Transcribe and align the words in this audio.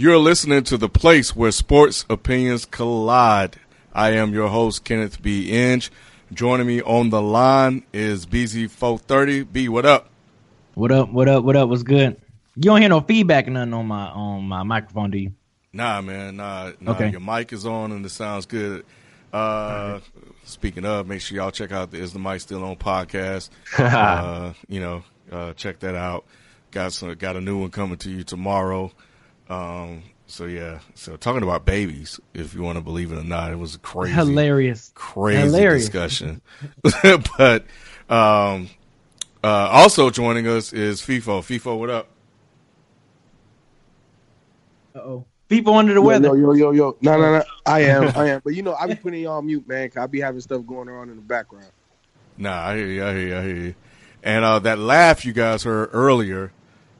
You're 0.00 0.16
listening 0.16 0.64
to 0.64 0.78
the 0.78 0.88
place 0.88 1.36
where 1.36 1.52
sports 1.52 2.06
opinions 2.08 2.64
collide. 2.64 3.58
I 3.92 4.12
am 4.12 4.32
your 4.32 4.48
host, 4.48 4.82
Kenneth 4.82 5.20
B. 5.20 5.50
Inge. 5.52 5.92
Joining 6.32 6.66
me 6.66 6.80
on 6.80 7.10
the 7.10 7.20
line 7.20 7.82
is 7.92 8.24
BZ430. 8.24 9.52
B, 9.52 9.68
what 9.68 9.84
up? 9.84 10.08
What 10.72 10.90
up? 10.90 11.12
What 11.12 11.28
up? 11.28 11.44
What 11.44 11.54
up? 11.54 11.68
What's 11.68 11.82
good? 11.82 12.18
You 12.56 12.62
don't 12.62 12.80
hear 12.80 12.88
no 12.88 13.02
feedback 13.02 13.46
or 13.46 13.50
nothing 13.50 13.74
on 13.74 13.86
my 13.88 14.06
on 14.06 14.44
my 14.44 14.62
microphone, 14.62 15.10
do 15.10 15.18
you? 15.18 15.32
Nah, 15.70 16.00
man. 16.00 16.36
Nah, 16.36 16.72
nah. 16.80 16.92
Okay. 16.92 17.10
Your 17.10 17.20
mic 17.20 17.52
is 17.52 17.66
on 17.66 17.92
and 17.92 18.02
it 18.06 18.08
sounds 18.08 18.46
good. 18.46 18.86
Uh, 19.34 20.00
Speaking 20.44 20.86
of, 20.86 21.08
make 21.08 21.20
sure 21.20 21.36
y'all 21.36 21.50
check 21.50 21.72
out 21.72 21.90
the 21.90 21.98
Is 21.98 22.14
the 22.14 22.18
Mic 22.18 22.40
Still 22.40 22.64
On 22.64 22.74
podcast. 22.74 23.50
uh, 23.78 24.54
you 24.66 24.80
know, 24.80 25.04
uh, 25.30 25.52
check 25.52 25.80
that 25.80 25.94
out. 25.94 26.24
Got 26.70 26.94
some, 26.94 27.12
got 27.16 27.36
a 27.36 27.40
new 27.42 27.58
one 27.58 27.70
coming 27.70 27.98
to 27.98 28.10
you 28.10 28.24
tomorrow. 28.24 28.92
Um, 29.50 30.04
so 30.26 30.44
yeah, 30.46 30.78
so 30.94 31.16
talking 31.16 31.42
about 31.42 31.64
babies, 31.64 32.20
if 32.34 32.54
you 32.54 32.62
want 32.62 32.78
to 32.78 32.84
believe 32.84 33.10
it 33.10 33.16
or 33.18 33.24
not, 33.24 33.50
it 33.50 33.56
was 33.58 33.74
a 33.74 33.78
crazy, 33.80 34.14
Hilarious. 34.14 34.92
crazy 34.94 35.40
Hilarious. 35.40 35.82
discussion. 35.86 36.40
but 37.36 37.64
um, 38.08 38.70
uh, 39.42 39.48
also 39.70 40.08
joining 40.10 40.46
us 40.46 40.72
is 40.72 41.00
FIFO. 41.02 41.40
FIFO, 41.42 41.78
what 41.78 41.90
up? 41.90 42.08
Uh 44.94 44.98
oh. 45.00 45.24
People 45.48 45.74
under 45.74 45.92
the 45.94 46.00
Yo, 46.00 46.06
weather. 46.06 46.28
yo, 46.28 46.34
yo, 46.34 46.52
yo, 46.52 46.70
yo. 46.70 46.96
No, 47.00 47.18
no, 47.18 47.38
no. 47.38 47.44
I 47.66 47.80
am, 47.80 48.04
I 48.16 48.28
am. 48.30 48.40
But 48.44 48.54
you 48.54 48.62
know, 48.62 48.74
I 48.74 48.86
be 48.86 48.94
putting 48.94 49.20
you 49.20 49.28
on 49.28 49.46
mute, 49.46 49.66
man. 49.66 49.88
Cause 49.90 50.04
I 50.04 50.06
be 50.06 50.20
having 50.20 50.40
stuff 50.40 50.64
going 50.64 50.88
on 50.88 51.10
in 51.10 51.16
the 51.16 51.22
background. 51.22 51.72
Nah, 52.38 52.68
I 52.68 52.76
hear 52.76 52.86
you. 52.86 53.04
I 53.04 53.12
hear 53.14 53.26
you. 53.26 53.36
I 53.36 53.42
hear 53.42 53.56
you. 53.56 53.74
And 54.22 54.44
uh, 54.44 54.60
that 54.60 54.78
laugh 54.78 55.24
you 55.24 55.32
guys 55.32 55.64
heard 55.64 55.90
earlier 55.92 56.52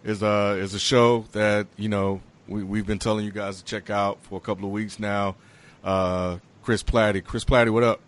is 0.02 0.20
uh 0.22 0.56
is 0.58 0.74
a 0.74 0.78
show 0.80 1.26
that 1.32 1.66
you 1.76 1.88
know 1.88 2.20
we 2.50 2.62
we've 2.64 2.86
been 2.86 2.98
telling 2.98 3.24
you 3.24 3.30
guys 3.30 3.58
to 3.58 3.64
check 3.64 3.88
out 3.90 4.18
for 4.22 4.36
a 4.36 4.40
couple 4.40 4.66
of 4.66 4.72
weeks 4.72 4.98
now. 4.98 5.36
Uh, 5.82 6.38
Chris 6.62 6.82
Platty. 6.82 7.24
Chris 7.24 7.44
Platty, 7.44 7.70
what 7.70 7.82
up? 7.82 8.00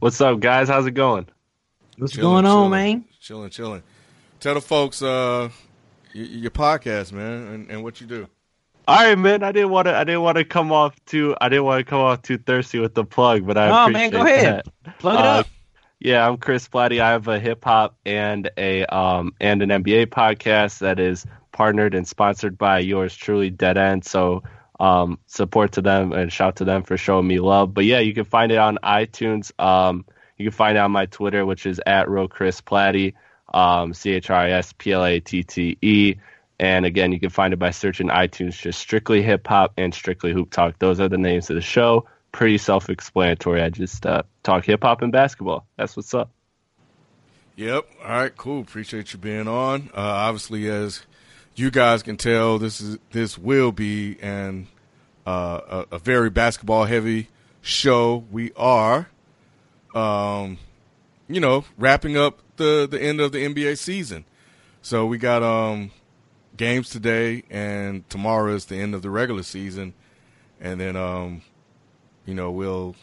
What's 0.00 0.20
up, 0.20 0.40
guys? 0.40 0.68
How's 0.68 0.84
it 0.86 0.90
going? 0.92 1.26
What's 1.96 2.12
Chilling, 2.12 2.22
going 2.42 2.46
on, 2.46 2.52
chilling, 2.52 2.70
man? 2.70 3.04
Chilling, 3.20 3.50
chilling. 3.50 3.82
Tell 4.40 4.54
the 4.54 4.60
folks 4.60 5.00
uh 5.02 5.48
y- 6.14 6.20
your 6.20 6.50
podcast, 6.50 7.12
man, 7.12 7.46
and, 7.46 7.70
and 7.70 7.84
what 7.84 8.00
you 8.00 8.06
do. 8.06 8.26
All 8.88 8.96
right, 8.96 9.16
man. 9.16 9.44
I 9.44 9.52
didn't 9.52 9.70
want 9.70 9.86
to. 9.86 9.96
I 9.96 10.02
didn't 10.02 10.22
want 10.22 10.38
to 10.38 10.44
come 10.44 10.72
off 10.72 10.96
too. 11.06 11.36
I 11.40 11.48
didn't 11.48 11.64
want 11.64 11.78
to 11.86 11.88
come 11.88 12.00
off 12.00 12.22
too 12.22 12.38
thirsty 12.38 12.80
with 12.80 12.94
the 12.94 13.04
plug, 13.04 13.46
but 13.46 13.56
I 13.56 13.68
Oh, 13.68 13.82
appreciate 13.84 14.00
man, 14.00 14.10
go 14.10 14.26
ahead. 14.26 14.62
that. 14.84 14.98
Plug 14.98 15.14
it 15.14 15.20
Uh, 15.20 15.28
up. 15.40 15.46
Yeah, 16.00 16.26
I'm 16.28 16.36
Chris 16.38 16.68
Platty. 16.68 17.00
I 17.00 17.10
have 17.10 17.28
a 17.28 17.38
hip 17.38 17.64
hop 17.64 17.96
and 18.04 18.50
a 18.58 18.84
um 18.86 19.34
and 19.40 19.62
an 19.62 19.68
NBA 19.84 20.06
podcast 20.06 20.80
that 20.80 20.98
is 20.98 21.24
partnered 21.52 21.94
and 21.94 22.08
sponsored 22.08 22.58
by 22.58 22.80
yours 22.80 23.14
truly, 23.14 23.50
Dead 23.50 23.78
End. 23.78 24.04
So 24.04 24.42
um 24.80 25.18
support 25.26 25.72
to 25.72 25.82
them 25.82 26.12
and 26.12 26.32
shout 26.32 26.56
to 26.56 26.64
them 26.64 26.82
for 26.82 26.96
showing 26.96 27.26
me 27.26 27.38
love. 27.38 27.72
But 27.72 27.84
yeah, 27.84 28.00
you 28.00 28.14
can 28.14 28.24
find 28.24 28.50
it 28.50 28.58
on 28.58 28.78
iTunes. 28.82 29.52
Um, 29.62 30.04
you 30.36 30.50
can 30.50 30.56
find 30.56 30.76
it 30.76 30.80
on 30.80 30.90
my 30.90 31.06
Twitter, 31.06 31.46
which 31.46 31.66
is 31.66 31.80
at 31.86 32.10
real 32.10 32.26
Chris 32.26 32.60
Platty, 32.60 33.14
um, 33.54 33.94
C 33.94 34.10
H 34.12 34.30
R 34.30 34.40
I 34.40 34.50
S 34.50 34.72
P 34.76 34.92
L 34.92 35.04
A 35.04 35.20
T 35.20 35.44
T 35.44 35.78
E. 35.80 36.16
And 36.58 36.84
again, 36.86 37.12
you 37.12 37.20
can 37.20 37.30
find 37.30 37.52
it 37.52 37.58
by 37.58 37.70
searching 37.70 38.08
iTunes, 38.08 38.56
just 38.56 38.78
strictly 38.78 39.22
hip 39.22 39.46
hop 39.46 39.72
and 39.76 39.94
strictly 39.94 40.32
hoop 40.32 40.50
talk. 40.50 40.78
Those 40.78 41.00
are 41.00 41.08
the 41.08 41.18
names 41.18 41.50
of 41.50 41.56
the 41.56 41.62
show. 41.62 42.06
Pretty 42.30 42.58
self 42.58 42.88
explanatory. 42.88 43.62
I 43.62 43.68
just 43.68 44.06
uh, 44.06 44.22
talk 44.42 44.64
hip 44.64 44.82
hop 44.82 45.02
and 45.02 45.12
basketball. 45.12 45.66
That's 45.76 45.96
what's 45.96 46.14
up. 46.14 46.30
Yep. 47.56 47.86
All 48.02 48.10
right. 48.10 48.36
Cool. 48.36 48.60
Appreciate 48.62 49.12
you 49.12 49.18
being 49.18 49.48
on. 49.48 49.90
Uh, 49.94 50.00
obviously, 50.00 50.68
as 50.68 51.02
you 51.54 51.70
guys 51.70 52.02
can 52.02 52.16
tell, 52.16 52.58
this 52.58 52.80
is 52.80 52.98
this 53.10 53.36
will 53.36 53.72
be 53.72 54.18
an 54.20 54.68
uh, 55.26 55.84
a, 55.90 55.96
a 55.96 55.98
very 55.98 56.30
basketball 56.30 56.84
heavy 56.84 57.28
show. 57.60 58.24
We 58.30 58.52
are, 58.56 59.08
um, 59.94 60.58
you 61.28 61.40
know, 61.40 61.64
wrapping 61.76 62.16
up 62.16 62.40
the 62.56 62.88
the 62.90 63.00
end 63.00 63.20
of 63.20 63.32
the 63.32 63.46
NBA 63.46 63.78
season. 63.78 64.24
So 64.80 65.06
we 65.06 65.18
got 65.18 65.42
um 65.42 65.90
games 66.56 66.90
today, 66.90 67.44
and 67.50 68.08
tomorrow 68.08 68.54
is 68.54 68.66
the 68.66 68.76
end 68.76 68.94
of 68.94 69.02
the 69.02 69.10
regular 69.10 69.42
season, 69.42 69.94
and 70.60 70.80
then 70.80 70.96
um, 70.96 71.42
you 72.26 72.34
know, 72.34 72.50
we'll 72.50 72.96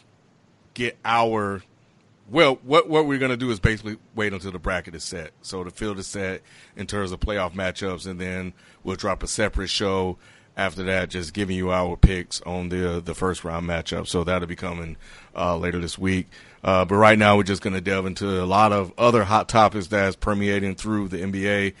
get 0.74 0.98
our 1.04 1.62
well, 2.30 2.58
what 2.62 2.88
what 2.88 3.06
we're 3.06 3.18
going 3.18 3.30
to 3.30 3.36
do 3.36 3.50
is 3.50 3.60
basically 3.60 3.98
wait 4.14 4.32
until 4.32 4.52
the 4.52 4.58
bracket 4.58 4.94
is 4.94 5.04
set. 5.04 5.32
So 5.42 5.64
the 5.64 5.70
field 5.70 5.98
is 5.98 6.06
set 6.06 6.42
in 6.76 6.86
terms 6.86 7.12
of 7.12 7.20
playoff 7.20 7.52
matchups, 7.52 8.06
and 8.06 8.20
then 8.20 8.52
we'll 8.84 8.96
drop 8.96 9.22
a 9.22 9.26
separate 9.26 9.68
show 9.68 10.16
after 10.56 10.82
that, 10.84 11.10
just 11.10 11.32
giving 11.32 11.56
you 11.56 11.70
our 11.72 11.96
picks 11.96 12.40
on 12.42 12.68
the 12.68 13.00
the 13.04 13.14
first 13.14 13.44
round 13.44 13.68
matchup. 13.68 14.06
So 14.06 14.24
that'll 14.24 14.48
be 14.48 14.56
coming 14.56 14.96
uh, 15.34 15.56
later 15.56 15.80
this 15.80 15.98
week. 15.98 16.28
Uh, 16.62 16.84
but 16.84 16.96
right 16.96 17.18
now, 17.18 17.36
we're 17.36 17.42
just 17.42 17.62
going 17.62 17.74
to 17.74 17.80
delve 17.80 18.06
into 18.06 18.42
a 18.42 18.44
lot 18.44 18.72
of 18.72 18.92
other 18.98 19.24
hot 19.24 19.48
topics 19.48 19.86
that's 19.86 20.16
permeating 20.16 20.74
through 20.74 21.08
the 21.08 21.18
NBA 21.18 21.74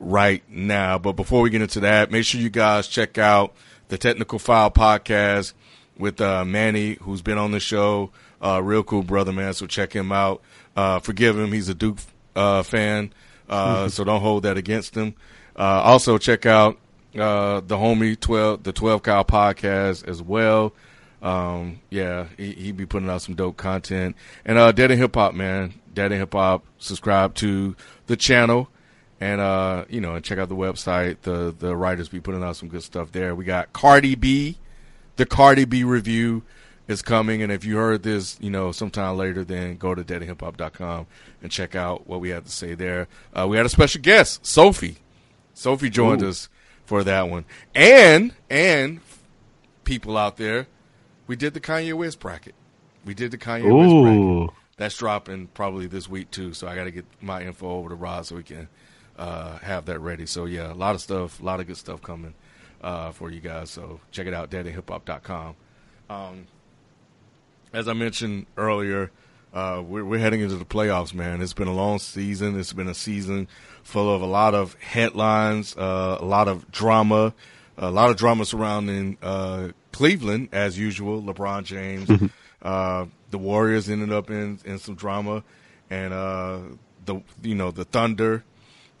right 0.00 0.42
now. 0.50 0.98
But 0.98 1.12
before 1.12 1.42
we 1.42 1.50
get 1.50 1.62
into 1.62 1.80
that, 1.80 2.10
make 2.10 2.24
sure 2.24 2.40
you 2.40 2.50
guys 2.50 2.88
check 2.88 3.18
out 3.18 3.54
the 3.88 3.96
Technical 3.96 4.38
File 4.38 4.70
podcast 4.70 5.52
with 5.96 6.20
uh, 6.20 6.44
Manny, 6.44 6.94
who's 7.02 7.22
been 7.22 7.38
on 7.38 7.52
the 7.52 7.60
show. 7.60 8.10
Uh, 8.42 8.60
real 8.62 8.82
cool 8.82 9.02
brother, 9.02 9.32
man. 9.32 9.54
So 9.54 9.66
check 9.66 9.92
him 9.94 10.12
out. 10.12 10.42
Uh, 10.76 10.98
forgive 10.98 11.38
him; 11.38 11.52
he's 11.52 11.68
a 11.68 11.74
Duke 11.74 11.98
uh, 12.34 12.62
fan, 12.62 13.12
uh, 13.48 13.88
so 13.90 14.04
don't 14.04 14.20
hold 14.20 14.42
that 14.44 14.56
against 14.56 14.94
him. 14.94 15.14
Uh, 15.56 15.82
also, 15.82 16.18
check 16.18 16.46
out 16.46 16.78
uh, 17.14 17.60
the 17.60 17.76
homie 17.76 18.18
twelve, 18.18 18.62
the 18.62 18.72
Twelve 18.72 19.02
Cow 19.02 19.22
podcast 19.22 20.06
as 20.06 20.22
well. 20.22 20.72
Um, 21.22 21.80
yeah, 21.90 22.26
he, 22.36 22.52
he 22.52 22.72
be 22.72 22.86
putting 22.86 23.08
out 23.08 23.22
some 23.22 23.34
dope 23.34 23.56
content. 23.56 24.16
And 24.44 24.58
uh, 24.58 24.72
Dead 24.72 24.90
End 24.90 25.00
Hip 25.00 25.14
Hop, 25.14 25.34
man, 25.34 25.74
Dead 25.92 26.12
End 26.12 26.20
Hip 26.20 26.34
Hop. 26.34 26.64
Subscribe 26.78 27.34
to 27.36 27.74
the 28.06 28.16
channel, 28.16 28.68
and 29.18 29.40
uh, 29.40 29.86
you 29.88 30.00
know, 30.00 30.14
and 30.14 30.24
check 30.24 30.38
out 30.38 30.50
the 30.50 30.56
website. 30.56 31.22
The 31.22 31.54
the 31.58 31.74
writers 31.74 32.08
be 32.10 32.20
putting 32.20 32.42
out 32.42 32.56
some 32.56 32.68
good 32.68 32.82
stuff 32.82 33.12
there. 33.12 33.34
We 33.34 33.44
got 33.44 33.72
Cardi 33.72 34.14
B 34.14 34.58
the 35.16 35.26
Cardi 35.26 35.64
B 35.64 35.82
review 35.84 36.42
is 36.88 37.02
coming, 37.02 37.42
and 37.42 37.50
if 37.50 37.64
you 37.64 37.76
heard 37.76 38.02
this, 38.02 38.38
you 38.40 38.50
know, 38.50 38.72
sometime 38.72 39.16
later, 39.16 39.44
then 39.44 39.76
go 39.76 39.94
to 39.94 40.04
deadendhiphop.com 40.04 41.06
and 41.42 41.50
check 41.50 41.74
out 41.74 42.06
what 42.06 42.20
we 42.20 42.30
have 42.30 42.44
to 42.44 42.50
say 42.50 42.74
there. 42.74 43.08
Uh, 43.32 43.46
we 43.48 43.56
had 43.56 43.66
a 43.66 43.70
special 43.70 44.00
guest, 44.00 44.46
Sophie. 44.46 44.98
Sophie 45.54 45.90
joined 45.90 46.22
us 46.22 46.48
for 46.84 47.02
that 47.04 47.28
one, 47.28 47.44
and 47.74 48.32
and 48.48 49.00
people 49.84 50.16
out 50.16 50.36
there, 50.36 50.66
we 51.26 51.34
did 51.36 51.54
the 51.54 51.60
Kanye 51.60 51.94
West 51.94 52.20
bracket. 52.20 52.54
We 53.04 53.14
did 53.14 53.30
the 53.30 53.38
Kanye 53.38 53.62
West 53.64 53.94
bracket. 54.02 54.56
That's 54.76 54.96
dropping 54.98 55.46
probably 55.48 55.86
this 55.86 56.08
week 56.08 56.30
too. 56.30 56.52
So 56.52 56.68
I 56.68 56.74
got 56.74 56.84
to 56.84 56.90
get 56.90 57.06
my 57.22 57.42
info 57.42 57.70
over 57.70 57.88
to 57.88 57.94
Rod 57.94 58.26
so 58.26 58.36
we 58.36 58.42
can 58.42 58.68
uh, 59.18 59.58
have 59.58 59.86
that 59.86 60.00
ready. 60.00 60.26
So 60.26 60.44
yeah, 60.44 60.70
a 60.70 60.74
lot 60.74 60.94
of 60.94 61.00
stuff, 61.00 61.40
a 61.40 61.44
lot 61.44 61.60
of 61.60 61.66
good 61.66 61.78
stuff 61.78 62.02
coming 62.02 62.34
uh, 62.82 63.12
for 63.12 63.30
you 63.30 63.40
guys. 63.40 63.70
So 63.70 64.00
check 64.10 64.26
it 64.26 64.34
out, 64.34 64.50
deadendhiphop.com. 64.50 65.56
Um, 66.10 66.46
as 67.76 67.88
I 67.88 67.92
mentioned 67.92 68.46
earlier, 68.56 69.10
uh, 69.52 69.82
we're, 69.86 70.02
we're 70.02 70.18
heading 70.18 70.40
into 70.40 70.56
the 70.56 70.64
playoffs, 70.64 71.12
man. 71.12 71.42
It's 71.42 71.52
been 71.52 71.68
a 71.68 71.74
long 71.74 71.98
season. 71.98 72.58
It's 72.58 72.72
been 72.72 72.88
a 72.88 72.94
season 72.94 73.48
full 73.82 74.12
of 74.12 74.22
a 74.22 74.26
lot 74.26 74.54
of 74.54 74.74
headlines, 74.80 75.76
uh, 75.76 76.16
a 76.18 76.24
lot 76.24 76.48
of 76.48 76.72
drama, 76.72 77.34
a 77.76 77.90
lot 77.90 78.08
of 78.08 78.16
drama 78.16 78.46
surrounding 78.46 79.18
uh, 79.20 79.68
Cleveland, 79.92 80.48
as 80.52 80.78
usual. 80.78 81.22
LeBron 81.22 81.64
James, 81.64 82.10
uh, 82.62 83.04
the 83.30 83.38
Warriors 83.38 83.90
ended 83.90 84.10
up 84.10 84.30
in, 84.30 84.58
in 84.64 84.78
some 84.78 84.94
drama, 84.94 85.44
and 85.90 86.14
uh, 86.14 86.60
the 87.04 87.20
you 87.42 87.54
know 87.54 87.70
the 87.70 87.84
Thunder, 87.84 88.42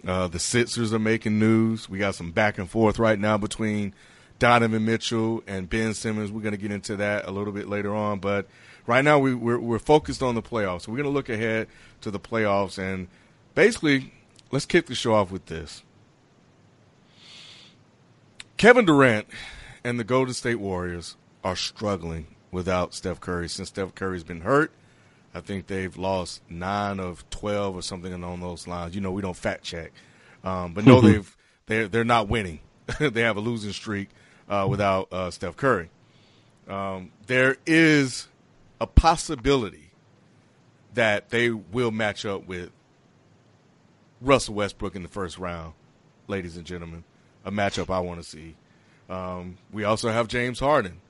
uh, 0.06 0.28
the 0.28 0.38
Sixers 0.38 0.92
are 0.92 0.98
making 0.98 1.38
news. 1.38 1.88
We 1.88 1.96
got 1.96 2.14
some 2.14 2.30
back 2.30 2.58
and 2.58 2.68
forth 2.68 2.98
right 2.98 3.18
now 3.18 3.38
between 3.38 3.94
Donovan 4.38 4.84
Mitchell 4.84 5.42
and 5.46 5.68
Ben 5.68 5.94
Simmons. 5.94 6.30
We're 6.30 6.42
going 6.42 6.52
to 6.52 6.60
get 6.60 6.72
into 6.72 6.96
that 6.96 7.26
a 7.26 7.30
little 7.30 7.54
bit 7.54 7.70
later 7.70 7.94
on, 7.94 8.18
but 8.18 8.46
right 8.86 9.04
now 9.04 9.18
we, 9.18 9.34
we're 9.34 9.58
we're 9.58 9.78
focused 9.78 10.22
on 10.22 10.34
the 10.34 10.42
playoffs. 10.42 10.82
So 10.82 10.92
we're 10.92 10.98
going 10.98 11.10
to 11.10 11.14
look 11.14 11.28
ahead 11.28 11.68
to 12.02 12.10
the 12.10 12.20
playoffs, 12.20 12.78
and 12.78 13.08
basically, 13.54 14.12
let's 14.50 14.66
kick 14.66 14.86
the 14.86 14.94
show 14.94 15.14
off 15.14 15.30
with 15.30 15.46
this. 15.46 15.82
Kevin 18.56 18.86
Durant 18.86 19.26
and 19.84 20.00
the 20.00 20.04
Golden 20.04 20.32
State 20.32 20.56
Warriors 20.56 21.16
are 21.44 21.56
struggling 21.56 22.26
without 22.50 22.94
Steph 22.94 23.20
Curry 23.20 23.48
since 23.48 23.68
Steph 23.68 23.94
Curry's 23.94 24.24
been 24.24 24.40
hurt. 24.40 24.72
I 25.34 25.40
think 25.40 25.66
they've 25.66 25.94
lost 25.96 26.40
nine 26.48 26.98
of 26.98 27.28
twelve 27.28 27.76
or 27.76 27.82
something 27.82 28.12
along 28.12 28.40
those 28.40 28.66
lines. 28.66 28.94
You 28.94 29.02
know, 29.02 29.12
we 29.12 29.20
don't 29.20 29.36
fact 29.36 29.64
check, 29.64 29.92
um, 30.44 30.72
but 30.72 30.86
no, 30.86 31.00
they've 31.00 31.36
they're 31.66 31.88
they're 31.88 32.04
not 32.04 32.28
winning. 32.28 32.60
they 33.00 33.22
have 33.22 33.36
a 33.36 33.40
losing 33.40 33.72
streak 33.72 34.08
uh, 34.48 34.66
without 34.68 35.12
uh, 35.12 35.30
Steph 35.30 35.56
Curry. 35.56 35.90
Um, 36.68 37.10
there 37.26 37.56
is 37.66 38.28
a 38.80 38.86
possibility 38.86 39.90
that 40.94 41.30
they 41.30 41.50
will 41.50 41.90
match 41.90 42.24
up 42.24 42.46
with 42.46 42.70
Russell 44.20 44.54
Westbrook 44.54 44.96
in 44.96 45.02
the 45.02 45.08
first 45.08 45.38
round, 45.38 45.74
ladies 46.26 46.56
and 46.56 46.64
gentlemen. 46.64 47.04
A 47.44 47.50
matchup 47.50 47.90
I 47.90 48.00
want 48.00 48.20
to 48.20 48.28
see. 48.28 48.56
Um, 49.08 49.58
we 49.72 49.84
also 49.84 50.10
have 50.10 50.26
James 50.26 50.58
Harden, 50.58 51.00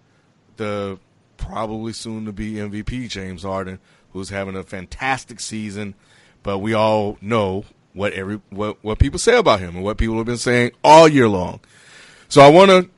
the 0.56 0.98
probably 1.36 1.92
soon 1.92 2.26
to 2.26 2.32
be 2.32 2.54
MVP 2.54 3.08
James 3.08 3.42
Harden, 3.42 3.78
who's 4.12 4.28
having 4.28 4.56
a 4.56 4.62
fantastic 4.62 5.40
season. 5.40 5.94
But 6.42 6.58
we 6.58 6.74
all 6.74 7.16
know 7.20 7.64
what 7.94 8.12
every 8.12 8.40
what 8.50 8.82
what 8.84 8.98
people 8.98 9.18
say 9.18 9.36
about 9.36 9.60
him 9.60 9.76
and 9.76 9.84
what 9.84 9.96
people 9.96 10.16
have 10.16 10.26
been 10.26 10.36
saying 10.36 10.72
all 10.84 11.08
year 11.08 11.28
long. 11.28 11.60
So 12.28 12.42
I 12.42 12.50
want 12.50 12.70
to 12.70 12.90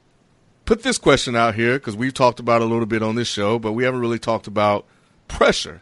put 0.69 0.83
this 0.83 0.99
question 0.99 1.35
out 1.35 1.55
here 1.55 1.79
because 1.79 1.97
we've 1.97 2.13
talked 2.13 2.39
about 2.39 2.61
a 2.61 2.65
little 2.67 2.85
bit 2.85 3.03
on 3.03 3.15
this 3.15 3.27
show, 3.27 3.59
but 3.59 3.73
we 3.73 3.85
haven't 3.85 4.01
really 4.01 4.19
talked 4.19 4.47
about 4.47 4.85
pressure, 5.27 5.81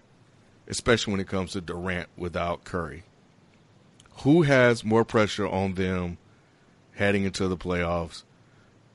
especially 0.68 1.10
when 1.10 1.20
it 1.20 1.26
comes 1.26 1.50
to 1.50 1.60
Durant 1.60 2.08
without 2.16 2.62
Curry. 2.62 3.02
Who 4.18 4.42
has 4.42 4.84
more 4.84 5.04
pressure 5.04 5.48
on 5.48 5.74
them 5.74 6.18
heading 6.92 7.24
into 7.24 7.48
the 7.48 7.56
playoffs? 7.56 8.22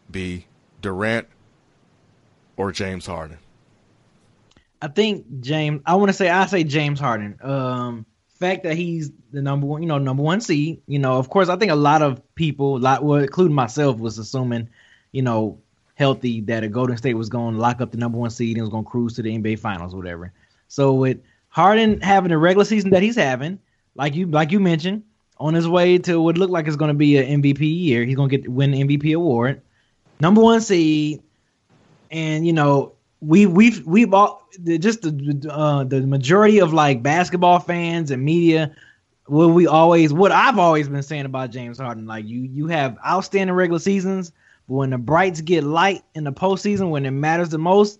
Be 0.10 0.46
Durant 0.82 1.28
or 2.56 2.72
James 2.72 3.06
Harden? 3.06 3.40
I 4.82 4.88
think 4.88 5.42
James. 5.42 5.82
I 5.86 5.96
want 5.96 6.08
to 6.08 6.14
say 6.14 6.30
I 6.30 6.46
say 6.46 6.64
James 6.64 7.02
Harden. 7.02 7.38
Um, 7.42 8.06
fact 8.40 8.64
that 8.64 8.76
he's 8.76 9.12
the 9.34 9.42
number 9.42 9.68
one, 9.68 9.84
you 9.84 9.90
know, 9.90 9.98
number 9.98 10.24
one 10.24 10.40
seed. 10.40 10.84
You 10.88 11.00
know, 11.00 11.18
of 11.18 11.30
course, 11.30 11.50
I 11.50 11.58
think 11.58 11.70
a 11.70 11.76
lot 11.76 12.02
of 12.02 12.22
people, 12.36 12.80
lot, 12.80 13.04
well, 13.04 13.20
including 13.20 13.54
myself, 13.54 13.98
was 13.98 14.18
assuming, 14.20 14.70
you 15.12 15.22
know, 15.22 15.60
healthy 16.02 16.42
that 16.42 16.64
a 16.64 16.68
Golden 16.68 16.98
State 16.98 17.14
was 17.14 17.30
going 17.30 17.54
to 17.54 17.62
lock 17.62 17.80
up 17.80 17.92
the 17.92 17.98
number 17.98 18.18
one 18.18 18.32
seed 18.32 18.58
and 18.58 18.64
was 18.64 18.72
going 18.72 18.84
to 18.84 18.90
cruise 18.90 19.14
to 19.16 19.22
the 19.22 19.38
NBA 19.38 19.60
Finals, 19.60 19.94
or 19.94 19.98
whatever. 19.98 20.34
So 20.68 20.94
with 20.94 21.20
Harden 21.50 22.02
having 22.02 22.32
the 22.32 22.38
regular 22.40 22.66
season 22.66 22.90
that 22.90 23.04
he's 23.04 23.16
having, 23.16 23.60
like 23.96 24.16
you 24.16 24.26
like 24.26 24.52
you 24.52 24.60
mentioned, 24.60 25.04
on 25.38 25.54
his 25.54 25.68
way 25.68 26.00
to 26.00 26.20
what 26.20 26.38
looked 26.38 26.52
like 26.52 26.66
it's 26.66 26.76
going 26.76 26.90
to 26.90 26.96
be 26.96 27.18
an 27.18 27.42
MVP 27.44 27.62
year, 27.62 28.04
he's 28.04 28.16
going 28.16 28.30
to 28.30 28.38
get 28.38 28.50
win 28.50 28.72
the 28.72 28.84
MVP 28.84 29.16
award, 29.16 29.62
number 30.20 30.42
one 30.42 30.60
seed, 30.60 31.22
and 32.10 32.48
you 32.48 32.54
know 32.54 32.94
we 33.22 33.46
we've 33.46 33.86
we've 33.86 34.14
all 34.14 34.48
just 34.80 35.04
the 35.04 35.50
uh, 35.52 35.84
the 35.84 36.02
majority 36.02 36.60
of 36.60 36.74
like 36.74 37.04
basketball 37.04 37.60
fans 37.60 38.10
and 38.10 38.24
media 38.24 38.76
what 39.28 39.48
we 39.48 39.68
always 39.68 40.12
what 40.12 40.32
I've 40.32 40.58
always 40.58 40.90
been 40.90 41.04
saying 41.04 41.26
about 41.26 41.52
James 41.52 41.80
Harden 41.80 42.06
like 42.06 42.26
you 42.26 42.42
you 42.42 42.68
have 42.68 42.98
outstanding 43.06 43.56
regular 43.56 43.80
seasons 43.80 44.32
when 44.72 44.92
the 44.92 44.98
brights 44.98 45.42
get 45.42 45.64
light 45.64 46.04
in 46.16 46.24
the 46.24 46.32
postseason 46.32 46.90
when 46.90 47.06
it 47.06 47.12
matters 47.12 47.50
the 47.50 47.58
most 47.58 48.00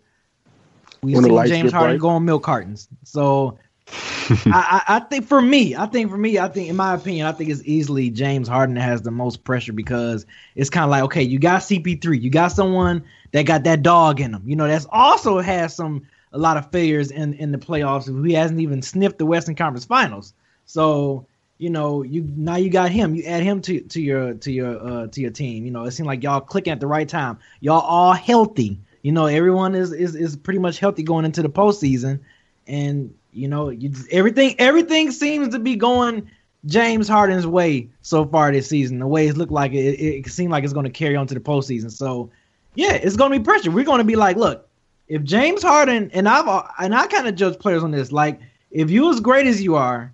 we 1.02 1.14
When 1.16 1.24
see 1.24 1.50
James 1.50 1.72
Harden 1.72 1.96
bright. 1.96 2.02
go 2.02 2.10
on 2.10 2.26
milk 2.26 2.44
cartons 2.44 2.88
so 3.04 3.58
I, 4.46 4.84
I, 4.88 4.96
I 4.96 5.00
think 5.00 5.26
for 5.26 5.42
me, 5.42 5.76
I 5.76 5.86
think 5.86 6.10
for 6.10 6.18
me, 6.18 6.40
I 6.40 6.48
think 6.48 6.70
in 6.70 6.78
my 6.78 6.94
opinion, 6.94 7.28
I 7.28 7.34
think 7.34 7.50
it's 7.50 7.64
easily 7.66 8.10
James 8.10 8.48
Harden 8.48 8.76
that 8.76 8.82
has 8.82 9.02
the 9.02 9.12
most 9.12 9.44
pressure 9.44 9.74
because 9.74 10.26
it's 10.56 10.70
kind 10.70 10.86
of 10.86 10.90
like 10.92 11.04
okay, 11.04 11.24
you 11.24 11.40
got 11.40 11.62
CP3, 11.62 12.22
you 12.22 12.30
got 12.30 12.54
someone 12.54 13.04
that 13.34 13.44
got 13.44 13.66
that 13.66 13.84
dog 13.84 14.22
in 14.22 14.34
him, 14.34 14.44
you 14.46 14.56
know, 14.56 14.68
that's 14.68 14.88
also 14.92 15.40
has 15.40 15.76
some 15.76 16.08
a 16.32 16.38
lot 16.38 16.56
of 16.56 16.72
failures 16.72 17.12
in 17.12 17.34
in 17.34 17.52
the 17.52 17.58
playoffs. 17.58 18.26
He 18.26 18.34
hasn't 18.34 18.62
even 18.62 18.82
sniffed 18.82 19.18
the 19.18 19.26
Western 19.26 19.56
Conference 19.56 19.84
Finals, 19.84 20.34
so 20.66 21.26
you 21.62 21.70
know, 21.70 22.02
you 22.02 22.28
now 22.36 22.56
you 22.56 22.72
got 22.72 22.90
him. 22.90 23.14
You 23.14 23.24
add 23.26 23.44
him 23.44 23.62
to 23.62 23.82
to 23.82 24.02
your 24.02 24.34
to 24.34 24.52
your 24.52 24.84
uh, 24.84 25.08
to 25.08 25.22
your 25.22 25.30
team. 25.30 25.64
You 25.64 25.70
know, 25.70 25.86
it 25.86 25.92
seemed 25.92 26.08
like 26.08 26.24
y'all 26.24 26.42
clicking 26.42 26.74
at 26.74 26.80
the 26.80 26.88
right 26.88 27.08
time. 27.08 27.38
Y'all 27.60 27.82
all 27.82 28.14
healthy. 28.14 28.80
You 29.04 29.12
know, 29.12 29.28
everyone 29.28 29.76
is 29.76 29.94
is 29.94 30.16
is 30.16 30.36
pretty 30.36 30.58
much 30.58 30.80
healthy 30.80 31.04
going 31.04 31.24
into 31.24 31.44
the 31.44 31.50
postseason, 31.50 32.20
and 32.66 33.14
you 33.32 33.48
know, 33.48 33.70
you 33.70 33.90
just, 33.90 34.12
everything 34.12 34.56
everything 34.58 35.12
seems 35.12 35.50
to 35.50 35.60
be 35.60 35.76
going 35.76 36.32
James 36.66 37.08
Harden's 37.08 37.46
way 37.46 37.92
so 38.02 38.26
far 38.26 38.52
this 38.52 38.68
season. 38.68 38.98
The 38.98 39.06
way 39.06 39.28
it 39.28 39.38
looked 39.38 39.52
like 39.52 39.74
it, 39.74 40.00
it, 40.00 40.26
it 40.26 40.28
seemed 40.32 40.52
like 40.52 40.64
it's 40.64 40.74
going 40.74 40.86
to 40.86 40.90
carry 40.90 41.16
on 41.16 41.28
to 41.28 41.36
the 41.36 41.40
postseason. 41.40 41.92
So, 41.92 42.32
yeah, 42.74 42.94
it's 42.94 43.16
going 43.16 43.34
to 43.34 43.38
be 43.38 43.44
pressure. 43.44 43.70
We're 43.70 43.86
going 43.86 44.00
to 44.00 44.04
be 44.04 44.16
like, 44.16 44.36
look, 44.36 44.68
if 45.08 45.22
James 45.22 45.62
Harden 45.62 46.10
and 46.16 46.28
I've 46.28 46.72
and 46.80 46.96
I 46.96 47.06
kind 47.06 47.28
of 47.28 47.36
judge 47.36 47.60
players 47.60 47.84
on 47.84 47.92
this, 47.92 48.12
like 48.12 48.40
if 48.72 48.90
you 48.90 49.12
as 49.12 49.20
great 49.20 49.46
as 49.46 49.62
you 49.62 49.76
are, 49.76 50.12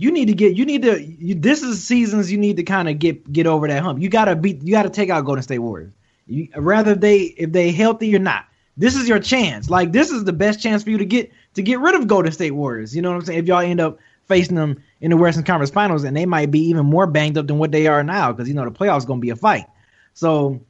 you 0.00 0.10
need 0.10 0.26
to 0.26 0.34
get 0.34 0.56
you 0.56 0.64
need 0.64 0.82
to 0.82 1.02
you, 1.02 1.34
this 1.34 1.62
is 1.62 1.84
seasons 1.84 2.30
you 2.30 2.38
need 2.38 2.56
to 2.56 2.62
kind 2.62 2.88
of 2.88 2.98
get 2.98 3.30
get 3.32 3.46
over 3.46 3.68
that 3.68 3.82
hump. 3.82 4.00
You 4.00 4.08
gotta 4.08 4.36
beat 4.36 4.62
you 4.62 4.72
gotta 4.72 4.90
take 4.90 5.10
out 5.10 5.24
Golden 5.24 5.42
State 5.42 5.58
Warriors. 5.58 5.92
You, 6.26 6.48
rather 6.56 6.94
they 6.94 7.22
if 7.22 7.52
they 7.52 7.72
healthy 7.72 8.14
or 8.14 8.18
not. 8.18 8.46
This 8.76 8.96
is 8.96 9.08
your 9.08 9.18
chance. 9.18 9.68
Like 9.68 9.92
this 9.92 10.10
is 10.10 10.24
the 10.24 10.32
best 10.32 10.60
chance 10.60 10.82
for 10.82 10.90
you 10.90 10.98
to 10.98 11.04
get 11.04 11.30
to 11.54 11.62
get 11.62 11.80
rid 11.80 11.94
of 11.94 12.06
Golden 12.06 12.32
State 12.32 12.52
Warriors. 12.52 12.94
You 12.94 13.02
know 13.02 13.10
what 13.10 13.16
I'm 13.16 13.24
saying? 13.24 13.38
If 13.40 13.46
y'all 13.46 13.60
end 13.60 13.80
up 13.80 13.98
facing 14.26 14.56
them 14.56 14.82
in 15.00 15.10
the 15.10 15.16
Western 15.16 15.44
Conference 15.44 15.70
Finals, 15.70 16.04
and 16.04 16.16
they 16.16 16.24
might 16.24 16.50
be 16.50 16.60
even 16.60 16.86
more 16.86 17.06
banged 17.06 17.36
up 17.36 17.46
than 17.46 17.58
what 17.58 17.72
they 17.72 17.86
are 17.88 18.02
now, 18.04 18.32
because 18.32 18.48
you 18.48 18.54
know 18.54 18.64
the 18.64 18.70
playoffs 18.70 19.06
gonna 19.06 19.20
be 19.20 19.30
a 19.30 19.36
fight. 19.36 19.66
So 20.14 20.60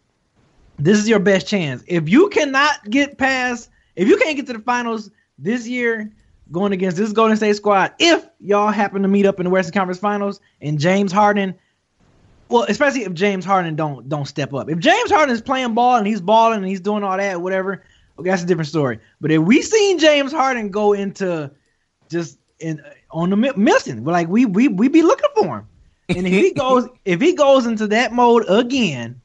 this 0.78 0.98
is 0.98 1.08
your 1.08 1.18
best 1.18 1.46
chance. 1.46 1.84
If 1.86 2.08
you 2.08 2.30
cannot 2.30 2.88
get 2.88 3.18
past, 3.18 3.70
if 3.96 4.08
you 4.08 4.16
can't 4.16 4.36
get 4.36 4.46
to 4.46 4.54
the 4.54 4.60
finals 4.60 5.10
this 5.38 5.68
year, 5.68 6.10
going 6.52 6.72
against 6.72 6.96
this 6.96 7.12
Golden 7.12 7.36
State 7.36 7.56
squad, 7.56 7.94
if 7.98 8.26
y'all 8.40 8.70
happen 8.70 9.02
to 9.02 9.08
meet 9.08 9.26
up 9.26 9.38
in 9.40 9.44
the 9.44 9.50
Western 9.50 9.72
Conference 9.72 10.00
Finals 10.00 10.40
and 10.60 10.78
James 10.78 11.12
Harden, 11.12 11.54
well, 12.48 12.64
especially 12.68 13.02
if 13.02 13.14
James 13.14 13.44
Harden 13.44 13.76
don't 13.76 14.08
don't 14.08 14.26
step 14.26 14.52
up. 14.52 14.68
If 14.68 14.78
James 14.78 15.10
Harden 15.10 15.34
is 15.34 15.40
playing 15.40 15.74
ball 15.74 15.96
and 15.96 16.06
he's 16.06 16.20
balling 16.20 16.58
and 16.58 16.66
he's 16.66 16.80
doing 16.80 17.04
all 17.04 17.16
that, 17.16 17.40
whatever, 17.40 17.84
okay, 18.18 18.30
that's 18.30 18.42
a 18.42 18.46
different 18.46 18.68
story. 18.68 18.98
But 19.20 19.30
if 19.30 19.40
we 19.40 19.62
seen 19.62 19.98
James 19.98 20.32
Harden 20.32 20.70
go 20.70 20.92
into 20.92 21.50
just 22.10 22.38
in 22.58 22.82
on 23.10 23.30
the 23.30 23.36
mi- 23.36 23.52
missing, 23.56 24.04
like 24.04 24.28
we 24.28 24.46
we 24.46 24.66
we 24.66 24.88
be 24.88 25.02
looking 25.02 25.30
for 25.36 25.58
him, 25.58 25.68
and 26.08 26.26
if 26.26 26.32
he 26.32 26.52
goes 26.54 26.88
if 27.04 27.20
he 27.20 27.34
goes 27.34 27.66
into 27.66 27.86
that 27.88 28.12
mode 28.12 28.44
again 28.48 29.20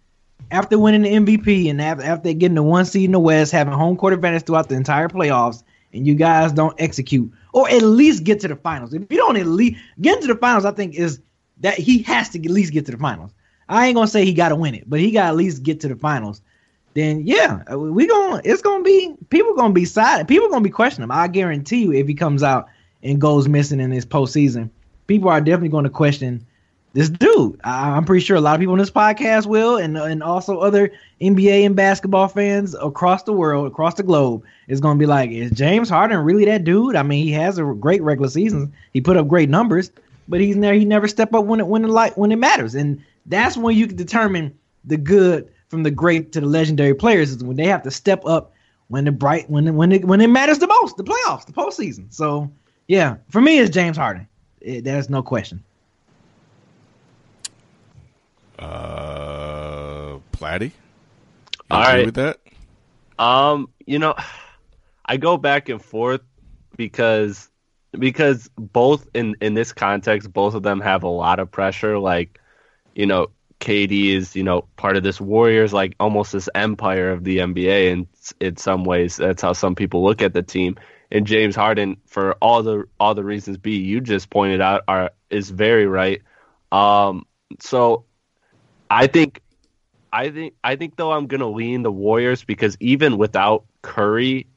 after 0.51 0.77
winning 0.77 1.01
the 1.01 1.09
MVP 1.09 1.69
and 1.69 1.81
after, 1.81 2.03
after 2.03 2.33
getting 2.33 2.55
the 2.55 2.63
one 2.63 2.85
seed 2.85 3.05
in 3.05 3.11
the 3.11 3.19
West, 3.19 3.51
having 3.51 3.73
home 3.73 3.97
court 3.97 4.13
advantage 4.13 4.43
throughout 4.43 4.69
the 4.69 4.75
entire 4.75 5.09
playoffs, 5.09 5.63
and 5.95 6.05
you 6.05 6.15
guys 6.15 6.51
don't 6.51 6.75
execute 6.79 7.31
or 7.53 7.69
at 7.69 7.81
least 7.81 8.23
get 8.23 8.41
to 8.41 8.47
the 8.47 8.55
finals. 8.55 8.93
If 8.93 9.03
you 9.09 9.17
don't 9.17 9.37
at 9.37 9.45
least 9.45 9.79
get 10.01 10.21
to 10.21 10.27
the 10.27 10.35
finals, 10.35 10.65
I 10.65 10.71
think 10.71 10.95
is 10.95 11.21
that 11.61 11.77
he 11.77 12.03
has 12.03 12.29
to 12.29 12.39
at 12.39 12.51
least 12.51 12.73
get 12.73 12.85
to 12.87 12.91
the 12.91 12.97
finals. 12.97 13.31
I 13.69 13.87
ain't 13.87 13.95
gonna 13.95 14.07
say 14.07 14.25
he 14.25 14.33
got 14.33 14.49
to 14.49 14.55
win 14.55 14.75
it, 14.75 14.89
but 14.89 14.99
he 14.99 15.11
got 15.11 15.27
at 15.27 15.35
least 15.35 15.63
get 15.63 15.79
to 15.81 15.87
the 15.87 15.95
finals. 15.95 16.41
Then 16.93 17.25
yeah, 17.25 17.63
uh, 17.71 17.79
we 17.79 18.07
going 18.07 18.41
to 18.41 18.49
it's 18.49 18.61
gonna 18.61 18.83
be 18.83 19.15
people 19.29 19.55
gonna 19.55 19.73
be 19.73 19.85
side 19.85 20.27
people 20.27 20.49
gonna 20.49 20.61
be 20.61 20.69
questioning 20.69 21.05
him. 21.05 21.11
I 21.11 21.27
guarantee 21.27 21.83
you, 21.83 21.93
if 21.93 22.07
he 22.07 22.13
comes 22.13 22.43
out 22.43 22.67
and 23.01 23.19
goes 23.19 23.47
missing 23.47 23.79
in 23.79 23.89
this 23.89 24.05
postseason, 24.05 24.69
people 25.07 25.29
are 25.29 25.41
definitely 25.41 25.81
to 25.83 25.89
question 25.89 26.45
this 26.95 27.09
dude. 27.09 27.59
I, 27.65 27.91
I'm 27.91 28.05
pretty 28.05 28.23
sure 28.25 28.37
a 28.37 28.41
lot 28.41 28.55
of 28.55 28.61
people 28.61 28.71
on 28.71 28.79
this 28.79 28.89
podcast 28.89 29.45
will, 29.45 29.75
and 29.77 29.97
and 29.97 30.23
also 30.23 30.59
other 30.59 30.91
NBA 31.21 31.65
and 31.65 31.75
basketball 31.75 32.29
fans 32.29 32.73
across 32.73 33.23
the 33.23 33.33
world, 33.33 33.67
across 33.67 33.95
the 33.95 34.03
globe, 34.03 34.43
is 34.69 34.79
going 34.79 34.97
to 34.97 34.99
be 34.99 35.05
like, 35.05 35.29
is 35.29 35.51
James 35.51 35.89
Harden 35.89 36.17
really 36.19 36.45
that 36.45 36.63
dude? 36.63 36.95
I 36.95 37.03
mean, 37.03 37.23
he 37.23 37.33
has 37.33 37.59
a 37.59 37.65
great 37.65 38.01
regular 38.01 38.29
season. 38.29 38.73
He 38.93 39.01
put 39.01 39.17
up 39.17 39.27
great 39.27 39.49
numbers, 39.49 39.91
but 40.29 40.39
he's 40.39 40.55
never 40.55 40.73
he 40.73 40.85
never 40.85 41.09
step 41.09 41.33
up 41.33 41.43
when 41.43 41.59
it 41.59 41.67
when 41.67 41.83
it 41.83 41.89
like 41.89 42.15
when 42.15 42.31
it 42.31 42.37
matters, 42.37 42.73
and 42.73 43.03
that's 43.25 43.57
when 43.57 43.75
you 43.75 43.87
can 43.87 43.97
determine 43.97 44.57
the 44.85 44.97
good 44.97 45.51
from 45.67 45.83
the 45.83 45.91
great 45.91 46.31
to 46.31 46.39
the 46.39 46.47
legendary 46.47 46.95
players 46.95 47.31
is 47.31 47.43
when 47.43 47.57
they 47.57 47.67
have 47.67 47.83
to 47.83 47.91
step 47.91 48.25
up 48.25 48.53
when 48.87 49.03
the 49.03 49.11
bright 49.11 49.49
when 49.49 49.75
when 49.75 49.91
it 49.91 50.05
when 50.05 50.21
it 50.21 50.27
matters 50.27 50.59
the 50.59 50.67
most, 50.67 50.95
the 50.95 51.03
playoffs, 51.03 51.45
the 51.45 51.51
postseason. 51.51 52.13
So 52.13 52.49
yeah, 52.87 53.17
for 53.29 53.41
me, 53.41 53.59
it's 53.59 53.69
James 53.69 53.97
Harden. 53.97 54.29
It, 54.61 54.85
there's 54.85 55.09
no 55.09 55.21
question. 55.21 55.61
Uh, 58.57 60.19
Platty. 60.31 60.71
All 61.69 61.81
agree 61.81 61.93
right. 61.93 62.05
with 62.05 62.15
that. 62.15 62.39
Um, 63.17 63.69
you 63.85 63.99
know, 63.99 64.15
I 65.05 65.17
go 65.17 65.37
back 65.37 65.69
and 65.69 65.81
forth 65.81 66.21
because 66.75 67.49
because 67.91 68.49
both 68.57 69.07
in 69.13 69.35
in 69.41 69.53
this 69.53 69.73
context, 69.73 70.31
both 70.31 70.53
of 70.53 70.63
them 70.63 70.81
have 70.81 71.03
a 71.03 71.09
lot 71.09 71.39
of 71.39 71.51
pressure. 71.51 71.97
Like, 71.97 72.39
you 72.93 73.05
know, 73.05 73.27
KD 73.59 74.15
is 74.15 74.35
you 74.35 74.43
know 74.43 74.67
part 74.75 74.97
of 74.97 75.03
this 75.03 75.19
Warriors 75.19 75.73
like 75.73 75.95
almost 75.99 76.31
this 76.31 76.49
empire 76.53 77.11
of 77.11 77.23
the 77.23 77.39
NBA, 77.39 77.91
and 77.91 78.07
in 78.39 78.57
some 78.57 78.83
ways, 78.83 79.17
that's 79.17 79.41
how 79.41 79.53
some 79.53 79.75
people 79.75 80.03
look 80.03 80.21
at 80.21 80.33
the 80.33 80.43
team. 80.43 80.75
And 81.11 81.27
James 81.27 81.55
Harden, 81.55 81.97
for 82.05 82.33
all 82.41 82.63
the 82.63 82.85
all 82.99 83.15
the 83.15 83.23
reasons 83.23 83.57
B 83.57 83.77
you 83.77 84.01
just 84.01 84.29
pointed 84.29 84.61
out, 84.61 84.83
are 84.87 85.11
is 85.29 85.49
very 85.49 85.87
right. 85.87 86.21
Um, 86.71 87.25
so 87.59 88.05
I 88.89 89.07
think 89.07 89.41
I 90.11 90.29
think 90.29 90.53
I 90.63 90.75
think 90.75 90.95
though 90.95 91.11
I'm 91.11 91.27
gonna 91.27 91.49
lean 91.49 91.83
the 91.83 91.91
Warriors 91.91 92.43
because 92.43 92.77
even 92.79 93.17
without 93.17 93.65
Curry, 93.81 94.47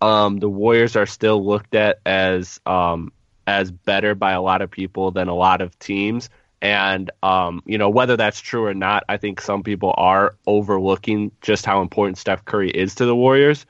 um, 0.00 0.38
the 0.38 0.48
Warriors 0.48 0.96
are 0.96 1.06
still 1.06 1.44
looked 1.44 1.74
at 1.74 1.98
as 2.06 2.60
um, 2.66 3.12
as 3.46 3.70
better 3.70 4.14
by 4.14 4.32
a 4.32 4.42
lot 4.42 4.62
of 4.62 4.70
people 4.70 5.10
than 5.10 5.28
a 5.28 5.34
lot 5.34 5.60
of 5.60 5.78
teams. 5.78 6.30
And 6.60 7.10
um, 7.22 7.62
you 7.66 7.78
know 7.78 7.88
whether 7.90 8.16
that's 8.16 8.40
true 8.40 8.66
or 8.66 8.74
not, 8.74 9.04
I 9.08 9.16
think 9.16 9.40
some 9.40 9.62
people 9.62 9.94
are 9.96 10.36
overlooking 10.46 11.32
just 11.40 11.64
how 11.64 11.82
important 11.82 12.18
Steph 12.18 12.44
Curry 12.44 12.70
is 12.70 12.96
to 12.96 13.06
the 13.06 13.16
Warriors. 13.16 13.64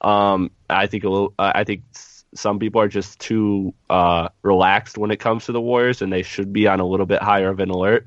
Um, 0.00 0.50
I 0.68 0.86
think 0.86 1.04
a 1.04 1.08
little. 1.08 1.34
Uh, 1.38 1.52
I 1.54 1.64
think 1.64 1.82
some 2.34 2.58
people 2.58 2.80
are 2.80 2.88
just 2.88 3.18
too 3.20 3.74
uh, 3.88 4.28
relaxed 4.42 4.96
when 4.96 5.10
it 5.10 5.18
comes 5.20 5.46
to 5.46 5.52
the 5.52 5.60
Warriors, 5.60 6.02
and 6.02 6.12
they 6.12 6.22
should 6.22 6.52
be 6.52 6.66
on 6.66 6.80
a 6.80 6.86
little 6.86 7.06
bit 7.06 7.22
higher 7.22 7.50
of 7.50 7.60
an 7.60 7.70
alert. 7.70 8.06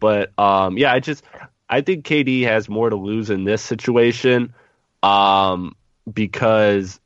But 0.00 0.38
um, 0.38 0.78
yeah, 0.78 0.92
I 0.92 1.00
just 1.00 1.24
I 1.68 1.80
think 1.80 2.04
KD 2.04 2.44
has 2.44 2.68
more 2.68 2.88
to 2.90 2.96
lose 2.96 3.30
in 3.30 3.44
this 3.44 3.62
situation, 3.62 4.54
um, 5.02 5.76
because 6.10 7.00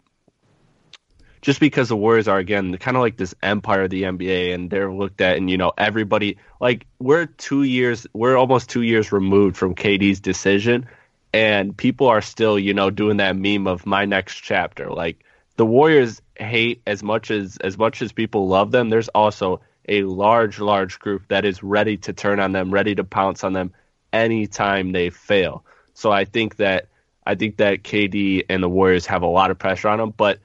just 1.40 1.58
because 1.58 1.88
the 1.88 1.96
Warriors 1.96 2.28
are 2.28 2.38
again 2.38 2.76
kind 2.78 2.96
of 2.96 3.02
like 3.02 3.16
this 3.16 3.34
empire 3.42 3.82
of 3.82 3.90
the 3.90 4.04
NBA, 4.04 4.54
and 4.54 4.70
they're 4.70 4.92
looked 4.92 5.20
at, 5.20 5.36
and 5.36 5.50
you 5.50 5.56
know 5.56 5.72
everybody 5.76 6.38
like 6.60 6.86
we're 6.98 7.26
two 7.26 7.64
years, 7.64 8.06
we're 8.12 8.36
almost 8.36 8.70
two 8.70 8.82
years 8.82 9.12
removed 9.12 9.56
from 9.56 9.74
KD's 9.74 10.20
decision, 10.20 10.86
and 11.32 11.76
people 11.76 12.06
are 12.06 12.22
still 12.22 12.58
you 12.58 12.72
know 12.72 12.90
doing 12.90 13.16
that 13.16 13.36
meme 13.36 13.66
of 13.66 13.84
my 13.84 14.04
next 14.04 14.36
chapter. 14.36 14.90
Like 14.90 15.24
the 15.56 15.66
Warriors 15.66 16.22
hate 16.36 16.82
as 16.86 17.02
much 17.02 17.30
as 17.30 17.56
as 17.58 17.76
much 17.76 18.00
as 18.02 18.12
people 18.12 18.46
love 18.46 18.70
them. 18.70 18.88
There's 18.88 19.08
also 19.08 19.60
a 19.88 20.02
large, 20.04 20.60
large 20.60 20.98
group 20.98 21.26
that 21.28 21.44
is 21.44 21.62
ready 21.62 21.96
to 21.98 22.12
turn 22.12 22.40
on 22.40 22.52
them, 22.52 22.70
ready 22.70 22.94
to 22.94 23.04
pounce 23.04 23.44
on 23.44 23.52
them 23.52 23.72
anytime 24.12 24.92
they 24.92 25.10
fail. 25.10 25.64
So 25.94 26.10
I 26.10 26.24
think 26.24 26.56
that 26.56 26.88
I 27.24 27.34
think 27.34 27.58
that 27.58 27.82
KD 27.82 28.46
and 28.48 28.62
the 28.62 28.68
Warriors 28.68 29.06
have 29.06 29.22
a 29.22 29.26
lot 29.26 29.50
of 29.50 29.58
pressure 29.58 29.88
on 29.88 29.98
them, 29.98 30.14
but 30.16 30.38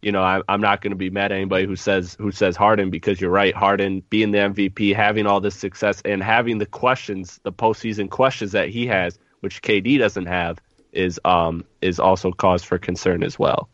you 0.00 0.12
know, 0.12 0.22
I, 0.22 0.40
am 0.48 0.60
not 0.60 0.80
going 0.80 0.92
to 0.92 0.96
be 0.96 1.10
mad 1.10 1.32
at 1.32 1.36
anybody 1.36 1.66
who 1.66 1.74
says 1.74 2.16
who 2.20 2.30
says 2.30 2.56
Harden 2.56 2.90
because 2.90 3.20
you're 3.20 3.30
right. 3.30 3.54
Harden 3.54 4.02
being 4.10 4.30
the 4.30 4.38
MVP, 4.38 4.94
having 4.94 5.26
all 5.26 5.40
this 5.40 5.56
success, 5.56 6.00
and 6.04 6.22
having 6.22 6.58
the 6.58 6.66
questions, 6.66 7.40
the 7.42 7.52
postseason 7.52 8.08
questions 8.08 8.52
that 8.52 8.68
he 8.68 8.86
has, 8.86 9.18
which 9.40 9.60
KD 9.60 9.98
doesn't 9.98 10.26
have, 10.26 10.60
is 10.92 11.18
um 11.24 11.64
is 11.82 11.98
also 11.98 12.30
cause 12.30 12.62
for 12.62 12.78
concern 12.78 13.24
as 13.24 13.38
well. 13.38 13.68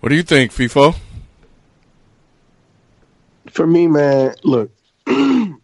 What 0.00 0.10
do 0.10 0.14
you 0.14 0.22
think, 0.22 0.52
FIFO? 0.52 0.94
For 3.50 3.66
me, 3.66 3.86
man, 3.86 4.34
look, 4.44 4.70
it 5.06 5.54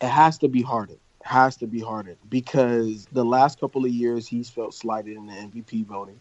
has 0.00 0.38
to 0.38 0.48
be 0.48 0.62
Harden. 0.62 0.98
Has 1.24 1.56
to 1.58 1.66
be 1.66 1.80
Harden 1.80 2.16
because 2.28 3.06
the 3.12 3.24
last 3.24 3.60
couple 3.60 3.84
of 3.84 3.90
years 3.90 4.26
he's 4.26 4.50
felt 4.50 4.74
slighted 4.74 5.16
in 5.16 5.26
the 5.26 5.32
MVP 5.32 5.86
voting. 5.86 6.20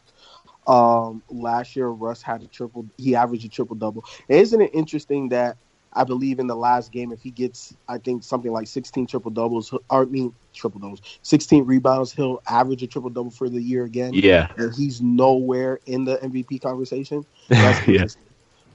Um, 0.68 1.24
last 1.30 1.76
year, 1.76 1.88
Russ 1.88 2.22
had 2.22 2.44
a 2.44 2.48
triple. 2.48 2.86
He 2.98 3.16
averaged 3.16 3.46
a 3.46 3.50
triple 3.50 3.76
double. 3.76 4.06
Isn't 4.30 4.62
it 4.62 4.70
interesting 4.74 5.30
that 5.30 5.58
I 5.94 6.04
believe 6.04 6.40
in 6.40 6.48
the 6.48 6.56
last 6.56 6.92
game, 6.92 7.12
if 7.12 7.22
he 7.22 7.32
gets, 7.32 7.74
I 7.88 7.98
think 7.98 8.24
something 8.24 8.52
like 8.52 8.68
16 8.68 9.08
triple 9.08 9.32
doubles, 9.32 9.74
or 9.90 10.04
I 10.04 10.06
mean 10.06 10.34
triple 10.54 10.80
doubles, 10.80 11.02
16 11.24 11.66
rebounds, 11.66 12.14
he'll 12.14 12.42
average 12.48 12.84
a 12.84 12.88
triple 12.88 13.10
double 13.10 13.32
for 13.32 13.50
the 13.50 13.62
year 13.62 13.84
again. 13.84 14.14
Yeah, 14.14 14.48
and 14.58 14.74
he's 14.74 15.02
nowhere 15.02 15.80
in 15.86 16.06
the 16.06 16.18
MVP 16.18 16.62
conversation. 16.62 17.26
That's 17.50 17.88
yeah. 17.88 18.06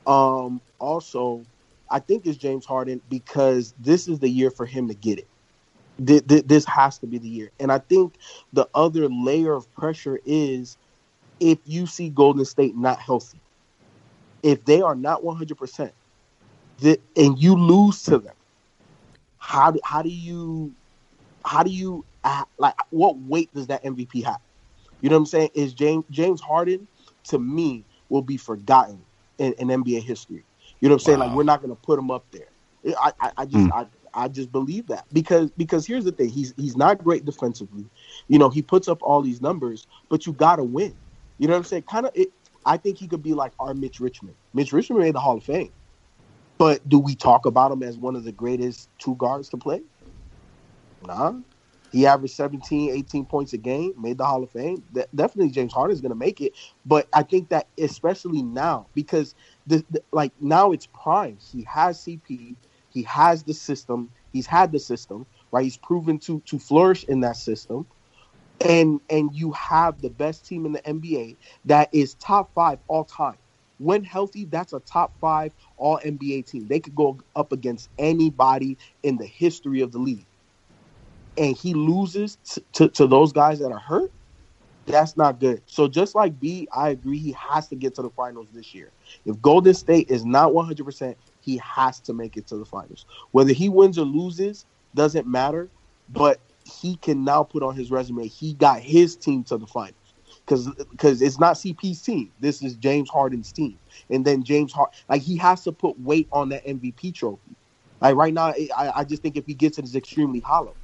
Um. 0.07 0.61
Also, 0.79 1.45
I 1.90 2.00
think 2.00 2.26
it's 2.26 2.38
James 2.38 2.64
Harden 2.64 3.00
because 3.09 3.75
this 3.78 4.09
is 4.09 4.19
the 4.19 4.28
year 4.28 4.50
for 4.50 4.66
him 4.66 4.88
to 4.88 4.95
get 4.95 5.19
it. 5.19 5.28
This 6.49 6.64
has 6.66 6.99
to 6.99 7.07
be 7.07 7.19
the 7.19 7.28
year, 7.28 7.50
and 7.59 7.73
I 7.73 7.78
think 7.78 8.16
the 8.52 8.69
other 8.75 9.09
layer 9.09 9.55
of 9.55 9.73
pressure 9.75 10.21
is 10.26 10.76
if 11.40 11.59
you 11.64 11.87
see 11.87 12.11
Golden 12.11 12.45
State 12.45 12.76
not 12.76 12.99
healthy, 12.99 13.40
if 14.43 14.64
they 14.66 14.83
are 14.83 14.95
not 14.95 15.23
100%, 15.23 15.93
and 17.16 17.38
you 17.38 17.55
lose 17.55 18.02
to 18.05 18.19
them, 18.19 18.35
how 19.38 19.71
do, 19.71 19.81
how 19.85 20.02
do 20.02 20.11
you 20.11 20.75
how 21.47 21.62
do 21.62 21.71
you 21.71 22.05
uh, 22.25 22.45
like 22.59 22.75
what 22.90 23.16
weight 23.19 23.55
does 23.55 23.69
that 23.69 23.85
MVP 23.85 24.25
have? 24.25 24.40
You 25.00 25.09
know 25.09 25.16
what 25.16 25.21
I'm 25.21 25.26
saying? 25.26 25.50
Is 25.55 25.73
James 25.73 26.05
James 26.11 26.40
Harden 26.40 26.88
to 27.28 27.38
me 27.38 27.85
will 28.09 28.23
be 28.23 28.37
forgotten 28.37 29.05
in, 29.38 29.52
in 29.55 29.69
NBA 29.69 30.02
history. 30.02 30.46
You 30.80 30.88
know 30.88 30.95
what 30.95 31.02
I'm 31.02 31.04
saying? 31.04 31.18
Wow. 31.21 31.26
Like 31.26 31.37
we're 31.37 31.45
not 31.45 31.62
going 31.62 31.75
to 31.75 31.80
put 31.80 31.99
him 31.99 32.11
up 32.11 32.25
there. 32.30 32.49
I, 33.00 33.12
I, 33.21 33.33
I 33.38 33.45
just 33.47 33.66
mm. 33.66 33.73
I, 33.73 33.87
I 34.14 34.28
just 34.28 34.52
believe 34.52 34.87
that 34.87 35.06
because 35.12 35.50
because 35.52 35.87
here's 35.87 36.04
the 36.04 36.12
thing 36.12 36.28
he's 36.28 36.54
he's 36.56 36.76
not 36.76 37.02
great 37.02 37.25
defensively. 37.25 37.85
You 38.28 38.38
know 38.38 38.49
he 38.49 38.62
puts 38.62 38.88
up 38.88 39.02
all 39.02 39.23
these 39.23 39.40
numbers, 39.40 39.87
but 40.09 40.26
you 40.26 40.33
got 40.33 40.56
to 40.56 40.64
win. 40.64 40.95
You 41.38 41.49
know 41.49 41.54
what 41.54 41.59
I'm 41.59 41.64
saying? 41.64 41.83
Kind 41.83 42.06
of, 42.06 42.16
I 42.64 42.76
think 42.76 42.99
he 42.99 43.09
could 43.09 43.23
be 43.23 43.35
like 43.35 43.52
our 43.59 43.75
Mitch 43.75 44.00
Richmond. 44.00 44.37
Mitch 44.54 44.73
Richmond 44.73 45.02
made 45.02 45.14
the 45.14 45.21
Hall 45.21 45.37
of 45.37 45.45
Fame, 45.45 45.73
but 46.59 46.87
do 46.88 46.99
we 46.99 47.14
talk 47.14 47.47
about 47.47 47.73
him 47.73 47.83
as 47.83 47.99
one 47.99 48.16
of 48.16 48.25
the 48.25 48.33
greatest 48.33 48.88
two 48.99 49.16
guards 49.16 49.49
to 49.50 49.56
play? 49.56 49.83
Nah. 51.06 51.35
He 51.92 52.06
averaged 52.06 52.35
17, 52.35 52.90
18 52.90 53.25
points 53.25 53.52
a 53.52 53.56
game, 53.56 53.95
made 53.97 54.18
the 54.18 54.25
Hall 54.25 54.42
of 54.42 54.50
Fame. 54.50 54.83
De- 54.92 55.06
definitely 55.14 55.50
James 55.50 55.73
Harden 55.73 55.95
is 55.95 56.00
going 56.00 56.11
to 56.11 56.16
make 56.16 56.40
it. 56.40 56.52
But 56.85 57.09
I 57.12 57.23
think 57.23 57.49
that 57.50 57.68
especially 57.78 58.42
now, 58.42 58.87
because 58.95 59.35
the, 59.66 59.85
the, 59.90 60.02
like 60.12 60.32
now 60.40 60.73
it's 60.73 60.87
prime. 60.87 61.38
He 61.40 61.62
has 61.64 61.99
CP, 62.04 62.56
he 62.90 63.02
has 63.02 63.42
the 63.42 63.54
system, 63.54 64.11
he's 64.32 64.46
had 64.46 64.73
the 64.73 64.78
system, 64.80 65.26
right? 65.52 65.64
He's 65.64 65.76
proven 65.76 66.18
to 66.20 66.40
to 66.46 66.58
flourish 66.58 67.04
in 67.04 67.20
that 67.20 67.37
system 67.37 67.87
and 68.64 69.00
and 69.11 69.35
you 69.35 69.52
have 69.52 70.00
the 70.00 70.11
best 70.11 70.46
team 70.46 70.66
in 70.66 70.73
the 70.73 70.82
NBA 70.82 71.37
that 71.66 71.90
is 71.92 72.14
top 72.14 72.52
five 72.54 72.78
all 72.88 73.04
time. 73.04 73.37
When 73.78 74.04
healthy, 74.04 74.46
that's 74.46 74.73
a 74.73 74.80
top 74.80 75.12
five 75.20 75.52
all 75.76 76.00
NBA 76.02 76.46
team. 76.46 76.66
They 76.66 76.80
could 76.80 76.94
go 76.94 77.18
up 77.35 77.52
against 77.52 77.90
anybody 77.99 78.78
in 79.02 79.18
the 79.18 79.26
history 79.26 79.82
of 79.82 79.92
the 79.92 79.99
league. 79.99 80.25
And 81.37 81.54
he 81.54 81.75
loses 81.75 82.38
to, 82.52 82.62
to, 82.73 82.88
to 82.88 83.06
those 83.06 83.32
guys 83.32 83.58
that 83.58 83.70
are 83.70 83.78
hurt, 83.78 84.11
that's 84.87 85.16
not 85.16 85.40
good. 85.40 85.62
So 85.66 85.88
just 85.88 86.14
like 86.14 86.38
B, 86.38 86.69
I 86.75 86.90
agree 86.90 87.19
he 87.19 87.33
has 87.33 87.69
to 87.69 87.76
get 87.76 87.95
to 87.97 88.02
the 88.02 88.11
finals 88.11 88.50
this 88.52 88.75
year. 88.75 88.93
If 89.25 89.40
Golden 89.40 89.75
State 89.75 90.11
is 90.11 90.25
not 90.25 90.52
100%, 90.52 91.16
he 91.40 91.59
has 91.59 92.00
to 92.00 92.14
make 92.14 92.37
it 92.37 92.47
to 92.49 92.57
the 92.57 92.64
finals. 92.64 93.07
Whether 93.33 93.52
he 93.52 93.69
wins 93.69 93.99
or 93.99 94.05
loses 94.05 94.66
doesn't 94.95 95.26
matter, 95.26 95.71
but 96.09 96.40
he 96.64 96.97
can 96.97 97.25
now 97.25 97.43
put 97.45 97.62
on 97.62 97.76
his 97.76 97.90
resume 97.90 98.26
he 98.26 98.55
got 98.55 98.81
his 98.81 99.16
team 99.16 99.45
to 99.45 99.57
the 99.57 99.66
finals 99.66 100.14
because 100.47 100.69
because 100.90 101.23
it's 101.23 101.38
not 101.38 101.57
CP's 101.57 102.02
team. 102.02 102.33
This 102.40 102.62
is 102.62 102.76
James 102.76 103.09
Harden's 103.09 103.52
team, 103.52 103.78
and 104.11 104.25
then 104.25 104.43
James 104.43 104.73
Harden 104.73 104.93
like 105.09 105.23
he 105.23 105.37
has 105.37 105.62
to 105.64 105.73
put 105.73 105.99
weight 105.99 106.28
on 106.33 106.49
that 106.50 106.66
MVP 106.66 107.14
trophy. 107.14 107.57
Like 108.00 108.16
right 108.16 108.35
now, 108.35 108.52
I, 108.76 108.93
I 108.97 109.05
just 109.05 109.23
think 109.23 109.37
if 109.37 109.47
he 109.47 109.55
gets 109.55 109.78
it, 109.78 109.85
it's 109.85 109.95
extremely 109.95 110.40
hollow. 110.40 110.76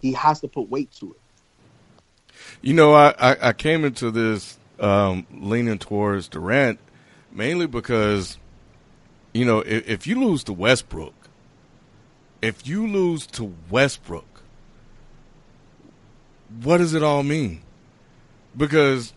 He 0.00 0.12
has 0.12 0.40
to 0.40 0.48
put 0.48 0.68
weight 0.68 0.92
to 1.00 1.12
it. 1.12 1.20
You 2.62 2.74
know, 2.74 2.94
I, 2.94 3.14
I, 3.18 3.48
I 3.48 3.52
came 3.52 3.84
into 3.84 4.10
this 4.10 4.58
um, 4.80 5.26
leaning 5.32 5.78
towards 5.78 6.28
Durant 6.28 6.78
mainly 7.32 7.66
because, 7.66 8.38
you 9.32 9.44
know, 9.44 9.60
if, 9.60 9.88
if 9.88 10.06
you 10.06 10.20
lose 10.20 10.44
to 10.44 10.52
Westbrook, 10.52 11.14
if 12.42 12.66
you 12.66 12.86
lose 12.86 13.26
to 13.28 13.54
Westbrook, 13.70 14.42
what 16.62 16.78
does 16.78 16.94
it 16.94 17.02
all 17.02 17.22
mean? 17.22 17.62
Because 18.56 19.12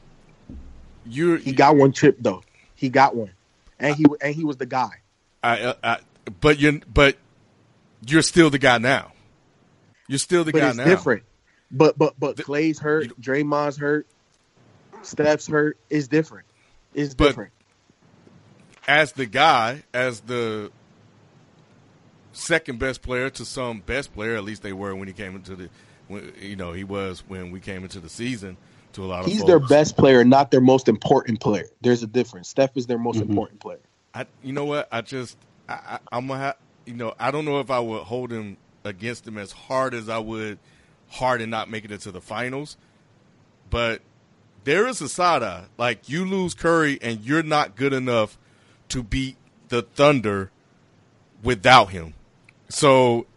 you 1.05 1.35
he 1.35 1.53
got 1.53 1.75
one 1.75 1.91
chip 1.91 2.17
though. 2.19 2.43
He 2.75 2.89
got 2.89 3.15
one, 3.15 3.31
and 3.79 3.95
he 3.95 4.05
and 4.21 4.35
he 4.35 4.43
was 4.43 4.57
the 4.57 4.65
guy. 4.65 5.01
I, 5.41 5.75
I 5.83 5.97
but 6.39 6.59
you 6.59 6.81
but 6.93 7.15
you're 8.05 8.21
still 8.21 8.49
the 8.49 8.59
guy 8.59 8.77
now. 8.77 9.13
You're 10.07 10.19
still 10.19 10.43
the 10.43 10.51
but 10.51 10.59
guy 10.59 10.67
it's 10.69 10.77
now. 10.77 10.85
Different, 10.85 11.23
but 11.71 11.97
but 11.97 12.19
but 12.19 12.37
the, 12.37 12.43
Klay's 12.43 12.79
hurt, 12.79 13.05
you, 13.05 13.15
Draymond's 13.19 13.77
hurt, 13.77 14.07
Steph's 15.01 15.47
hurt. 15.47 15.77
It's 15.89 16.07
different. 16.07 16.45
It's 16.93 17.13
different. 17.13 17.51
As 18.87 19.13
the 19.13 19.25
guy, 19.25 19.83
as 19.93 20.21
the 20.21 20.71
second 22.33 22.79
best 22.79 23.01
player 23.01 23.29
to 23.29 23.45
some 23.45 23.79
best 23.79 24.13
player, 24.13 24.35
at 24.35 24.43
least 24.43 24.63
they 24.63 24.73
were 24.73 24.95
when 24.95 25.07
he 25.07 25.13
came 25.13 25.35
into 25.35 25.55
the 25.55 25.69
when, 26.07 26.33
you 26.39 26.55
know 26.55 26.73
he 26.73 26.83
was 26.83 27.23
when 27.27 27.51
we 27.51 27.59
came 27.59 27.83
into 27.83 27.99
the 27.99 28.09
season 28.09 28.57
to 28.93 29.03
a 29.03 29.05
lot 29.05 29.21
of. 29.21 29.25
He's 29.27 29.39
folks. 29.39 29.47
their 29.47 29.59
best 29.59 29.97
player, 29.97 30.23
not 30.23 30.51
their 30.51 30.61
most 30.61 30.87
important 30.87 31.39
player. 31.39 31.67
There's 31.81 32.03
a 32.03 32.07
difference. 32.07 32.49
Steph 32.49 32.75
is 32.75 32.87
their 32.87 32.97
most 32.97 33.19
mm-hmm. 33.19 33.29
important 33.29 33.59
player. 33.59 33.79
I, 34.13 34.25
you 34.43 34.53
know 34.53 34.65
what? 34.65 34.89
I 34.91 35.01
just, 35.01 35.37
I, 35.69 35.99
I, 36.11 36.17
am 36.17 36.27
gonna, 36.27 36.39
have, 36.39 36.57
you 36.85 36.95
know, 36.95 37.13
I 37.17 37.31
don't 37.31 37.45
know 37.45 37.61
if 37.61 37.71
I 37.71 37.79
would 37.79 38.03
hold 38.03 38.31
him 38.31 38.57
against 38.83 39.25
him 39.25 39.37
as 39.37 39.51
hard 39.51 39.93
as 39.93 40.09
I 40.09 40.17
would 40.17 40.59
Harden 41.11 41.49
not 41.49 41.69
making 41.69 41.91
it 41.91 42.01
to 42.01 42.11
the 42.11 42.21
finals, 42.21 42.77
but 43.69 44.01
there 44.63 44.87
is 44.87 45.01
a 45.01 45.09
side 45.09 45.43
eye. 45.43 45.65
Like 45.77 46.07
you 46.07 46.25
lose 46.25 46.53
Curry 46.53 46.97
and 47.01 47.21
you're 47.21 47.43
not 47.43 47.75
good 47.75 47.93
enough 47.93 48.37
to 48.89 49.03
beat 49.03 49.35
the 49.69 49.81
Thunder 49.81 50.51
without 51.43 51.89
him. 51.89 52.13
So 52.69 53.27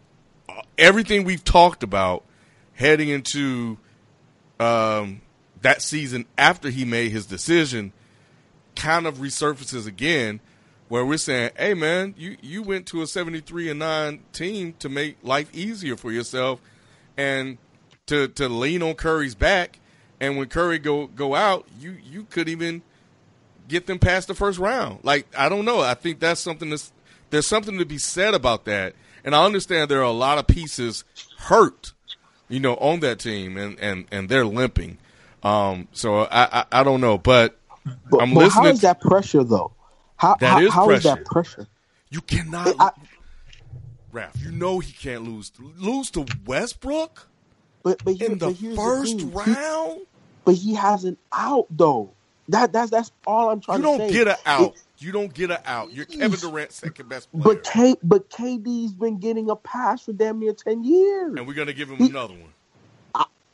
uh, 0.47 0.61
everything 0.77 1.25
we've 1.25 1.43
talked 1.43 1.83
about 1.83 2.23
heading 2.73 3.09
into 3.09 3.77
um, 4.59 5.21
that 5.61 5.81
season 5.81 6.25
after 6.37 6.69
he 6.69 6.85
made 6.85 7.11
his 7.11 7.25
decision 7.25 7.91
kind 8.75 9.05
of 9.05 9.17
resurfaces 9.17 9.87
again 9.87 10.39
where 10.87 11.05
we're 11.05 11.17
saying, 11.17 11.51
"Hey 11.57 11.73
man, 11.73 12.13
you 12.17 12.37
you 12.41 12.61
went 12.61 12.85
to 12.87 13.01
a 13.01 13.07
73 13.07 13.69
and 13.69 13.79
9 13.79 14.23
team 14.31 14.75
to 14.79 14.87
make 14.87 15.17
life 15.23 15.49
easier 15.53 15.97
for 15.97 16.11
yourself 16.11 16.61
and 17.17 17.57
to 18.07 18.27
to 18.29 18.47
lean 18.49 18.81
on 18.83 18.93
Curry's 18.95 19.35
back 19.35 19.79
and 20.19 20.37
when 20.37 20.47
Curry 20.47 20.79
go 20.79 21.07
go 21.07 21.35
out, 21.35 21.67
you 21.79 21.97
you 22.03 22.23
could 22.29 22.47
even 22.49 22.81
get 23.67 23.87
them 23.87 23.99
past 23.99 24.27
the 24.27 24.33
first 24.35 24.59
round. 24.59 24.99
Like 25.03 25.27
I 25.37 25.49
don't 25.49 25.65
know, 25.65 25.81
I 25.81 25.93
think 25.93 26.19
that's 26.19 26.39
something 26.41 26.69
that's 26.69 26.91
there's 27.29 27.47
something 27.47 27.77
to 27.79 27.85
be 27.85 27.97
said 27.97 28.33
about 28.33 28.65
that. 28.65 28.93
And 29.23 29.33
I 29.35 29.43
understand 29.43 29.89
there 29.89 29.99
are 29.99 30.03
a 30.03 30.11
lot 30.11 30.37
of 30.37 30.45
pieces 30.45 31.03
hurt, 31.37 31.93
you 32.47 32.59
know, 32.59 32.75
on 32.75 32.99
that 33.01 33.19
team, 33.19 33.57
and 33.57 33.79
and 33.79 34.05
and 34.11 34.29
they're 34.29 34.45
limping. 34.45 34.99
Um, 35.43 35.87
so 35.91 36.21
I, 36.21 36.61
I, 36.61 36.65
I 36.71 36.83
don't 36.83 37.01
know, 37.01 37.17
but, 37.19 37.57
but 38.09 38.21
I'm 38.21 38.33
but 38.33 38.45
listening. 38.45 38.63
How 38.65 38.69
is 38.69 38.81
that 38.81 38.99
pressure 39.01 39.43
though? 39.43 39.73
How 40.15 40.35
That 40.39 40.47
how, 40.53 40.59
is 40.61 40.73
how 40.73 40.89
is 40.91 41.03
pressure. 41.03 41.17
that 41.17 41.25
pressure? 41.25 41.67
you 42.09 42.21
cannot, 42.21 42.73
I- 42.79 42.91
Raph. 44.13 44.41
You 44.41 44.51
know 44.51 44.79
he 44.79 44.91
can't 44.93 45.23
lose. 45.23 45.51
Lose 45.77 46.09
to 46.11 46.25
Westbrook 46.45 47.27
But 47.85 48.03
but, 48.03 48.19
in 48.19 48.39
the 48.39 48.47
but 48.47 48.75
first 48.75 49.19
the 49.19 49.25
thing. 49.25 49.29
He- 49.29 49.51
round. 49.53 50.01
but 50.43 50.55
he 50.55 50.73
has 50.73 51.05
an 51.05 51.17
out 51.31 51.67
though. 51.69 52.09
That 52.49 52.73
that's 52.73 52.89
that's 52.89 53.11
all 53.27 53.51
I'm 53.51 53.61
trying 53.61 53.83
to 53.83 53.87
say. 53.87 53.91
You 53.91 53.97
don't 53.99 54.11
get 54.11 54.27
a 54.27 54.49
out. 54.49 54.61
It- 54.61 54.81
you 54.97 55.11
don't 55.11 55.31
get 55.33 55.51
a 55.51 55.69
out. 55.69 55.93
You're 55.93 56.05
Kevin 56.05 56.39
Durant's 56.39 56.75
second 56.75 57.09
best 57.09 57.31
player, 57.31 57.43
but 57.43 57.63
K 57.63 57.95
but 58.01 58.29
KD's 58.31 58.93
been 58.93 59.19
getting 59.19 59.51
a 59.51 59.55
pass 59.55 60.03
for 60.03 60.13
damn 60.13 60.39
near 60.39 60.53
ten 60.53 60.83
years. 60.83 61.35
and 61.37 61.45
we're 61.47 61.53
gonna 61.53 61.73
give 61.73 61.89
him 61.89 61.97
He- 61.97 62.09
another 62.09 62.33
one. 62.33 62.51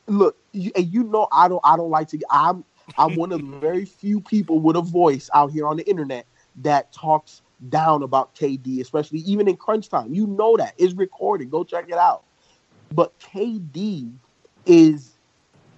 Look, 0.07 0.37
you, 0.51 0.71
and 0.75 0.91
you 0.91 1.03
know 1.03 1.27
I 1.31 1.47
don't 1.47 1.61
I 1.63 1.75
don't 1.75 1.89
like 1.91 2.07
to. 2.09 2.19
I'm 2.29 2.63
I'm 2.97 3.15
one 3.15 3.33
of 3.33 3.39
the 3.39 3.57
very 3.59 3.85
few 3.85 4.21
people 4.21 4.59
with 4.59 4.75
a 4.77 4.81
voice 4.81 5.29
out 5.33 5.51
here 5.51 5.67
on 5.67 5.75
the 5.77 5.87
internet 5.89 6.25
that 6.61 6.91
talks 6.93 7.41
down 7.69 8.01
about 8.03 8.33
KD, 8.35 8.79
especially 8.81 9.19
even 9.19 9.47
in 9.49 9.57
crunch 9.57 9.89
time. 9.89 10.13
You 10.13 10.25
know 10.27 10.55
that 10.57 10.73
it's 10.77 10.93
recorded. 10.93 11.51
Go 11.51 11.63
check 11.63 11.85
it 11.89 11.97
out. 11.97 12.23
But 12.91 13.19
KD 13.19 14.13
is 14.65 15.11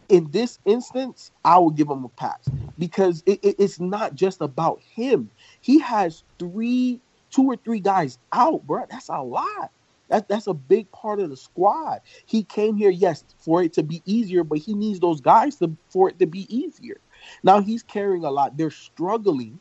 in 0.09 0.29
this 0.31 0.59
instance, 0.65 1.31
I 1.43 1.57
will 1.59 1.71
give 1.71 1.89
him 1.89 2.05
a 2.05 2.09
pass 2.09 2.51
because 2.77 3.23
it, 3.25 3.39
it- 3.43 3.55
it's 3.59 3.79
not 3.79 4.15
just 4.15 4.41
about 4.41 4.81
him. 4.81 5.31
He 5.61 5.79
has 5.79 6.23
three, 6.39 7.01
two 7.33 7.43
or 7.45 7.57
three 7.57 7.79
guys 7.79 8.17
out, 8.33 8.65
bro. 8.67 8.85
That's 8.89 9.09
a 9.09 9.21
lot. 9.21 9.71
That, 10.09 10.27
that's 10.29 10.47
a 10.47 10.53
big 10.53 10.91
part 10.91 11.19
of 11.19 11.31
the 11.31 11.37
squad. 11.37 11.99
He 12.27 12.43
came 12.43 12.77
here, 12.77 12.91
yes, 12.91 13.25
for 13.39 13.63
it 13.63 13.73
to 13.73 13.83
be 13.83 14.03
easier, 14.05 14.43
but 14.43 14.59
he 14.59 14.75
needs 14.75 14.99
those 14.99 15.21
guys 15.21 15.57
to 15.57 15.75
for 15.91 16.09
it 16.09 16.19
to 16.19 16.27
be 16.27 16.47
easier. 16.55 16.97
Now 17.43 17.61
he's 17.61 17.83
carrying 17.83 18.23
a 18.23 18.31
lot. 18.31 18.57
They're 18.57 18.71
struggling, 18.71 19.59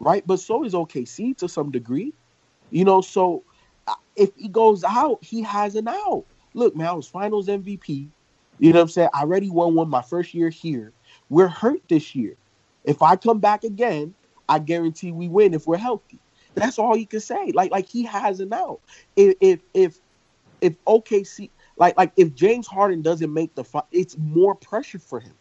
right? 0.00 0.26
But 0.26 0.40
so 0.40 0.64
is 0.64 0.74
OKC 0.74 1.36
to 1.38 1.48
some 1.48 1.70
degree. 1.70 2.14
You 2.70 2.84
know, 2.84 3.02
so 3.02 3.44
uh, 3.86 3.94
if 4.16 4.30
he 4.36 4.48
goes 4.48 4.84
out, 4.84 5.18
he 5.22 5.42
has 5.42 5.74
an 5.76 5.88
out. 5.88 6.24
Look, 6.54 6.76
man, 6.76 6.88
I 6.88 6.92
was 6.92 7.06
finals 7.08 7.48
MVP. 7.48 8.08
You 8.58 8.72
know 8.72 8.78
what 8.78 8.82
I'm 8.82 8.88
saying? 8.88 9.08
I 9.14 9.20
already 9.22 9.50
won 9.50 9.74
one 9.74 9.88
my 9.88 10.02
first 10.02 10.34
year 10.34 10.50
here. 10.50 10.92
We're 11.28 11.48
hurt 11.48 11.80
this 11.88 12.14
year. 12.14 12.36
If 12.84 13.02
I 13.02 13.16
come 13.16 13.38
back 13.40 13.64
again, 13.64 14.14
I 14.48 14.58
guarantee 14.58 15.12
we 15.12 15.28
win 15.28 15.54
if 15.54 15.66
we're 15.66 15.76
healthy. 15.78 16.20
That's 16.54 16.78
all 16.78 16.96
you 16.96 17.06
can 17.06 17.20
say. 17.20 17.52
Like 17.54 17.70
like 17.70 17.88
he 17.88 18.02
has 18.04 18.40
an 18.40 18.52
out. 18.52 18.80
If 19.16 19.36
if 19.40 19.60
if, 19.72 20.00
if 20.60 20.84
OKC 20.84 21.50
like 21.76 21.96
like 21.96 22.12
if 22.16 22.34
James 22.34 22.66
Harden 22.66 23.02
doesn't 23.02 23.32
make 23.32 23.54
the 23.54 23.64
fi- 23.64 23.82
it's 23.92 24.16
more 24.18 24.54
pressure 24.54 24.98
for 24.98 25.20
him. 25.20 25.34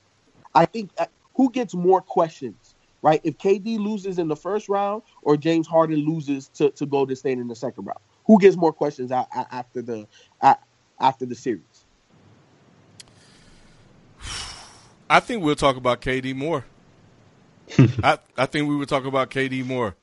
I 0.55 0.65
think 0.65 0.91
uh, 0.97 1.07
who 1.35 1.51
gets 1.51 1.73
more 1.73 2.01
questions, 2.01 2.75
right? 3.01 3.21
If 3.23 3.37
KD 3.37 3.79
loses 3.79 4.19
in 4.19 4.27
the 4.27 4.35
first 4.35 4.69
round 4.69 5.03
or 5.23 5.35
James 5.35 5.67
Harden 5.67 6.05
loses 6.05 6.47
to 6.49 6.69
to 6.71 6.85
Golden 6.85 7.15
State 7.15 7.39
in 7.39 7.47
the 7.47 7.55
second 7.55 7.85
round, 7.85 7.99
who 8.25 8.39
gets 8.39 8.55
more 8.55 8.71
questions 8.71 9.11
after 9.11 9.81
the 9.81 10.07
after 10.99 11.25
the 11.25 11.35
series? 11.35 11.63
I 15.09 15.19
think 15.19 15.43
we'll 15.43 15.55
talk 15.55 15.75
about 15.75 16.01
KD 16.01 16.35
more. 16.35 16.65
I, 18.03 18.19
I 18.37 18.45
think 18.45 18.69
we 18.69 18.75
would 18.75 18.89
talk 18.89 19.05
about 19.05 19.31
KD 19.31 19.65
more. 19.65 19.95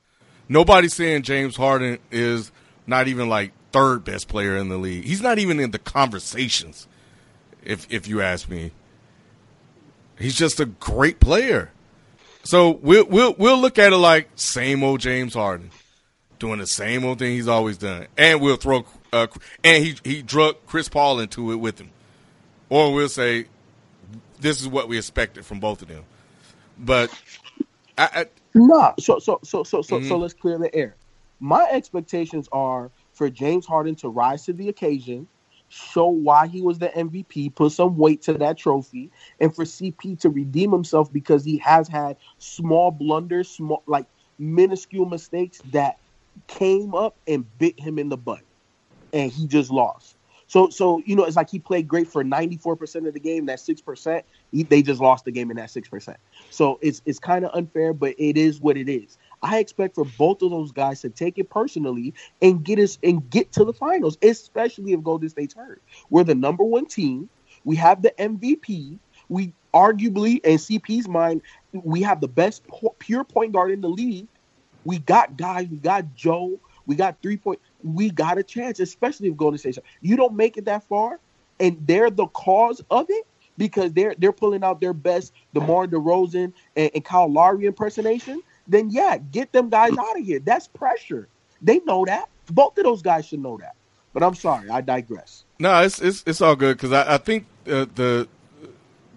Nobody's 0.49 0.93
saying 0.93 1.23
James 1.23 1.55
Harden 1.55 1.99
is 2.11 2.51
not 2.85 3.07
even 3.07 3.29
like 3.29 3.51
third 3.71 4.03
best 4.03 4.27
player 4.27 4.57
in 4.57 4.69
the 4.69 4.77
league. 4.77 5.05
He's 5.05 5.21
not 5.21 5.39
even 5.39 5.59
in 5.59 5.71
the 5.71 5.79
conversations. 5.79 6.87
If 7.63 7.85
if 7.89 8.07
you 8.07 8.21
ask 8.21 8.49
me, 8.49 8.71
he's 10.17 10.35
just 10.35 10.59
a 10.59 10.65
great 10.65 11.19
player. 11.19 11.71
So 12.43 12.71
we'll 12.71 13.05
we'll 13.05 13.35
we'll 13.37 13.59
look 13.59 13.77
at 13.77 13.91
it 13.91 13.97
like 13.97 14.29
same 14.35 14.83
old 14.83 15.01
James 15.01 15.33
Harden 15.33 15.71
doing 16.39 16.59
the 16.59 16.67
same 16.67 17.05
old 17.05 17.19
thing 17.19 17.33
he's 17.33 17.47
always 17.47 17.77
done, 17.77 18.07
and 18.17 18.41
we'll 18.41 18.57
throw 18.57 18.85
uh, 19.13 19.27
and 19.63 19.83
he 19.83 19.95
he 20.03 20.21
drug 20.21 20.57
Chris 20.67 20.89
Paul 20.89 21.19
into 21.19 21.51
it 21.51 21.57
with 21.57 21.79
him, 21.79 21.91
or 22.69 22.93
we'll 22.93 23.09
say 23.09 23.47
this 24.39 24.61
is 24.61 24.67
what 24.67 24.87
we 24.87 24.97
expected 24.97 25.45
from 25.45 25.59
both 25.59 25.81
of 25.81 25.87
them. 25.89 26.03
But 26.77 27.11
I, 27.97 28.09
I, 28.13 28.25
No, 28.53 28.93
so 28.99 29.19
so 29.19 29.39
so 29.43 29.63
so 29.63 29.81
so 29.81 29.99
Mhm. 29.99 30.01
so 30.01 30.17
let's 30.17 30.33
clear 30.33 30.57
the 30.57 30.73
air. 30.75 30.97
My 31.39 31.67
expectations 31.71 32.49
are 32.51 32.91
for 33.13 33.29
James 33.29 33.65
Harden 33.65 33.95
to 33.95 34.09
rise 34.09 34.45
to 34.45 34.53
the 34.53 34.69
occasion, 34.69 35.27
show 35.69 36.07
why 36.07 36.47
he 36.47 36.61
was 36.61 36.77
the 36.79 36.89
MVP, 36.89 37.55
put 37.55 37.71
some 37.71 37.97
weight 37.97 38.21
to 38.23 38.33
that 38.33 38.57
trophy, 38.57 39.11
and 39.39 39.55
for 39.55 39.63
CP 39.63 40.19
to 40.21 40.29
redeem 40.29 40.71
himself 40.71 41.11
because 41.11 41.45
he 41.45 41.57
has 41.59 41.87
had 41.87 42.17
small 42.39 42.91
blunders, 42.91 43.49
small 43.49 43.83
like 43.87 44.07
minuscule 44.37 45.05
mistakes 45.05 45.61
that 45.71 45.97
came 46.47 46.93
up 46.93 47.15
and 47.27 47.45
bit 47.57 47.79
him 47.79 47.99
in 47.99 48.09
the 48.09 48.17
butt, 48.17 48.41
and 49.13 49.31
he 49.31 49.47
just 49.47 49.71
lost. 49.71 50.17
So 50.47 50.69
so 50.69 51.01
you 51.05 51.15
know 51.15 51.25
it's 51.25 51.35
like 51.35 51.49
he 51.49 51.59
played 51.59 51.87
great 51.87 52.07
for 52.07 52.23
ninety 52.23 52.57
four 52.57 52.75
percent 52.75 53.05
of 53.07 53.13
the 53.13 53.19
game. 53.19 53.45
That 53.47 53.59
six 53.59 53.81
percent, 53.81 54.25
they 54.51 54.81
just 54.81 55.01
lost 55.01 55.25
the 55.25 55.31
game 55.31 55.51
in 55.51 55.57
that 55.57 55.69
six 55.69 55.89
percent. 55.89 56.17
So 56.49 56.79
it's 56.81 57.01
it's 57.05 57.19
kind 57.19 57.45
of 57.45 57.51
unfair, 57.53 57.93
but 57.93 58.15
it 58.17 58.37
is 58.37 58.59
what 58.61 58.77
it 58.77 58.89
is. 58.89 59.17
I 59.43 59.59
expect 59.59 59.95
for 59.95 60.05
both 60.05 60.41
of 60.41 60.51
those 60.51 60.71
guys 60.71 61.01
to 61.01 61.09
take 61.09 61.37
it 61.37 61.49
personally 61.49 62.13
and 62.41 62.63
get 62.63 62.79
us 62.79 62.97
and 63.03 63.29
get 63.29 63.51
to 63.53 63.65
the 63.65 63.73
finals, 63.73 64.17
especially 64.21 64.93
if 64.93 65.03
Golden 65.03 65.29
State's 65.29 65.53
hurt. 65.53 65.81
We're 66.09 66.23
the 66.23 66.35
number 66.35 66.63
one 66.63 66.85
team. 66.85 67.29
We 67.63 67.75
have 67.75 68.01
the 68.01 68.13
MVP. 68.17 68.97
We 69.29 69.53
arguably, 69.73 70.39
in 70.45 70.57
CP's 70.57 71.07
mind, 71.07 71.41
we 71.73 72.01
have 72.01 72.21
the 72.21 72.27
best 72.27 72.63
pure 72.99 73.23
point 73.25 73.51
guard 73.51 73.71
in 73.71 73.81
the 73.81 73.89
league. 73.89 74.27
We 74.87 74.99
got 74.99 75.35
guys. 75.35 75.67
We 75.67 75.79
got 75.79 76.15
Joe. 76.15 76.57
We 76.85 76.95
got 76.95 77.21
three 77.21 77.35
point. 77.35 77.59
We 77.83 78.09
got 78.09 78.37
a 78.37 78.43
chance, 78.43 78.79
especially 78.79 79.27
if 79.27 79.35
Golden 79.35 79.57
State. 79.57 79.77
You 79.99 80.15
don't 80.15 80.33
make 80.33 80.55
it 80.55 80.63
that 80.63 80.87
far, 80.87 81.19
and 81.59 81.77
they're 81.85 82.09
the 82.09 82.27
cause 82.27 82.81
of 82.89 83.07
it 83.09 83.27
because 83.57 83.91
they're 83.91 84.15
they're 84.17 84.31
pulling 84.31 84.63
out 84.63 84.79
their 84.79 84.93
best 84.93 85.33
the 85.51 85.59
DeMar 85.59 85.87
DeRozan 85.87 86.53
and, 86.77 86.91
and 86.95 87.03
Kyle 87.03 87.29
Lowry 87.29 87.65
impersonation. 87.65 88.41
Then 88.65 88.89
yeah, 88.89 89.17
get 89.17 89.51
them 89.51 89.67
guys 89.69 89.91
out 89.91 90.17
of 90.17 90.25
here. 90.25 90.39
That's 90.39 90.69
pressure. 90.69 91.27
They 91.61 91.79
know 91.79 92.05
that. 92.05 92.29
Both 92.49 92.77
of 92.77 92.85
those 92.85 93.01
guys 93.01 93.25
should 93.25 93.41
know 93.41 93.57
that. 93.57 93.75
But 94.13 94.23
I'm 94.23 94.35
sorry, 94.35 94.69
I 94.69 94.79
digress. 94.79 95.43
No, 95.59 95.81
it's 95.81 96.01
it's 96.01 96.23
it's 96.25 96.39
all 96.39 96.55
good 96.55 96.77
because 96.77 96.93
I, 96.93 97.15
I 97.15 97.17
think 97.17 97.45
uh, 97.69 97.87
the 97.93 98.29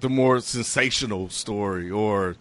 the 0.00 0.08
more 0.08 0.40
sensational 0.40 1.28
story, 1.28 1.88
or 1.92 2.34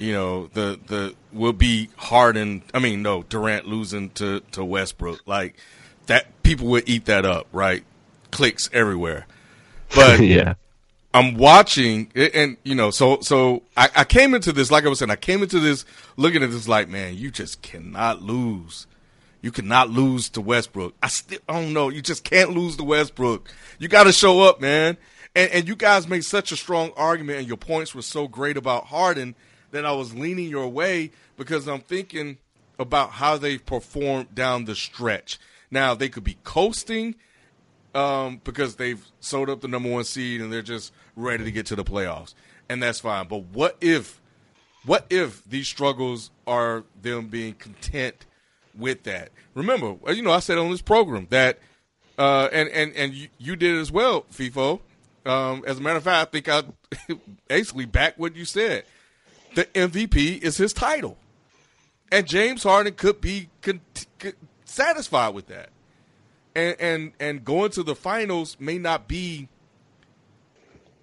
you 0.00 0.12
know, 0.12 0.46
the 0.48 0.78
the 0.86 1.14
will 1.32 1.52
be 1.52 1.90
Harden. 1.96 2.62
I 2.72 2.78
mean, 2.78 3.02
no, 3.02 3.22
Durant 3.22 3.66
losing 3.66 4.10
to 4.10 4.40
to 4.52 4.64
Westbrook, 4.64 5.26
like 5.26 5.56
that. 6.06 6.42
People 6.42 6.68
would 6.68 6.88
eat 6.88 7.04
that 7.04 7.24
up, 7.24 7.46
right? 7.52 7.84
Clicks 8.30 8.70
everywhere. 8.72 9.26
But 9.94 10.20
yeah. 10.20 10.54
I'm 11.12 11.36
watching, 11.36 12.10
and 12.14 12.56
you 12.62 12.74
know, 12.74 12.90
so 12.90 13.20
so 13.20 13.62
I, 13.76 13.88
I 13.96 14.04
came 14.04 14.32
into 14.34 14.52
this, 14.52 14.70
like 14.70 14.84
I 14.84 14.88
was 14.88 15.00
saying, 15.00 15.10
I 15.10 15.16
came 15.16 15.42
into 15.42 15.58
this 15.58 15.84
looking 16.16 16.42
at 16.42 16.50
this 16.50 16.68
like, 16.68 16.88
man, 16.88 17.16
you 17.16 17.30
just 17.30 17.62
cannot 17.62 18.22
lose. 18.22 18.86
You 19.42 19.50
cannot 19.50 19.90
lose 19.90 20.28
to 20.30 20.40
Westbrook. 20.40 20.94
I 21.02 21.08
still, 21.08 21.40
I 21.48 21.54
don't 21.54 21.72
know, 21.72 21.88
you 21.88 22.00
just 22.00 22.24
can't 22.24 22.50
lose 22.50 22.76
to 22.76 22.84
Westbrook. 22.84 23.50
You 23.78 23.88
got 23.88 24.04
to 24.04 24.12
show 24.12 24.42
up, 24.42 24.60
man. 24.60 24.96
And 25.34 25.50
and 25.50 25.68
you 25.68 25.76
guys 25.76 26.06
made 26.08 26.24
such 26.24 26.52
a 26.52 26.56
strong 26.56 26.92
argument, 26.96 27.40
and 27.40 27.48
your 27.48 27.56
points 27.56 27.94
were 27.94 28.02
so 28.02 28.28
great 28.28 28.56
about 28.56 28.86
Harden 28.86 29.34
that 29.70 29.86
I 29.86 29.92
was 29.92 30.14
leaning 30.14 30.48
your 30.48 30.68
way 30.68 31.10
because 31.36 31.66
I'm 31.66 31.80
thinking 31.80 32.38
about 32.78 33.10
how 33.12 33.36
they 33.36 33.58
performed 33.58 34.34
down 34.34 34.64
the 34.64 34.74
stretch. 34.74 35.38
Now 35.70 35.94
they 35.94 36.08
could 36.08 36.24
be 36.24 36.38
coasting 36.44 37.14
um, 37.94 38.40
because 38.44 38.76
they've 38.76 39.04
sold 39.20 39.50
up 39.50 39.60
the 39.60 39.68
number 39.68 39.90
one 39.90 40.04
seed 40.04 40.40
and 40.40 40.52
they're 40.52 40.62
just 40.62 40.92
ready 41.16 41.44
to 41.44 41.50
get 41.50 41.66
to 41.66 41.76
the 41.76 41.84
playoffs, 41.84 42.34
and 42.68 42.82
that's 42.82 43.00
fine. 43.00 43.26
But 43.28 43.44
what 43.46 43.76
if, 43.80 44.20
what 44.86 45.06
if 45.10 45.44
these 45.44 45.68
struggles 45.68 46.30
are 46.46 46.84
them 47.00 47.28
being 47.28 47.54
content 47.54 48.26
with 48.76 49.02
that? 49.04 49.30
Remember, 49.54 49.96
uh, 50.06 50.12
you 50.12 50.22
know, 50.22 50.32
I 50.32 50.40
said 50.40 50.58
on 50.58 50.70
this 50.70 50.82
program 50.82 51.26
that, 51.30 51.58
uh, 52.18 52.48
and 52.52 52.68
and 52.70 52.94
and 52.94 53.14
you, 53.14 53.28
you 53.38 53.56
did 53.56 53.76
as 53.76 53.90
well, 53.90 54.22
FIFO. 54.32 54.80
Um, 55.26 55.64
as 55.66 55.78
a 55.78 55.80
matter 55.82 55.96
of 55.96 56.04
fact, 56.04 56.28
I 56.28 56.30
think 56.30 56.48
I 56.48 57.14
basically 57.48 57.84
back 57.84 58.18
what 58.18 58.36
you 58.36 58.44
said. 58.44 58.84
The 59.54 59.64
MVP 59.66 60.42
is 60.42 60.56
his 60.56 60.72
title, 60.72 61.16
and 62.12 62.26
James 62.26 62.62
Harden 62.62 62.94
could 62.94 63.20
be 63.20 63.48
con- 63.62 63.80
con- 64.18 64.32
satisfied 64.64 65.34
with 65.34 65.48
that 65.48 65.70
and 66.54 66.76
and 66.80 67.12
and 67.20 67.44
going 67.44 67.70
to 67.72 67.82
the 67.82 67.94
finals 67.94 68.56
may 68.58 68.78
not 68.78 69.08
be 69.08 69.48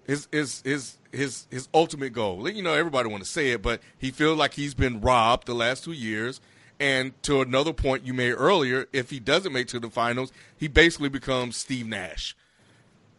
his 0.06 0.28
his 0.30 0.62
his 0.62 0.98
his 1.12 1.46
his 1.50 1.68
ultimate 1.72 2.12
goal. 2.12 2.48
You 2.48 2.62
know, 2.62 2.74
everybody 2.74 3.08
want 3.08 3.22
to 3.22 3.28
say 3.28 3.50
it, 3.50 3.62
but 3.62 3.80
he 3.98 4.10
feels 4.10 4.38
like 4.38 4.54
he's 4.54 4.74
been 4.74 5.00
robbed 5.00 5.46
the 5.46 5.54
last 5.54 5.84
two 5.84 5.92
years. 5.92 6.40
And 6.80 7.20
to 7.24 7.40
another 7.40 7.72
point 7.72 8.04
you 8.04 8.14
made 8.14 8.32
earlier, 8.32 8.86
if 8.92 9.10
he 9.10 9.18
doesn't 9.18 9.52
make 9.52 9.66
to 9.68 9.80
the 9.80 9.90
finals, 9.90 10.30
he 10.56 10.68
basically 10.68 11.08
becomes 11.08 11.56
Steve 11.56 11.88
Nash. 11.88 12.36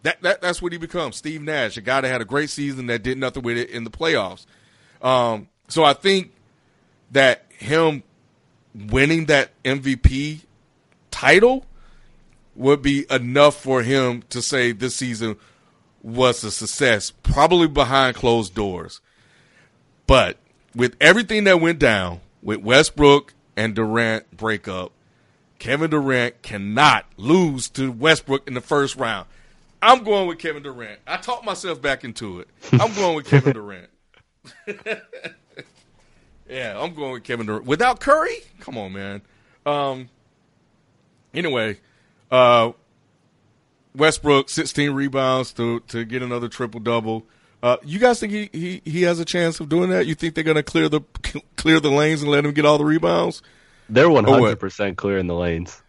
That, 0.04 0.22
that 0.22 0.42
that's 0.42 0.62
what 0.62 0.72
he 0.72 0.78
becomes. 0.78 1.18
Steve 1.18 1.42
Nash, 1.42 1.76
a 1.76 1.82
guy 1.82 2.00
that 2.00 2.08
had 2.08 2.22
a 2.22 2.26
great 2.26 2.50
season 2.50 2.86
that 2.86 3.04
did 3.04 3.18
nothing 3.18 3.44
with 3.44 3.58
it 3.58 3.70
in 3.70 3.84
the 3.84 3.90
playoffs. 3.90 4.46
Um, 5.02 5.48
so 5.68 5.84
I 5.84 5.94
think 5.94 6.34
that 7.12 7.46
him 7.50 8.04
winning 8.74 9.26
that 9.26 9.52
MVP 9.64 10.42
title 11.12 11.66
would 12.56 12.82
be 12.82 13.06
enough 13.10 13.56
for 13.56 13.82
him 13.82 14.24
to 14.30 14.42
say 14.42 14.72
this 14.72 14.96
season 14.96 15.38
was 16.02 16.44
a 16.44 16.52
success, 16.52 17.12
probably 17.24 17.68
behind 17.68 18.16
closed 18.16 18.54
doors. 18.54 19.02
But 20.08 20.38
with 20.76 20.96
everything 21.00 21.44
that 21.46 21.62
went 21.62 21.80
down 21.80 22.22
with 22.42 22.60
Westbrook 22.62 23.34
and 23.56 23.76
Durant 23.76 24.36
breakup, 24.36 24.92
Kevin 25.58 25.90
Durant 25.90 26.42
cannot 26.42 27.06
lose 27.18 27.70
to 27.72 27.92
Westbrook 27.92 28.48
in 28.48 28.54
the 28.54 28.62
first 28.62 28.96
round. 28.96 29.28
I'm 29.82 30.04
going 30.04 30.28
with 30.28 30.40
Kevin 30.40 30.64
Durant. 30.64 31.00
I 31.08 31.18
talked 31.18 31.46
myself 31.46 31.82
back 31.82 32.04
into 32.04 32.40
it. 32.40 32.48
I'm 32.74 32.94
going 32.96 33.16
with 33.16 33.28
Kevin 33.28 33.54
Durant. 33.54 33.90
yeah, 36.50 36.80
I'm 36.80 36.94
going 36.94 37.14
with 37.14 37.24
Kevin 37.24 37.46
Durant. 37.46 37.66
Without 37.66 38.00
Curry? 38.00 38.38
Come 38.60 38.78
on, 38.78 38.94
man. 38.94 39.22
Um, 39.66 40.10
anyway, 41.34 41.78
uh, 42.32 42.72
Westbrook, 43.96 44.50
16 44.50 44.92
rebounds 44.92 45.54
to, 45.54 45.80
to 45.82 46.06
get 46.06 46.22
another 46.22 46.48
triple 46.48 46.80
double. 46.80 47.26
Uh, 47.62 47.78
you 47.84 48.00
guys 48.00 48.20
think 48.20 48.32
he, 48.32 48.50
he, 48.54 48.82
he 48.86 49.02
has 49.04 49.20
a 49.20 49.26
chance 49.26 49.60
of 49.60 49.68
doing 49.68 49.90
that? 49.90 50.08
You 50.08 50.16
think 50.16 50.36
they're 50.36 50.44
going 50.44 50.56
to 50.56 50.64
clear 50.64 50.88
the 50.88 51.02
clear 51.58 51.80
the 51.80 51.90
lanes 51.90 52.22
and 52.22 52.32
let 52.32 52.46
him 52.46 52.54
get 52.54 52.66
all 52.66 52.78
the 52.78 52.86
rebounds? 52.86 53.42
They're 53.90 54.10
100 54.10 54.58
percent 54.60 54.98
clearing 54.98 55.28
the 55.28 55.36
lanes. 55.36 55.82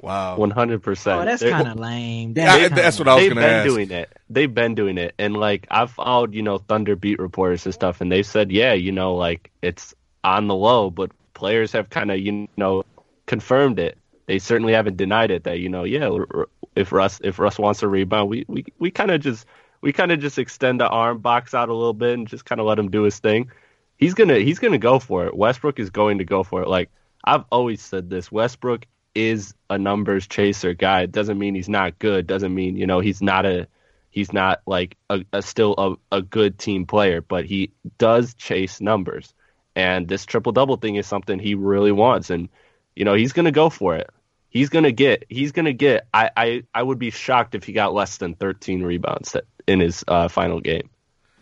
Wow, 0.00 0.36
100. 0.36 0.82
percent 0.82 1.20
Oh, 1.20 1.24
that's 1.24 1.42
kind 1.42 1.66
of 1.68 1.78
lame. 1.78 2.34
Yeah, 2.36 2.68
That's, 2.68 2.74
that's 2.74 2.96
kinda 2.98 3.10
what 3.10 3.12
I 3.12 3.14
was 3.16 3.24
They've 3.24 3.34
been 3.34 3.66
doing 3.66 3.90
it. 3.90 4.16
They've 4.30 4.54
been 4.54 4.74
doing 4.74 4.98
it, 4.98 5.14
and 5.18 5.36
like 5.36 5.66
I've 5.70 5.90
followed, 5.90 6.34
you 6.34 6.42
know, 6.42 6.58
Thunder 6.58 6.94
beat 6.96 7.18
reporters 7.18 7.64
and 7.66 7.74
stuff, 7.74 8.00
and 8.00 8.10
they 8.10 8.22
said, 8.22 8.52
yeah, 8.52 8.74
you 8.74 8.92
know, 8.92 9.14
like 9.14 9.50
it's 9.62 9.94
on 10.22 10.46
the 10.46 10.54
low, 10.54 10.90
but 10.90 11.10
players 11.34 11.72
have 11.72 11.90
kind 11.90 12.10
of, 12.10 12.18
you 12.18 12.48
know, 12.56 12.84
confirmed 13.26 13.78
it. 13.78 13.98
They 14.26 14.38
certainly 14.38 14.72
haven't 14.72 14.96
denied 14.96 15.30
it. 15.30 15.44
That 15.44 15.58
you 15.58 15.68
know, 15.68 15.84
yeah, 15.84 16.08
r- 16.08 16.26
r- 16.32 16.48
if 16.76 16.92
Russ 16.92 17.20
if 17.24 17.38
Russ 17.38 17.58
wants 17.58 17.82
a 17.82 17.88
rebound, 17.88 18.28
we 18.28 18.44
we 18.46 18.64
we 18.78 18.90
kind 18.90 19.10
of 19.10 19.20
just 19.20 19.46
we 19.80 19.92
kind 19.92 20.12
of 20.12 20.20
just 20.20 20.38
extend 20.38 20.80
the 20.80 20.88
arm 20.88 21.18
box 21.18 21.54
out 21.54 21.68
a 21.68 21.74
little 21.74 21.94
bit 21.94 22.14
and 22.14 22.28
just 22.28 22.44
kind 22.44 22.60
of 22.60 22.66
let 22.66 22.78
him 22.78 22.90
do 22.90 23.02
his 23.02 23.18
thing. 23.18 23.50
He's 23.96 24.14
gonna 24.14 24.38
he's 24.38 24.58
gonna 24.58 24.78
go 24.78 24.98
for 24.98 25.26
it. 25.26 25.36
Westbrook 25.36 25.78
is 25.78 25.90
going 25.90 26.18
to 26.18 26.24
go 26.24 26.42
for 26.42 26.62
it. 26.62 26.68
Like 26.68 26.90
I've 27.24 27.44
always 27.50 27.80
said 27.82 28.10
this, 28.10 28.30
Westbrook 28.30 28.86
is 29.18 29.52
a 29.68 29.76
numbers 29.76 30.28
chaser 30.28 30.74
guy. 30.74 31.02
It 31.02 31.12
doesn't 31.12 31.38
mean 31.38 31.56
he's 31.56 31.68
not 31.68 31.98
good. 31.98 32.26
Doesn't 32.26 32.54
mean 32.54 32.76
you 32.76 32.86
know 32.86 33.00
he's 33.00 33.20
not 33.20 33.44
a 33.44 33.66
he's 34.10 34.32
not 34.32 34.62
like 34.66 34.96
a, 35.10 35.24
a 35.32 35.42
still 35.42 35.74
a, 35.76 36.16
a 36.16 36.22
good 36.22 36.58
team 36.58 36.86
player, 36.86 37.20
but 37.20 37.44
he 37.44 37.72
does 37.98 38.34
chase 38.34 38.80
numbers. 38.80 39.34
And 39.74 40.08
this 40.08 40.24
triple 40.24 40.52
double 40.52 40.76
thing 40.76 40.94
is 40.94 41.06
something 41.06 41.38
he 41.38 41.54
really 41.54 41.92
wants, 41.92 42.30
and 42.30 42.48
you 42.94 43.04
know 43.04 43.14
he's 43.14 43.32
gonna 43.32 43.52
go 43.52 43.70
for 43.70 43.96
it. 43.96 44.08
He's 44.50 44.68
gonna 44.68 44.92
get. 44.92 45.24
He's 45.28 45.52
gonna 45.52 45.72
get. 45.72 46.06
I 46.14 46.30
I, 46.36 46.62
I 46.72 46.82
would 46.82 46.98
be 46.98 47.10
shocked 47.10 47.54
if 47.54 47.64
he 47.64 47.72
got 47.72 47.94
less 47.94 48.18
than 48.18 48.34
13 48.34 48.82
rebounds 48.82 49.36
in 49.66 49.80
his 49.80 50.04
uh, 50.06 50.28
final 50.28 50.60
game. 50.60 50.88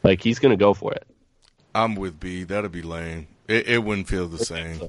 Like 0.03 0.23
he's 0.23 0.39
gonna 0.39 0.57
go 0.57 0.73
for 0.73 0.93
it. 0.93 1.07
I'm 1.75 1.95
with 1.95 2.19
B. 2.19 2.45
That'd 2.45 2.73
be 2.73 2.83
lame. 2.83 3.27
It, 3.49 3.69
it 3.69 3.85
wouldn't 3.85 4.09
feel 4.09 4.29
the 4.29 4.45
same. 4.45 4.89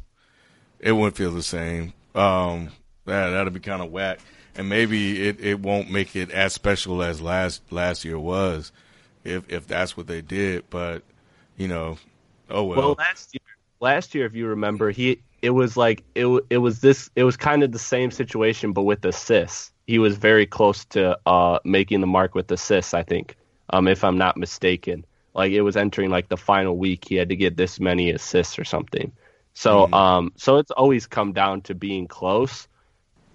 It 0.80 0.94
wouldn't 0.94 1.18
feel 1.18 1.32
the 1.32 1.44
same. 1.44 1.94
Um, 2.18 2.70
that 3.06 3.30
that'd 3.30 3.54
be 3.54 3.60
kind 3.60 3.82
of 3.82 3.92
whack, 3.92 4.20
and 4.56 4.68
maybe 4.68 5.28
it, 5.28 5.40
it 5.40 5.60
won't 5.60 5.92
make 5.92 6.16
it 6.16 6.32
as 6.32 6.54
special 6.54 7.04
as 7.04 7.22
last 7.22 7.62
last 7.72 8.04
year 8.04 8.20
was, 8.20 8.72
if 9.24 9.50
if 9.52 9.68
that's 9.68 9.96
what 9.96 10.08
they 10.08 10.22
did. 10.22 10.70
But 10.70 11.04
you 11.58 11.68
know, 11.68 11.98
oh 12.50 12.64
well. 12.64 12.78
Well, 12.78 12.96
last 12.98 13.34
year, 13.34 13.42
last 13.80 14.16
year, 14.16 14.26
if 14.26 14.36
you 14.36 14.48
remember, 14.48 14.92
he 14.92 15.22
it 15.42 15.52
was 15.52 15.78
like 15.78 16.04
it 16.16 16.26
it 16.50 16.58
was 16.58 16.82
this 16.82 17.10
it 17.16 17.24
was 17.24 17.38
kind 17.38 17.64
of 17.64 17.72
the 17.72 17.80
same 17.80 18.12
situation, 18.12 18.74
but 18.74 18.84
with 18.84 19.06
assists. 19.06 19.72
He 19.86 20.00
was 20.00 20.18
very 20.18 20.46
close 20.46 20.84
to 20.86 21.18
uh, 21.26 21.60
making 21.64 22.02
the 22.02 22.08
mark 22.08 22.36
with 22.36 22.52
assists. 22.52 22.94
I 22.94 23.04
think, 23.04 23.38
um, 23.70 23.88
if 23.88 24.04
I'm 24.04 24.18
not 24.18 24.36
mistaken, 24.36 25.06
like 25.34 25.54
it 25.54 25.62
was 25.62 25.78
entering 25.78 26.10
like 26.10 26.28
the 26.28 26.36
final 26.36 26.78
week, 26.78 27.06
he 27.08 27.16
had 27.16 27.30
to 27.30 27.38
get 27.38 27.56
this 27.56 27.80
many 27.80 28.10
assists 28.12 28.60
or 28.60 28.66
something. 28.66 29.14
So, 29.58 29.88
Mhm. 29.88 29.94
um, 29.96 30.32
so 30.36 30.58
it's 30.58 30.70
always 30.70 31.08
come 31.08 31.34
down 31.34 31.62
to 31.62 31.74
being 31.74 32.08
close. 32.08 32.68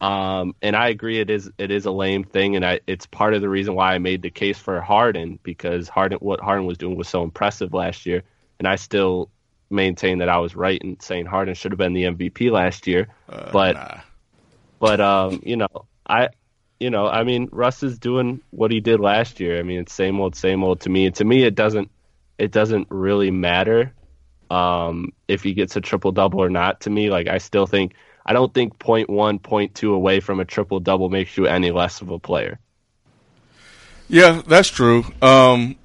Um, 0.01 0.55
and 0.63 0.77
I 0.77 0.89
agree, 0.89 1.19
it 1.19 1.31
is 1.31 1.51
it 1.59 1.73
is 1.73 1.85
a 1.85 1.91
lame 1.91 2.23
thing, 2.23 2.55
and 2.55 2.65
I, 2.65 2.79
it's 2.87 3.07
part 3.07 3.35
of 3.35 3.41
the 3.41 3.49
reason 3.49 3.75
why 3.75 3.95
I 3.95 3.99
made 3.99 4.23
the 4.23 4.31
case 4.31 4.57
for 4.57 4.81
Harden 4.81 5.41
because 5.43 5.89
Harden 5.89 6.19
what 6.19 6.39
Harden 6.39 6.65
was 6.65 6.79
doing 6.79 6.97
was 6.97 7.09
so 7.09 7.25
impressive 7.25 7.75
last 7.75 8.07
year, 8.07 8.23
and 8.61 8.69
I 8.69 8.77
still 8.77 9.31
maintain 9.69 10.19
that 10.19 10.29
I 10.29 10.39
was 10.39 10.55
right 10.55 10.81
in 10.81 11.01
saying 11.01 11.27
Harden 11.27 11.55
should 11.55 11.73
have 11.73 11.79
been 11.79 11.93
the 11.93 12.05
MVP 12.05 12.51
last 12.53 12.87
year. 12.87 13.09
Uh, 13.29 13.51
but- 13.53 13.75
nah. 13.75 14.01
But 14.79 15.01
um, 15.01 15.43
you 15.45 15.57
know, 15.57 15.87
I, 16.07 16.29
you 16.79 16.91
know, 16.91 17.09
I 17.09 17.25
mean, 17.25 17.49
Russ 17.51 17.83
is 17.83 17.99
doing 17.99 18.41
what 18.51 18.71
he 18.71 18.79
did 18.79 19.01
last 19.01 19.41
year. 19.41 19.59
I 19.59 19.63
mean, 19.65 19.81
it's 19.81 19.93
same 19.93 20.21
old, 20.21 20.37
same 20.37 20.63
old 20.63 20.81
to 20.83 20.89
me. 20.89 21.07
And 21.07 21.15
to 21.17 21.25
me, 21.25 21.43
it 21.43 21.57
doesn't, 21.57 21.91
it 22.39 22.53
doesn't 22.53 22.89
really 22.91 23.31
matter 23.33 23.93
um, 24.53 25.13
if 25.29 25.43
he 25.43 25.55
gets 25.55 25.77
a 25.77 25.81
triple 25.81 26.13
double 26.13 26.43
or 26.43 26.51
not. 26.51 26.83
To 26.83 26.91
me, 26.91 27.09
like 27.09 27.27
I 27.27 27.39
still 27.39 27.67
think, 27.67 27.95
I 28.27 28.33
don't 28.35 28.53
think 28.53 28.79
point 28.79 29.09
one, 29.09 29.39
point 29.39 29.75
two 29.75 29.95
away 29.95 30.21
from 30.21 30.41
a 30.41 30.45
triple 30.45 30.79
double 30.79 31.09
makes 31.09 31.37
you 31.37 31.47
any 31.47 31.71
less 31.71 32.03
of 32.03 32.11
a 32.11 32.19
player. 32.19 32.59
Yeah, 34.09 34.43
that's 34.47 34.69
true. 34.69 35.05
Um, 35.23 35.77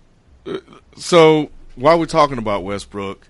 so 0.97 1.49
while 1.75 1.97
we're 1.97 2.07
talking 2.07 2.37
about 2.37 2.63
Westbrook, 2.63 3.27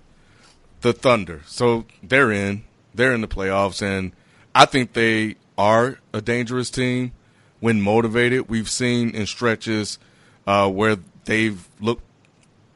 the 0.80 0.92
Thunder, 0.92 1.42
so 1.46 1.84
they're 2.02 2.32
in, 2.32 2.64
they're 2.94 3.12
in 3.14 3.20
the 3.20 3.28
playoffs, 3.28 3.80
and 3.80 4.12
I 4.54 4.64
think 4.64 4.94
they 4.94 5.36
are 5.56 5.98
a 6.12 6.20
dangerous 6.20 6.70
team 6.70 7.12
when 7.60 7.80
motivated. 7.80 8.48
We've 8.48 8.68
seen 8.68 9.10
in 9.10 9.26
stretches 9.26 9.98
uh, 10.46 10.68
where 10.68 10.96
they've 11.26 11.68
looked 11.80 12.02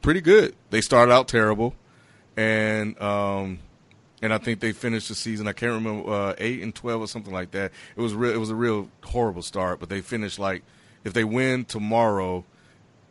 pretty 0.01 0.21
good. 0.21 0.55
They 0.69 0.81
started 0.81 1.11
out 1.11 1.27
terrible, 1.27 1.75
and 2.37 2.99
um, 3.01 3.59
and 4.21 4.33
I 4.33 4.37
think 4.37 4.59
they 4.59 4.71
finished 4.71 5.09
the 5.09 5.15
season. 5.15 5.47
I 5.47 5.53
can't 5.53 5.73
remember 5.73 6.09
uh, 6.09 6.35
eight 6.37 6.61
and 6.61 6.73
twelve 6.73 7.01
or 7.01 7.07
something 7.07 7.33
like 7.33 7.51
that. 7.51 7.71
It 7.95 8.01
was 8.01 8.13
real. 8.13 8.33
It 8.33 8.37
was 8.37 8.49
a 8.49 8.55
real 8.55 8.89
horrible 9.03 9.41
start, 9.41 9.79
but 9.79 9.89
they 9.89 10.01
finished 10.01 10.39
like 10.39 10.63
if 11.03 11.13
they 11.13 11.23
win 11.23 11.65
tomorrow, 11.65 12.45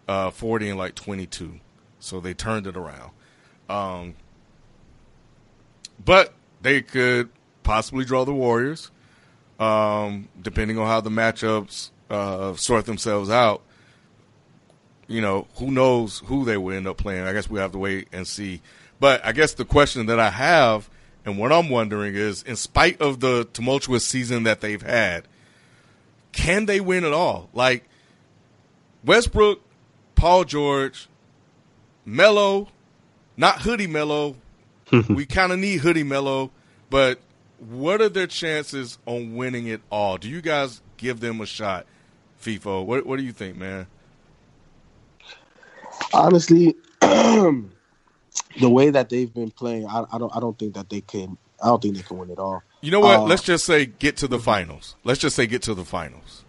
uh, 0.09 0.31
forty 0.31 0.69
and 0.69 0.79
like 0.79 0.95
twenty 0.95 1.27
two. 1.27 1.61
So 2.01 2.19
they 2.21 2.35
turned 2.35 2.67
it 2.67 2.77
around. 2.77 3.11
Um, 3.69 4.15
but 6.05 6.35
they 6.61 6.83
could 6.83 7.31
possibly 7.63 8.05
draw 8.05 8.25
the 8.25 8.33
Warriors, 8.33 8.91
um, 9.61 10.29
depending 10.41 10.79
on 10.79 10.87
how 10.87 11.01
the 11.01 11.11
matchups 11.11 11.91
uh, 12.11 12.55
sort 12.55 12.87
themselves 12.87 13.31
out. 13.31 13.63
You 15.07 15.21
know, 15.21 15.47
who 15.57 15.71
knows 15.71 16.21
who 16.27 16.45
they 16.45 16.57
will 16.57 16.75
end 16.75 16.87
up 16.87 16.97
playing? 16.97 17.25
I 17.25 17.33
guess 17.33 17.51
we 17.51 17.61
have 17.61 17.73
to 17.73 17.79
wait 17.79 18.09
and 18.13 18.27
see. 18.27 18.63
But 19.03 19.27
I 19.27 19.33
guess 19.33 19.55
the 19.55 19.65
question 19.65 20.07
that 20.07 20.21
I 20.21 20.31
have 20.31 20.89
and 21.25 21.37
what 21.37 21.51
I'm 21.51 21.69
wondering 21.69 22.15
is, 22.15 22.45
in 22.45 22.55
spite 22.55 23.01
of 23.01 23.19
the 23.19 23.49
tumultuous 23.53 24.07
season 24.07 24.45
that 24.45 24.61
they've 24.61 24.81
had, 24.81 25.27
can 26.31 26.67
they 26.67 26.79
win 26.79 27.05
at 27.05 27.13
all? 27.13 27.51
Like 27.53 27.89
Westbrook, 29.05 29.61
Paul 30.15 30.45
George, 30.45 31.09
Melo, 32.05 32.69
not 33.37 33.63
Hoodie 33.63 33.89
Melo. 33.89 34.37
we 35.09 35.27
kind 35.27 35.51
of 35.51 35.59
need 35.59 35.79
Hoodie 35.81 36.05
Melo, 36.05 36.53
but 36.89 37.19
what 37.59 38.01
are 38.01 38.09
their 38.09 38.29
chances 38.29 38.99
on 39.05 39.35
winning 39.35 39.67
it 39.67 39.81
all? 39.91 40.17
Do 40.17 40.29
you 40.29 40.41
guys 40.41 40.81
give 40.97 41.19
them 41.19 41.41
a 41.41 41.47
shot, 41.47 41.87
FIFO? 42.41 42.87
What 42.87 43.05
What 43.05 43.17
do 43.17 43.25
you 43.25 43.33
think, 43.33 43.57
man? 43.57 43.89
Honestly, 46.15 46.77
the 48.59 48.71
way 48.71 48.91
that 48.91 49.09
they've 49.09 49.33
been 49.33 49.51
playing, 49.51 49.87
I, 49.87 50.05
I 50.13 50.19
don't 50.19 50.35
I 50.35 50.41
don't 50.41 50.59
think 50.59 50.75
that 50.75 50.91
they 50.91 51.01
can. 51.01 51.37
I 51.63 51.67
don't 51.69 51.81
think 51.81 51.97
they 51.97 52.03
can 52.03 52.19
win 52.19 52.31
it 52.31 52.39
all. 52.39 52.63
You 52.81 52.91
know 52.91 53.01
what? 53.01 53.21
Uh, 53.21 53.25
Let's 53.25 53.43
just 53.43 53.65
say 53.65 53.87
get 53.87 54.17
to 54.19 54.29
the 54.29 54.39
finals. 54.39 54.97
Let's 55.05 55.21
just 55.21 55.37
say 55.37 55.47
get 55.47 55.63
to 55.63 55.75
the 55.75 55.85
finals. 55.85 56.45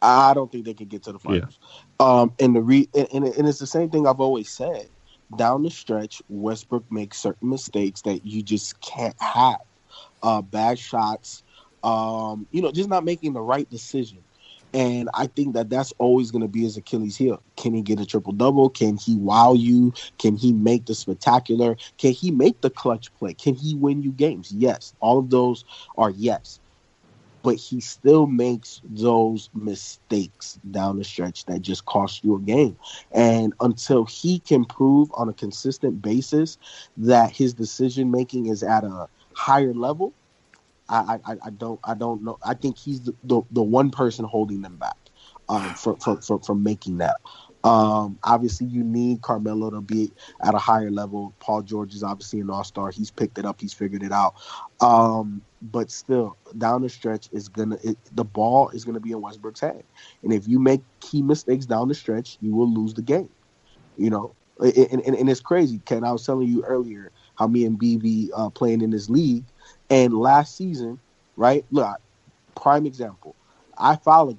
I 0.00 0.34
don't 0.34 0.50
think 0.50 0.64
they 0.64 0.74
can 0.74 0.88
get 0.88 1.02
to 1.04 1.12
the 1.12 1.18
finals. 1.18 1.58
Um, 1.98 2.32
and 2.38 2.54
the 2.54 2.60
re 2.60 2.88
and, 2.94 3.08
and 3.12 3.24
and 3.24 3.48
it's 3.48 3.58
the 3.58 3.66
same 3.66 3.90
thing 3.90 4.06
I've 4.06 4.20
always 4.20 4.48
said. 4.48 4.88
Down 5.36 5.64
the 5.64 5.70
stretch, 5.70 6.22
Westbrook 6.28 6.90
makes 6.90 7.18
certain 7.18 7.50
mistakes 7.50 8.02
that 8.02 8.24
you 8.24 8.42
just 8.42 8.80
can't 8.80 9.20
have. 9.20 9.60
Uh, 10.22 10.40
bad 10.40 10.78
shots, 10.78 11.42
um, 11.82 12.46
you 12.50 12.62
know, 12.62 12.70
just 12.72 12.88
not 12.88 13.04
making 13.04 13.32
the 13.32 13.40
right 13.40 13.68
decision. 13.70 14.18
And 14.74 15.08
I 15.14 15.26
think 15.28 15.54
that 15.54 15.70
that's 15.70 15.92
always 15.98 16.30
going 16.30 16.42
to 16.42 16.48
be 16.48 16.62
his 16.62 16.76
Achilles 16.76 17.16
heel. 17.16 17.42
Can 17.56 17.74
he 17.74 17.82
get 17.82 18.00
a 18.00 18.06
triple 18.06 18.32
double? 18.32 18.68
Can 18.70 18.96
he 18.98 19.16
wow 19.16 19.54
you? 19.54 19.92
Can 20.18 20.36
he 20.36 20.52
make 20.52 20.86
the 20.86 20.94
spectacular? 20.94 21.76
Can 21.98 22.12
he 22.12 22.30
make 22.30 22.60
the 22.60 22.70
clutch 22.70 23.12
play? 23.14 23.34
Can 23.34 23.54
he 23.54 23.74
win 23.74 24.02
you 24.02 24.12
games? 24.12 24.52
Yes. 24.52 24.94
All 25.00 25.18
of 25.18 25.30
those 25.30 25.64
are 25.96 26.10
yes. 26.10 26.60
but 27.42 27.56
he 27.56 27.80
still 27.80 28.26
makes 28.26 28.80
those 28.84 29.50
mistakes 29.54 30.58
down 30.70 30.98
the 30.98 31.04
stretch 31.04 31.44
that 31.46 31.62
just 31.62 31.84
cost 31.86 32.24
you 32.24 32.36
a 32.36 32.40
game. 32.40 32.76
And 33.12 33.54
until 33.60 34.04
he 34.06 34.40
can 34.40 34.64
prove 34.64 35.08
on 35.14 35.28
a 35.28 35.34
consistent 35.34 36.02
basis 36.02 36.58
that 36.96 37.30
his 37.30 37.54
decision 37.54 38.10
making 38.10 38.46
is 38.46 38.62
at 38.62 38.84
a 38.84 39.08
higher 39.32 39.74
level, 39.74 40.14
I, 40.88 41.18
I, 41.26 41.36
I 41.46 41.50
don't 41.50 41.80
I 41.84 41.94
don't 41.94 42.22
know. 42.22 42.38
I 42.44 42.54
think 42.54 42.78
he's 42.78 43.02
the, 43.02 43.14
the, 43.24 43.42
the 43.50 43.62
one 43.62 43.90
person 43.90 44.24
holding 44.24 44.62
them 44.62 44.76
back 44.76 44.96
um, 45.48 45.74
from, 45.74 46.20
from, 46.20 46.40
from, 46.40 46.62
making 46.62 46.98
that. 46.98 47.16
Um, 47.64 48.18
obviously, 48.22 48.68
you 48.68 48.84
need 48.84 49.22
Carmelo 49.22 49.70
to 49.70 49.80
be 49.80 50.12
at 50.44 50.54
a 50.54 50.58
higher 50.58 50.90
level. 50.90 51.34
Paul 51.40 51.62
George 51.62 51.94
is 51.94 52.02
obviously 52.02 52.40
an 52.40 52.50
all 52.50 52.62
star. 52.62 52.90
He's 52.90 53.10
picked 53.10 53.38
it 53.38 53.44
up. 53.44 53.60
He's 53.60 53.72
figured 53.72 54.02
it 54.02 54.12
out. 54.12 54.34
Um, 54.80 55.42
but 55.62 55.90
still, 55.90 56.36
down 56.58 56.82
the 56.82 56.88
stretch 56.88 57.28
is 57.32 57.48
gonna 57.48 57.78
it, 57.82 57.98
the 58.14 58.24
ball 58.24 58.68
is 58.70 58.84
gonna 58.84 59.00
be 59.00 59.10
in 59.10 59.20
Westbrook's 59.20 59.60
hand, 59.60 59.82
and 60.22 60.32
if 60.32 60.46
you 60.46 60.60
make 60.60 60.82
key 61.00 61.22
mistakes 61.22 61.66
down 61.66 61.88
the 61.88 61.94
stretch, 61.94 62.38
you 62.40 62.54
will 62.54 62.72
lose 62.72 62.94
the 62.94 63.02
game. 63.02 63.30
You 63.96 64.10
know, 64.10 64.34
and, 64.60 65.02
and, 65.02 65.16
and 65.16 65.28
it's 65.28 65.40
crazy, 65.40 65.80
Ken. 65.86 66.04
I 66.04 66.12
was 66.12 66.24
telling 66.24 66.46
you 66.46 66.62
earlier 66.64 67.10
how 67.36 67.46
me 67.46 67.64
and 67.64 67.78
BB 67.78 68.28
uh, 68.36 68.50
playing 68.50 68.82
in 68.82 68.90
this 68.90 69.08
league, 69.08 69.44
and 69.90 70.14
last 70.14 70.56
season, 70.56 71.00
right? 71.36 71.64
Look, 71.70 71.98
prime 72.56 72.86
example. 72.86 73.36
I 73.78 73.96
foul. 73.96 74.38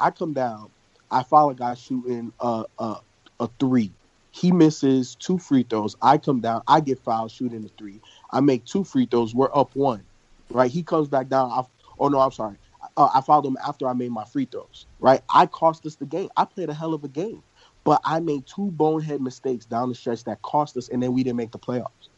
I 0.00 0.10
come 0.10 0.34
down. 0.34 0.70
I 1.10 1.22
follow 1.22 1.50
a 1.50 1.54
guy 1.54 1.74
shooting 1.74 2.32
a, 2.40 2.64
a, 2.78 2.96
a 3.40 3.48
three. 3.60 3.92
He 4.32 4.52
misses 4.52 5.14
two 5.16 5.38
free 5.38 5.64
throws. 5.68 5.96
I 6.02 6.18
come 6.18 6.40
down. 6.40 6.62
I 6.66 6.80
get 6.80 6.98
fouled 7.00 7.30
shooting 7.30 7.64
a 7.64 7.68
three. 7.78 8.02
I 8.30 8.40
make 8.40 8.64
two 8.64 8.84
free 8.84 9.06
throws. 9.06 9.34
We're 9.34 9.54
up 9.56 9.76
one 9.76 10.04
right? 10.50 10.70
He 10.70 10.82
comes 10.82 11.08
back 11.08 11.28
down. 11.28 11.50
I, 11.50 11.62
oh 11.98 12.08
no, 12.08 12.20
I'm 12.20 12.32
sorry. 12.32 12.56
Uh, 12.96 13.08
I 13.14 13.20
fouled 13.22 13.46
him 13.46 13.56
after 13.66 13.88
I 13.88 13.94
made 13.94 14.10
my 14.12 14.24
free 14.24 14.46
throws, 14.50 14.86
right? 15.00 15.22
I 15.30 15.46
cost 15.46 15.86
us 15.86 15.96
the 15.96 16.06
game. 16.06 16.28
I 16.36 16.44
played 16.44 16.70
a 16.70 16.74
hell 16.74 16.94
of 16.94 17.04
a 17.04 17.08
game, 17.08 17.42
but 17.84 18.00
I 18.04 18.20
made 18.20 18.46
two 18.46 18.70
bonehead 18.72 19.20
mistakes 19.20 19.66
down 19.66 19.88
the 19.88 19.94
stretch 19.94 20.24
that 20.24 20.42
cost 20.42 20.76
us, 20.76 20.88
and 20.88 21.02
then 21.02 21.12
we 21.12 21.24
didn't 21.24 21.38
make 21.38 21.52
the 21.52 21.58
playoffs. 21.58 22.10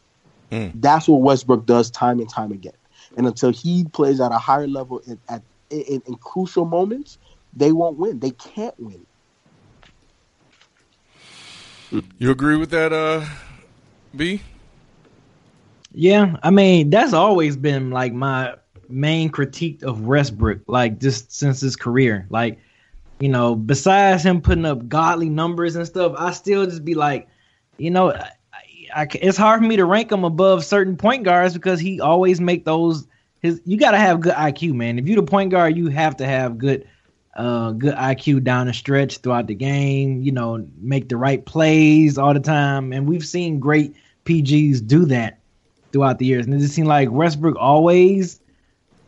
Mm. 0.51 0.71
That's 0.75 1.07
what 1.07 1.21
Westbrook 1.21 1.65
does 1.65 1.91
time 1.91 2.19
and 2.19 2.29
time 2.29 2.51
again. 2.51 2.73
And 3.17 3.25
until 3.25 3.51
he 3.51 3.85
plays 3.85 4.19
at 4.19 4.31
a 4.31 4.37
higher 4.37 4.67
level 4.67 4.99
in, 4.99 5.19
at 5.29 5.41
in, 5.69 6.01
in 6.05 6.15
crucial 6.15 6.65
moments, 6.65 7.17
they 7.53 7.71
won't 7.71 7.97
win. 7.97 8.19
They 8.19 8.31
can't 8.31 8.77
win. 8.79 9.05
You 12.19 12.31
agree 12.31 12.57
with 12.57 12.69
that, 12.71 12.91
uh, 12.91 13.25
B? 14.15 14.41
Yeah, 15.93 16.35
I 16.43 16.49
mean 16.49 16.89
that's 16.89 17.13
always 17.13 17.57
been 17.57 17.91
like 17.91 18.13
my 18.13 18.55
main 18.89 19.29
critique 19.29 19.83
of 19.83 20.05
Westbrook, 20.05 20.61
like 20.67 20.99
just 20.99 21.31
since 21.31 21.61
his 21.61 21.75
career. 21.75 22.27
Like, 22.29 22.59
you 23.19 23.29
know, 23.29 23.55
besides 23.55 24.23
him 24.23 24.41
putting 24.41 24.65
up 24.65 24.87
godly 24.87 25.29
numbers 25.29 25.75
and 25.75 25.87
stuff, 25.87 26.13
I 26.17 26.31
still 26.31 26.65
just 26.65 26.85
be 26.85 26.93
like, 26.93 27.27
you 27.77 27.89
know, 27.89 28.13
I, 28.97 29.07
it's 29.21 29.37
hard 29.37 29.61
for 29.61 29.67
me 29.67 29.75
to 29.75 29.85
rank 29.85 30.11
him 30.11 30.23
above 30.23 30.65
certain 30.65 30.97
point 30.97 31.23
guards 31.23 31.53
because 31.53 31.79
he 31.79 32.01
always 32.01 32.41
make 32.41 32.65
those. 32.65 33.07
His 33.41 33.61
you 33.63 33.77
got 33.77 33.91
to 33.91 33.99
have 33.99 34.21
good 34.21 34.33
IQ, 34.33 34.73
man. 34.73 34.97
If 34.97 35.07
you're 35.07 35.21
the 35.21 35.27
point 35.27 35.51
guard, 35.51 35.77
you 35.77 35.89
have 35.89 36.17
to 36.17 36.25
have 36.25 36.57
good, 36.57 36.87
uh, 37.35 37.73
good 37.73 37.93
IQ 37.93 38.43
down 38.43 38.65
the 38.65 38.73
stretch 38.73 39.19
throughout 39.19 39.45
the 39.45 39.53
game. 39.53 40.23
You 40.23 40.31
know, 40.31 40.67
make 40.79 41.09
the 41.09 41.17
right 41.17 41.45
plays 41.45 42.17
all 42.17 42.33
the 42.33 42.39
time, 42.39 42.91
and 42.91 43.07
we've 43.07 43.23
seen 43.25 43.59
great 43.59 43.95
PGs 44.25 44.87
do 44.87 45.05
that 45.05 45.37
throughout 45.91 46.17
the 46.17 46.25
years. 46.25 46.47
And 46.47 46.55
it 46.55 46.59
just 46.59 46.73
seemed 46.73 46.87
like 46.87 47.11
Westbrook 47.11 47.55
always 47.55 48.39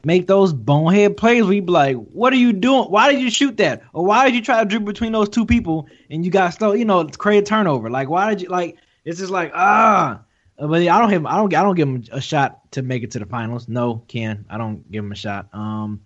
make 0.06 0.28
those 0.28 0.54
bonehead 0.54 1.18
plays 1.18 1.46
you 1.48 1.62
be 1.64 1.72
like, 1.72 1.96
what 1.96 2.32
are 2.32 2.38
you 2.38 2.54
doing? 2.54 2.86
Why 2.92 3.12
did 3.12 3.22
you 3.22 3.32
shoot 3.32 3.58
that? 3.58 3.82
Or 3.94 4.06
why 4.06 4.26
did 4.26 4.36
you 4.36 4.42
try 4.42 4.60
to 4.60 4.70
dribble 4.70 4.86
between 4.86 5.12
those 5.12 5.30
two 5.30 5.46
people 5.48 5.88
and 6.12 6.24
you 6.24 6.30
got 6.32 6.54
slow, 6.54 6.74
you 6.74 6.86
know, 6.86 7.06
create 7.06 7.40
a 7.40 7.46
turnover? 7.46 7.90
Like, 7.90 8.08
why 8.08 8.30
did 8.30 8.44
you 8.44 8.50
like 8.50 8.78
it's 9.06 9.20
just 9.20 9.32
like, 9.32 9.52
ah 9.54 10.22
but 10.60 10.82
I 10.82 11.00
don't 11.00 11.10
have 11.10 11.26
I 11.26 11.38
don't 11.38 11.54
I 11.54 11.64
don't 11.64 11.76
give 11.76 11.88
him 11.88 12.04
a 12.12 12.20
shot 12.20 12.72
to 12.72 12.82
make 12.82 13.04
it 13.04 13.12
to 13.12 13.20
the 13.20 13.26
finals. 13.26 13.68
No, 13.68 14.04
Ken. 14.08 14.46
I 14.50 14.58
don't 14.58 14.90
give 14.92 15.04
him 15.04 15.12
a 15.12 15.16
shot. 15.16 15.48
Um 15.54 16.02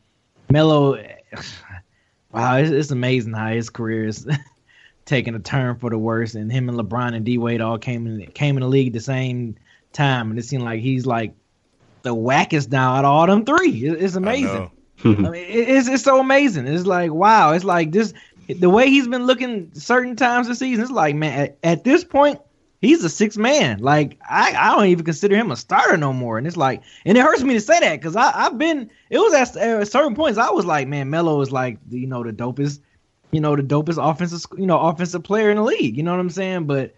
Melo 0.49 0.93
wow, 2.31 2.57
it's, 2.57 2.69
it's 2.69 2.91
amazing 2.91 3.33
how 3.33 3.47
his 3.47 3.69
career 3.69 4.05
is 4.05 4.27
taking 5.05 5.33
a 5.35 5.39
turn 5.39 5.77
for 5.77 5.89
the 5.89 5.97
worse 5.97 6.35
and 6.35 6.51
him 6.51 6.69
and 6.69 6.77
LeBron 6.77 7.15
and 7.15 7.25
D 7.25 7.37
Wade 7.37 7.61
all 7.61 7.77
came 7.77 8.05
in 8.05 8.27
came 8.31 8.55
in 8.57 8.61
the 8.61 8.67
league 8.67 8.93
the 8.93 8.99
same 8.99 9.55
time, 9.91 10.29
and 10.29 10.39
it 10.39 10.43
seemed 10.43 10.63
like 10.63 10.81
he's 10.81 11.05
like 11.05 11.33
the 12.03 12.13
wackest 12.13 12.71
now 12.71 12.93
out 12.93 13.05
of 13.05 13.11
all 13.11 13.27
them 13.27 13.45
three. 13.45 13.85
It's 13.85 14.15
amazing. 14.15 14.69
I, 15.03 15.09
I 15.09 15.15
mean, 15.15 15.33
it's 15.35 15.87
it's 15.87 16.03
so 16.03 16.19
amazing. 16.19 16.67
It's 16.67 16.85
like 16.85 17.11
wow. 17.11 17.53
It's 17.53 17.65
like 17.65 17.91
this 17.91 18.13
the 18.47 18.69
way 18.69 18.89
he's 18.89 19.07
been 19.07 19.25
looking 19.25 19.71
certain 19.73 20.15
times 20.15 20.47
this 20.47 20.59
season. 20.59 20.83
It's 20.83 20.91
like 20.91 21.15
man, 21.15 21.39
at, 21.39 21.57
at 21.63 21.83
this 21.83 22.03
point, 22.03 22.39
he's 22.83 23.03
a 23.03 23.09
six 23.09 23.37
man. 23.37 23.79
Like 23.79 24.19
I, 24.29 24.53
I 24.55 24.75
don't 24.75 24.87
even 24.87 25.05
consider 25.05 25.35
him 25.35 25.51
a 25.51 25.55
starter 25.55 25.97
no 25.97 26.13
more. 26.13 26.37
And 26.37 26.45
it's 26.45 26.57
like, 26.57 26.83
and 27.05 27.17
it 27.17 27.21
hurts 27.21 27.41
me 27.41 27.53
to 27.53 27.61
say 27.61 27.79
that 27.79 27.99
because 27.99 28.15
I 28.15 28.31
I've 28.33 28.57
been. 28.57 28.89
It 29.09 29.17
was 29.17 29.33
at, 29.33 29.55
at, 29.55 29.87
certain 29.87 30.15
points 30.15 30.37
I 30.37 30.49
was 30.51 30.65
like, 30.65 30.87
man, 30.87 31.09
Melo 31.09 31.41
is 31.41 31.51
like 31.51 31.79
you 31.89 32.07
know 32.07 32.23
the 32.23 32.33
dopest, 32.33 32.81
you 33.31 33.39
know 33.39 33.55
the 33.55 33.63
dopest 33.63 33.97
offensive 33.97 34.45
you 34.57 34.67
know 34.67 34.79
offensive 34.79 35.23
player 35.23 35.49
in 35.49 35.57
the 35.57 35.63
league. 35.63 35.97
You 35.97 36.03
know 36.03 36.11
what 36.11 36.19
I'm 36.19 36.29
saying? 36.29 36.65
But 36.65 36.93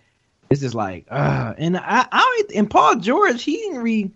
it's 0.49 0.61
just 0.61 0.75
like, 0.75 1.05
uh, 1.09 1.53
and 1.57 1.77
I, 1.77 2.07
I 2.11 2.43
and 2.55 2.69
Paul 2.69 2.97
George, 2.97 3.43
he 3.43 3.55
didn't 3.57 3.79
read. 3.79 4.11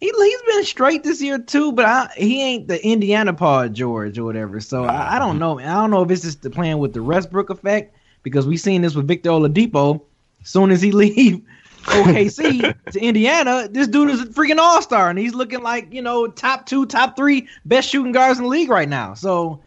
He 0.00 0.12
he's 0.16 0.42
been 0.42 0.64
straight 0.64 1.04
this 1.04 1.22
year 1.22 1.38
too, 1.38 1.70
but 1.70 1.84
I, 1.84 2.08
he 2.16 2.42
ain't 2.42 2.66
the 2.66 2.84
Indiana 2.84 3.32
Paul 3.32 3.68
George 3.68 4.18
or 4.18 4.24
whatever. 4.24 4.58
So 4.58 4.84
I, 4.84 5.14
I 5.14 5.18
don't 5.20 5.38
know. 5.38 5.60
I 5.60 5.74
don't 5.74 5.92
know 5.92 6.02
if 6.02 6.10
it's 6.10 6.22
just 6.22 6.42
the 6.42 6.50
playing 6.50 6.78
with 6.78 6.92
the 6.92 7.04
Westbrook 7.04 7.50
effect 7.50 7.94
because 8.24 8.48
we 8.48 8.56
seen 8.56 8.82
this 8.82 8.96
with 8.96 9.06
Victor 9.06 9.30
Oladipo. 9.30 10.02
As 10.42 10.48
soon 10.48 10.70
as 10.70 10.82
he 10.82 10.92
leave 10.92 11.42
OKC 11.82 12.92
to 12.92 13.00
Indiana, 13.00 13.68
this 13.70 13.88
dude 13.88 14.10
is 14.10 14.20
a 14.22 14.26
freaking 14.26 14.58
all 14.58 14.82
star, 14.82 15.10
and 15.10 15.18
he's 15.18 15.34
looking 15.34 15.62
like 15.62 15.92
you 15.92 16.02
know 16.02 16.26
top 16.26 16.66
two, 16.66 16.86
top 16.86 17.16
three 17.16 17.48
best 17.64 17.88
shooting 17.88 18.12
guards 18.12 18.38
in 18.38 18.44
the 18.44 18.50
league 18.50 18.70
right 18.70 18.88
now. 18.88 19.14
So 19.14 19.60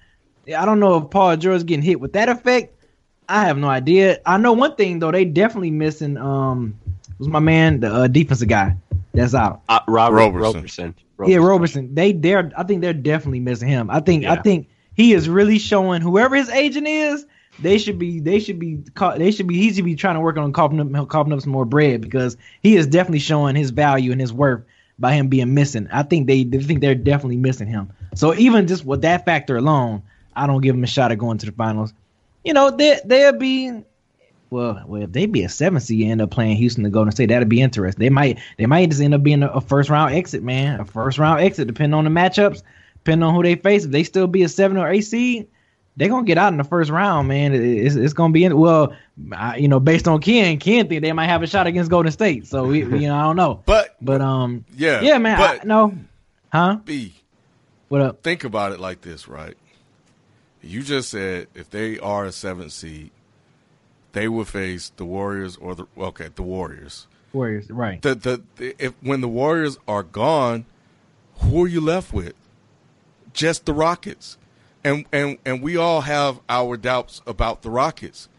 I 0.47 0.65
don't 0.65 0.79
know 0.79 0.97
if 0.97 1.09
Paul 1.09 1.35
George 1.37 1.57
is 1.57 1.63
getting 1.63 1.83
hit 1.83 1.99
with 1.99 2.13
that 2.13 2.29
effect 2.29 2.75
I 3.27 3.45
have 3.45 3.57
no 3.57 3.67
idea. 3.67 4.19
I 4.25 4.37
know 4.37 4.53
one 4.53 4.75
thing 4.75 4.99
though. 4.99 5.11
They 5.11 5.25
definitely 5.25 5.71
missing. 5.71 6.17
Um, 6.17 6.79
was 7.17 7.27
my 7.27 7.39
man 7.39 7.79
the 7.79 7.93
uh, 7.93 8.07
defensive 8.07 8.47
guy 8.47 8.75
that's 9.13 9.33
out. 9.33 9.61
Uh, 9.69 9.79
Robert 9.87 10.15
Roberson. 10.15 10.41
Roberson. 10.41 10.95
Roberson. 11.17 11.41
Yeah, 11.41 11.47
Roberson. 11.47 11.95
They 11.95 12.11
they're. 12.11 12.51
I 12.57 12.63
think 12.63 12.81
they're 12.81 12.93
definitely 12.93 13.39
missing 13.39 13.67
him. 13.67 13.89
I 13.89 13.99
think. 13.99 14.23
Yeah. 14.23 14.33
I 14.33 14.41
think 14.41 14.69
he 14.95 15.13
is 15.13 15.29
really 15.29 15.59
showing 15.59 16.01
whoever 16.01 16.35
his 16.35 16.49
agent 16.49 16.87
is. 16.87 17.25
They 17.59 17.77
should 17.77 17.97
be. 17.97 18.19
They 18.19 18.39
should 18.39 18.59
be. 18.59 18.83
They 19.17 19.31
should 19.31 19.47
be. 19.47 19.57
He 19.57 19.73
should 19.73 19.85
be 19.85 19.95
trying 19.95 20.15
to 20.15 20.21
work 20.21 20.37
on 20.37 20.51
coughing 20.53 20.79
up, 20.79 21.07
coughing 21.09 21.33
up 21.33 21.41
some 21.41 21.51
more 21.51 21.65
bread 21.65 22.01
because 22.01 22.37
he 22.61 22.75
is 22.75 22.87
definitely 22.87 23.19
showing 23.19 23.55
his 23.55 23.71
value 23.71 24.11
and 24.11 24.19
his 24.19 24.33
worth 24.33 24.63
by 24.99 25.13
him 25.13 25.27
being 25.27 25.53
missing. 25.53 25.87
I 25.91 26.03
think 26.03 26.27
they, 26.27 26.43
they 26.43 26.59
think 26.59 26.81
they're 26.81 26.95
definitely 26.95 27.37
missing 27.37 27.67
him. 27.67 27.91
So 28.13 28.33
even 28.35 28.67
just 28.67 28.85
with 28.85 29.01
that 29.01 29.25
factor 29.25 29.57
alone, 29.57 30.03
I 30.35 30.47
don't 30.47 30.61
give 30.61 30.75
him 30.75 30.83
a 30.83 30.87
shot 30.87 31.11
at 31.11 31.17
going 31.17 31.37
to 31.39 31.45
the 31.45 31.51
finals 31.51 31.93
you 32.45 32.53
know, 32.53 32.71
they 32.71 33.01
they'll 33.03 33.37
be 33.37 33.81
well, 34.51 34.81
well, 34.85 35.01
if 35.01 35.11
they 35.11 35.25
be 35.25 35.43
a 35.43 35.49
seven 35.49 35.81
seed 35.81 36.07
end 36.07 36.21
up 36.21 36.29
playing 36.29 36.55
Houston 36.55 36.83
to 36.85 36.89
Golden 36.89 37.11
State, 37.11 37.29
that'd 37.29 37.49
be 37.49 37.61
interesting. 37.61 37.99
They 37.99 38.09
might 38.09 38.39
they 38.57 38.67
might 38.67 38.89
just 38.89 39.01
end 39.01 39.15
up 39.15 39.23
being 39.23 39.43
a, 39.43 39.47
a, 39.47 39.61
first 39.61 39.89
round 39.89 40.13
exit, 40.13 40.43
man. 40.43 40.79
A 40.79 40.85
first 40.85 41.17
round 41.17 41.41
exit, 41.41 41.67
depending 41.67 41.95
on 41.95 42.05
the 42.05 42.11
matchups, 42.11 42.61
depending 43.03 43.27
on 43.27 43.33
who 43.33 43.43
they 43.43 43.55
face. 43.55 43.83
If 43.83 43.91
they 43.91 44.03
still 44.03 44.27
be 44.27 44.43
a 44.43 44.49
seven 44.49 44.77
or 44.77 44.87
eight 44.87 45.01
seed, 45.01 45.47
they're 45.97 46.09
gonna 46.09 46.25
get 46.25 46.37
out 46.37 46.51
in 46.51 46.57
the 46.57 46.63
first 46.63 46.91
round, 46.91 47.27
man. 47.27 47.53
It's, 47.53 47.95
it's 47.95 48.13
gonna 48.13 48.33
be 48.33 48.43
in, 48.43 48.57
well, 48.57 48.95
I, 49.31 49.57
you 49.57 49.67
know, 49.67 49.79
based 49.79 50.07
on 50.07 50.19
Ken, 50.19 50.57
Ken 50.59 50.87
think 50.87 51.01
they 51.01 51.13
might 51.13 51.27
have 51.27 51.41
a 51.41 51.47
shot 51.47 51.67
against 51.67 51.89
Golden 51.89 52.11
State. 52.11 52.47
So 52.47 52.65
we, 52.65 52.79
you 52.79 53.07
know, 53.07 53.15
I 53.15 53.23
don't 53.23 53.35
know. 53.35 53.63
But 53.65 53.95
but 54.01 54.21
um, 54.21 54.65
yeah, 54.75 55.01
yeah, 55.01 55.17
man. 55.17 55.37
But 55.37 55.61
I, 55.61 55.63
no, 55.65 55.97
huh? 56.51 56.79
B, 56.83 57.13
what 57.87 58.01
up? 58.01 58.23
Think 58.23 58.43
about 58.43 58.71
it 58.71 58.79
like 58.79 59.01
this, 59.01 59.27
right? 59.27 59.55
You 60.61 60.81
just 60.81 61.09
said 61.09 61.47
if 61.53 61.69
they 61.69 61.99
are 61.99 62.25
a 62.25 62.31
seventh 62.31 62.71
seed, 62.71 63.11
they 64.13 64.27
will 64.27 64.45
face 64.45 64.91
the 64.95 65.05
Warriors 65.05 65.57
or 65.57 65.75
the 65.75 65.85
okay 65.97 66.29
the 66.33 66.43
Warriors. 66.43 67.07
Warriors, 67.33 67.69
right? 67.69 68.01
The, 68.01 68.15
the, 68.15 68.43
the 68.55 68.75
if 68.79 68.93
when 69.01 69.21
the 69.21 69.27
Warriors 69.27 69.77
are 69.87 70.03
gone, 70.03 70.65
who 71.39 71.65
are 71.65 71.67
you 71.67 71.81
left 71.81 72.13
with? 72.13 72.33
Just 73.33 73.65
the 73.65 73.73
Rockets, 73.73 74.37
and 74.85 75.05
and 75.11 75.37
and 75.43 75.61
we 75.61 75.75
all 75.75 76.01
have 76.01 76.39
our 76.47 76.77
doubts 76.77 77.21
about 77.27 77.63
the 77.63 77.69
Rockets. 77.69 78.29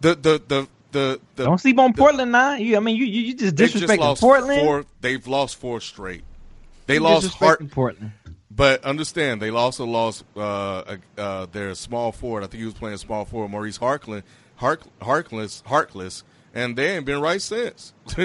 The 0.00 0.14
the 0.14 0.42
the 0.48 0.68
the, 0.92 1.20
the 1.36 1.44
don't 1.44 1.60
sleep 1.60 1.78
on 1.78 1.92
the, 1.92 1.98
Portland 1.98 2.32
now. 2.32 2.54
You, 2.54 2.76
I 2.76 2.80
mean, 2.80 2.96
you 2.96 3.04
you 3.04 3.34
just 3.34 3.54
disrespecting 3.54 4.18
Portland. 4.18 4.60
Four, 4.60 4.86
they've 5.00 5.24
lost 5.26 5.56
four 5.56 5.80
straight. 5.80 6.24
They 6.86 6.94
you 6.94 7.00
lost 7.00 7.32
Hart. 7.34 7.70
Portland. 7.70 8.12
But 8.50 8.84
understand, 8.84 9.40
they 9.40 9.50
also 9.50 9.86
lost 9.86 10.24
uh, 10.36 10.96
uh, 11.16 11.46
their 11.46 11.74
small 11.74 12.10
forward. 12.10 12.42
I 12.42 12.46
think 12.48 12.60
he 12.60 12.64
was 12.64 12.74
playing 12.74 12.96
small 12.96 13.24
forward, 13.24 13.50
Maurice 13.50 13.78
Harkless, 13.78 14.22
Hark, 14.56 14.82
Harkless, 15.00 15.62
Harkless, 15.62 16.24
and 16.52 16.76
they 16.76 16.96
ain't 16.96 17.06
been 17.06 17.20
right 17.20 17.40
since. 17.40 17.94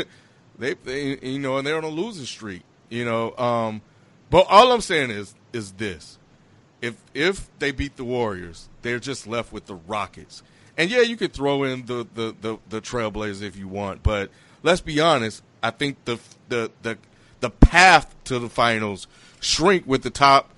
they, 0.58 0.74
they, 0.74 1.20
you 1.22 1.40
know, 1.40 1.58
and 1.58 1.68
they're 1.68 1.78
on 1.78 1.84
a 1.84 1.90
losing 1.90 2.26
streak. 2.26 2.64
You 2.90 3.06
know, 3.06 3.38
um, 3.38 3.82
but 4.30 4.48
all 4.50 4.72
I'm 4.72 4.82
saying 4.82 5.12
is, 5.12 5.36
is 5.54 5.74
this: 5.74 6.18
if 6.82 6.96
if 7.14 7.50
they 7.60 7.72
beat 7.72 7.96
the 7.96 8.04
Warriors, 8.04 8.70
they're 8.82 9.00
just 9.00 9.28
left 9.28 9.52
with 9.52 9.66
the 9.66 9.76
Rockets. 9.76 10.44
And 10.78 10.90
yeah, 10.90 11.02
you 11.02 11.18
could 11.18 11.34
throw 11.34 11.64
in 11.64 11.86
the 11.86 12.06
the 12.14 12.36
the, 12.40 12.58
the 12.70 12.82
Trailblazers 12.82 13.42
if 13.42 13.58
you 13.58 13.68
want, 13.68 14.04
but 14.04 14.30
let's 14.64 14.82
be 14.82 15.00
honest. 15.00 15.44
I 15.64 15.72
think 15.72 16.04
the 16.06 16.20
the 16.50 16.72
the 16.82 16.98
the 17.40 17.50
path 17.50 18.14
to 18.26 18.40
the 18.40 18.50
finals 18.50 19.08
shrink 19.40 19.86
with 19.88 20.04
the 20.04 20.10
top 20.10 20.52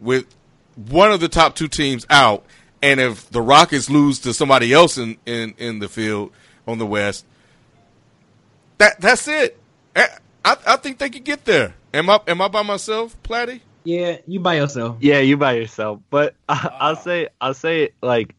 with 0.00 0.26
one 0.74 1.12
of 1.12 1.20
the 1.20 1.28
top 1.28 1.54
two 1.54 1.68
teams 1.68 2.06
out, 2.10 2.44
and 2.82 2.98
if 3.00 3.30
the 3.30 3.42
Rockets 3.42 3.88
lose 3.88 4.18
to 4.20 4.34
somebody 4.34 4.72
else 4.72 4.98
in 4.98 5.16
in 5.24 5.54
in 5.58 5.78
the 5.78 5.88
field 5.88 6.32
on 6.66 6.78
the 6.78 6.86
West, 6.86 7.24
that 8.78 9.00
that's 9.00 9.28
it. 9.28 9.58
Eh, 9.94 10.06
I, 10.44 10.56
I 10.66 10.76
think 10.76 10.98
they 10.98 11.10
could 11.10 11.24
get 11.24 11.44
there. 11.44 11.74
Am 11.94 12.10
I 12.10 12.20
am 12.26 12.40
I 12.40 12.48
by 12.48 12.62
myself, 12.62 13.16
Platty? 13.22 13.60
Yeah, 13.84 14.18
you 14.26 14.40
by 14.40 14.56
yourself. 14.56 14.98
Yeah, 15.00 15.18
you 15.20 15.36
by 15.36 15.52
yourself. 15.54 16.00
But 16.10 16.34
I, 16.48 16.70
I'll 16.80 16.96
say 16.96 17.28
I'll 17.40 17.54
say 17.54 17.90
like 18.02 18.34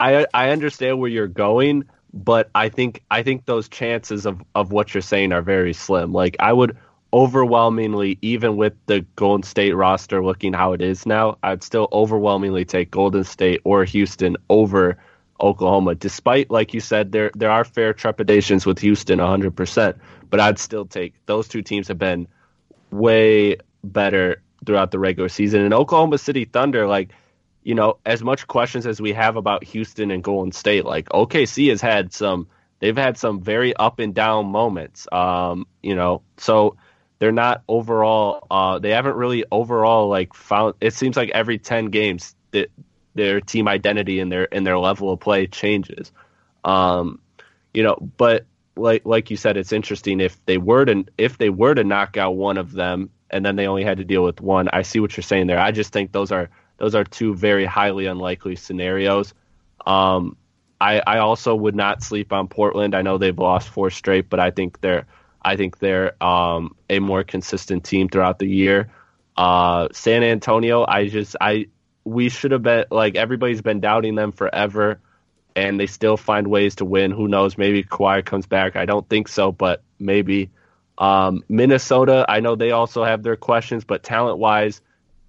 I 0.00 0.26
I 0.34 0.50
understand 0.50 0.98
where 0.98 1.10
you're 1.10 1.26
going, 1.26 1.84
but 2.12 2.50
I 2.54 2.68
think 2.68 3.02
I 3.10 3.22
think 3.22 3.46
those 3.46 3.68
chances 3.68 4.26
of 4.26 4.42
of 4.54 4.72
what 4.72 4.94
you're 4.94 5.02
saying 5.02 5.32
are 5.32 5.42
very 5.42 5.72
slim. 5.72 6.12
Like 6.12 6.36
I 6.40 6.52
would 6.52 6.76
overwhelmingly, 7.12 8.18
even 8.22 8.56
with 8.56 8.74
the 8.86 9.00
Golden 9.16 9.42
State 9.42 9.72
roster 9.72 10.22
looking 10.24 10.52
how 10.52 10.72
it 10.72 10.82
is 10.82 11.06
now, 11.06 11.38
I'd 11.42 11.62
still 11.62 11.88
overwhelmingly 11.92 12.64
take 12.64 12.90
Golden 12.90 13.24
State 13.24 13.60
or 13.64 13.84
Houston 13.84 14.36
over 14.50 14.98
Oklahoma. 15.40 15.94
Despite, 15.94 16.50
like 16.50 16.74
you 16.74 16.80
said, 16.80 17.12
there 17.12 17.30
there 17.34 17.50
are 17.50 17.64
fair 17.64 17.92
trepidations 17.92 18.66
with 18.66 18.78
Houston, 18.80 19.18
100%, 19.18 19.94
but 20.30 20.40
I'd 20.40 20.58
still 20.58 20.84
take 20.84 21.14
those 21.26 21.48
two 21.48 21.62
teams 21.62 21.88
have 21.88 21.98
been 21.98 22.28
way 22.90 23.56
better 23.84 24.42
throughout 24.64 24.90
the 24.90 24.98
regular 24.98 25.28
season. 25.28 25.62
And 25.62 25.74
Oklahoma 25.74 26.18
City 26.18 26.44
Thunder, 26.44 26.86
like 26.86 27.12
you 27.68 27.74
know, 27.74 27.98
as 28.06 28.22
much 28.22 28.46
questions 28.46 28.86
as 28.86 28.98
we 28.98 29.12
have 29.12 29.36
about 29.36 29.62
Houston 29.62 30.10
and 30.10 30.24
Golden 30.24 30.52
State, 30.52 30.86
like 30.86 31.06
OKC 31.10 31.68
has 31.68 31.82
had 31.82 32.14
some, 32.14 32.48
they've 32.78 32.96
had 32.96 33.18
some 33.18 33.42
very 33.42 33.76
up 33.76 33.98
and 33.98 34.14
down 34.14 34.46
moments. 34.46 35.06
Um, 35.12 35.66
you 35.82 35.94
know, 35.94 36.22
so 36.38 36.76
they're 37.18 37.30
not 37.30 37.62
overall, 37.68 38.46
uh, 38.50 38.78
they 38.78 38.90
haven't 38.90 39.16
really 39.16 39.44
overall 39.52 40.08
like 40.08 40.32
found. 40.32 40.76
It 40.80 40.94
seems 40.94 41.14
like 41.14 41.28
every 41.28 41.58
ten 41.58 41.86
games 41.86 42.34
that 42.52 42.70
their 43.14 43.40
team 43.40 43.68
identity 43.68 44.20
and 44.20 44.32
their 44.32 44.48
and 44.50 44.66
their 44.66 44.78
level 44.78 45.12
of 45.12 45.20
play 45.20 45.46
changes. 45.46 46.12
Um, 46.64 47.20
you 47.74 47.82
know, 47.82 47.96
but 48.16 48.46
like 48.76 49.04
like 49.04 49.30
you 49.30 49.36
said, 49.36 49.56
it's 49.56 49.72
interesting 49.72 50.20
if 50.20 50.42
they 50.46 50.56
were 50.56 50.86
to 50.86 51.04
if 51.18 51.36
they 51.36 51.50
were 51.50 51.74
to 51.74 51.84
knock 51.84 52.16
out 52.16 52.36
one 52.36 52.56
of 52.56 52.72
them 52.72 53.10
and 53.30 53.44
then 53.44 53.56
they 53.56 53.66
only 53.66 53.84
had 53.84 53.98
to 53.98 54.04
deal 54.04 54.24
with 54.24 54.40
one. 54.40 54.68
I 54.72 54.82
see 54.82 55.00
what 55.00 55.16
you're 55.16 55.22
saying 55.22 55.46
there. 55.46 55.58
I 55.58 55.70
just 55.70 55.92
think 55.92 56.12
those 56.12 56.32
are 56.32 56.50
those 56.78 56.94
are 56.94 57.04
two 57.04 57.34
very 57.34 57.64
highly 57.64 58.06
unlikely 58.06 58.56
scenarios. 58.56 59.34
Um, 59.86 60.36
I, 60.80 61.02
I 61.06 61.18
also 61.18 61.54
would 61.54 61.74
not 61.74 62.02
sleep 62.02 62.32
on 62.32 62.48
Portland. 62.48 62.94
I 62.94 63.02
know 63.02 63.18
they've 63.18 63.36
lost 63.36 63.68
four 63.68 63.90
straight, 63.90 64.30
but 64.30 64.40
I 64.40 64.50
think 64.50 64.80
they're 64.80 65.06
I 65.42 65.56
think 65.56 65.78
they're 65.78 66.22
um, 66.22 66.76
a 66.88 66.98
more 66.98 67.24
consistent 67.24 67.84
team 67.84 68.08
throughout 68.08 68.38
the 68.38 68.46
year. 68.46 68.90
Uh, 69.36 69.88
San 69.92 70.22
Antonio, 70.22 70.84
I 70.86 71.08
just 71.08 71.36
I 71.40 71.68
we 72.04 72.28
should 72.28 72.52
have 72.52 72.62
been 72.62 72.84
like 72.90 73.16
everybody's 73.16 73.62
been 73.62 73.80
doubting 73.80 74.14
them 74.14 74.32
forever, 74.32 75.00
and 75.56 75.78
they 75.78 75.86
still 75.86 76.16
find 76.16 76.48
ways 76.48 76.76
to 76.76 76.84
win. 76.84 77.10
Who 77.10 77.28
knows? 77.28 77.58
Maybe 77.58 77.82
Kawhi 77.82 78.24
comes 78.24 78.46
back. 78.46 78.76
I 78.76 78.84
don't 78.84 79.08
think 79.08 79.28
so, 79.28 79.52
but 79.52 79.82
maybe. 79.98 80.50
Um, 80.98 81.44
Minnesota, 81.48 82.26
I 82.28 82.40
know 82.40 82.56
they 82.56 82.72
also 82.72 83.04
have 83.04 83.22
their 83.22 83.36
questions, 83.36 83.84
but 83.84 84.02
talent 84.02 84.38
wise, 84.38 84.80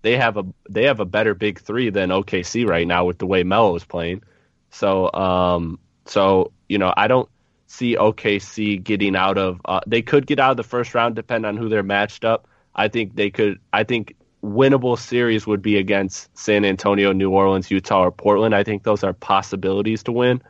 they 0.01 0.17
have 0.17 0.37
a 0.37 0.45
they 0.69 0.85
have 0.85 0.99
a 0.99 1.05
better 1.05 1.33
big 1.33 1.59
three 1.59 1.89
than 1.89 2.09
OKC 2.09 2.67
right 2.67 2.87
now 2.87 3.05
with 3.05 3.17
the 3.17 3.25
way 3.25 3.43
Melo 3.43 3.75
is 3.75 3.83
playing. 3.83 4.23
So 4.71 5.11
um 5.13 5.79
so 6.05 6.51
you 6.69 6.77
know 6.77 6.93
I 6.95 7.07
don't 7.07 7.29
see 7.69 7.95
OKC 7.95 8.83
getting 8.83 9.15
out 9.15 9.37
of. 9.37 9.61
Uh, 9.63 9.79
they 9.87 10.01
could 10.01 10.25
get 10.25 10.39
out 10.39 10.51
of 10.51 10.57
the 10.57 10.63
first 10.63 10.93
round, 10.93 11.15
depending 11.15 11.47
on 11.47 11.55
who 11.55 11.69
they're 11.69 11.83
matched 11.83 12.25
up. 12.25 12.47
I 12.75 12.87
think 12.87 13.15
they 13.15 13.29
could. 13.29 13.59
I 13.71 13.83
think 13.83 14.15
winnable 14.43 14.97
series 14.97 15.45
would 15.45 15.61
be 15.61 15.77
against 15.77 16.35
San 16.37 16.65
Antonio, 16.65 17.13
New 17.13 17.29
Orleans, 17.29 17.69
Utah, 17.69 18.05
or 18.05 18.11
Portland. 18.11 18.55
I 18.55 18.63
think 18.63 18.83
those 18.83 19.03
are 19.03 19.13
possibilities 19.13 20.03
to 20.03 20.11
win. 20.11 20.41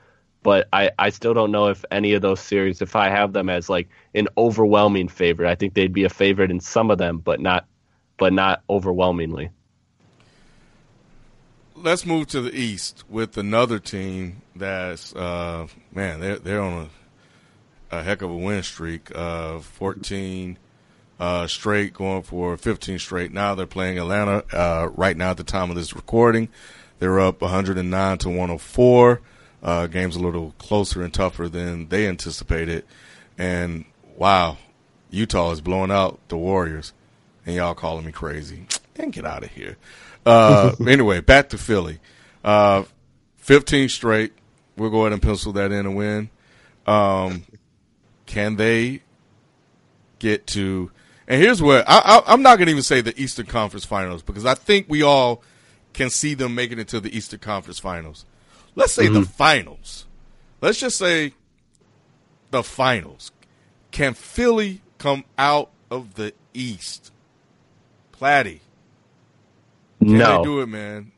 But 0.41 0.69
I, 0.71 0.91
I 0.97 1.09
still 1.09 1.33
don't 1.33 1.51
know 1.51 1.67
if 1.67 1.83
any 1.91 2.13
of 2.13 2.21
those 2.21 2.39
series, 2.39 2.81
if 2.81 2.95
I 2.95 3.09
have 3.09 3.33
them 3.33 3.49
as 3.49 3.69
like 3.69 3.89
an 4.15 4.27
overwhelming 4.37 5.09
favorite, 5.09 5.49
I 5.49 5.55
think 5.55 5.73
they'd 5.73 5.91
be 5.91 6.05
a 6.05 6.09
favorite 6.09 6.49
in 6.49 6.59
some 6.59 6.91
of 6.91 6.97
them, 6.97 7.17
but 7.19 7.39
not 7.39 7.65
but 8.17 8.33
not 8.33 8.61
overwhelmingly. 8.69 9.49
Let's 11.75 12.05
move 12.05 12.27
to 12.27 12.41
the 12.41 12.53
East 12.53 13.05
with 13.09 13.37
another 13.37 13.79
team 13.79 14.41
that's 14.55 15.15
uh, 15.15 15.67
man, 15.93 16.19
they're 16.19 16.39
they're 16.39 16.61
on 16.61 16.89
a, 17.91 17.97
a 17.97 18.03
heck 18.03 18.21
of 18.21 18.29
a 18.29 18.35
win 18.35 18.63
streak. 18.63 19.09
Uh, 19.15 19.59
Fourteen 19.59 20.57
uh, 21.19 21.47
straight, 21.47 21.93
going 21.93 22.23
for 22.23 22.55
fifteen 22.57 22.99
straight. 22.99 23.33
Now 23.33 23.55
they're 23.55 23.65
playing 23.65 23.97
Atlanta. 23.97 24.43
Uh, 24.53 24.89
right 24.95 25.17
now, 25.17 25.31
at 25.31 25.37
the 25.37 25.43
time 25.43 25.69
of 25.69 25.75
this 25.75 25.95
recording, 25.95 26.49
they're 26.99 27.19
up 27.19 27.41
109 27.41 28.17
to 28.19 28.29
104. 28.29 29.21
Uh, 29.61 29.87
game's 29.87 30.15
a 30.15 30.21
little 30.21 30.53
closer 30.57 31.03
and 31.03 31.13
tougher 31.13 31.49
than 31.49 31.89
they 31.89 32.07
anticipated. 32.07 32.85
And 33.37 33.85
wow, 34.15 34.57
Utah 35.09 35.51
is 35.51 35.61
blowing 35.61 35.91
out 35.91 36.19
the 36.29 36.37
Warriors 36.37 36.93
and 37.45 37.55
y'all 37.55 37.73
calling 37.73 38.05
me 38.05 38.11
crazy. 38.11 38.67
And 38.95 39.13
get 39.13 39.25
out 39.25 39.43
of 39.43 39.51
here. 39.51 39.77
Uh, 40.25 40.75
anyway, 40.87 41.21
back 41.21 41.49
to 41.49 41.57
Philly. 41.57 41.99
Uh, 42.43 42.83
15 43.37 43.89
straight. 43.89 44.33
We'll 44.77 44.89
go 44.89 45.01
ahead 45.01 45.13
and 45.13 45.21
pencil 45.21 45.53
that 45.53 45.71
in 45.71 45.85
and 45.85 45.95
win. 45.95 46.29
Um, 46.85 47.43
can 48.25 48.55
they 48.55 49.01
get 50.19 50.47
to? 50.47 50.91
And 51.27 51.41
here's 51.41 51.61
where 51.61 51.83
I, 51.87 52.23
am 52.27 52.41
not 52.41 52.57
going 52.57 52.67
to 52.67 52.71
even 52.71 52.83
say 52.83 53.01
the 53.01 53.19
Eastern 53.19 53.45
Conference 53.45 53.85
Finals 53.85 54.21
because 54.21 54.45
I 54.45 54.53
think 54.53 54.87
we 54.89 55.01
all 55.01 55.43
can 55.93 56.09
see 56.09 56.33
them 56.33 56.55
making 56.55 56.79
it 56.79 56.87
to 56.89 56.99
the 56.99 57.15
Eastern 57.15 57.39
Conference 57.39 57.79
Finals. 57.79 58.25
Let's 58.75 58.93
say 58.93 59.05
mm-hmm. 59.05 59.21
the 59.21 59.25
finals. 59.25 60.05
Let's 60.61 60.79
just 60.79 60.97
say 60.97 61.33
the 62.51 62.63
finals. 62.63 63.31
Can 63.91 64.13
Philly 64.13 64.81
come 64.97 65.23
out 65.37 65.71
of 65.89 66.15
the 66.15 66.33
East 66.53 67.11
Platty. 68.13 68.59
Can 69.99 70.17
no, 70.17 70.37
they 70.37 70.43
do 70.43 70.61
it, 70.61 70.67
man. 70.67 71.11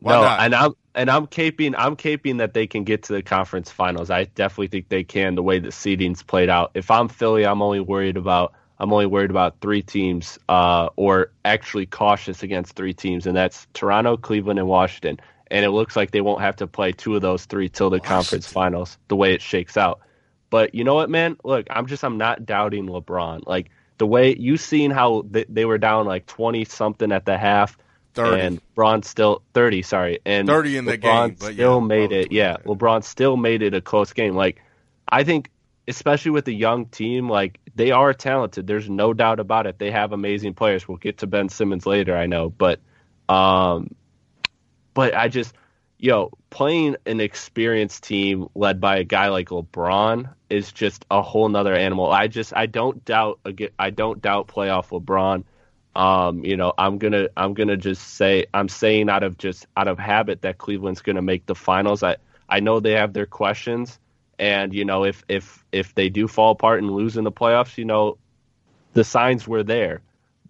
Why 0.00 0.12
no, 0.12 0.22
not? 0.22 0.40
and 0.40 0.54
I'm 0.54 0.72
and 0.94 1.10
I'm 1.10 1.26
caping 1.26 1.74
I'm 1.76 1.96
caping 1.96 2.38
that 2.38 2.54
they 2.54 2.66
can 2.66 2.84
get 2.84 3.04
to 3.04 3.12
the 3.12 3.22
conference 3.22 3.70
finals. 3.70 4.10
I 4.10 4.24
definitely 4.24 4.68
think 4.68 4.88
they 4.88 5.04
can. 5.04 5.34
The 5.34 5.42
way 5.42 5.58
the 5.58 5.72
seeding's 5.72 6.22
played 6.22 6.48
out. 6.48 6.70
If 6.74 6.90
I'm 6.90 7.08
Philly, 7.08 7.44
I'm 7.44 7.62
only 7.62 7.80
worried 7.80 8.16
about 8.16 8.54
I'm 8.78 8.92
only 8.92 9.06
worried 9.06 9.30
about 9.30 9.60
three 9.60 9.82
teams, 9.82 10.38
uh, 10.48 10.90
or 10.96 11.32
actually 11.44 11.86
cautious 11.86 12.42
against 12.42 12.74
three 12.74 12.92
teams, 12.92 13.26
and 13.26 13.36
that's 13.36 13.66
Toronto, 13.72 14.16
Cleveland, 14.16 14.58
and 14.58 14.68
Washington. 14.68 15.18
And 15.50 15.64
it 15.64 15.70
looks 15.70 15.96
like 15.96 16.10
they 16.10 16.20
won't 16.20 16.40
have 16.40 16.56
to 16.56 16.66
play 16.66 16.92
two 16.92 17.14
of 17.14 17.22
those 17.22 17.44
three 17.44 17.68
till 17.68 17.90
the 17.90 18.00
conference 18.00 18.46
finals. 18.46 18.98
The 19.08 19.16
way 19.16 19.32
it 19.32 19.42
shakes 19.42 19.76
out. 19.76 20.00
But 20.50 20.74
you 20.74 20.84
know 20.84 20.94
what, 20.94 21.10
man? 21.10 21.36
Look, 21.44 21.66
I'm 21.70 21.86
just 21.86 22.04
I'm 22.04 22.18
not 22.18 22.46
doubting 22.46 22.86
LeBron. 22.86 23.46
Like 23.46 23.70
the 23.98 24.06
way 24.06 24.36
you 24.36 24.56
seen 24.56 24.90
how 24.90 25.24
they, 25.30 25.44
they 25.48 25.64
were 25.64 25.78
down 25.78 26.06
like 26.06 26.26
20 26.26 26.64
something 26.64 27.12
at 27.12 27.24
the 27.24 27.38
half 27.38 27.76
30. 28.14 28.40
and 28.40 28.60
LeBron 28.74 29.04
still 29.04 29.42
30 29.54 29.82
sorry 29.82 30.18
and 30.24 30.48
30 30.48 30.76
in 30.78 30.84
the 30.84 30.98
LeBron 30.98 31.38
game 31.38 31.52
still 31.52 31.80
yeah, 31.80 31.86
made 31.86 32.12
it 32.12 32.32
yeah 32.32 32.56
LeBron 32.64 33.04
still 33.04 33.36
made 33.36 33.62
it 33.62 33.74
a 33.74 33.80
close 33.80 34.12
game 34.12 34.34
like 34.34 34.62
I 35.08 35.24
think 35.24 35.50
especially 35.88 36.32
with 36.32 36.48
a 36.48 36.52
young 36.52 36.86
team 36.86 37.28
like 37.28 37.60
they 37.74 37.90
are 37.90 38.12
talented 38.14 38.66
there's 38.66 38.88
no 38.88 39.12
doubt 39.12 39.40
about 39.40 39.66
it 39.66 39.78
they 39.78 39.90
have 39.90 40.12
amazing 40.12 40.54
players 40.54 40.88
we'll 40.88 40.98
get 40.98 41.18
to 41.18 41.26
Ben 41.26 41.48
Simmons 41.48 41.86
later 41.86 42.16
I 42.16 42.26
know 42.26 42.50
but 42.50 42.80
um 43.28 43.94
but 44.96 45.14
I 45.14 45.28
just 45.28 45.54
yo, 45.98 46.30
playing 46.48 46.96
an 47.04 47.20
experienced 47.20 48.02
team 48.02 48.48
led 48.54 48.80
by 48.80 48.96
a 48.96 49.04
guy 49.04 49.28
like 49.28 49.50
LeBron 49.50 50.32
is 50.48 50.72
just 50.72 51.04
a 51.10 51.20
whole 51.20 51.48
nother 51.50 51.74
animal. 51.74 52.10
I 52.10 52.28
just 52.28 52.56
I 52.56 52.64
don't 52.64 53.04
doubt 53.04 53.38
I 53.78 53.90
don't 53.90 54.22
doubt 54.22 54.48
playoff 54.48 54.88
LeBron. 54.88 55.44
Um, 55.94 56.44
you 56.46 56.56
know, 56.56 56.72
I'm 56.78 56.96
gonna 56.96 57.28
I'm 57.36 57.52
gonna 57.52 57.76
just 57.76 58.14
say 58.14 58.46
I'm 58.54 58.70
saying 58.70 59.10
out 59.10 59.22
of 59.22 59.36
just 59.36 59.66
out 59.76 59.86
of 59.86 59.98
habit 59.98 60.40
that 60.42 60.56
Cleveland's 60.56 61.02
gonna 61.02 61.22
make 61.22 61.44
the 61.44 61.54
finals. 61.54 62.02
I 62.02 62.16
I 62.48 62.60
know 62.60 62.80
they 62.80 62.92
have 62.92 63.12
their 63.12 63.26
questions, 63.26 63.98
and 64.38 64.72
you 64.72 64.86
know 64.86 65.04
if 65.04 65.24
if 65.28 65.62
if 65.72 65.94
they 65.94 66.08
do 66.08 66.26
fall 66.26 66.52
apart 66.52 66.82
and 66.82 66.90
lose 66.90 67.18
in 67.18 67.24
the 67.24 67.32
playoffs, 67.32 67.76
you 67.76 67.84
know, 67.84 68.16
the 68.94 69.04
signs 69.04 69.46
were 69.46 69.62
there. 69.62 70.00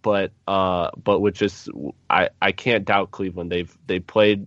But 0.06 0.30
uh, 0.46 0.90
but 1.02 1.18
with 1.18 1.34
just 1.34 1.68
I 2.08 2.28
I 2.40 2.52
can't 2.52 2.84
doubt 2.84 3.10
Cleveland. 3.10 3.50
They've 3.50 3.76
they 3.88 3.98
played 3.98 4.46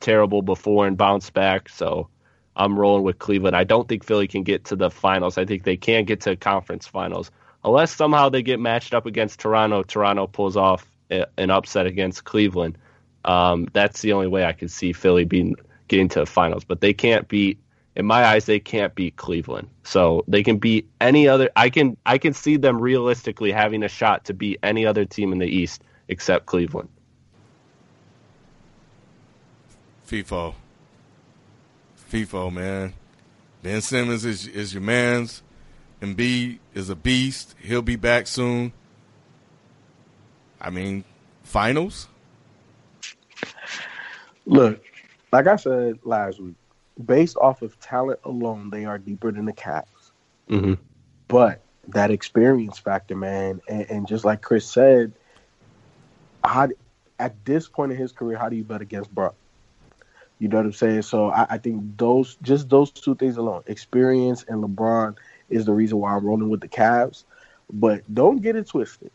terrible 0.00 0.40
before 0.40 0.86
and 0.86 0.96
bounced 0.96 1.34
back. 1.34 1.68
So 1.68 2.08
I'm 2.56 2.78
rolling 2.78 3.04
with 3.04 3.18
Cleveland. 3.18 3.54
I 3.54 3.64
don't 3.64 3.86
think 3.86 4.02
Philly 4.02 4.28
can 4.28 4.44
get 4.44 4.64
to 4.66 4.76
the 4.76 4.90
finals. 4.90 5.36
I 5.36 5.44
think 5.44 5.64
they 5.64 5.76
can 5.76 6.06
get 6.06 6.22
to 6.22 6.36
conference 6.36 6.86
finals 6.86 7.30
unless 7.64 7.94
somehow 7.94 8.30
they 8.30 8.42
get 8.42 8.60
matched 8.60 8.94
up 8.94 9.04
against 9.04 9.40
Toronto. 9.40 9.82
Toronto 9.82 10.26
pulls 10.26 10.56
off 10.56 10.86
an 11.10 11.50
upset 11.50 11.86
against 11.86 12.24
Cleveland, 12.24 12.78
um, 13.24 13.68
that's 13.72 14.00
the 14.02 14.12
only 14.12 14.26
way 14.26 14.44
I 14.44 14.52
can 14.52 14.68
see 14.68 14.92
Philly 14.92 15.24
being 15.24 15.56
getting 15.88 16.08
to 16.10 16.20
the 16.20 16.26
finals. 16.26 16.64
But 16.64 16.80
they 16.80 16.92
can't 16.92 17.28
beat, 17.28 17.58
in 17.98 18.06
my 18.06 18.24
eyes, 18.24 18.46
they 18.46 18.60
can't 18.60 18.94
beat 18.94 19.16
Cleveland. 19.16 19.68
So 19.82 20.24
they 20.28 20.44
can 20.44 20.58
beat 20.58 20.88
any 21.00 21.26
other. 21.26 21.50
I 21.56 21.68
can 21.68 21.96
I 22.06 22.16
can 22.16 22.32
see 22.32 22.56
them 22.56 22.80
realistically 22.80 23.50
having 23.50 23.82
a 23.82 23.88
shot 23.88 24.26
to 24.26 24.34
beat 24.34 24.60
any 24.62 24.86
other 24.86 25.04
team 25.04 25.32
in 25.32 25.38
the 25.38 25.46
East 25.46 25.82
except 26.06 26.46
Cleveland. 26.46 26.88
FIFO. 30.06 30.54
FIFO, 32.10 32.52
man. 32.52 32.94
Ben 33.64 33.82
Simmons 33.82 34.24
is 34.24 34.46
is 34.46 34.72
your 34.72 34.82
man's. 34.82 35.42
Embiid 36.00 36.60
is 36.74 36.90
a 36.90 36.96
beast. 36.96 37.56
He'll 37.60 37.82
be 37.82 37.96
back 37.96 38.28
soon. 38.28 38.72
I 40.60 40.70
mean, 40.70 41.02
finals. 41.42 42.06
Look, 44.46 44.84
like 45.32 45.48
I 45.48 45.56
said 45.56 45.98
last 46.04 46.40
week, 46.40 46.54
based 47.02 47.36
off 47.36 47.62
of 47.62 47.78
talent 47.80 48.20
alone, 48.24 48.70
they 48.70 48.84
are 48.84 48.98
deeper 48.98 49.32
than 49.32 49.44
the 49.44 49.52
Cavs. 49.52 50.12
Mm-hmm. 50.48 50.74
But 51.28 51.62
that 51.88 52.10
experience 52.10 52.78
factor, 52.78 53.16
man, 53.16 53.60
and, 53.68 53.90
and, 53.90 54.06
just 54.08 54.24
like 54.24 54.42
Chris 54.42 54.66
said, 54.66 55.12
how 56.44 56.68
at 57.18 57.44
this 57.44 57.68
point 57.68 57.92
in 57.92 57.98
his 57.98 58.12
career, 58.12 58.36
how 58.36 58.48
do 58.48 58.56
you 58.56 58.64
bet 58.64 58.80
against 58.80 59.14
Brock? 59.14 59.34
You 60.38 60.48
know 60.48 60.58
what 60.58 60.66
I'm 60.66 60.72
saying? 60.72 61.02
So 61.02 61.30
I, 61.30 61.46
I, 61.50 61.58
think 61.58 61.98
those 61.98 62.36
just 62.42 62.68
those 62.68 62.90
two 62.90 63.14
things 63.14 63.36
alone, 63.36 63.62
experience 63.66 64.44
and 64.46 64.62
LeBron, 64.62 65.16
is 65.48 65.64
the 65.64 65.72
reason 65.72 65.98
why 65.98 66.14
I'm 66.14 66.24
rolling 66.24 66.48
with 66.48 66.60
the 66.60 66.68
Cavs. 66.68 67.24
But 67.70 68.02
don't 68.12 68.40
get 68.40 68.56
it 68.56 68.68
twisted. 68.68 69.10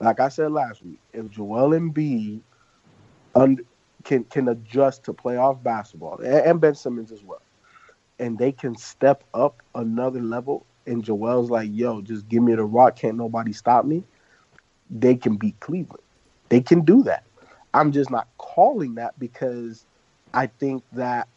Like 0.00 0.20
I 0.20 0.28
said 0.28 0.52
last 0.52 0.82
week, 0.84 0.98
if 1.12 1.30
Joel 1.30 1.70
Embiid 1.70 2.40
un- 3.34 3.64
can 4.04 4.24
can 4.24 4.48
adjust 4.48 5.04
to 5.04 5.12
playoff 5.12 5.62
basketball, 5.62 6.18
and, 6.18 6.60
Ben 6.60 6.74
Simmons 6.74 7.12
as 7.12 7.22
well, 7.22 7.42
and 8.18 8.38
they 8.38 8.52
can 8.52 8.76
step 8.76 9.24
up 9.34 9.62
another 9.74 10.20
level, 10.20 10.64
and 10.86 11.04
Joel's 11.04 11.50
like, 11.50 11.70
"Yo, 11.72 12.00
just 12.00 12.28
give 12.28 12.42
me 12.42 12.54
the 12.54 12.64
rock, 12.64 12.96
can't 12.96 13.16
nobody 13.16 13.52
stop 13.52 13.84
me." 13.84 14.04
They 14.90 15.16
can 15.16 15.36
beat 15.36 15.58
Cleveland. 15.60 16.02
They 16.48 16.60
can 16.60 16.80
do 16.82 17.02
that. 17.02 17.24
I'm 17.74 17.92
just 17.92 18.10
not 18.10 18.28
calling 18.38 18.94
that 18.94 19.18
because 19.18 19.84
I 20.32 20.46
think 20.46 20.82
that 20.92 21.28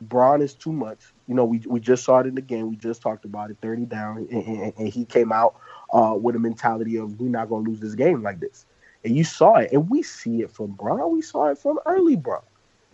Bron 0.00 0.42
is 0.42 0.54
too 0.54 0.72
much. 0.72 1.12
You 1.26 1.34
know, 1.34 1.44
we 1.44 1.62
we 1.66 1.80
just 1.80 2.04
saw 2.04 2.20
it 2.20 2.26
in 2.26 2.34
the 2.34 2.40
game. 2.40 2.70
We 2.70 2.76
just 2.76 3.02
talked 3.02 3.24
about 3.24 3.50
it, 3.50 3.58
30 3.60 3.86
down, 3.86 4.28
and, 4.30 4.30
and, 4.30 4.72
and 4.76 4.88
he 4.88 5.04
came 5.04 5.32
out 5.32 5.56
uh, 5.92 6.16
with 6.20 6.36
a 6.36 6.38
mentality 6.38 6.96
of 6.96 7.20
we're 7.20 7.28
not 7.28 7.48
going 7.48 7.64
to 7.64 7.70
lose 7.70 7.80
this 7.80 7.94
game 7.94 8.22
like 8.22 8.40
this. 8.40 8.66
And 9.04 9.16
you 9.16 9.24
saw 9.24 9.56
it, 9.56 9.72
and 9.72 9.90
we 9.90 10.02
see 10.02 10.42
it 10.42 10.50
from 10.50 10.72
Bron. 10.72 11.12
We 11.12 11.22
saw 11.22 11.48
it 11.48 11.58
from 11.58 11.78
early 11.84 12.16
Bron. 12.16 12.42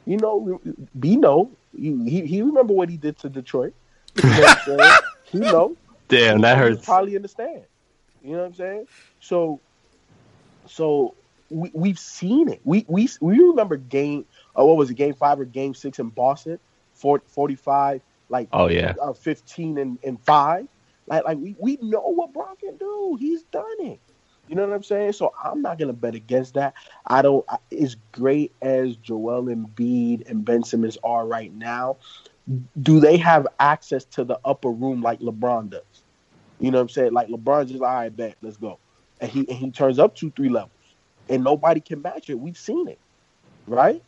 You 0.07 0.17
know, 0.17 0.61
Bino, 0.99 1.51
he 1.77 2.27
he 2.27 2.43
remember 2.43 2.73
what 2.73 2.89
he 2.89 2.97
did 2.97 3.19
to 3.19 3.29
Detroit. 3.29 3.75
You 4.17 4.29
know 4.29 4.97
he 5.25 5.39
know. 5.39 5.77
Damn, 6.09 6.41
that 6.41 6.59
hurts. 6.59 6.85
Probably 6.85 7.15
understand. 7.15 7.63
You 8.25 8.33
know 8.33 8.39
what 8.39 8.47
I'm 8.47 8.55
saying? 8.55 8.87
So, 9.21 9.61
so 10.67 11.15
we 11.49 11.71
we've 11.73 11.99
seen 11.99 12.49
it. 12.49 12.61
We 12.65 12.85
we 12.89 13.09
we 13.21 13.39
remember 13.39 13.77
game 13.77 14.25
uh, 14.59 14.65
what 14.65 14.77
was 14.77 14.91
it, 14.91 14.95
game 14.95 15.15
five 15.15 15.39
or 15.39 15.45
game 15.45 15.75
six 15.75 15.99
in 15.99 16.09
Boston, 16.09 16.59
40, 16.95 17.25
45, 17.29 18.01
like 18.29 18.49
oh 18.53 18.69
yeah, 18.69 18.95
uh, 19.01 19.13
15 19.13 19.79
and, 19.79 19.99
and 20.03 20.21
five. 20.21 20.67
Like 21.07 21.25
like 21.25 21.39
we, 21.39 21.55
we 21.59 21.79
know 21.81 22.01
what 22.01 22.33
Brock 22.33 22.61
can 22.61 22.77
do. 22.77 23.17
He's 23.19 23.43
done 23.45 23.65
it. 23.81 24.01
You 24.51 24.57
know 24.57 24.67
what 24.67 24.75
I'm 24.75 24.83
saying? 24.83 25.13
So 25.13 25.33
I'm 25.43 25.63
not 25.63 25.79
gonna 25.79 25.93
bet 25.93 26.17
against 26.17 26.55
that. 26.55 26.75
I 27.07 27.23
don't. 27.23 27.47
As 27.81 27.95
great 28.11 28.53
as 28.61 28.97
Joel 28.97 29.45
Embiid 29.45 30.29
and 30.29 30.45
Ben 30.45 30.65
Simmons 30.65 30.99
are 31.05 31.25
right 31.25 31.55
now, 31.55 31.99
do 32.83 32.99
they 32.99 33.17
have 33.17 33.47
access 33.61 34.05
to 34.07 34.25
the 34.25 34.41
upper 34.45 34.71
room 34.71 35.03
like 35.03 35.21
LeBron 35.21 35.71
does? 35.71 35.83
You 36.59 36.73
know 36.73 36.79
what 36.79 36.83
I'm 36.83 36.89
saying? 36.89 37.13
Like 37.13 37.29
LeBron 37.29 37.69
just, 37.69 37.81
all 37.81 37.95
right, 37.95 38.15
bet, 38.15 38.37
let's 38.43 38.57
go, 38.57 38.81
and 39.21 39.31
he 39.31 39.49
and 39.49 39.57
he 39.57 39.71
turns 39.71 40.01
up 40.01 40.17
two, 40.17 40.33
three 40.33 40.49
levels, 40.49 40.73
and 41.29 41.45
nobody 41.45 41.81
can 41.81 42.03
match 42.03 42.29
it. 42.29 42.35
We've 42.35 42.59
seen 42.59 42.89
it, 42.89 42.99
right? 43.69 44.03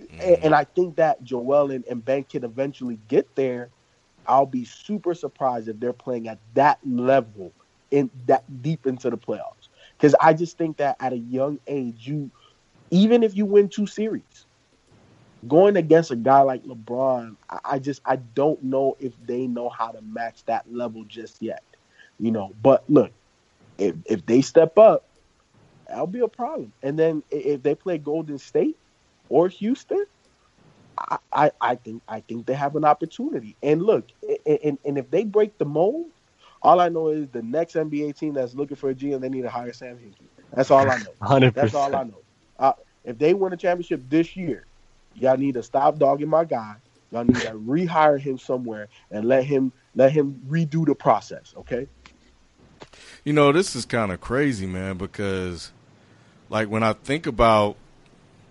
Mm-hmm. 0.00 0.20
And, 0.20 0.44
and, 0.44 0.54
I 0.54 0.64
think 0.64 0.96
that 0.96 1.24
Joel 1.24 1.72
and, 1.72 1.84
and 1.86 2.04
Ben 2.04 2.22
can 2.22 2.44
eventually 2.44 2.98
get 3.08 3.34
there. 3.34 3.70
I'll 4.26 4.46
be 4.46 4.64
super 4.64 5.14
surprised 5.14 5.68
if 5.68 5.80
they're 5.80 5.92
playing 5.92 6.28
at 6.28 6.38
that 6.54 6.78
level 6.86 7.52
in 7.90 8.10
that 8.26 8.44
deep 8.62 8.86
into 8.86 9.08
the 9.08 9.16
playoffs. 9.16 9.63
Because 9.96 10.14
I 10.20 10.32
just 10.34 10.58
think 10.58 10.78
that 10.78 10.96
at 11.00 11.12
a 11.12 11.18
young 11.18 11.58
age, 11.66 12.06
you 12.06 12.30
even 12.90 13.22
if 13.22 13.36
you 13.36 13.46
win 13.46 13.68
two 13.68 13.86
series, 13.86 14.46
going 15.48 15.76
against 15.76 16.10
a 16.10 16.16
guy 16.16 16.40
like 16.40 16.64
LeBron, 16.64 17.36
I, 17.48 17.58
I 17.64 17.78
just 17.78 18.00
I 18.04 18.16
don't 18.16 18.62
know 18.62 18.96
if 19.00 19.12
they 19.26 19.46
know 19.46 19.68
how 19.68 19.88
to 19.88 20.00
match 20.02 20.44
that 20.46 20.72
level 20.72 21.04
just 21.04 21.40
yet. 21.40 21.62
You 22.18 22.30
know, 22.30 22.52
but 22.62 22.84
look, 22.88 23.12
if 23.78 23.94
if 24.06 24.26
they 24.26 24.40
step 24.42 24.78
up, 24.78 25.04
that'll 25.88 26.06
be 26.06 26.20
a 26.20 26.28
problem. 26.28 26.72
And 26.82 26.98
then 26.98 27.22
if 27.30 27.62
they 27.62 27.74
play 27.74 27.98
Golden 27.98 28.38
State, 28.38 28.76
or 29.28 29.48
Houston, 29.48 30.04
I, 31.32 31.50
I, 31.60 31.74
think 31.74 32.02
I 32.08 32.20
think 32.20 32.46
they 32.46 32.54
have 32.54 32.76
an 32.76 32.84
opportunity. 32.84 33.56
And 33.62 33.82
look, 33.82 34.06
and, 34.46 34.78
and 34.84 34.98
if 34.98 35.10
they 35.10 35.24
break 35.24 35.58
the 35.58 35.64
mold, 35.64 36.06
all 36.64 36.80
I 36.80 36.88
know 36.88 37.08
is 37.08 37.28
the 37.28 37.42
next 37.42 37.74
NBA 37.74 38.16
team 38.18 38.34
that's 38.34 38.54
looking 38.54 38.76
for 38.76 38.88
a 38.88 38.94
GM, 38.94 39.20
they 39.20 39.28
need 39.28 39.42
to 39.42 39.50
hire 39.50 39.72
Sam 39.72 39.98
Hinkie. 39.98 40.26
That's 40.54 40.70
all 40.70 40.90
I 40.90 40.96
know. 40.98 41.12
100%. 41.22 41.54
That's 41.54 41.74
all 41.74 41.94
I 41.94 42.04
know. 42.04 42.18
Uh, 42.58 42.72
if 43.04 43.18
they 43.18 43.34
win 43.34 43.52
a 43.52 43.56
championship 43.56 44.02
this 44.08 44.34
year, 44.34 44.64
y'all 45.14 45.36
need 45.36 45.54
to 45.54 45.62
stop 45.62 45.98
dogging 45.98 46.28
my 46.28 46.44
guy. 46.44 46.76
Y'all 47.12 47.24
need 47.24 47.36
to 47.36 47.50
rehire 47.52 48.18
him 48.18 48.38
somewhere 48.38 48.88
and 49.10 49.28
let 49.28 49.44
him 49.44 49.72
let 49.94 50.10
him 50.10 50.40
redo 50.48 50.86
the 50.86 50.94
process. 50.94 51.54
Okay. 51.58 51.86
You 53.24 53.32
know, 53.32 53.52
this 53.52 53.76
is 53.76 53.84
kind 53.84 54.10
of 54.10 54.20
crazy, 54.20 54.66
man, 54.66 54.96
because 54.96 55.70
like 56.48 56.68
when 56.68 56.82
I 56.82 56.94
think 56.94 57.26
about 57.26 57.76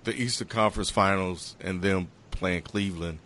the 0.03 0.14
Eastern 0.16 0.47
Conference 0.47 0.89
Finals 0.89 1.55
and 1.59 1.82
them 1.82 2.09
playing 2.32 2.61
Cleveland, 2.61 3.20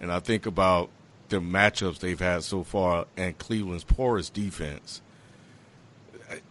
and 0.00 0.12
I 0.12 0.20
think 0.20 0.44
about 0.44 0.90
the 1.34 1.40
matchups 1.40 1.98
they've 1.98 2.20
had 2.20 2.44
so 2.44 2.62
far 2.62 3.06
and 3.16 3.36
Cleveland's 3.38 3.84
porous 3.84 4.30
defense. 4.30 5.02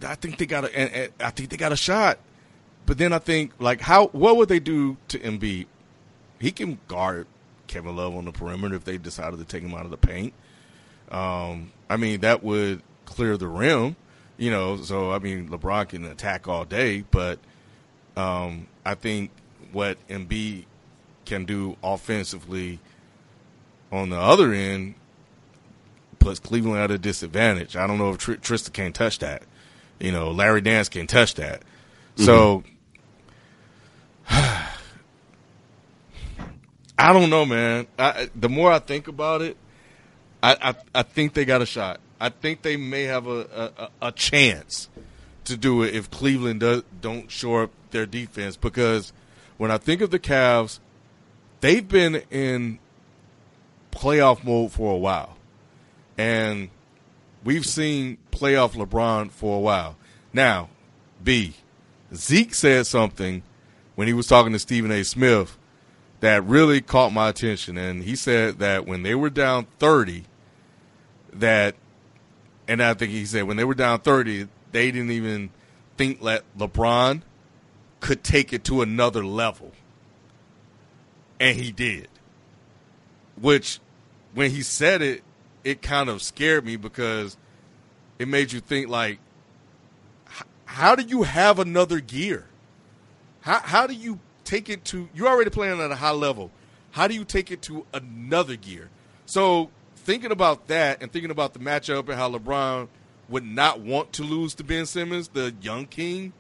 I 0.05 0.15
think 0.15 0.37
they 0.37 0.45
got 0.45 0.65
a, 0.65 0.77
and, 0.77 0.91
and 0.91 1.13
I 1.19 1.29
think 1.29 1.49
they 1.49 1.57
got 1.57 1.71
a 1.71 1.77
shot. 1.77 2.19
But 2.85 2.97
then 2.97 3.13
I 3.13 3.19
think 3.19 3.53
like 3.59 3.81
how 3.81 4.07
what 4.07 4.35
would 4.37 4.49
they 4.49 4.59
do 4.59 4.97
to 5.07 5.19
Embiid? 5.19 5.67
He 6.39 6.51
can 6.51 6.79
guard 6.87 7.27
Kevin 7.67 7.95
Love 7.95 8.15
on 8.15 8.25
the 8.25 8.31
perimeter 8.33 8.75
if 8.75 8.83
they 8.83 8.97
decided 8.97 9.39
to 9.39 9.45
take 9.45 9.63
him 9.63 9.73
out 9.73 9.85
of 9.85 9.91
the 9.91 9.97
paint. 9.97 10.33
Um, 11.09 11.71
I 11.89 11.97
mean 11.97 12.21
that 12.21 12.43
would 12.43 12.81
clear 13.05 13.37
the 13.37 13.47
rim, 13.47 13.95
you 14.37 14.51
know. 14.51 14.77
So 14.77 15.11
I 15.11 15.19
mean 15.19 15.47
LeBron 15.49 15.89
can 15.89 16.05
attack 16.05 16.47
all 16.47 16.65
day, 16.65 17.05
but 17.09 17.39
um, 18.17 18.67
I 18.85 18.95
think 18.95 19.31
what 19.71 19.97
Embiid 20.09 20.65
can 21.25 21.45
do 21.45 21.77
offensively 21.81 22.79
on 23.93 24.09
the 24.09 24.19
other 24.19 24.51
end 24.51 24.95
puts 26.19 26.39
Cleveland 26.39 26.79
at 26.79 26.89
a 26.91 26.97
disadvantage. 26.97 27.75
I 27.75 27.85
don't 27.85 27.99
know 27.99 28.09
if 28.11 28.17
Tr- 28.17 28.33
Tristan 28.33 28.73
can't 28.73 28.95
touch 28.95 29.19
that. 29.19 29.43
You 29.99 30.11
know, 30.11 30.31
Larry 30.31 30.61
Nance 30.61 30.89
can't 30.89 31.09
touch 31.09 31.35
that. 31.35 31.61
Mm-hmm. 31.61 32.23
So 32.23 32.63
I 34.29 34.73
don't 37.13 37.29
know, 37.29 37.45
man. 37.45 37.87
I, 37.99 38.29
the 38.35 38.49
more 38.49 38.71
I 38.71 38.79
think 38.79 39.07
about 39.07 39.41
it, 39.41 39.57
I, 40.41 40.57
I, 40.61 40.75
I 40.95 41.03
think 41.03 41.33
they 41.33 41.45
got 41.45 41.61
a 41.61 41.65
shot. 41.65 41.99
I 42.19 42.29
think 42.29 42.61
they 42.61 42.77
may 42.77 43.03
have 43.03 43.27
a, 43.27 43.69
a, 43.77 44.07
a 44.07 44.11
chance 44.11 44.89
to 45.45 45.57
do 45.57 45.83
it 45.83 45.93
if 45.93 46.09
Cleveland 46.09 46.61
does 46.61 46.83
don't 47.01 47.29
shore 47.29 47.63
up 47.63 47.71
their 47.91 48.05
defense 48.05 48.55
because 48.55 49.13
when 49.57 49.71
I 49.71 49.77
think 49.77 50.01
of 50.01 50.09
the 50.09 50.19
Cavs, 50.19 50.79
they've 51.59 51.87
been 51.87 52.23
in 52.31 52.79
playoff 53.93 54.43
mode 54.43 54.71
for 54.71 54.93
a 54.93 54.97
while. 54.97 55.37
And 56.17 56.69
we've 57.43 57.65
seen 57.65 58.17
playoff 58.31 58.71
LeBron 58.73 59.31
for 59.31 59.57
a 59.57 59.59
while. 59.59 59.95
Now, 60.31 60.69
B, 61.23 61.53
Zeke 62.13 62.53
said 62.53 62.87
something 62.87 63.43
when 63.95 64.07
he 64.07 64.13
was 64.13 64.27
talking 64.27 64.53
to 64.53 64.59
Stephen 64.59 64.91
A. 64.91 65.03
Smith 65.03 65.57
that 66.19 66.43
really 66.45 66.81
caught 66.81 67.11
my 67.11 67.29
attention. 67.29 67.77
And 67.77 68.03
he 68.03 68.15
said 68.15 68.59
that 68.59 68.87
when 68.87 69.03
they 69.03 69.15
were 69.15 69.29
down 69.29 69.67
30, 69.79 70.23
that, 71.33 71.75
and 72.67 72.81
I 72.81 72.93
think 72.93 73.11
he 73.11 73.25
said 73.25 73.43
when 73.43 73.57
they 73.57 73.65
were 73.65 73.73
down 73.73 73.99
30, 73.99 74.47
they 74.71 74.91
didn't 74.91 75.11
even 75.11 75.49
think 75.97 76.21
that 76.23 76.43
LeBron 76.57 77.21
could 77.99 78.23
take 78.23 78.53
it 78.53 78.63
to 78.65 78.81
another 78.81 79.25
level. 79.25 79.71
And 81.39 81.57
he 81.57 81.71
did. 81.71 82.07
Which, 83.39 83.79
when 84.33 84.51
he 84.51 84.61
said 84.61 85.01
it, 85.01 85.23
it 85.63 85.81
kind 85.81 86.09
of 86.09 86.21
scared 86.21 86.65
me 86.65 86.75
because 86.75 87.37
it 88.19 88.27
made 88.27 88.51
you 88.51 88.59
think, 88.59 88.89
like, 88.89 89.19
how 90.65 90.95
do 90.95 91.03
you 91.03 91.23
have 91.23 91.59
another 91.59 91.99
gear? 91.99 92.47
How 93.41 93.59
how 93.59 93.87
do 93.87 93.93
you 93.93 94.19
take 94.43 94.69
it 94.69 94.85
to? 94.85 95.09
You're 95.13 95.27
already 95.27 95.49
playing 95.49 95.79
at 95.79 95.91
a 95.91 95.95
high 95.95 96.11
level. 96.11 96.51
How 96.91 97.07
do 97.07 97.13
you 97.13 97.25
take 97.25 97.51
it 97.51 97.61
to 97.63 97.85
another 97.93 98.55
gear? 98.55 98.89
So 99.25 99.69
thinking 99.95 100.31
about 100.31 100.67
that 100.67 101.01
and 101.01 101.11
thinking 101.11 101.31
about 101.31 101.53
the 101.53 101.59
matchup 101.59 102.09
and 102.09 102.13
how 102.13 102.31
LeBron 102.31 102.87
would 103.29 103.45
not 103.45 103.79
want 103.79 104.13
to 104.13 104.23
lose 104.23 104.53
to 104.55 104.63
Ben 104.63 104.85
Simmons, 104.85 105.27
the 105.29 105.53
young 105.61 105.85
king. 105.85 106.33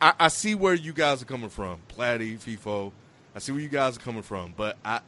I, 0.00 0.12
I 0.18 0.28
see 0.28 0.54
where 0.54 0.74
you 0.74 0.92
guys 0.92 1.22
are 1.22 1.24
coming 1.24 1.48
from, 1.48 1.80
Platty, 1.88 2.38
FIFO. 2.38 2.92
I 3.34 3.38
see 3.38 3.52
where 3.52 3.60
you 3.60 3.68
guys 3.68 3.96
are 3.96 4.00
coming 4.00 4.22
from, 4.22 4.54
but 4.56 4.76
I, 4.84 5.00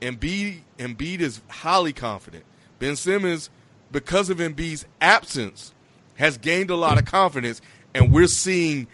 Embiid, 0.00 0.60
Embiid 0.78 1.20
is 1.20 1.40
highly 1.48 1.92
confident. 1.92 2.44
Ben 2.78 2.96
Simmons, 2.96 3.50
because 3.90 4.30
of 4.30 4.38
Embiid's 4.38 4.86
absence, 5.00 5.72
has 6.16 6.38
gained 6.38 6.70
a 6.70 6.76
lot 6.76 6.98
of 6.98 7.04
confidence, 7.04 7.60
and 7.94 8.12
we're 8.12 8.26
seeing 8.26 8.86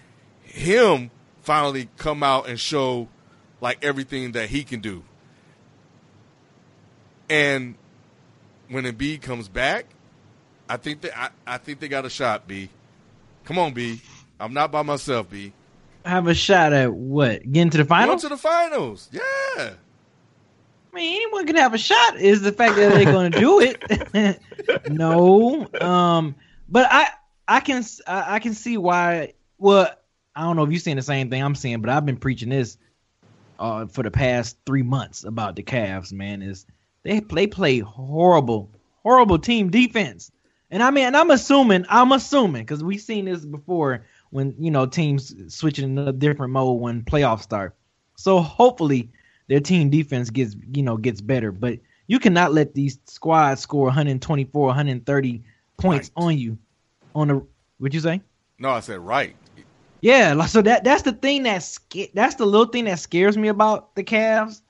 him 0.42 1.10
finally 1.40 1.88
come 1.96 2.22
out 2.22 2.48
and 2.48 2.58
show 2.58 3.08
like 3.60 3.84
everything 3.84 4.32
that 4.32 4.48
he 4.48 4.64
can 4.64 4.80
do. 4.80 5.02
And 7.28 7.76
when 8.68 8.84
Embiid 8.84 9.22
comes 9.22 9.48
back, 9.48 9.86
I 10.68 10.76
think 10.76 11.00
that 11.02 11.18
I, 11.18 11.30
I 11.46 11.58
think 11.58 11.80
they 11.80 11.88
got 11.88 12.04
a 12.04 12.10
shot. 12.10 12.46
B, 12.46 12.68
come 13.44 13.58
on, 13.58 13.72
B. 13.72 14.00
I'm 14.38 14.52
not 14.52 14.72
by 14.72 14.82
myself, 14.82 15.30
B. 15.30 15.52
Have 16.04 16.26
a 16.26 16.34
shot 16.34 16.72
at 16.72 16.92
what? 16.92 17.50
Getting 17.50 17.70
to 17.70 17.78
the 17.78 17.84
finals? 17.84 18.22
Going 18.22 18.30
to 18.30 18.36
the 18.36 18.48
finals. 18.48 19.08
Yeah. 19.12 19.74
I 20.92 20.96
mean, 20.96 21.16
anyone 21.16 21.46
can 21.46 21.56
have 21.56 21.72
a 21.72 21.78
shot. 21.78 22.18
Is 22.18 22.42
the 22.42 22.52
fact 22.52 22.76
that 22.76 22.92
they're 22.92 23.04
going 23.04 23.32
to 23.32 23.40
do 23.40 23.60
it? 23.60 24.40
no. 24.90 25.66
Um, 25.80 26.34
but 26.68 26.86
I 26.90 27.08
I 27.48 27.60
can 27.60 27.82
I 28.06 28.38
can 28.40 28.54
see 28.54 28.76
why. 28.76 29.32
Well, 29.58 29.90
I 30.36 30.42
don't 30.42 30.56
know 30.56 30.64
if 30.64 30.70
you're 30.70 30.80
saying 30.80 30.96
the 30.96 31.02
same 31.02 31.30
thing 31.30 31.42
I'm 31.42 31.54
saying, 31.54 31.80
but 31.80 31.90
I've 31.90 32.04
been 32.04 32.16
preaching 32.16 32.50
this 32.50 32.76
uh, 33.58 33.86
for 33.86 34.02
the 34.02 34.10
past 34.10 34.56
three 34.66 34.82
months 34.82 35.24
about 35.24 35.56
the 35.56 35.62
Cavs. 35.62 36.12
Man, 36.12 36.42
is 36.42 36.66
they 37.04 37.20
they 37.20 37.46
play 37.46 37.78
horrible, 37.78 38.70
horrible 39.02 39.38
team 39.38 39.70
defense. 39.70 40.30
And 40.70 40.82
I 40.82 40.90
mean, 40.90 41.04
and 41.04 41.16
I'm 41.16 41.30
assuming, 41.30 41.84
I'm 41.88 42.12
assuming, 42.12 42.62
because 42.62 42.82
we've 42.82 43.00
seen 43.00 43.26
this 43.26 43.44
before 43.44 44.04
when 44.30 44.54
you 44.58 44.70
know 44.70 44.86
teams 44.86 45.54
switching 45.54 45.96
in 45.96 45.98
a 45.98 46.12
different 46.12 46.52
mode 46.52 46.80
when 46.80 47.02
playoffs 47.02 47.42
start. 47.42 47.76
So 48.16 48.40
hopefully 48.40 49.10
their 49.48 49.60
team 49.60 49.90
defense 49.90 50.30
gets 50.30 50.56
you 50.72 50.82
know 50.82 50.96
gets 50.96 51.20
better. 51.20 51.52
But 51.52 51.78
you 52.06 52.18
cannot 52.18 52.52
let 52.52 52.74
these 52.74 52.98
squads 53.06 53.60
score 53.60 53.84
124, 53.86 54.66
130 54.66 55.42
points 55.76 56.10
right. 56.16 56.24
on 56.24 56.38
you. 56.38 56.58
On 57.14 57.28
the 57.28 57.46
would 57.78 57.94
you 57.94 58.00
say? 58.00 58.22
No, 58.58 58.70
I 58.70 58.80
said 58.80 59.00
right. 59.00 59.36
Yeah, 60.00 60.46
so 60.46 60.62
that 60.62 60.84
that's 60.84 61.02
the 61.02 61.12
thing 61.12 61.44
that 61.44 61.78
that's 62.14 62.34
the 62.34 62.46
little 62.46 62.66
thing 62.66 62.84
that 62.86 62.98
scares 62.98 63.36
me 63.36 63.48
about 63.48 63.94
the 63.94 64.02
Cavs 64.02 64.60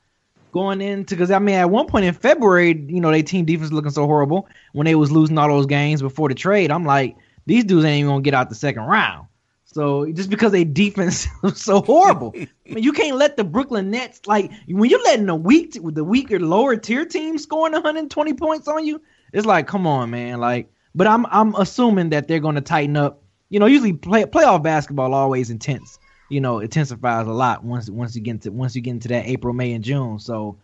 going 0.53 0.83
into 0.83 1.15
because 1.15 1.31
I 1.31 1.39
mean 1.39 1.55
at 1.55 1.71
one 1.71 1.87
point 1.87 2.05
in 2.05 2.15
February, 2.15 2.85
you 2.89 3.01
know, 3.01 3.11
their 3.11 3.23
team 3.23 3.47
defense 3.47 3.73
looking 3.73 3.91
so 3.91 4.07
horrible 4.07 4.47
when 4.73 4.85
they 4.85 4.95
was 4.95 5.11
losing 5.11 5.39
all 5.39 5.49
those 5.49 5.67
games 5.67 6.03
before 6.03 6.29
the 6.29 6.35
trade. 6.35 6.71
I'm 6.71 6.85
like, 6.85 7.17
these 7.47 7.65
dudes 7.65 7.85
ain't 7.85 8.01
even 8.01 8.11
gonna 8.11 8.23
get 8.23 8.35
out 8.35 8.51
the 8.51 8.55
second 8.55 8.83
round. 8.83 9.27
So 9.73 10.11
just 10.13 10.31
because 10.31 10.53
they 10.53 10.65
defense 10.65 11.27
was 11.43 11.61
so 11.61 11.81
horrible, 11.81 12.33
I 12.37 12.49
mean, 12.67 12.85
you 12.85 12.93
can't 12.93 13.17
let 13.17 13.37
the 13.37 13.45
Brooklyn 13.45 13.91
Nets 13.91 14.21
like 14.27 14.51
when 14.69 14.91
you're 14.91 15.03
letting 15.03 15.27
the 15.27 15.35
weak 15.35 15.77
with 15.81 15.95
the 15.95 16.05
weaker 16.05 16.39
lower 16.39 16.77
tier 16.77 17.05
team 17.05 17.39
scoring 17.39 17.73
120 17.73 18.35
points 18.35 18.69
on 18.69 18.87
you. 18.87 19.03
It's 19.33 19.47
like, 19.47 19.67
come 19.67 19.87
on, 19.87 20.11
man. 20.11 20.41
Like, 20.41 20.71
but 20.95 21.07
I'm 21.07 21.27
I'm 21.27 21.55
assuming 21.55 22.11
that 22.11 22.29
they're 22.29 22.41
gonna 22.41 22.61
tighten 22.61 22.97
up. 22.97 23.23
You 23.49 23.61
know, 23.61 23.67
usually 23.67 23.93
play 23.93 24.25
playoff 24.25 24.63
basketball 24.63 25.13
always 25.13 25.51
intense 25.51 25.99
you 26.33 26.41
know 26.41 26.61
intensifies 26.61 27.27
a 27.27 27.31
lot 27.31 27.63
once 27.63 27.91
once 27.91 28.17
you 28.17 28.23
get 28.23 28.31
into 28.31 28.51
once 28.51 28.75
you 28.75 28.81
get 28.81 28.93
into 28.93 29.09
that 29.09 29.27
April, 29.27 29.53
May, 29.53 29.73
and 29.75 29.85
June. 29.85 30.19
So 30.19 30.57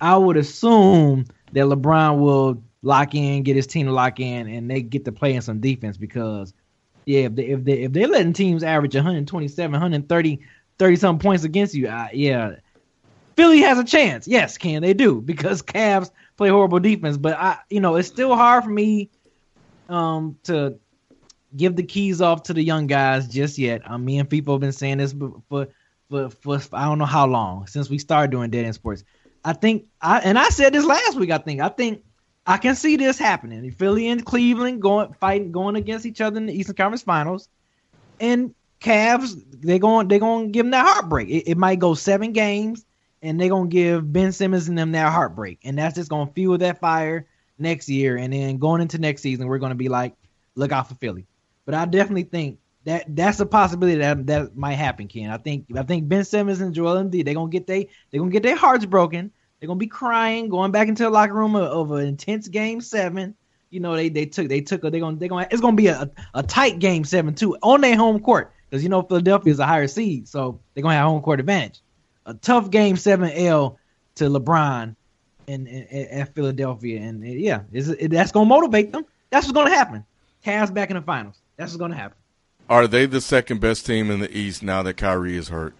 I 0.00 0.16
would 0.16 0.36
assume 0.36 1.26
that 1.52 1.64
LeBron 1.64 2.20
will 2.20 2.62
lock 2.82 3.14
in, 3.16 3.42
get 3.42 3.56
his 3.56 3.66
team 3.66 3.86
to 3.86 3.92
lock 3.92 4.20
in, 4.20 4.46
and 4.46 4.70
they 4.70 4.82
get 4.82 5.04
to 5.06 5.12
play 5.12 5.34
in 5.34 5.42
some 5.42 5.60
defense 5.60 5.96
because 5.96 6.54
yeah, 7.06 7.20
if 7.20 7.34
they 7.36 7.44
if 7.44 7.64
they 7.64 7.72
if 7.84 7.92
they're 7.92 8.08
letting 8.08 8.32
teams 8.32 8.62
average 8.62 8.94
127, 8.94 9.72
130, 9.72 10.40
30 10.78 10.96
some 10.96 11.18
points 11.18 11.44
against 11.44 11.72
you, 11.74 11.88
uh, 11.88 12.08
yeah, 12.12 12.56
Philly 13.36 13.60
has 13.60 13.78
a 13.78 13.84
chance. 13.84 14.26
Yes, 14.26 14.58
can 14.58 14.82
they 14.82 14.92
do 14.92 15.20
because 15.20 15.62
Cavs 15.62 16.10
play 16.36 16.48
horrible 16.48 16.80
defense, 16.80 17.16
but 17.16 17.38
I 17.38 17.58
you 17.70 17.80
know 17.80 17.94
it's 17.94 18.08
still 18.08 18.34
hard 18.34 18.64
for 18.64 18.70
me 18.70 19.10
um 19.88 20.36
to 20.42 20.80
give 21.56 21.76
the 21.76 21.84
keys 21.84 22.20
off 22.20 22.42
to 22.44 22.52
the 22.52 22.62
young 22.62 22.88
guys 22.88 23.28
just 23.28 23.56
yet. 23.56 23.82
Um, 23.88 24.04
me 24.04 24.18
and 24.18 24.28
people 24.28 24.54
have 24.54 24.60
been 24.60 24.72
saying 24.72 24.98
this 24.98 25.12
for, 25.12 25.42
for 25.48 25.68
for 26.10 26.30
for 26.30 26.60
I 26.72 26.86
don't 26.86 26.98
know 26.98 27.04
how 27.04 27.26
long 27.26 27.68
since 27.68 27.88
we 27.88 27.98
started 27.98 28.32
doing 28.32 28.50
dead 28.50 28.64
end 28.64 28.74
sports. 28.74 29.04
I 29.44 29.52
think 29.52 29.86
I 30.00 30.18
and 30.18 30.36
I 30.36 30.48
said 30.48 30.72
this 30.72 30.84
last 30.84 31.16
week. 31.16 31.30
I 31.30 31.38
think 31.38 31.60
I 31.60 31.68
think 31.68 32.02
I 32.46 32.58
can 32.58 32.76
see 32.76 32.96
this 32.96 33.18
happening. 33.18 33.70
Philly 33.72 34.08
and 34.08 34.24
Cleveland 34.24 34.80
going 34.80 35.12
fighting 35.14 35.52
going 35.52 35.76
against 35.76 36.06
each 36.06 36.20
other 36.20 36.36
in 36.36 36.46
the 36.46 36.52
Eastern 36.52 36.76
Conference 36.76 37.02
Finals, 37.02 37.48
and 38.20 38.54
Cavs 38.80 39.42
they're 39.50 39.78
going 39.78 40.08
they're 40.08 40.18
going 40.18 40.46
to 40.46 40.52
give 40.52 40.64
them 40.64 40.70
that 40.70 40.86
heartbreak. 40.86 41.28
It, 41.28 41.50
it 41.50 41.58
might 41.58 41.78
go 41.78 41.94
seven 41.94 42.32
games, 42.32 42.84
and 43.22 43.40
they're 43.40 43.48
going 43.48 43.70
to 43.70 43.74
give 43.74 44.12
Ben 44.12 44.32
Simmons 44.32 44.68
and 44.68 44.78
them 44.78 44.92
that 44.92 45.12
heartbreak, 45.12 45.58
and 45.64 45.78
that's 45.78 45.96
just 45.96 46.10
going 46.10 46.28
to 46.28 46.32
fuel 46.34 46.58
that 46.58 46.80
fire 46.80 47.26
next 47.58 47.88
year. 47.88 48.16
And 48.16 48.32
then 48.32 48.58
going 48.58 48.80
into 48.80 48.98
next 48.98 49.22
season, 49.22 49.46
we're 49.46 49.58
going 49.58 49.70
to 49.70 49.76
be 49.76 49.88
like, 49.88 50.14
look 50.54 50.72
out 50.72 50.88
for 50.88 50.94
Philly. 50.94 51.26
But 51.64 51.74
I 51.74 51.84
definitely 51.84 52.24
think 52.24 52.58
that 52.84 53.04
that's 53.08 53.40
a 53.40 53.46
possibility 53.46 53.98
that 53.98 54.26
that 54.26 54.56
might 54.56 54.74
happen, 54.74 55.08
Ken. 55.08 55.30
I 55.30 55.38
think 55.38 55.66
I 55.76 55.82
think 55.82 56.08
Ben 56.08 56.24
Simmons 56.24 56.60
and 56.60 56.72
Joel 56.72 57.02
Embiid 57.02 57.24
they're 57.24 57.34
gonna 57.34 57.50
get 57.50 57.66
they 57.66 57.88
they're 58.10 58.20
gonna 58.20 58.30
get 58.30 58.44
their 58.44 58.56
hearts 58.56 58.86
broken. 58.86 59.32
They're 59.58 59.66
gonna 59.66 59.78
be 59.78 59.86
crying, 59.86 60.48
going 60.48 60.70
back 60.70 60.88
into 60.88 61.04
the 61.04 61.10
locker 61.10 61.34
room 61.34 61.56
of, 61.56 61.90
an 61.92 62.06
intense 62.06 62.48
game 62.48 62.80
seven. 62.80 63.34
You 63.70 63.80
know 63.80 63.96
they 63.96 64.08
they 64.08 64.26
took 64.26 64.48
they 64.48 64.60
took 64.60 64.82
they're 64.82 64.90
gonna 64.90 65.16
they're 65.16 65.28
gonna 65.28 65.48
it's 65.50 65.60
gonna 65.60 65.76
be 65.76 65.88
a, 65.88 66.10
a 66.34 66.42
tight 66.42 66.78
game 66.78 67.04
seven 67.04 67.34
too 67.34 67.56
on 67.62 67.80
their 67.80 67.96
home 67.96 68.20
court 68.20 68.52
because 68.70 68.82
you 68.82 68.88
know 68.88 69.02
Philadelphia 69.02 69.52
is 69.52 69.58
a 69.58 69.66
higher 69.66 69.88
seed, 69.88 70.28
so 70.28 70.60
they're 70.74 70.82
gonna 70.82 70.94
have 70.94 71.06
home 71.06 71.22
court 71.22 71.40
advantage. 71.40 71.80
A 72.26 72.34
tough 72.34 72.70
game 72.70 72.96
seven 72.96 73.30
L 73.30 73.78
to 74.16 74.24
LeBron 74.24 74.94
in 75.46 75.66
at 75.66 76.34
Philadelphia, 76.34 77.00
and 77.00 77.24
yeah, 77.24 77.62
it, 77.72 78.10
that's 78.10 78.32
gonna 78.32 78.46
motivate 78.46 78.92
them. 78.92 79.04
That's 79.30 79.46
what's 79.46 79.54
gonna 79.54 79.70
happen. 79.70 80.04
Cavs 80.44 80.72
back 80.72 80.90
in 80.90 80.96
the 80.96 81.02
finals. 81.02 81.40
That's 81.56 81.72
what's 81.76 81.90
to 81.90 81.96
happen. 81.96 82.16
Are 82.68 82.86
they 82.86 83.06
the 83.06 83.20
second 83.20 83.60
best 83.60 83.86
team 83.86 84.10
in 84.10 84.20
the 84.20 84.36
East 84.36 84.62
now 84.62 84.82
that 84.82 84.94
Kyrie 84.94 85.36
is 85.36 85.48
hurt? 85.48 85.74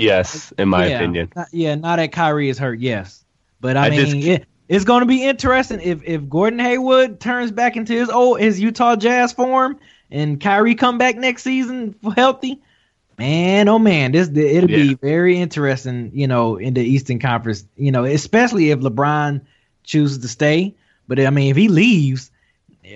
Yes, 0.00 0.52
in 0.58 0.68
my 0.68 0.86
yeah, 0.86 0.96
opinion. 0.96 1.32
Not, 1.34 1.48
yeah, 1.52 1.74
now 1.74 1.96
that 1.96 2.12
Kyrie 2.12 2.48
is 2.48 2.58
hurt, 2.58 2.78
yes. 2.78 3.24
But 3.60 3.76
I, 3.76 3.86
I 3.86 3.90
mean, 3.90 4.00
just, 4.00 4.16
it, 4.16 4.46
it's 4.68 4.84
going 4.84 5.00
to 5.00 5.06
be 5.06 5.24
interesting 5.24 5.80
if 5.80 6.02
if 6.04 6.28
Gordon 6.28 6.58
Hayward 6.58 7.20
turns 7.20 7.52
back 7.52 7.76
into 7.76 7.92
his 7.92 8.08
old 8.08 8.40
his 8.40 8.60
Utah 8.60 8.96
Jazz 8.96 9.32
form 9.32 9.78
and 10.10 10.40
Kyrie 10.40 10.74
come 10.74 10.98
back 10.98 11.16
next 11.16 11.42
season 11.42 11.94
healthy. 12.16 12.60
Man, 13.18 13.68
oh 13.68 13.78
man, 13.78 14.12
this 14.12 14.28
it'll 14.28 14.70
yeah. 14.70 14.76
be 14.76 14.94
very 14.94 15.38
interesting, 15.38 16.10
you 16.12 16.26
know, 16.26 16.56
in 16.56 16.74
the 16.74 16.82
Eastern 16.82 17.18
Conference, 17.18 17.64
you 17.76 17.90
know, 17.90 18.04
especially 18.04 18.70
if 18.70 18.80
LeBron 18.80 19.40
chooses 19.84 20.18
to 20.18 20.28
stay. 20.28 20.74
But 21.08 21.20
I 21.20 21.30
mean, 21.30 21.50
if 21.50 21.56
he 21.56 21.68
leaves, 21.68 22.30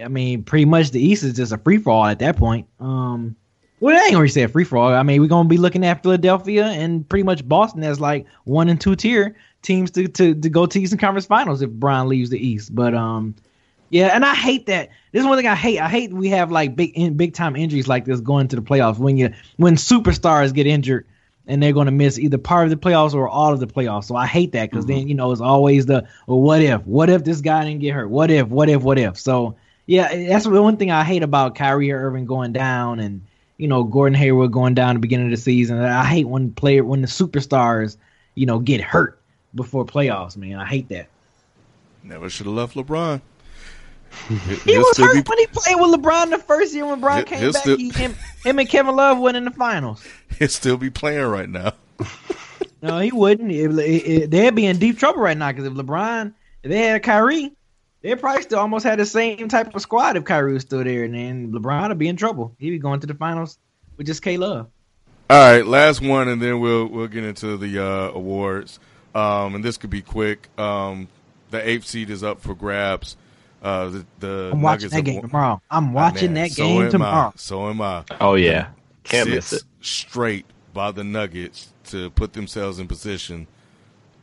I 0.02 0.08
mean, 0.08 0.42
pretty 0.42 0.66
much 0.66 0.90
the 0.90 1.00
East 1.00 1.22
is 1.22 1.34
just 1.34 1.52
a 1.52 1.58
free 1.58 1.78
for 1.78 1.90
all 1.90 2.04
at 2.04 2.18
that 2.18 2.36
point. 2.36 2.68
Um, 2.78 3.36
well, 3.80 3.96
I 3.96 4.04
ain't 4.04 4.12
gonna 4.12 4.28
say 4.28 4.42
a 4.42 4.48
free 4.48 4.64
for 4.64 4.78
all. 4.78 4.92
I 4.92 5.02
mean, 5.02 5.20
we're 5.20 5.28
gonna 5.28 5.48
be 5.48 5.56
looking 5.56 5.84
at 5.84 6.02
Philadelphia 6.02 6.66
and 6.66 7.08
pretty 7.08 7.22
much 7.22 7.46
Boston 7.46 7.82
as 7.82 8.00
like 8.00 8.26
one 8.44 8.68
and 8.68 8.80
two 8.80 8.94
tier 8.94 9.36
teams 9.62 9.90
to 9.92 10.06
to, 10.08 10.34
to 10.34 10.48
go 10.48 10.66
to 10.66 10.80
Eastern 10.80 10.98
Conference 10.98 11.26
Finals 11.26 11.62
if 11.62 11.70
Brian 11.70 12.08
leaves 12.08 12.30
the 12.30 12.38
East. 12.38 12.74
But 12.74 12.94
um, 12.94 13.34
yeah, 13.88 14.08
and 14.14 14.24
I 14.24 14.34
hate 14.34 14.66
that. 14.66 14.90
This 15.12 15.22
is 15.22 15.26
one 15.26 15.36
thing 15.36 15.46
I 15.46 15.54
hate. 15.54 15.80
I 15.80 15.88
hate 15.88 16.12
we 16.12 16.28
have 16.28 16.50
like 16.50 16.76
big 16.76 16.92
in, 16.94 17.16
big 17.16 17.34
time 17.34 17.56
injuries 17.56 17.88
like 17.88 18.04
this 18.04 18.20
going 18.20 18.48
to 18.48 18.56
the 18.56 18.62
playoffs 18.62 18.98
when 18.98 19.16
you 19.16 19.32
when 19.56 19.76
superstars 19.76 20.54
get 20.54 20.66
injured 20.66 21.06
and 21.46 21.62
they're 21.62 21.72
going 21.72 21.86
to 21.86 21.92
miss 21.92 22.18
either 22.18 22.38
part 22.38 22.64
of 22.64 22.70
the 22.70 22.76
playoffs 22.76 23.14
or 23.14 23.28
all 23.28 23.52
of 23.52 23.58
the 23.58 23.66
playoffs. 23.66 24.04
So 24.04 24.14
I 24.14 24.26
hate 24.26 24.52
that 24.52 24.70
because 24.70 24.84
mm-hmm. 24.84 24.98
then 24.98 25.08
you 25.08 25.14
know 25.14 25.32
it's 25.32 25.40
always 25.40 25.86
the 25.86 26.06
well, 26.26 26.40
what 26.40 26.60
if? 26.60 26.86
What 26.86 27.10
if 27.10 27.24
this 27.24 27.40
guy 27.40 27.64
didn't 27.64 27.80
get 27.80 27.94
hurt? 27.94 28.08
What 28.08 28.30
if? 28.30 28.46
What 28.46 28.68
if? 28.68 28.82
What 28.82 28.98
if? 28.98 29.18
So 29.18 29.56
yeah, 29.86 30.28
that's 30.28 30.44
the 30.44 30.62
one 30.62 30.76
thing 30.76 30.92
I 30.92 31.02
hate 31.02 31.24
about 31.24 31.56
Kyrie 31.56 31.90
Irving 31.92 32.26
going 32.26 32.52
down 32.52 33.00
and 33.00 33.22
you 33.60 33.68
know 33.68 33.84
Gordon 33.84 34.14
Hayward 34.14 34.52
going 34.52 34.74
down 34.74 34.90
at 34.90 34.92
the 34.94 35.00
beginning 35.00 35.26
of 35.26 35.32
the 35.32 35.36
season. 35.36 35.80
I 35.80 36.04
hate 36.04 36.26
when 36.26 36.52
player 36.52 36.82
when 36.82 37.02
the 37.02 37.06
superstars 37.06 37.96
you 38.34 38.46
know 38.46 38.58
get 38.58 38.80
hurt 38.80 39.20
before 39.54 39.84
playoffs. 39.84 40.36
Man, 40.36 40.58
I 40.58 40.64
hate 40.64 40.88
that. 40.88 41.08
Never 42.02 42.30
should 42.30 42.46
have 42.46 42.54
left 42.54 42.74
LeBron. 42.74 43.20
he 44.64 44.78
was 44.78 44.96
hurt 44.96 45.24
be, 45.24 45.28
when 45.28 45.38
he 45.38 45.46
played 45.46 45.76
with 45.76 46.00
LeBron 46.00 46.30
the 46.30 46.38
first 46.38 46.74
year 46.74 46.86
when 46.86 47.00
LeBron 47.00 47.26
came 47.26 47.52
back. 47.52 47.62
Still, 47.62 47.76
he, 47.76 47.90
him, 47.90 48.14
him 48.44 48.58
and 48.58 48.68
Kevin 48.68 48.96
Love 48.96 49.18
went 49.18 49.36
in 49.36 49.44
the 49.44 49.50
finals. 49.50 50.04
He'll 50.38 50.48
still 50.48 50.76
be 50.76 50.90
playing 50.90 51.26
right 51.26 51.48
now. 51.48 51.74
no, 52.82 52.98
he 52.98 53.12
wouldn't. 53.12 53.52
It, 53.52 53.70
it, 53.70 53.78
it, 53.78 54.30
they'd 54.30 54.54
be 54.54 54.66
in 54.66 54.78
deep 54.78 54.98
trouble 54.98 55.20
right 55.20 55.36
now 55.36 55.52
because 55.52 55.66
if 55.66 55.74
LeBron, 55.74 56.32
if 56.62 56.70
they 56.70 56.78
had 56.78 57.02
Kyrie, 57.02 57.52
they 58.02 58.14
probably 58.16 58.42
still 58.42 58.58
almost 58.58 58.84
had 58.84 58.98
the 58.98 59.06
same 59.06 59.48
type 59.48 59.74
of 59.74 59.82
squad 59.82 60.16
if 60.16 60.24
Kyrie 60.24 60.52
was 60.52 60.62
still 60.62 60.82
there, 60.84 61.04
and 61.04 61.14
then 61.14 61.52
LeBron 61.52 61.88
would 61.88 61.98
be 61.98 62.08
in 62.08 62.16
trouble. 62.16 62.54
He'd 62.58 62.70
be 62.70 62.78
going 62.78 63.00
to 63.00 63.06
the 63.06 63.14
finals 63.14 63.58
with 63.96 64.06
just 64.06 64.22
K 64.22 64.36
Love. 64.36 64.68
All 65.28 65.38
right, 65.38 65.64
last 65.64 66.00
one, 66.00 66.28
and 66.28 66.40
then 66.40 66.60
we'll 66.60 66.86
we'll 66.86 67.06
get 67.08 67.24
into 67.24 67.56
the 67.56 67.84
uh, 67.84 68.10
awards. 68.12 68.80
Um, 69.14 69.54
and 69.56 69.64
this 69.64 69.76
could 69.76 69.90
be 69.90 70.02
quick. 70.02 70.48
Um, 70.58 71.08
the 71.50 71.68
eighth 71.68 71.86
seed 71.86 72.10
is 72.10 72.22
up 72.22 72.40
for 72.40 72.54
grabs. 72.54 73.16
Uh, 73.62 73.88
the, 73.90 74.06
the 74.20 74.50
I'm 74.52 74.62
watching 74.62 74.88
Nuggets 74.90 74.94
that 74.94 75.02
game 75.02 75.14
won- 75.16 75.28
tomorrow. 75.28 75.62
I'm 75.70 75.92
watching 75.92 76.32
Man, 76.32 76.44
that 76.44 76.52
so 76.52 76.64
game 76.64 76.82
am 76.82 76.90
tomorrow. 76.90 77.28
I. 77.28 77.32
So 77.36 77.68
am 77.68 77.80
I. 77.82 78.04
Oh 78.20 78.34
yeah, 78.34 78.68
can't 79.04 79.28
miss 79.28 79.52
it. 79.52 79.62
straight 79.80 80.46
by 80.72 80.90
the 80.92 81.04
Nuggets 81.04 81.72
to 81.86 82.10
put 82.10 82.32
themselves 82.32 82.78
in 82.78 82.88
position 82.88 83.46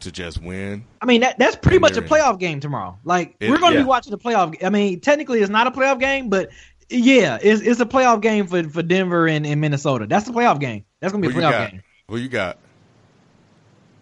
to 0.02 0.12
just 0.12 0.42
win. 0.42 0.86
I 1.02 1.06
mean, 1.06 1.22
that 1.22 1.40
that's 1.40 1.56
pretty 1.56 1.80
much 1.80 1.92
a 1.92 1.96
they're 1.96 2.04
in. 2.04 2.10
playoff 2.10 2.40
game 2.40 2.60
tomorrow. 2.60 2.98
Like 3.04 3.36
It- 3.40 3.50
we're 3.50 3.58
going 3.58 3.74
to 3.74 3.80
yeah. 3.80 3.84
be 3.84 3.88
watching 3.88 4.12
the 4.12 4.18
playoff. 4.18 4.56
I 4.64 4.70
mean, 4.70 5.00
technically, 5.00 5.40
it's 5.42 5.50
not 5.50 5.68
a 5.68 5.72
playoff 5.72 6.00
game, 6.00 6.30
but 6.30 6.50
yeah, 6.90 7.38
it's 7.42 7.62
it's 7.62 7.80
a 7.80 7.86
playoff 7.86 8.22
game 8.22 8.48
for 8.48 8.64
for 8.70 8.82
Denver 8.84 9.28
and, 9.28 9.46
and 9.46 9.60
Minnesota. 9.60 10.06
That's 10.08 10.26
the 10.26 10.32
playoff 10.34 10.60
game. 10.60 10.86
That's 11.00 11.12
going 11.12 11.22
to 11.24 11.28
be 11.28 11.34
Who 11.34 11.40
a 11.40 11.44
playoff 11.44 11.72
game. 11.72 11.84
Who 12.10 12.18
you 12.18 12.30
got? 12.30 12.58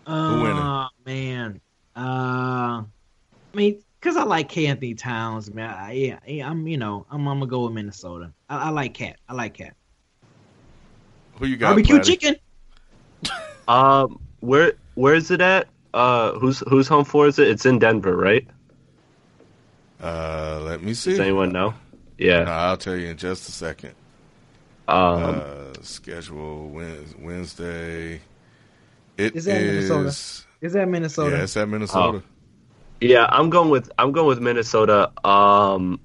Oh 0.07 0.41
winning? 0.43 0.89
man, 1.25 1.61
uh, 1.95 2.83
I 2.83 2.85
mean, 3.55 3.81
because 3.99 4.15
I 4.17 4.23
like 4.23 4.49
K. 4.49 4.67
Anthony 4.67 4.93
Towns, 4.93 5.51
man. 5.51 5.69
I, 5.73 5.91
yeah, 5.93 6.19
yeah, 6.27 6.47
I'm 6.47 6.67
you 6.67 6.77
know 6.77 7.07
I'm, 7.09 7.27
I'm 7.27 7.39
gonna 7.39 7.49
go 7.49 7.63
with 7.63 7.73
Minnesota. 7.73 8.31
I, 8.47 8.67
I 8.67 8.69
like 8.69 8.93
Cat. 8.93 9.17
I 9.27 9.33
like 9.33 9.55
Cat. 9.55 9.75
Who 11.39 11.47
you 11.47 11.57
got? 11.57 11.69
Barbecue 11.69 11.95
Platty? 11.99 12.05
chicken. 12.05 12.35
Um, 13.67 14.19
where 14.41 14.73
where 14.93 15.15
is 15.15 15.31
it 15.31 15.41
at? 15.41 15.67
Uh, 15.95 16.33
who's 16.39 16.59
who's 16.67 16.89
home 16.89 17.05
for? 17.05 17.25
Is 17.25 17.39
it? 17.39 17.47
It's 17.47 17.65
in 17.65 17.79
Denver, 17.79 18.15
right? 18.17 18.45
Uh, 20.03 20.59
let 20.63 20.83
me 20.83 20.93
see. 20.93 21.11
Does 21.11 21.21
anyone 21.21 21.51
know? 21.53 21.69
No, 21.69 21.75
Yeah. 22.17 22.43
I'll 22.49 22.75
tell 22.77 22.95
you 22.97 23.07
in 23.07 23.17
just 23.17 23.47
a 23.47 23.51
second. 23.51 23.93
Um, 24.89 25.23
uh, 25.23 25.73
schedule 25.81 26.69
Wednesday. 26.69 28.19
It 29.17 29.35
Is 29.35 29.45
that 29.45 29.61
Minnesota? 29.61 30.07
is- 30.09 30.45
Is 30.61 30.73
that 30.73 30.87
Minnesota? 30.89 31.35
Yeah, 31.37 31.43
it's 31.43 31.55
at 31.57 31.69
Minnesota. 31.69 32.21
Yeah, 33.01 33.27
I'm 33.29 33.49
going 33.49 33.69
with 33.69 33.89
I'm 33.97 34.11
going 34.11 34.27
with 34.27 34.39
Minnesota. 34.41 35.11
Um, 35.27 35.99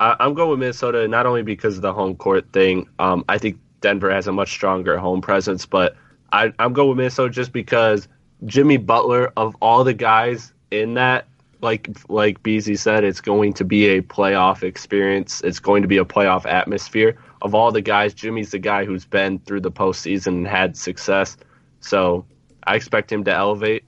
I, 0.00 0.16
I'm 0.20 0.32
going 0.34 0.50
with 0.50 0.58
Minnesota 0.60 1.06
not 1.08 1.26
only 1.26 1.42
because 1.42 1.76
of 1.76 1.82
the 1.82 1.92
home 1.92 2.16
court 2.16 2.46
thing. 2.52 2.88
Um, 2.98 3.24
I 3.28 3.36
think 3.38 3.58
Denver 3.82 4.10
has 4.10 4.26
a 4.26 4.32
much 4.32 4.50
stronger 4.50 4.96
home 4.96 5.20
presence, 5.20 5.66
but 5.66 5.94
I, 6.32 6.52
I'm 6.58 6.72
going 6.72 6.88
with 6.88 6.98
Minnesota 6.98 7.30
just 7.30 7.52
because 7.52 8.08
Jimmy 8.44 8.76
Butler 8.76 9.32
of 9.36 9.56
all 9.60 9.84
the 9.84 9.94
guys 9.94 10.52
in 10.70 10.94
that, 10.94 11.26
like 11.60 11.88
like 12.08 12.42
Beasy 12.42 12.78
said, 12.78 13.04
it's 13.04 13.20
going 13.20 13.54
to 13.54 13.64
be 13.64 13.88
a 13.88 14.02
playoff 14.02 14.62
experience. 14.62 15.40
It's 15.42 15.58
going 15.58 15.82
to 15.82 15.88
be 15.88 15.98
a 15.98 16.04
playoff 16.04 16.46
atmosphere. 16.46 17.18
Of 17.42 17.54
all 17.54 17.72
the 17.72 17.82
guys, 17.82 18.14
Jimmy's 18.14 18.50
the 18.50 18.58
guy 18.58 18.84
who's 18.84 19.04
been 19.04 19.38
through 19.38 19.60
the 19.60 19.70
postseason 19.70 20.26
and 20.28 20.48
had 20.48 20.76
success. 20.76 21.36
So 21.80 22.26
I 22.62 22.76
expect 22.76 23.10
him 23.10 23.24
to 23.24 23.34
elevate 23.34 23.84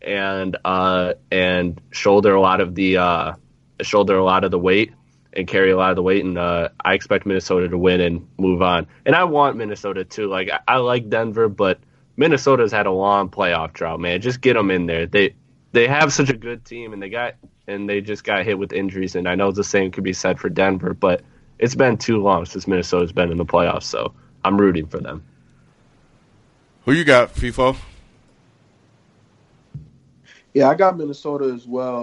and 0.00 0.56
uh, 0.64 1.14
and 1.30 1.80
shoulder 1.90 2.34
a 2.34 2.40
lot 2.40 2.60
of 2.60 2.74
the 2.74 2.96
uh, 2.98 3.34
shoulder 3.82 4.16
a 4.16 4.24
lot 4.24 4.44
of 4.44 4.50
the 4.50 4.58
weight 4.58 4.92
and 5.32 5.46
carry 5.46 5.70
a 5.70 5.76
lot 5.76 5.90
of 5.90 5.96
the 5.96 6.02
weight. 6.02 6.24
And 6.24 6.36
uh, 6.36 6.70
I 6.84 6.94
expect 6.94 7.24
Minnesota 7.24 7.68
to 7.68 7.78
win 7.78 8.00
and 8.00 8.28
move 8.38 8.62
on. 8.62 8.86
And 9.06 9.14
I 9.14 9.24
want 9.24 9.56
Minnesota 9.56 10.04
too. 10.04 10.28
Like 10.28 10.50
I, 10.50 10.60
I 10.66 10.76
like 10.78 11.08
Denver, 11.08 11.48
but 11.48 11.78
Minnesota's 12.16 12.72
had 12.72 12.86
a 12.86 12.90
long 12.90 13.28
playoff 13.28 13.72
drought. 13.72 14.00
Man, 14.00 14.20
just 14.20 14.40
get 14.40 14.54
them 14.54 14.70
in 14.70 14.86
there. 14.86 15.06
They 15.06 15.34
they 15.72 15.86
have 15.88 16.12
such 16.12 16.28
a 16.30 16.36
good 16.36 16.64
team, 16.64 16.92
and 16.92 17.02
they 17.02 17.08
got 17.08 17.34
and 17.66 17.88
they 17.88 18.00
just 18.00 18.24
got 18.24 18.44
hit 18.44 18.58
with 18.58 18.72
injuries. 18.72 19.14
And 19.14 19.28
I 19.28 19.34
know 19.34 19.50
the 19.52 19.64
same 19.64 19.90
could 19.90 20.04
be 20.04 20.12
said 20.12 20.38
for 20.38 20.48
Denver, 20.48 20.94
but 20.94 21.22
it's 21.58 21.74
been 21.74 21.96
too 21.96 22.20
long 22.22 22.44
since 22.44 22.66
Minnesota's 22.66 23.12
been 23.12 23.30
in 23.30 23.38
the 23.38 23.46
playoffs. 23.46 23.84
So 23.84 24.12
I'm 24.44 24.60
rooting 24.60 24.86
for 24.86 24.98
them. 24.98 25.22
Who 26.84 26.92
you 26.92 27.04
got, 27.04 27.34
FIFO? 27.34 27.76
Yeah, 30.54 30.68
I 30.68 30.74
got 30.74 30.98
Minnesota 30.98 31.46
as 31.46 31.66
well, 31.66 32.02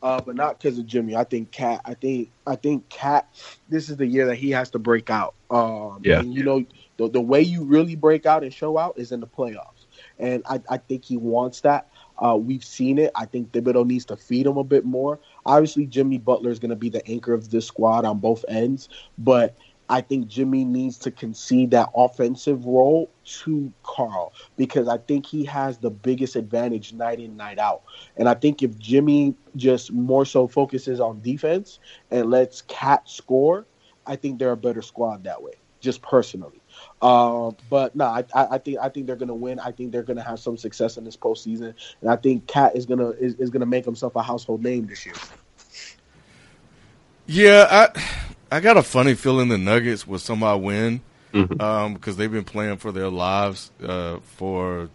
uh, 0.00 0.20
but 0.20 0.34
not 0.34 0.58
because 0.58 0.78
of 0.78 0.86
Jimmy. 0.86 1.14
I 1.14 1.24
think 1.24 1.50
Cat. 1.50 1.82
I 1.84 1.94
think 1.94 2.30
I 2.46 2.56
think 2.56 2.88
Cat. 2.88 3.28
This 3.68 3.90
is 3.90 3.96
the 3.96 4.06
year 4.06 4.26
that 4.26 4.36
he 4.36 4.50
has 4.50 4.70
to 4.70 4.78
break 4.78 5.10
out. 5.10 5.34
Um, 5.50 6.00
Yeah. 6.02 6.20
and 6.20 6.32
you 6.32 6.42
know 6.44 6.64
the 7.02 7.12
the 7.12 7.20
way 7.20 7.40
you 7.40 7.64
really 7.64 7.96
break 7.96 8.26
out 8.26 8.42
and 8.42 8.52
show 8.52 8.78
out 8.78 8.98
is 8.98 9.12
in 9.12 9.20
the 9.20 9.26
playoffs, 9.26 9.86
and 10.18 10.42
I, 10.48 10.60
I 10.68 10.78
think 10.78 11.04
he 11.04 11.16
wants 11.16 11.60
that. 11.62 11.88
Uh, 12.18 12.36
we've 12.36 12.64
seen 12.64 12.98
it. 12.98 13.10
I 13.14 13.24
think 13.24 13.52
Thibodeau 13.52 13.86
needs 13.86 14.04
to 14.06 14.16
feed 14.16 14.46
him 14.46 14.56
a 14.56 14.64
bit 14.64 14.84
more. 14.84 15.18
Obviously, 15.44 15.86
Jimmy 15.86 16.18
Butler 16.18 16.50
is 16.50 16.58
going 16.58 16.70
to 16.70 16.76
be 16.76 16.88
the 16.88 17.06
anchor 17.08 17.34
of 17.34 17.50
this 17.50 17.66
squad 17.66 18.04
on 18.04 18.18
both 18.18 18.44
ends, 18.48 18.88
but 19.18 19.56
I 19.92 20.00
think 20.00 20.26
Jimmy 20.26 20.64
needs 20.64 20.96
to 20.98 21.10
concede 21.10 21.72
that 21.72 21.90
offensive 21.94 22.64
role 22.64 23.10
to 23.24 23.70
Carl 23.82 24.32
because 24.56 24.88
I 24.88 24.96
think 24.96 25.26
he 25.26 25.44
has 25.44 25.76
the 25.76 25.90
biggest 25.90 26.34
advantage 26.34 26.94
night 26.94 27.20
in, 27.20 27.36
night 27.36 27.58
out. 27.58 27.82
And 28.16 28.26
I 28.26 28.32
think 28.32 28.62
if 28.62 28.78
Jimmy 28.78 29.34
just 29.54 29.92
more 29.92 30.24
so 30.24 30.48
focuses 30.48 30.98
on 30.98 31.20
defense 31.20 31.78
and 32.10 32.30
lets 32.30 32.62
Cat 32.62 33.06
score, 33.06 33.66
I 34.06 34.16
think 34.16 34.38
they're 34.38 34.52
a 34.52 34.56
better 34.56 34.80
squad 34.80 35.24
that 35.24 35.42
way, 35.42 35.52
just 35.80 36.00
personally. 36.00 36.61
Um, 37.02 37.56
but 37.68 37.96
no, 37.96 38.04
I, 38.04 38.24
I 38.32 38.46
I 38.52 38.58
think 38.58 38.78
I 38.80 38.88
think 38.88 39.06
they're 39.08 39.16
gonna 39.16 39.34
win. 39.34 39.58
I 39.58 39.72
think 39.72 39.90
they're 39.90 40.04
gonna 40.04 40.22
have 40.22 40.38
some 40.38 40.56
success 40.56 40.96
in 40.96 41.04
this 41.04 41.16
postseason, 41.16 41.74
and 42.00 42.08
I 42.10 42.14
think 42.16 42.46
Cat 42.46 42.76
is 42.76 42.86
gonna 42.86 43.08
is, 43.10 43.34
is 43.34 43.50
gonna 43.50 43.66
make 43.66 43.84
himself 43.84 44.14
a 44.14 44.22
household 44.22 44.62
name 44.62 44.86
this 44.86 45.04
year. 45.04 45.14
Yeah, 47.26 47.66
I 47.70 48.02
I 48.56 48.60
got 48.60 48.76
a 48.76 48.82
funny 48.82 49.14
feeling 49.14 49.48
the 49.48 49.58
Nuggets 49.58 50.06
will 50.06 50.18
somehow 50.18 50.56
win 50.58 51.00
Mhm. 51.32 51.60
um, 51.62 51.94
because 51.94 52.16
they've 52.16 52.30
been 52.30 52.44
playing 52.44 52.76
for 52.76 52.92
their 52.92 53.08
lives 53.08 53.70
uh, 53.82 54.18
for 54.36 54.90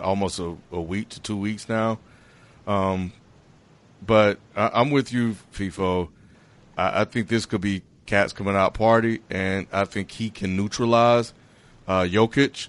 almost 0.00 0.38
a, 0.40 0.56
a 0.72 0.80
week 0.80 1.08
to 1.10 1.20
two 1.20 1.36
weeks 1.36 1.68
now. 1.68 1.98
Um, 2.66 3.12
but 4.04 4.38
I, 4.56 4.70
I'm 4.74 4.90
with 4.90 5.12
you, 5.12 5.36
FIFO. 5.54 6.08
I, 6.76 7.02
I 7.02 7.04
think 7.04 7.28
this 7.28 7.46
could 7.46 7.60
be 7.60 7.82
Cat's 8.08 8.32
coming 8.32 8.56
out 8.56 8.72
party, 8.74 9.20
and 9.28 9.66
I 9.70 9.84
think 9.84 10.10
he 10.10 10.30
can 10.30 10.56
neutralize 10.56 11.34
uh, 11.86 12.02
Jokic, 12.02 12.68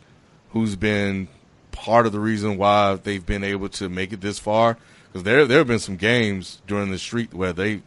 who's 0.49 0.75
been 0.75 1.29
part 1.71 2.05
of 2.05 2.11
the 2.11 2.19
reason 2.19 2.57
why 2.57 2.95
they've 2.95 3.25
been 3.25 3.43
able 3.43 3.69
to 3.69 3.87
make 3.87 4.11
it 4.11 4.19
this 4.19 4.37
far. 4.37 4.77
Because 5.07 5.23
there 5.23 5.45
there 5.45 5.59
have 5.59 5.67
been 5.67 5.79
some 5.79 5.95
games 5.95 6.61
during 6.67 6.91
the 6.91 6.99
streak 6.99 7.31
where 7.31 7.53
they 7.53 7.81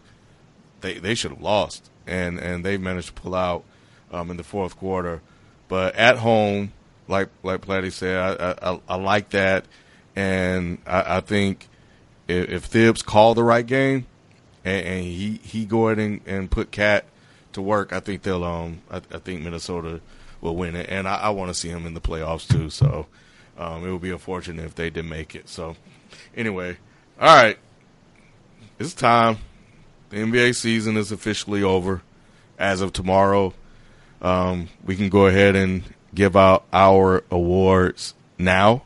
they 0.81 0.95
they 0.95 1.15
should 1.15 1.31
have 1.31 1.43
lost, 1.43 1.91
and 2.07 2.39
and 2.39 2.65
they 2.65 2.79
managed 2.79 3.09
to 3.09 3.13
pull 3.13 3.35
out 3.35 3.65
um, 4.11 4.31
in 4.31 4.39
the 4.39 4.45
fourth 4.45 4.77
quarter. 4.77 5.21
But 5.69 5.95
at 5.95 6.19
home, 6.19 6.73
like 7.07 7.29
like 7.43 7.61
Platty 7.61 7.93
said, 7.93 8.17
I 8.41 8.73
I, 8.73 8.81
I 8.89 8.97
like 8.97 9.29
that, 9.31 9.67
and 10.17 10.79
I, 10.87 11.19
I 11.19 11.21
think 11.21 11.69
if, 12.29 12.49
if 12.49 12.65
Thibs 12.65 13.03
called 13.03 13.37
the 13.37 13.45
right 13.45 13.67
game, 13.67 14.07
and, 14.65 14.87
and 14.87 15.05
he 15.05 15.39
he 15.45 15.67
go 15.67 15.89
ahead 15.89 15.99
and, 15.99 16.21
and 16.27 16.51
put 16.51 16.71
Cat 16.71 17.05
to 17.53 17.63
work, 17.63 17.93
I 17.93 18.01
think 18.01 18.23
they'll 18.23 18.45
um 18.45 18.83
I, 18.91 18.97
I 18.97 19.19
think 19.19 19.43
Minnesota 19.43 20.01
will 20.41 20.57
win 20.57 20.77
it, 20.77 20.89
and 20.91 21.09
I, 21.09 21.17
I 21.17 21.31
want 21.31 21.51
to 21.51 21.55
see 21.55 21.69
him 21.69 21.87
in 21.87 21.95
the 21.95 22.01
playoffs 22.01 22.49
too. 22.49 22.71
So 22.71 23.07
um, 23.57 23.87
it 23.87 23.93
would 23.93 24.03
be 24.03 24.11
unfortunate 24.11 24.65
if 24.65 24.75
they 24.75 24.91
didn't 24.91 25.11
make 25.11 25.35
it. 25.35 25.49
So 25.49 25.77
anyway, 26.37 26.77
all 27.21 27.43
right, 27.43 27.59
it's 28.79 28.95
time. 28.95 29.39
The 30.11 30.19
NBA 30.19 30.55
season 30.55 30.97
is 30.97 31.13
officially 31.13 31.63
over 31.63 32.03
as 32.59 32.81
of 32.81 32.93
tomorrow. 32.93 33.55
Um, 34.21 34.69
we 34.85 34.97
can 34.97 35.09
go 35.09 35.27
ahead 35.27 35.57
and 35.57 35.83
give 36.15 36.37
out 36.37 36.65
our 36.73 37.25
awards 37.31 38.15
now. 38.39 38.83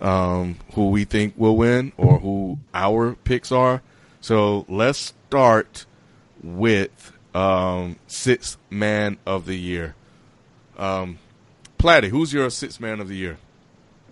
Um, 0.00 0.56
who 0.72 0.88
we 0.88 1.04
think 1.04 1.34
will 1.36 1.58
win 1.58 1.92
or 1.98 2.18
who 2.20 2.58
our 2.72 3.16
picks 3.16 3.52
are. 3.52 3.82
So 4.22 4.64
let's 4.66 5.12
start 5.28 5.84
with 6.42 7.09
um, 7.34 7.96
sixth 8.06 8.56
man 8.70 9.18
of 9.26 9.46
the 9.46 9.56
year. 9.56 9.94
Um, 10.78 11.18
Platty, 11.78 12.08
who's 12.08 12.32
your 12.32 12.50
sixth 12.50 12.80
man 12.80 13.00
of 13.00 13.08
the 13.08 13.16
year? 13.16 13.38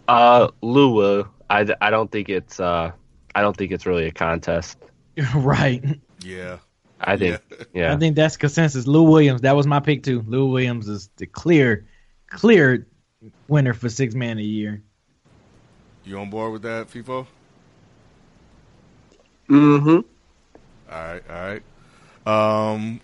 Uh, 0.06 0.48
Lua, 0.62 1.28
I, 1.50 1.66
I 1.80 1.90
don't 1.90 2.10
think 2.10 2.28
it's 2.28 2.60
uh 2.60 2.92
I 3.34 3.40
don't 3.40 3.56
think 3.56 3.72
it's 3.72 3.86
really 3.86 4.06
a 4.06 4.10
contest. 4.10 4.78
right. 5.34 5.84
Yeah, 6.20 6.58
I 7.00 7.16
think 7.16 7.40
yeah. 7.72 7.92
I 7.92 7.96
think 7.96 8.16
that's 8.16 8.36
consensus. 8.36 8.86
Lou 8.86 9.02
Williams. 9.02 9.42
That 9.42 9.56
was 9.56 9.66
my 9.66 9.80
pick 9.80 10.02
too. 10.02 10.24
Lou 10.26 10.50
Williams 10.50 10.88
is 10.88 11.10
the 11.16 11.26
clear, 11.26 11.86
clear 12.28 12.86
winner 13.46 13.74
for 13.74 13.88
six 13.88 14.14
man 14.14 14.32
of 14.32 14.38
the 14.38 14.44
year. 14.44 14.82
you 16.04 16.18
on 16.18 16.30
board 16.30 16.52
with 16.52 16.62
that, 16.62 16.88
FIFO? 16.88 17.26
Mm-hmm. 19.48 19.88
All 19.88 20.02
right, 20.90 21.22
all 21.28 21.36
right. 21.36 21.62
Um, 22.28 23.00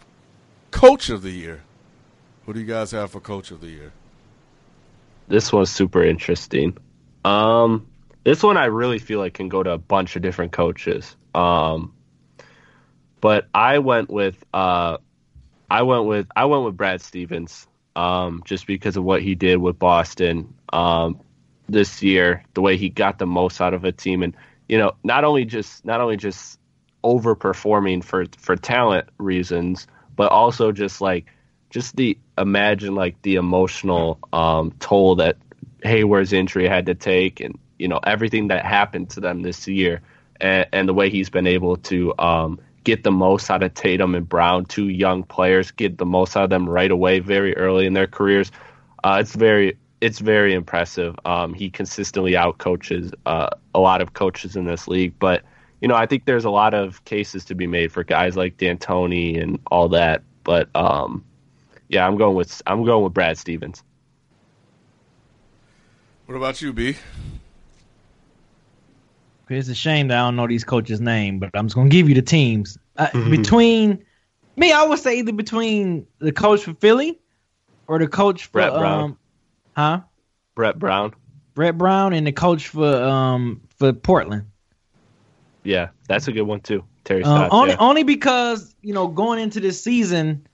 coach 0.70 1.08
of 1.08 1.22
the 1.22 1.30
year. 1.30 1.62
Who 2.44 2.52
do 2.52 2.60
you 2.60 2.66
guys 2.66 2.90
have 2.92 3.10
for 3.12 3.20
coach 3.20 3.50
of 3.50 3.60
the 3.60 3.68
year? 3.68 3.92
This 5.28 5.52
one's 5.52 5.70
super 5.70 6.04
interesting. 6.04 6.76
Um, 7.24 7.86
this 8.24 8.42
one 8.42 8.56
I 8.58 8.66
really 8.66 8.98
feel 8.98 9.18
like 9.20 9.34
can 9.34 9.48
go 9.48 9.62
to 9.62 9.70
a 9.70 9.78
bunch 9.78 10.16
of 10.16 10.22
different 10.22 10.52
coaches. 10.52 11.16
Um, 11.34 11.94
but 13.20 13.48
I 13.54 13.78
went 13.78 14.10
with 14.10 14.44
uh, 14.52 14.98
I 15.70 15.82
went 15.82 16.04
with 16.04 16.26
I 16.36 16.44
went 16.44 16.64
with 16.64 16.76
Brad 16.76 17.00
Stevens. 17.00 17.66
um, 17.96 18.42
just 18.44 18.66
because 18.66 18.96
of 18.96 19.04
what 19.04 19.22
he 19.22 19.34
did 19.34 19.58
with 19.58 19.78
Boston 19.78 20.54
um, 20.72 21.20
this 21.68 22.02
year, 22.02 22.44
the 22.54 22.60
way 22.60 22.76
he 22.76 22.88
got 22.88 23.18
the 23.18 23.26
most 23.26 23.60
out 23.60 23.74
of 23.74 23.84
a 23.84 23.92
team, 23.92 24.22
and 24.22 24.36
you 24.68 24.78
know, 24.78 24.92
not 25.04 25.24
only 25.24 25.44
just 25.44 25.84
not 25.84 26.00
only 26.00 26.16
just 26.16 26.58
overperforming 27.04 28.02
for 28.02 28.24
for 28.38 28.56
talent 28.56 29.08
reasons, 29.18 29.86
but 30.16 30.32
also 30.32 30.72
just 30.72 31.00
like 31.00 31.26
just 31.70 31.94
the 31.96 32.18
imagine 32.38 32.94
like 32.94 33.20
the 33.22 33.36
emotional 33.36 34.18
um, 34.32 34.72
toll 34.80 35.16
that 35.16 35.36
Hayward's 35.82 36.32
injury 36.32 36.66
had 36.66 36.86
to 36.86 36.94
take, 36.94 37.40
and 37.40 37.58
you 37.78 37.88
know 37.88 38.00
everything 38.02 38.48
that 38.48 38.64
happened 38.64 39.10
to 39.10 39.20
them 39.20 39.42
this 39.42 39.68
year, 39.68 40.00
and, 40.40 40.66
and 40.72 40.88
the 40.88 40.94
way 40.94 41.10
he's 41.10 41.30
been 41.30 41.46
able 41.46 41.76
to 41.76 42.14
um, 42.18 42.58
get 42.84 43.02
the 43.04 43.10
most 43.10 43.50
out 43.50 43.62
of 43.62 43.74
Tatum 43.74 44.14
and 44.14 44.28
Brown, 44.28 44.64
two 44.64 44.88
young 44.88 45.24
players, 45.24 45.70
get 45.72 45.98
the 45.98 46.06
most 46.06 46.36
out 46.36 46.44
of 46.44 46.50
them 46.50 46.68
right 46.68 46.90
away, 46.90 47.18
very 47.20 47.56
early 47.56 47.86
in 47.86 47.92
their 47.92 48.06
careers. 48.06 48.50
Uh, 49.02 49.18
it's 49.20 49.34
very 49.34 49.76
it's 50.00 50.18
very 50.18 50.54
impressive. 50.54 51.16
Um, 51.24 51.54
he 51.54 51.70
consistently 51.70 52.32
outcoaches 52.32 53.12
uh, 53.26 53.50
a 53.74 53.80
lot 53.80 54.00
of 54.00 54.12
coaches 54.12 54.56
in 54.56 54.64
this 54.64 54.86
league, 54.86 55.14
but 55.18 55.42
you 55.84 55.88
know 55.88 55.96
I 55.96 56.06
think 56.06 56.24
there's 56.24 56.46
a 56.46 56.50
lot 56.50 56.72
of 56.72 57.04
cases 57.04 57.44
to 57.44 57.54
be 57.54 57.66
made 57.66 57.92
for 57.92 58.02
guys 58.04 58.38
like 58.38 58.56
D'Antoni 58.56 59.38
and 59.38 59.58
all 59.66 59.86
that. 59.90 60.22
But 60.42 60.74
um, 60.74 61.22
yeah, 61.88 62.06
I'm 62.06 62.16
going 62.16 62.34
with 62.34 62.62
I'm 62.66 62.86
going 62.86 63.04
with 63.04 63.12
Brad 63.12 63.36
Stevens. 63.36 63.82
What 66.24 66.36
about 66.36 66.62
you, 66.62 66.72
B? 66.72 66.96
It's 69.50 69.68
a 69.68 69.74
shame 69.74 70.08
that 70.08 70.16
I 70.16 70.20
don't 70.22 70.36
know 70.36 70.46
these 70.46 70.64
coaches' 70.64 71.02
name, 71.02 71.38
but 71.38 71.50
I'm 71.52 71.66
just 71.66 71.74
gonna 71.74 71.90
give 71.90 72.08
you 72.08 72.14
the 72.14 72.22
teams. 72.22 72.78
Uh, 72.96 73.08
mm-hmm. 73.08 73.30
Between 73.30 74.02
me, 74.56 74.72
I 74.72 74.84
would 74.84 74.98
say 74.98 75.18
either 75.18 75.34
between 75.34 76.06
the 76.18 76.32
coach 76.32 76.62
for 76.62 76.72
Philly 76.72 77.20
or 77.88 77.98
the 77.98 78.08
coach 78.08 78.46
for 78.46 78.52
Brett 78.52 78.72
Brown. 78.72 79.02
Um, 79.02 79.18
huh? 79.76 80.00
Brett 80.54 80.78
Brown. 80.78 81.12
Brett 81.52 81.76
Brown 81.76 82.14
and 82.14 82.26
the 82.26 82.32
coach 82.32 82.68
for 82.68 83.02
um 83.04 83.60
for 83.76 83.92
Portland. 83.92 84.46
Yeah, 85.64 85.88
that's 86.08 86.28
a 86.28 86.32
good 86.32 86.42
one 86.42 86.60
too. 86.60 86.84
Terry 87.04 87.22
Stotts. 87.22 87.52
Uh, 87.52 87.56
only 87.56 87.70
yeah. 87.70 87.76
only 87.80 88.02
because 88.04 88.74
you 88.82 88.94
know 88.94 89.08
going 89.08 89.40
into 89.40 89.60
this 89.60 89.82
season, 89.82 90.46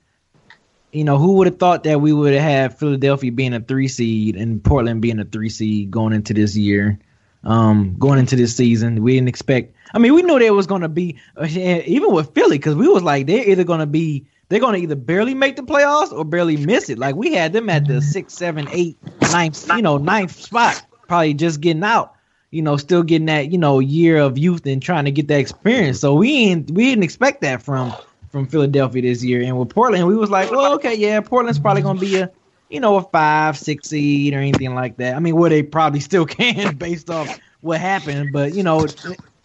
you 0.92 1.04
know 1.04 1.18
who 1.18 1.34
would 1.34 1.46
have 1.46 1.58
thought 1.58 1.84
that 1.84 2.00
we 2.00 2.12
would 2.12 2.34
have 2.34 2.78
Philadelphia 2.78 3.32
being 3.32 3.52
a 3.52 3.60
three 3.60 3.88
seed 3.88 4.36
and 4.36 4.62
Portland 4.62 5.02
being 5.02 5.18
a 5.18 5.24
three 5.24 5.50
seed 5.50 5.90
going 5.90 6.12
into 6.12 6.32
this 6.32 6.56
year 6.56 6.98
um, 7.44 7.96
going 7.98 8.18
into 8.18 8.36
this 8.36 8.54
season. 8.54 9.02
We 9.02 9.14
didn't 9.14 9.28
expect. 9.28 9.74
I 9.94 9.98
mean, 9.98 10.14
we 10.14 10.22
knew 10.22 10.38
there 10.38 10.54
was 10.54 10.66
going 10.66 10.82
to 10.82 10.88
be 10.88 11.18
uh, 11.36 11.46
even 11.48 12.12
with 12.12 12.34
Philly 12.34 12.58
because 12.58 12.74
we 12.74 12.88
was 12.88 13.02
like 13.02 13.26
they're 13.26 13.48
either 13.48 13.64
going 13.64 13.80
to 13.80 13.86
be 13.86 14.26
they're 14.48 14.60
going 14.60 14.74
to 14.74 14.80
either 14.80 14.96
barely 14.96 15.34
make 15.34 15.56
the 15.56 15.62
playoffs 15.62 16.12
or 16.12 16.24
barely 16.24 16.56
miss 16.56 16.90
it. 16.90 16.98
Like 16.98 17.16
we 17.16 17.32
had 17.32 17.52
them 17.52 17.68
at 17.70 17.86
the 17.86 18.02
six, 18.02 18.34
seven, 18.34 18.68
eight, 18.70 18.98
ninth, 19.32 19.68
you 19.68 19.82
know, 19.82 19.96
ninth 19.96 20.32
spot, 20.32 20.84
probably 21.08 21.34
just 21.34 21.60
getting 21.60 21.84
out. 21.84 22.14
You 22.50 22.62
know, 22.62 22.76
still 22.76 23.02
getting 23.02 23.26
that 23.26 23.52
you 23.52 23.58
know 23.58 23.78
year 23.78 24.18
of 24.18 24.38
youth 24.38 24.66
and 24.66 24.82
trying 24.82 25.04
to 25.04 25.10
get 25.10 25.28
that 25.28 25.38
experience. 25.38 26.00
So 26.00 26.14
we 26.14 26.46
ain't 26.46 26.70
we 26.70 26.84
didn't 26.84 27.04
expect 27.04 27.42
that 27.42 27.62
from 27.62 27.94
from 28.30 28.46
Philadelphia 28.46 29.02
this 29.02 29.24
year. 29.24 29.42
And 29.42 29.58
with 29.58 29.70
Portland, 29.70 30.06
we 30.06 30.16
was 30.16 30.30
like, 30.30 30.50
well, 30.50 30.74
okay, 30.74 30.94
yeah, 30.94 31.20
Portland's 31.20 31.58
probably 31.58 31.82
going 31.82 31.96
to 31.96 32.00
be 32.00 32.16
a 32.16 32.30
you 32.70 32.78
know, 32.80 32.96
a 32.96 33.02
five, 33.02 33.58
six 33.58 33.88
seed 33.88 34.32
or 34.32 34.38
anything 34.38 34.74
like 34.74 34.96
that. 34.98 35.16
I 35.16 35.18
mean, 35.18 35.36
where 35.36 35.50
they 35.50 35.62
probably 35.62 36.00
still 36.00 36.24
can 36.24 36.76
based 36.76 37.10
off 37.10 37.38
what 37.60 37.80
happened, 37.80 38.30
but 38.32 38.54
you 38.54 38.62
know, 38.62 38.86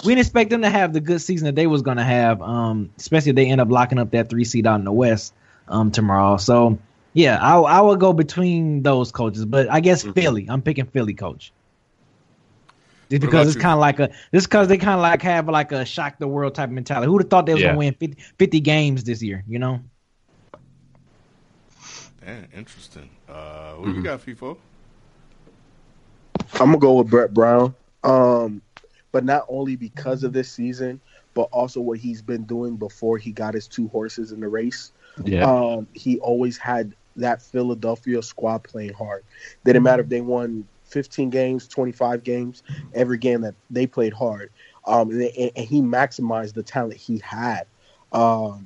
we 0.03 0.11
didn't 0.11 0.19
expect 0.19 0.51
them 0.51 0.61
to 0.61 0.69
have 0.69 0.93
the 0.93 1.01
good 1.01 1.19
season 1.19 1.47
that 1.47 1.55
they 1.55 1.67
was 1.67 1.81
gonna 1.81 2.03
have, 2.03 2.41
um, 2.41 2.91
especially 2.97 3.31
if 3.31 3.35
they 3.35 3.47
end 3.47 3.59
up 3.59 3.69
locking 3.69 3.99
up 3.99 4.11
that 4.11 4.29
three 4.29 4.45
seed 4.45 4.65
out 4.65 4.79
in 4.79 4.85
the 4.85 4.91
West 4.91 5.33
um, 5.67 5.91
tomorrow. 5.91 6.37
So 6.37 6.77
yeah, 7.13 7.37
I 7.41 7.57
I 7.57 7.81
would 7.81 7.99
go 7.99 8.13
between 8.13 8.83
those 8.83 9.11
coaches, 9.11 9.45
but 9.45 9.69
I 9.69 9.79
guess 9.79 10.03
mm-hmm. 10.03 10.13
Philly. 10.13 10.45
I'm 10.49 10.61
picking 10.61 10.85
Philly 10.85 11.13
coach. 11.13 11.51
Just 13.09 13.21
because 13.21 13.47
it's 13.47 13.61
kind 13.61 13.73
of 13.73 13.79
like 13.79 13.99
a 13.99 14.09
just 14.33 14.47
because 14.47 14.67
they 14.67 14.77
kind 14.77 14.95
of 14.95 15.01
like 15.01 15.21
have 15.21 15.47
like 15.47 15.71
a 15.71 15.85
shock 15.85 16.17
the 16.17 16.27
world 16.27 16.55
type 16.55 16.69
of 16.69 16.73
mentality. 16.73 17.07
Who'd 17.07 17.21
have 17.21 17.29
thought 17.29 17.45
they 17.45 17.53
was 17.53 17.61
yeah. 17.61 17.69
gonna 17.69 17.79
win 17.79 17.93
50, 17.93 18.17
50 18.39 18.59
games 18.61 19.03
this 19.03 19.21
year? 19.21 19.43
You 19.47 19.59
know. 19.59 19.79
Yeah, 22.25 22.41
interesting. 22.55 23.09
Uh, 23.29 23.73
what 23.73 23.89
mm-hmm. 23.89 23.97
you 23.97 24.03
got, 24.03 24.25
FIFO? 24.25 24.57
I'm 26.53 26.67
gonna 26.67 26.77
go 26.79 26.93
with 26.93 27.09
Brett 27.09 27.33
Brown. 27.33 27.75
Um, 28.03 28.61
but 29.11 29.23
not 29.23 29.45
only 29.47 29.75
because 29.75 30.23
of 30.23 30.33
this 30.33 30.51
season, 30.51 30.99
but 31.35 31.43
also 31.51 31.81
what 31.81 31.99
he's 31.99 32.21
been 32.21 32.43
doing 32.43 32.75
before 32.77 33.17
he 33.17 33.31
got 33.31 33.53
his 33.53 33.67
two 33.67 33.87
horses 33.89 34.31
in 34.31 34.39
the 34.39 34.47
race. 34.47 34.91
Yeah. 35.23 35.49
Um, 35.49 35.87
he 35.93 36.17
always 36.19 36.57
had 36.57 36.95
that 37.15 37.41
Philadelphia 37.41 38.21
squad 38.21 38.63
playing 38.63 38.93
hard. 38.93 39.23
Didn't 39.63 39.83
matter 39.83 40.01
if 40.01 40.09
they 40.09 40.21
won 40.21 40.67
15 40.95 41.29
games, 41.29 41.67
25 41.67 42.23
games, 42.23 42.63
every 42.93 43.17
game 43.17 43.41
that 43.41 43.53
they 43.69 43.85
played 43.85 44.13
hard. 44.13 44.49
Um, 44.87 45.11
and, 45.11 45.51
and, 45.57 45.67
he 45.67 45.81
maximized 45.81 46.53
the 46.53 46.63
talent 46.63 46.95
he 46.95 47.17
had. 47.17 47.67
Um, 48.13 48.65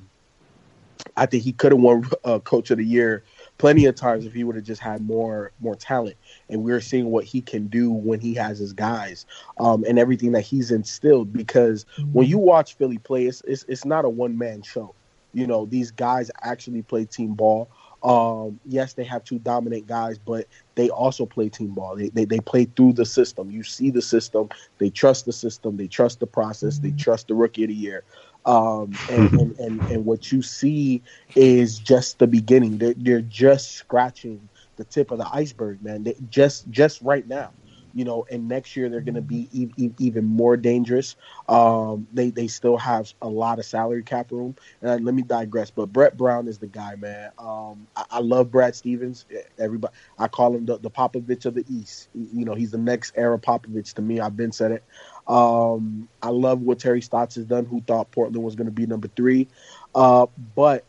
I 1.17 1.25
think 1.25 1.43
he 1.43 1.53
could 1.53 1.71
have 1.71 1.81
won 1.81 2.07
uh, 2.23 2.37
Coach 2.37 2.69
of 2.69 2.77
the 2.77 2.85
Year 2.85 3.23
plenty 3.57 3.85
of 3.85 3.95
times 3.95 4.27
if 4.27 4.33
he 4.33 4.43
would 4.43 4.55
have 4.55 4.63
just 4.63 4.79
had 4.79 5.01
more 5.01 5.51
more 5.59 5.75
talent 5.75 6.15
and 6.49 6.63
we're 6.63 6.79
seeing 6.79 7.07
what 7.07 7.25
he 7.25 7.41
can 7.41 7.67
do 7.67 7.91
when 7.91 8.19
he 8.19 8.33
has 8.35 8.59
his 8.59 8.73
guys 8.73 9.25
um, 9.59 9.83
and 9.87 9.99
everything 9.99 10.31
that 10.31 10.41
he's 10.41 10.71
instilled 10.71 11.33
because 11.33 11.85
when 12.13 12.25
you 12.25 12.37
watch 12.37 12.75
philly 12.75 12.97
play 12.99 13.25
it's, 13.25 13.41
it's, 13.41 13.65
it's 13.67 13.85
not 13.85 14.05
a 14.05 14.09
one-man 14.09 14.61
show 14.61 14.95
you 15.33 15.45
know 15.45 15.65
these 15.65 15.91
guys 15.91 16.31
actually 16.41 16.81
play 16.81 17.03
team 17.03 17.33
ball 17.33 17.67
um, 18.03 18.59
yes 18.65 18.93
they 18.93 19.03
have 19.03 19.23
two 19.23 19.39
dominant 19.39 19.85
guys 19.85 20.17
but 20.17 20.47
they 20.79 20.89
also 20.89 21.25
play 21.25 21.49
team 21.49 21.73
ball. 21.73 21.97
They, 21.97 22.07
they, 22.07 22.23
they 22.23 22.39
play 22.39 22.63
through 22.63 22.93
the 22.93 23.05
system. 23.05 23.51
You 23.51 23.63
see 23.63 23.91
the 23.91 24.01
system. 24.01 24.47
They 24.77 24.89
trust 24.89 25.25
the 25.25 25.33
system. 25.33 25.75
They 25.75 25.87
trust 25.87 26.21
the 26.21 26.25
process. 26.25 26.79
They 26.79 26.91
trust 26.91 27.27
the 27.27 27.35
rookie 27.35 27.63
of 27.63 27.67
the 27.67 27.75
year. 27.75 28.05
Um, 28.45 28.97
and, 29.09 29.29
and, 29.39 29.59
and, 29.59 29.91
and, 29.91 30.05
what 30.05 30.31
you 30.31 30.41
see 30.41 31.03
is 31.35 31.79
just 31.79 32.19
the 32.19 32.27
beginning. 32.27 32.77
They're, 32.77 32.93
they're 32.95 33.19
just 33.19 33.73
scratching 33.73 34.47
the 34.77 34.85
tip 34.85 35.11
of 35.11 35.17
the 35.17 35.27
iceberg, 35.33 35.83
man. 35.83 36.03
They, 36.03 36.15
just 36.29 36.69
just 36.69 37.01
right 37.01 37.27
now, 37.27 37.51
you 37.93 38.05
know. 38.05 38.25
And 38.29 38.47
next 38.47 38.75
year 38.75 38.89
they're 38.89 39.01
going 39.01 39.15
to 39.15 39.21
be 39.21 39.47
e- 39.51 39.91
even 39.97 40.25
more 40.25 40.57
dangerous. 40.57 41.15
Um, 41.47 42.07
they 42.13 42.29
they 42.29 42.47
still 42.47 42.77
have 42.77 43.13
a 43.21 43.27
lot 43.27 43.59
of 43.59 43.65
salary 43.65 44.03
cap 44.03 44.31
room. 44.31 44.55
And 44.81 45.05
let 45.05 45.15
me 45.15 45.21
digress, 45.21 45.71
but 45.71 45.87
Brett 45.87 46.17
Brown 46.17 46.47
is 46.47 46.57
the 46.57 46.67
guy, 46.67 46.95
man. 46.95 47.31
Um, 47.37 47.87
I, 47.95 48.05
I, 48.11 48.19
love 48.19 48.51
Brad 48.51 48.75
Stevens. 48.75 49.25
Everybody, 49.57 49.93
I 50.17 50.27
call 50.27 50.55
him 50.55 50.65
the, 50.65 50.77
the 50.77 50.91
Popovich 50.91 51.45
of 51.45 51.55
the 51.55 51.65
East. 51.69 52.09
You 52.13 52.45
know, 52.45 52.55
he's 52.55 52.71
the 52.71 52.77
next 52.77 53.13
era 53.15 53.37
Popovich 53.37 53.93
to 53.95 54.01
me. 54.01 54.19
I've 54.19 54.37
been 54.37 54.51
said 54.51 54.71
it. 54.71 54.83
Um, 55.27 56.09
I 56.21 56.29
love 56.29 56.61
what 56.61 56.79
Terry 56.79 57.01
Stotts 57.01 57.35
has 57.35 57.45
done, 57.45 57.65
who 57.65 57.81
thought 57.81 58.11
Portland 58.11 58.43
was 58.43 58.55
going 58.55 58.67
to 58.67 58.71
be 58.71 58.85
number 58.85 59.09
three. 59.15 59.47
Uh, 59.93 60.27
but 60.55 60.85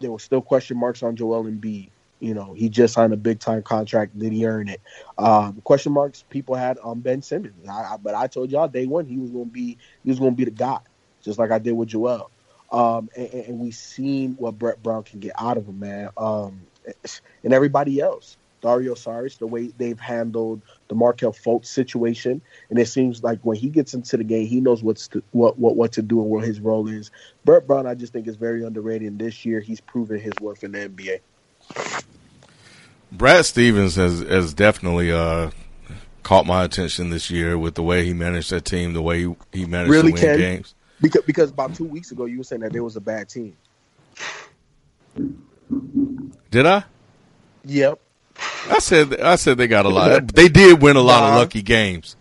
there 0.00 0.10
were 0.10 0.18
still 0.18 0.40
question 0.40 0.76
marks 0.76 1.02
on 1.02 1.16
Joel 1.16 1.44
Embiid. 1.44 1.90
You 2.20 2.34
know, 2.34 2.52
he 2.52 2.68
just 2.68 2.94
signed 2.94 3.12
a 3.12 3.16
big 3.16 3.38
time 3.38 3.62
contract. 3.62 4.18
Did 4.18 4.32
he 4.32 4.46
earn 4.46 4.68
it? 4.68 4.80
Um, 5.16 5.60
question 5.62 5.92
marks 5.92 6.24
people 6.28 6.54
had 6.56 6.78
on 6.78 7.00
Ben 7.00 7.22
Simmons. 7.22 7.68
I, 7.68 7.94
I, 7.94 7.96
but 7.96 8.14
I 8.14 8.26
told 8.26 8.50
y'all 8.50 8.68
day 8.68 8.86
one 8.86 9.06
he 9.06 9.18
was 9.18 9.30
going 9.30 9.46
to 9.46 9.50
be 9.52 9.78
he 10.02 10.10
was 10.10 10.18
going 10.18 10.32
to 10.32 10.36
be 10.36 10.44
the 10.44 10.50
guy, 10.50 10.80
just 11.22 11.38
like 11.38 11.50
I 11.50 11.58
did 11.58 11.72
with 11.72 11.88
Joel. 11.88 12.30
Um, 12.70 13.08
and, 13.16 13.32
and 13.32 13.58
we've 13.60 13.74
seen 13.74 14.34
what 14.34 14.58
Brett 14.58 14.82
Brown 14.82 15.04
can 15.04 15.20
get 15.20 15.32
out 15.38 15.56
of 15.56 15.66
him, 15.66 15.78
man. 15.78 16.10
Um, 16.16 16.62
and 17.44 17.52
everybody 17.52 18.00
else. 18.00 18.36
Dario 18.60 18.94
Saric, 18.94 19.38
the 19.38 19.46
way 19.46 19.68
they've 19.78 20.00
handled 20.00 20.62
the 20.88 20.96
Markelle 20.96 21.32
Fultz 21.32 21.66
situation, 21.66 22.40
and 22.70 22.78
it 22.80 22.86
seems 22.86 23.22
like 23.22 23.38
when 23.42 23.56
he 23.56 23.68
gets 23.68 23.94
into 23.94 24.16
the 24.16 24.24
game, 24.24 24.48
he 24.48 24.60
knows 24.60 24.82
what's 24.82 25.06
to, 25.08 25.22
what 25.30 25.58
what 25.60 25.76
what 25.76 25.92
to 25.92 26.02
do 26.02 26.20
and 26.20 26.28
what 26.28 26.44
his 26.44 26.58
role 26.58 26.88
is. 26.88 27.12
Brett 27.44 27.68
Brown, 27.68 27.86
I 27.86 27.94
just 27.94 28.12
think 28.12 28.26
is 28.26 28.34
very 28.34 28.64
underrated. 28.64 29.06
And 29.06 29.18
this 29.18 29.44
year, 29.44 29.60
he's 29.60 29.80
proven 29.80 30.18
his 30.18 30.32
worth 30.40 30.64
in 30.64 30.72
the 30.72 30.88
NBA. 30.88 31.20
Brad 33.12 33.44
Stevens 33.44 33.96
has 33.96 34.20
has 34.20 34.54
definitely 34.54 35.12
uh, 35.12 35.50
caught 36.22 36.46
my 36.46 36.64
attention 36.64 37.10
this 37.10 37.30
year 37.30 37.56
with 37.58 37.74
the 37.74 37.82
way 37.82 38.04
he 38.04 38.12
managed 38.12 38.50
that 38.50 38.64
team, 38.64 38.92
the 38.92 39.02
way 39.02 39.24
he, 39.24 39.36
he 39.52 39.66
managed 39.66 39.90
really 39.90 40.12
to 40.12 40.14
win 40.14 40.22
can. 40.22 40.38
games. 40.38 40.74
Because 41.00 41.22
because 41.24 41.50
about 41.50 41.74
two 41.74 41.84
weeks 41.84 42.12
ago, 42.12 42.26
you 42.26 42.38
were 42.38 42.44
saying 42.44 42.62
that 42.62 42.72
there 42.72 42.84
was 42.84 42.96
a 42.96 43.00
bad 43.00 43.28
team. 43.28 43.56
Did 46.50 46.66
I? 46.66 46.84
Yep. 47.64 48.00
I 48.70 48.78
said 48.78 49.20
I 49.20 49.36
said 49.36 49.58
they 49.58 49.68
got 49.68 49.86
a 49.86 49.88
lot. 49.88 50.32
They 50.34 50.48
did 50.48 50.82
win 50.82 50.96
a 50.96 51.00
lot 51.00 51.24
of 51.24 51.36
lucky 51.36 51.62
games. 51.62 52.16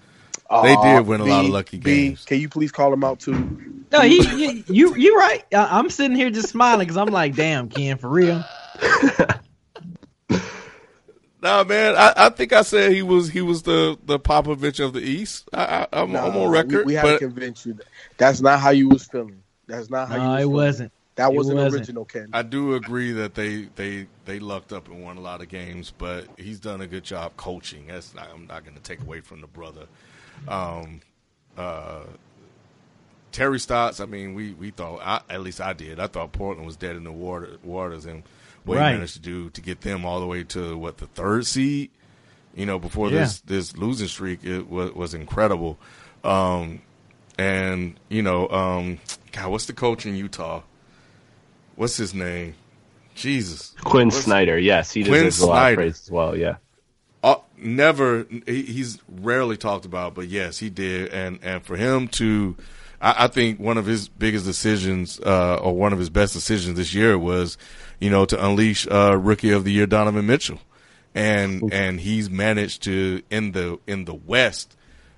Uh, 0.50 0.62
they 0.64 0.76
did 0.76 1.06
win 1.06 1.20
a 1.20 1.26
B, 1.26 1.30
lot 1.30 1.46
of 1.46 1.52
lucky 1.52 1.78
B, 1.78 2.08
games. 2.08 2.26
Can 2.26 2.40
you 2.40 2.48
please 2.48 2.72
call 2.72 2.90
them 2.90 3.04
out 3.04 3.20
too? 3.20 3.84
No, 3.92 4.02
he, 4.02 4.24
he 4.24 4.64
you 4.68 4.96
you 4.96 5.18
right. 5.18 5.46
I'm 5.54 5.90
sitting 5.90 6.16
here 6.16 6.30
just 6.30 6.50
smiling 6.50 6.80
because 6.80 6.98
I'm 6.98 7.08
like, 7.08 7.36
damn, 7.36 7.70
Ken, 7.70 7.98
for 7.98 8.10
real. 8.10 8.44
Nah, 11.42 11.64
man, 11.64 11.96
I, 11.96 12.14
I, 12.16 12.30
think 12.30 12.54
I 12.54 12.62
said 12.62 12.92
he 12.92 13.02
was 13.02 13.30
he 13.30 13.42
was 13.42 13.64
the 13.64 13.98
the 14.06 14.20
Popovich 14.20 14.84
of 14.84 14.94
the 14.94 15.02
East. 15.02 15.50
I, 15.54 15.88
am 15.94 16.12
nah, 16.12 16.28
on 16.28 16.52
record. 16.52 16.86
We, 16.86 16.94
we 16.94 16.94
had 16.94 17.04
to 17.06 17.18
convince 17.20 17.66
you 17.66 17.74
that 17.74 17.88
that's 18.18 18.42
not 18.42 18.60
how 18.60 18.70
you 18.72 18.90
was 18.90 19.06
feeling. 19.06 19.42
That's 19.68 19.90
not 19.90 20.10
how. 20.10 20.18
No, 20.18 20.42
it 20.42 20.50
wasn't. 20.50 20.92
That 21.18 21.34
wasn't, 21.34 21.58
wasn't, 21.58 21.82
original, 21.82 22.06
Ken. 22.06 22.30
I 22.32 22.44
do 22.44 22.76
agree 22.76 23.12
that 23.14 23.34
they 23.34 23.70
they 23.76 24.06
they 24.26 24.38
lucked 24.40 24.72
up 24.72 24.88
and 24.88 25.04
won 25.04 25.18
a 25.18 25.22
lot 25.22 25.42
of 25.42 25.50
games, 25.50 25.92
but 25.98 26.28
he's 26.38 26.60
done 26.60 26.82
a 26.82 26.88
good 26.88 27.04
job 27.04 27.36
coaching. 27.38 27.88
That's 27.88 28.14
not, 28.14 28.28
I'm 28.32 28.46
not 28.46 28.64
going 28.64 28.76
to 28.76 28.84
take 28.84 29.02
away 29.02 29.22
from 29.22 29.42
the 29.42 29.48
brother. 29.48 29.88
Um, 30.48 31.02
uh, 31.58 32.04
Terry 33.32 33.60
Stotts. 33.60 34.00
I 34.00 34.06
mean, 34.06 34.36
we 34.36 34.54
we 34.54 34.70
thought 34.70 35.02
I, 35.02 35.22
at 35.28 35.42
least 35.42 35.60
I 35.60 35.74
did. 35.74 36.00
I 36.00 36.06
thought 36.06 36.34
Portland 36.34 36.68
was 36.68 36.78
dead 36.78 36.96
in 36.96 37.04
the 37.04 37.12
water 37.12 37.58
waters, 37.64 38.06
and 38.06 38.22
what 38.68 38.78
right. 38.78 38.92
he 38.92 38.96
managed 38.96 39.16
to 39.16 39.22
do 39.22 39.50
to 39.52 39.62
get 39.62 39.82
them 39.82 40.06
all 40.06 40.20
the 40.20 40.28
way 40.28 40.44
to 40.44 40.78
what 40.78 40.98
the 40.98 41.08
third 41.08 41.46
seed. 41.48 41.90
You 42.54 42.66
know, 42.66 42.80
before 42.80 43.10
yeah. 43.10 43.20
this 43.20 43.42
this 43.42 43.78
losing 43.78 44.08
streak, 44.08 44.44
it 44.44 44.70
was 44.70 44.94
was 44.94 45.14
incredible. 45.14 45.80
Um, 46.24 46.82
and 47.38 48.00
you 48.10 48.22
know, 48.22 48.50
um, 48.50 49.00
God, 49.32 49.52
what's 49.52 49.66
the 49.66 49.74
coach 49.74 50.06
in 50.06 50.16
Utah? 50.16 50.62
what's 51.78 51.96
his 51.96 52.14
name? 52.14 52.56
Jesus, 53.16 53.74
Quinn 53.84 54.08
what's, 54.08 54.18
Snyder. 54.18 54.60
Yes, 54.60 54.92
he 54.92 55.04
Quinn 55.04 55.24
deserves 55.24 55.38
Snyder. 55.38 55.52
a 55.52 55.56
lot 55.56 55.72
of 55.72 55.76
praise 55.78 56.02
as 56.02 56.12
well. 56.12 56.38
Yeah. 56.38 56.58
Uh, 57.24 57.38
never, 57.58 58.28
he, 58.46 58.64
he's 58.64 59.00
rarely 59.08 59.58
talked 59.58 59.86
about, 59.86 60.14
but 60.14 60.28
yes, 60.28 60.60
he 60.60 60.70
did, 60.70 61.12
and 61.12 61.40
and 61.42 61.64
for 61.64 61.76
him 61.78 62.10
to, 62.10 62.56
I, 63.02 63.26
I 63.26 63.28
think 63.28 63.60
one 63.60 63.78
of 63.78 63.88
his 63.88 64.08
biggest 64.08 64.46
decisions, 64.46 65.20
uh, 65.20 65.56
or 65.56 65.76
one 65.76 65.94
of 65.94 66.00
his 66.00 66.12
best 66.12 66.34
decisions 66.34 66.78
this 66.78 66.94
year 66.94 67.18
was, 67.18 67.58
you 68.00 68.10
know, 68.10 68.26
to 68.26 68.46
unleash 68.46 68.88
uh, 68.88 69.18
rookie 69.18 69.52
of 69.52 69.64
the 69.64 69.72
year 69.72 69.86
Donovan 69.88 70.28
Mitchell, 70.28 70.60
and 71.16 71.74
and 71.74 72.00
he's 72.00 72.30
managed 72.30 72.84
to 72.84 73.22
in 73.30 73.52
the 73.52 73.80
in 73.88 74.06
the 74.06 74.14
West 74.14 74.76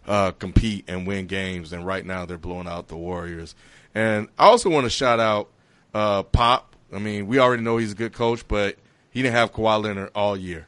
uh, 0.07 0.31
compete 0.31 0.85
and 0.87 1.05
win 1.05 1.27
games, 1.27 1.73
and 1.73 1.85
right 1.85 2.05
now 2.05 2.25
they're 2.25 2.37
blowing 2.37 2.67
out 2.67 2.87
the 2.87 2.97
Warriors. 2.97 3.55
And 3.93 4.27
I 4.37 4.45
also 4.45 4.69
want 4.69 4.85
to 4.85 4.89
shout 4.89 5.19
out 5.19 5.49
uh, 5.93 6.23
Pop. 6.23 6.75
I 6.93 6.99
mean, 6.99 7.27
we 7.27 7.39
already 7.39 7.63
know 7.63 7.77
he's 7.77 7.91
a 7.91 7.95
good 7.95 8.13
coach, 8.13 8.47
but 8.47 8.77
he 9.11 9.21
didn't 9.21 9.35
have 9.35 9.53
Kawhi 9.53 9.83
Leonard 9.83 10.11
all 10.15 10.35
year. 10.35 10.67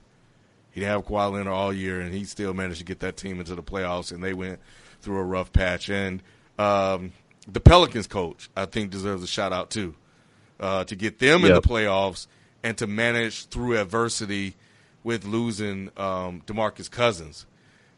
He 0.72 0.80
didn't 0.80 0.92
have 0.92 1.06
Kawhi 1.06 1.32
Leonard 1.32 1.54
all 1.54 1.74
year, 1.74 2.00
and 2.00 2.14
he 2.14 2.24
still 2.24 2.54
managed 2.54 2.80
to 2.80 2.86
get 2.86 3.00
that 3.00 3.18
team 3.18 3.40
into 3.40 3.56
the 3.56 3.64
playoffs, 3.64 4.12
and 4.12 4.24
they 4.24 4.34
went 4.34 4.60
through 5.02 5.18
a 5.18 5.24
rough 5.24 5.52
patch. 5.52 5.90
And 5.90 6.22
um, 6.60 7.12
the 7.48 7.60
Pelicans 7.60 8.08
coach, 8.08 8.50
I 8.56 8.66
think, 8.66 8.92
deserves 8.92 9.24
a 9.24 9.28
shout 9.28 9.54
out 9.54 9.70
too, 9.70 9.96
uh, 10.62 10.84
to 10.86 10.96
get 10.96 11.20
them 11.20 11.42
yep. 11.42 11.50
in 11.50 11.56
the 11.56 11.62
playoffs 11.62 12.28
and 12.64 12.78
to 12.78 12.88
manage 12.88 13.48
through 13.48 13.78
adversity 13.78 14.56
with 15.04 15.26
losing 15.26 15.90
um, 15.98 16.42
Demarcus 16.46 16.90
Cousins, 16.90 17.46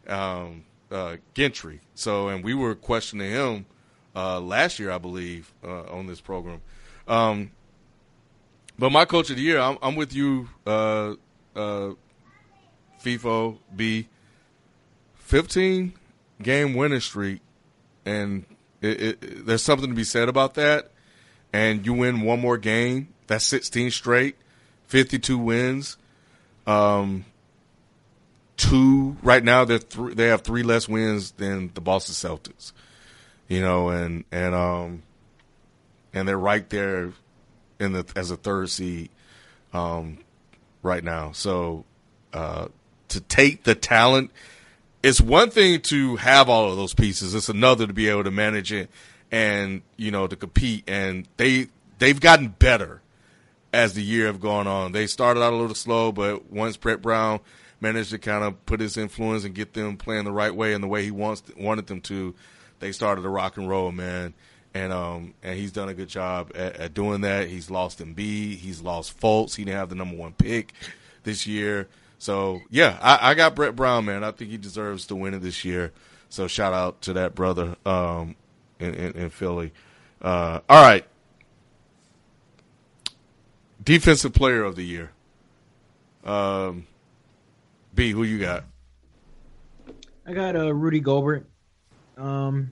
um, 0.08 0.64
uh, 0.90 1.18
Gentry. 1.34 1.82
So, 1.94 2.30
and 2.30 2.44
we 2.44 2.54
were 2.54 2.74
questioning 2.74 3.30
him 3.30 3.66
uh, 4.16 4.40
last 4.40 4.80
year, 4.80 4.90
I 4.90 4.98
believe, 4.98 5.54
uh, 5.64 5.84
on 5.84 6.08
this 6.08 6.22
program. 6.22 6.62
Um, 7.08 7.52
but 8.80 8.92
my 8.92 9.06
coach 9.06 9.30
of 9.30 9.36
the 9.36 9.42
year, 9.42 9.60
I'm, 9.60 9.78
I'm 9.82 9.96
with 9.96 10.14
you, 10.14 10.50
uh, 10.66 11.16
uh, 11.56 11.92
FIFO 13.04 13.58
B. 13.76 14.08
15 15.16 15.94
game 16.42 16.74
winning 16.74 17.00
streak, 17.00 17.42
and 18.06 18.46
it, 18.82 19.02
it, 19.02 19.46
there's 19.46 19.64
something 19.64 19.90
to 19.90 19.96
be 19.96 20.04
said 20.04 20.30
about 20.30 20.54
that. 20.56 20.92
And 21.54 21.86
you 21.86 21.94
win 21.94 22.22
one 22.22 22.42
more 22.42 22.58
game, 22.58 23.10
that's 23.28 23.46
16 23.46 23.92
straight, 23.92 24.36
52 24.88 25.38
wins. 25.38 25.98
Um, 26.66 27.26
two 28.58 29.18
right 29.24 29.44
now 29.44 29.66
they 29.66 29.80
th- 29.80 30.16
they 30.16 30.28
have 30.28 30.42
three 30.42 30.64
less 30.64 30.88
wins 30.88 31.32
than 31.32 31.72
the 31.74 31.82
Boston 31.82 32.14
Celtics. 32.14 32.72
You 33.48 33.62
know, 33.62 33.90
and 33.90 34.24
and 34.32 34.56
um, 34.56 35.04
and 36.14 36.28
they're 36.28 36.38
right 36.38 36.68
there 36.70 37.12
in 37.80 37.94
the 37.94 38.06
as 38.16 38.32
a 38.32 38.38
third 38.38 38.70
seed 38.70 39.10
um, 39.74 40.20
right 40.82 41.04
now. 41.04 41.34
So 41.34 41.86
uh, 42.32 42.68
to 43.10 43.22
take 43.22 43.64
the 43.64 43.76
talent, 43.76 44.32
it's 45.04 45.20
one 45.20 45.50
thing 45.50 45.82
to 45.82 46.16
have 46.16 46.50
all 46.50 46.72
of 46.72 46.78
those 46.78 46.94
pieces. 46.94 47.36
It's 47.36 47.50
another 47.50 47.86
to 47.86 47.94
be 47.94 48.08
able 48.08 48.24
to 48.24 48.32
manage 48.32 48.72
it 48.72 48.90
and 49.34 49.82
you 49.98 50.12
know 50.12 50.28
to 50.28 50.38
compete. 50.38 50.86
And 50.88 51.28
they 51.36 51.68
they've 52.00 52.20
gotten 52.20 52.50
better 52.50 53.02
as 53.74 53.94
the 53.94 54.04
year 54.04 54.28
have 54.28 54.40
gone 54.40 54.68
on. 54.68 54.94
They 54.94 55.08
started 55.08 55.44
out 55.44 55.52
a 55.52 55.58
little 55.58 55.76
slow, 55.76 56.14
but 56.14 56.50
once 56.50 56.78
Brett 56.78 57.02
Brown 57.02 57.42
managed 57.82 58.12
to 58.12 58.20
kind 58.20 58.46
of 58.46 58.66
put 58.66 58.80
his 58.80 58.96
influence 58.96 59.44
and 59.44 59.54
get 59.54 59.74
them 59.74 59.98
playing 59.98 60.24
the 60.24 60.32
right 60.32 60.56
way 60.56 60.74
and 60.74 60.82
the 60.82 60.88
way 60.88 61.04
he 61.04 61.12
wants 61.12 61.44
wanted 61.58 61.88
them 61.88 62.00
to, 62.02 62.34
they 62.80 62.94
started 62.94 63.24
to 63.24 63.30
rock 63.30 63.58
and 63.58 63.68
roll, 63.68 63.92
man 63.92 64.34
and 64.74 64.92
um 64.92 65.34
and 65.44 65.58
he's 65.58 65.72
done 65.72 65.90
a 65.90 65.94
good 65.94 66.10
job 66.10 66.52
at, 66.56 66.76
at 66.78 66.94
doing 66.94 67.22
that. 67.22 67.48
He's 67.48 67.70
lost 67.70 68.00
Embiid, 68.00 68.58
he's 68.58 68.82
lost 68.82 69.20
Fultz. 69.20 69.56
He 69.56 69.64
didn't 69.64 69.78
have 69.78 69.90
the 69.90 69.96
number 69.96 70.16
one 70.16 70.34
pick 70.34 70.74
this 71.24 71.46
year. 71.48 71.88
So 72.18 72.62
yeah, 72.70 72.98
I, 73.02 73.32
I 73.32 73.34
got 73.34 73.56
Brett 73.56 73.76
Brown, 73.76 74.06
man. 74.06 74.24
I 74.24 74.32
think 74.32 74.50
he 74.50 74.58
deserves 74.58 75.08
to 75.08 75.16
win 75.16 75.34
it 75.34 75.40
this 75.40 75.64
year. 75.66 75.92
So 76.30 76.48
shout 76.48 76.74
out 76.74 77.02
to 77.04 77.14
that 77.14 77.36
brother 77.36 77.76
um, 77.86 78.36
in, 78.80 78.94
in, 78.94 79.12
in 79.14 79.30
Philly. 79.30 79.72
Uh, 80.22 80.60
all 80.70 80.84
right, 80.84 81.06
defensive 83.84 84.34
player 84.34 84.64
of 84.64 84.76
the 84.76 84.84
year. 84.84 85.12
Um, 86.24 86.88
B, 87.94 88.12
who 88.12 88.24
you 88.24 88.40
got? 88.40 88.64
I 90.26 90.34
got 90.34 90.56
uh, 90.56 90.74
Rudy 90.74 91.02
Gobert. 91.02 91.46
Um, 92.18 92.72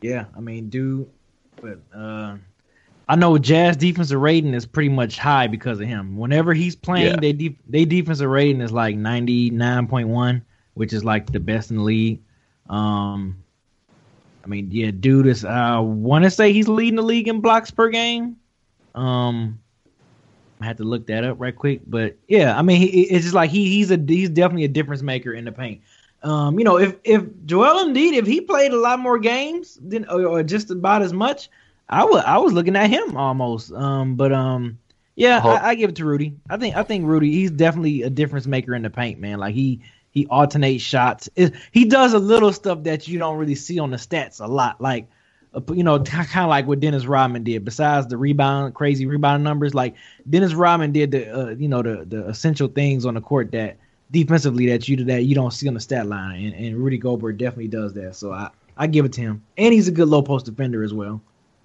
yeah, 0.00 0.26
I 0.36 0.40
mean, 0.40 0.68
dude, 0.68 1.10
but 1.60 1.80
uh, 1.94 2.36
I 3.08 3.16
know 3.16 3.36
Jazz 3.38 3.76
defensive 3.76 4.20
rating 4.20 4.54
is 4.54 4.66
pretty 4.66 4.88
much 4.88 5.18
high 5.18 5.48
because 5.48 5.80
of 5.80 5.88
him. 5.88 6.16
Whenever 6.16 6.54
he's 6.54 6.76
playing, 6.76 7.14
yeah. 7.14 7.20
they 7.20 7.32
de- 7.32 7.58
they 7.68 7.84
defensive 7.84 8.30
rating 8.30 8.60
is 8.60 8.72
like 8.72 8.96
ninety 8.96 9.50
nine 9.50 9.88
point 9.88 10.08
one, 10.08 10.44
which 10.74 10.92
is 10.92 11.04
like 11.04 11.32
the 11.32 11.40
best 11.40 11.70
in 11.70 11.78
the 11.78 11.82
league. 11.82 12.20
Um, 12.68 13.42
mean, 14.50 14.68
yeah, 14.70 14.90
dude 14.90 15.26
is. 15.26 15.44
I 15.44 15.76
uh, 15.76 15.82
want 15.82 16.24
to 16.24 16.30
say 16.30 16.52
he's 16.52 16.68
leading 16.68 16.96
the 16.96 17.02
league 17.02 17.28
in 17.28 17.40
blocks 17.40 17.70
per 17.70 17.88
game. 17.88 18.36
Um, 18.94 19.60
I 20.60 20.66
had 20.66 20.76
to 20.78 20.84
look 20.84 21.06
that 21.06 21.24
up 21.24 21.40
right 21.40 21.54
quick, 21.54 21.82
but 21.86 22.16
yeah, 22.28 22.58
I 22.58 22.62
mean, 22.62 22.80
he, 22.80 23.02
it's 23.02 23.24
just 23.24 23.34
like 23.34 23.50
he 23.50 23.70
he's 23.70 23.90
a 23.90 23.96
he's 23.96 24.28
definitely 24.28 24.64
a 24.64 24.68
difference 24.68 25.02
maker 25.02 25.32
in 25.32 25.44
the 25.44 25.52
paint. 25.52 25.80
Um, 26.22 26.58
you 26.58 26.64
know, 26.64 26.78
if 26.78 26.96
if 27.04 27.24
Joel 27.46 27.86
Embiid, 27.86 28.12
if 28.12 28.26
he 28.26 28.40
played 28.40 28.72
a 28.72 28.78
lot 28.78 28.98
more 28.98 29.18
games 29.18 29.78
than 29.82 30.04
or, 30.06 30.26
or 30.26 30.42
just 30.42 30.70
about 30.70 31.00
as 31.00 31.12
much, 31.12 31.48
I 31.88 32.04
was 32.04 32.22
I 32.26 32.36
was 32.38 32.52
looking 32.52 32.76
at 32.76 32.90
him 32.90 33.16
almost. 33.16 33.72
Um, 33.72 34.16
but 34.16 34.32
um, 34.32 34.78
yeah, 35.16 35.38
uh-huh. 35.38 35.48
I, 35.48 35.68
I, 35.68 35.74
give 35.76 35.90
it 35.90 35.96
to 35.96 36.04
Rudy. 36.04 36.36
I 36.50 36.56
think 36.58 36.76
I 36.76 36.82
think 36.82 37.06
Rudy, 37.06 37.32
he's 37.32 37.50
definitely 37.50 38.02
a 38.02 38.10
difference 38.10 38.46
maker 38.46 38.74
in 38.74 38.82
the 38.82 38.90
paint, 38.90 39.18
man. 39.18 39.38
Like 39.38 39.54
he 39.54 39.80
he 40.10 40.26
alternates 40.26 40.82
shots. 40.82 41.28
It, 41.36 41.54
he 41.72 41.84
does 41.84 42.12
a 42.12 42.18
little 42.18 42.52
stuff 42.52 42.82
that 42.84 43.08
you 43.08 43.18
don't 43.18 43.38
really 43.38 43.54
see 43.54 43.78
on 43.78 43.90
the 43.90 43.96
stats 43.96 44.40
a 44.40 44.46
lot, 44.46 44.80
like 44.80 45.08
uh, 45.54 45.60
you 45.72 45.82
know, 45.82 45.98
kind 46.00 46.44
of 46.44 46.48
like 46.48 46.66
what 46.66 46.80
Dennis 46.80 47.06
Rodman 47.06 47.44
did. 47.44 47.64
Besides 47.64 48.06
the 48.06 48.16
rebound, 48.16 48.74
crazy 48.74 49.06
rebound 49.06 49.42
numbers, 49.44 49.74
like 49.74 49.94
Dennis 50.28 50.54
Rodman 50.54 50.92
did 50.92 51.10
the 51.10 51.30
uh, 51.34 51.48
you 51.50 51.68
know 51.68 51.82
the 51.82 52.04
the 52.04 52.26
essential 52.28 52.68
things 52.68 53.04
on 53.04 53.14
the 53.14 53.20
court 53.20 53.52
that 53.52 53.76
defensively 54.10 54.66
that 54.66 54.88
you 54.88 55.04
that 55.04 55.24
you 55.24 55.34
don't 55.34 55.52
see 55.52 55.68
on 55.68 55.74
the 55.74 55.80
stat 55.80 56.06
line, 56.06 56.44
and, 56.44 56.54
and 56.54 56.76
Rudy 56.76 56.98
Gobert 56.98 57.38
definitely 57.38 57.68
does 57.68 57.94
that. 57.94 58.16
So 58.16 58.32
I 58.32 58.50
I 58.76 58.86
give 58.86 59.04
it 59.04 59.12
to 59.14 59.20
him, 59.20 59.42
and 59.56 59.72
he's 59.74 59.88
a 59.88 59.92
good 59.92 60.08
low 60.08 60.22
post 60.22 60.46
defender 60.46 60.82
as 60.82 60.94
well. 60.94 61.20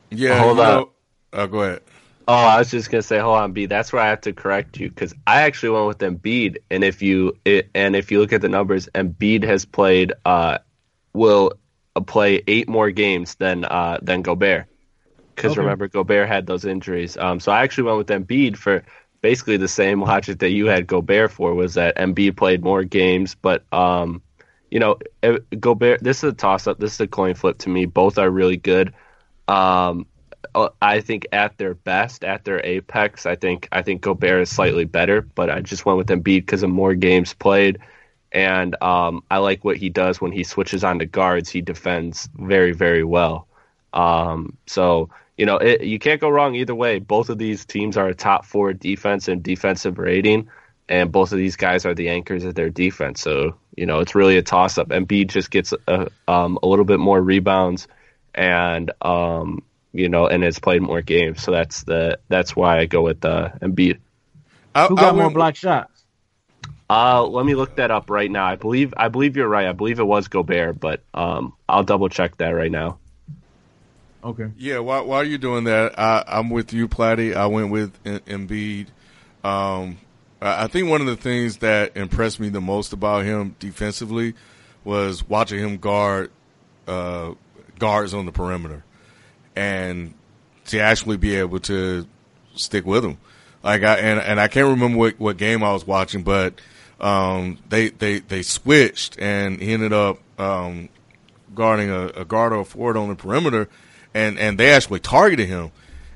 Yeah, 0.09 0.39
hold 0.41 0.59
on. 0.59 0.89
Oh, 1.33 1.47
go 1.47 1.61
ahead. 1.61 1.81
Oh, 2.27 2.33
I 2.33 2.57
was 2.57 2.71
just 2.71 2.89
gonna 2.89 3.03
say, 3.03 3.19
hold 3.19 3.37
on, 3.37 3.51
B. 3.53 3.67
That's 3.67 3.93
where 3.93 4.01
I 4.01 4.09
have 4.09 4.21
to 4.21 4.33
correct 4.33 4.79
you 4.79 4.89
because 4.89 5.13
I 5.27 5.41
actually 5.41 5.69
went 5.69 5.87
with 5.87 5.97
Embiid, 5.99 6.57
and 6.71 6.83
if 6.83 7.01
you 7.01 7.37
it, 7.45 7.69
and 7.75 7.95
if 7.95 8.11
you 8.11 8.19
look 8.19 8.33
at 8.33 8.41
the 8.41 8.49
numbers, 8.49 8.89
Embiid 8.95 9.43
has 9.43 9.65
played 9.65 10.13
uh 10.25 10.57
will 11.13 11.53
play 12.07 12.41
eight 12.47 12.67
more 12.67 12.91
games 12.91 13.35
than 13.35 13.63
uh 13.63 13.99
than 14.01 14.21
Gobert 14.21 14.67
because 15.35 15.51
okay. 15.51 15.61
remember 15.61 15.87
Gobert 15.87 16.27
had 16.27 16.47
those 16.47 16.65
injuries. 16.65 17.17
Um, 17.17 17.39
so 17.39 17.51
I 17.51 17.63
actually 17.63 17.83
went 17.83 17.97
with 17.97 18.07
Embiid 18.07 18.57
for 18.57 18.83
basically 19.21 19.57
the 19.57 19.67
same 19.67 20.01
logic 20.01 20.39
that 20.39 20.51
you 20.51 20.67
had 20.67 20.87
Gobert 20.87 21.31
for 21.31 21.53
was 21.53 21.75
that 21.75 21.97
Embiid 21.97 22.37
played 22.37 22.63
more 22.63 22.83
games, 22.83 23.35
but 23.35 23.63
um, 23.73 24.21
you 24.71 24.79
know, 24.79 24.97
Gobert. 25.59 26.03
This 26.03 26.23
is 26.23 26.31
a 26.31 26.33
toss 26.33 26.67
up. 26.67 26.79
This 26.79 26.93
is 26.93 26.99
a 27.01 27.07
coin 27.07 27.35
flip 27.35 27.59
to 27.59 27.69
me. 27.69 27.85
Both 27.85 28.17
are 28.17 28.29
really 28.29 28.57
good. 28.57 28.93
Um, 29.47 30.07
uh, 30.07 30.14
I 30.81 31.01
think 31.01 31.27
at 31.31 31.57
their 31.57 31.73
best, 31.73 32.23
at 32.23 32.45
their 32.45 32.65
apex, 32.65 33.25
I 33.25 33.35
think 33.35 33.67
I 33.71 33.81
think 33.81 34.01
Gobert 34.01 34.41
is 34.43 34.49
slightly 34.49 34.85
better, 34.85 35.21
but 35.21 35.49
I 35.49 35.61
just 35.61 35.85
went 35.85 35.97
with 35.97 36.07
Embiid 36.07 36.23
because 36.23 36.63
of 36.63 36.69
more 36.69 36.95
games 36.95 37.33
played, 37.33 37.79
and 38.31 38.81
um, 38.81 39.23
I 39.29 39.39
like 39.39 39.65
what 39.65 39.77
he 39.77 39.89
does 39.89 40.21
when 40.21 40.31
he 40.31 40.43
switches 40.43 40.83
on 40.83 40.99
to 40.99 41.05
guards. 41.05 41.49
He 41.49 41.61
defends 41.61 42.29
very 42.35 42.71
very 42.71 43.03
well. 43.03 43.47
Um, 43.93 44.57
so 44.67 45.09
you 45.37 45.45
know, 45.45 45.57
it, 45.57 45.81
you 45.81 45.99
can't 45.99 46.21
go 46.21 46.29
wrong 46.29 46.55
either 46.55 46.75
way. 46.75 46.99
Both 46.99 47.29
of 47.29 47.37
these 47.37 47.65
teams 47.65 47.97
are 47.97 48.07
a 48.07 48.15
top 48.15 48.45
four 48.45 48.71
defense 48.73 49.27
and 49.27 49.43
defensive 49.43 49.97
rating, 49.97 50.49
and 50.87 51.11
both 51.11 51.31
of 51.31 51.37
these 51.37 51.57
guys 51.57 51.85
are 51.85 51.93
the 51.93 52.09
anchors 52.09 52.45
of 52.45 52.55
their 52.55 52.69
defense. 52.69 53.21
So, 53.21 53.55
you 53.75 53.85
know, 53.85 53.99
it's 53.99 54.15
really 54.15 54.37
a 54.37 54.41
toss 54.41 54.77
up. 54.77 54.89
Embiid 54.89 55.27
just 55.27 55.51
gets 55.51 55.73
a, 55.87 56.07
um, 56.27 56.57
a 56.63 56.67
little 56.67 56.85
bit 56.85 56.99
more 56.99 57.21
rebounds 57.21 57.87
and 58.33 58.91
um, 59.01 59.63
you 59.95 60.09
know, 60.09 60.27
and 60.27 60.43
has 60.43 60.59
played 60.59 60.81
more 60.81 61.01
games. 61.01 61.41
So 61.41 61.51
that's 61.51 61.83
the 61.83 62.19
that's 62.27 62.55
why 62.55 62.79
I 62.79 62.85
go 62.85 63.01
with 63.01 63.23
uh, 63.23 63.49
Embiid. 63.61 63.99
I, 64.73 64.87
Who 64.87 64.95
got 64.95 65.13
I 65.13 65.17
more 65.17 65.29
block 65.31 65.55
shots? 65.55 66.03
Uh, 66.89 67.25
let 67.25 67.45
me 67.45 67.55
look 67.55 67.77
that 67.77 67.89
up 67.89 68.09
right 68.09 68.29
now. 68.29 68.45
I 68.45 68.55
believe 68.55 68.93
I 68.95 69.07
believe 69.07 69.35
you're 69.35 69.47
right. 69.47 69.67
I 69.67 69.71
believe 69.71 69.99
it 69.99 70.05
was 70.05 70.27
Gobert, 70.27 70.79
but 70.79 71.01
um, 71.13 71.53
I'll 71.67 71.83
double 71.83 72.09
check 72.09 72.37
that 72.37 72.49
right 72.49 72.71
now. 72.71 72.99
Okay. 74.23 74.51
Yeah. 74.57 74.79
While 74.79 75.05
while 75.05 75.23
you're 75.23 75.37
doing 75.37 75.63
that, 75.63 75.97
I, 75.97 76.23
I'm 76.27 76.49
with 76.49 76.73
you, 76.73 76.87
Platty. 76.87 77.35
I 77.35 77.47
went 77.47 77.71
with 77.71 78.03
Embiid. 78.03 78.87
Um, 79.43 79.97
I 80.41 80.67
think 80.67 80.89
one 80.89 81.01
of 81.01 81.07
the 81.07 81.15
things 81.15 81.57
that 81.57 81.97
impressed 81.97 82.39
me 82.39 82.49
the 82.49 82.61
most 82.61 82.93
about 82.93 83.23
him 83.23 83.55
defensively 83.59 84.35
was 84.83 85.27
watching 85.27 85.59
him 85.59 85.77
guard 85.77 86.29
uh, 86.87 87.33
guards 87.79 88.13
on 88.13 88.25
the 88.25 88.31
perimeter, 88.31 88.83
and 89.55 90.13
to 90.65 90.79
actually 90.79 91.17
be 91.17 91.35
able 91.35 91.59
to 91.61 92.07
stick 92.55 92.85
with 92.85 93.03
them. 93.03 93.17
Like 93.63 93.83
I 93.83 93.95
and, 93.95 94.19
and 94.19 94.39
I 94.39 94.47
can't 94.47 94.67
remember 94.69 94.97
what, 94.97 95.19
what 95.19 95.37
game 95.37 95.63
I 95.63 95.73
was 95.73 95.87
watching, 95.87 96.23
but 96.23 96.59
um, 96.99 97.57
they 97.69 97.89
they 97.89 98.19
they 98.19 98.41
switched 98.43 99.19
and 99.19 99.59
he 99.59 99.73
ended 99.73 99.93
up 99.93 100.19
um, 100.39 100.89
guarding 101.53 101.89
a, 101.89 102.07
a 102.07 102.25
guard 102.25 102.53
or 102.53 102.61
a 102.61 102.65
forward 102.65 102.97
on 102.97 103.09
the 103.09 103.15
perimeter, 103.15 103.67
and 104.13 104.37
and 104.37 104.59
they 104.59 104.71
actually 104.71 104.99
targeted 104.99 105.47
him, 105.47 105.71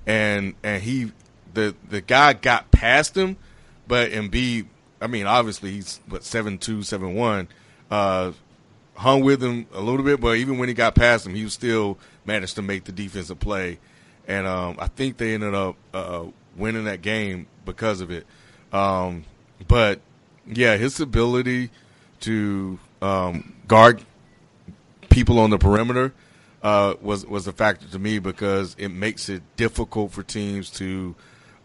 and 0.06 0.54
and 0.64 0.84
he 0.84 1.12
the 1.54 1.76
the 1.90 2.02
guy 2.02 2.34
got 2.34 2.70
past 2.72 3.18
him, 3.18 3.38
but 3.88 4.12
Embiid, 4.12 4.68
I 5.02 5.08
mean 5.08 5.26
obviously 5.26 5.72
he's 5.72 6.00
what 6.08 6.24
seven 6.24 6.60
two 6.60 6.84
seven 6.84 7.16
one, 7.16 7.48
uh, 7.90 8.32
hung 8.96 9.22
with 9.22 9.42
him 9.42 9.66
a 9.74 9.82
little 9.82 10.04
bit, 10.04 10.22
but 10.22 10.38
even 10.38 10.58
when 10.60 10.68
he 10.68 10.76
got 10.76 10.94
past 10.94 11.26
him, 11.26 11.34
he 11.34 11.44
was 11.44 11.54
still 11.54 11.98
managed 12.30 12.56
to 12.56 12.62
make 12.62 12.84
the 12.84 12.92
defensive 12.92 13.40
play, 13.40 13.80
and 14.28 14.46
um, 14.46 14.76
I 14.78 14.88
think 14.88 15.18
they 15.18 15.34
ended 15.34 15.56
up 15.56 15.76
uh, 15.96 16.26
winning 16.56 16.84
that 16.86 17.02
game 17.02 17.48
because 17.66 18.02
of 18.02 18.12
it. 18.12 18.28
Um, 18.72 19.26
but 19.68 20.00
yeah, 20.46 20.78
his 20.78 21.00
ability 21.00 21.72
to 22.22 22.80
um, 23.02 23.56
guard 23.68 24.06
people 25.10 25.40
on 25.40 25.50
the 25.50 25.58
perimeter 25.58 26.14
uh, 26.62 26.94
was 27.02 27.26
was 27.26 27.48
a 27.48 27.52
factor 27.52 27.88
to 27.88 27.98
me 27.98 28.20
because 28.20 28.76
it 28.78 28.90
makes 28.90 29.28
it 29.28 29.42
difficult 29.56 30.12
for 30.12 30.22
teams 30.22 30.70
to 30.70 31.16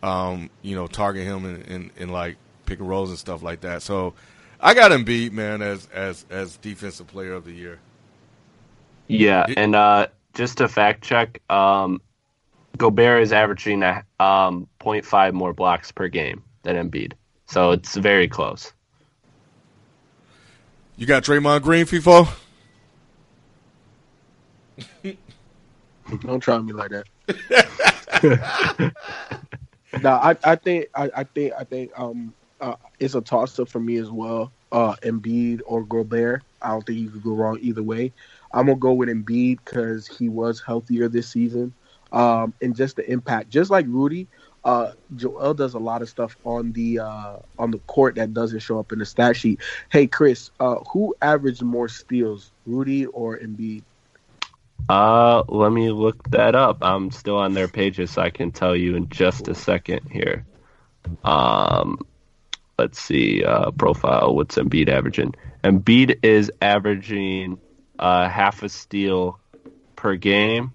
um, 0.02 0.48
you 0.62 0.74
know 0.74 0.86
target 0.86 1.24
him 1.24 1.44
in, 1.44 1.62
in, 1.62 1.90
in, 1.96 2.08
like 2.08 2.36
pick 2.64 2.78
and 2.78 2.88
rolls 2.88 3.10
and 3.10 3.18
stuff 3.18 3.42
like 3.42 3.60
that. 3.60 3.82
So 3.82 4.14
I 4.60 4.72
got 4.72 4.92
him 4.92 5.04
beat, 5.04 5.34
man, 5.34 5.60
as 5.60 5.88
as 5.92 6.24
as 6.30 6.56
defensive 6.56 7.06
player 7.06 7.34
of 7.34 7.44
the 7.44 7.52
year. 7.52 7.80
Yeah, 9.08 9.44
and 9.54 9.74
uh, 9.74 10.06
just 10.35 10.59
to 10.59 10.68
fact 10.68 11.03
check, 11.03 11.41
um, 11.51 12.01
Gobert 12.76 13.22
is 13.22 13.32
averaging 13.32 13.82
a 13.82 14.05
um, 14.20 14.68
0.5 14.80 15.32
more 15.32 15.53
blocks 15.53 15.93
per 15.93 16.09
game 16.09 16.43
than 16.62 16.76
Embiid, 16.76 17.12
so 17.47 17.70
it's 17.70 17.97
very 17.97 18.28
close. 18.28 18.72
You 20.97 21.07
got 21.07 21.24
Draymond 21.24 21.62
Green, 21.62 21.87
FIFO? 21.87 22.28
Don't 26.20 26.41
try 26.41 26.59
me 26.59 26.72
like 26.72 26.91
that. 26.91 27.07
no, 30.03 30.11
I, 30.11 30.37
I 30.45 30.57
think 30.57 30.87
I, 30.95 31.11
I 31.16 31.24
think 31.24 31.53
I 31.59 31.64
think 31.64 31.99
um 31.99 32.35
uh, 32.61 32.76
it's 32.99 33.14
a 33.14 33.20
toss 33.20 33.59
up 33.59 33.68
for 33.68 33.80
me 33.80 33.97
as 33.97 34.11
well. 34.11 34.53
Uh, 34.72 34.95
Embiid 35.03 35.61
or 35.66 35.85
Gobert. 35.85 36.43
I 36.62 36.70
don't 36.70 36.87
think 36.87 36.99
you 36.99 37.11
could 37.11 37.22
go 37.22 37.35
wrong 37.35 37.59
either 37.61 37.82
way. 37.82 38.12
I'm 38.55 38.66
gonna 38.66 38.78
go 38.78 38.92
with 38.94 39.09
Embiid 39.09 39.59
because 39.64 40.07
he 40.07 40.28
was 40.28 40.62
healthier 40.62 41.09
this 41.09 41.28
season 41.28 41.74
um, 42.12 42.55
and 42.62 42.74
just 42.76 42.96
the 42.96 43.11
impact. 43.11 43.50
Just 43.50 43.70
like 43.70 43.86
Rudy, 43.88 44.28
uh, 44.64 44.92
Joel 45.16 45.55
does 45.55 45.74
a 45.74 45.78
lot 45.78 46.02
of 46.02 46.09
stuff 46.09 46.36
on 46.44 46.72
the 46.72 47.00
uh, 47.00 47.36
on 47.59 47.70
the 47.72 47.78
court 47.80 48.14
that 48.16 48.32
doesn't 48.32 48.61
show 48.61 48.78
up 48.78 48.92
in 48.92 49.00
the 49.00 49.07
stat 49.07 49.36
sheet. 49.36 49.61
Hey, 49.90 50.07
Chris, 50.07 50.50
uh, 50.61 50.76
who 50.92 51.14
averaged 51.20 51.62
more 51.62 51.88
steals, 51.88 52.52
Rudy 52.64 53.07
or 53.07 53.38
Embiid? 53.38 53.82
Uh, 54.88 55.42
let 55.48 55.72
me 55.72 55.90
look 55.90 56.30
that 56.30 56.55
up. 56.55 56.78
I'm 56.82 57.11
still 57.11 57.38
on 57.38 57.55
their 57.55 57.68
pages, 57.68 58.12
so 58.12 58.22
I 58.22 58.30
can 58.30 58.52
tell 58.52 58.76
you 58.76 58.96
in 58.96 59.09
just 59.09 59.48
a 59.48 59.55
second 59.55 60.09
here. 60.11 60.46
Um, 61.24 61.98
let's 62.78 63.00
see. 63.00 63.44
Uh, 63.44 63.70
profile. 63.72 64.34
What's 64.34 64.57
Embiid 64.57 64.88
averaging? 64.88 65.34
Embiid 65.64 66.18
is 66.22 66.52
averaging 66.62 67.59
uh, 67.99 68.28
half 68.28 68.62
a 68.62 68.68
steal 68.68 69.38
per 69.97 70.16
game 70.16 70.72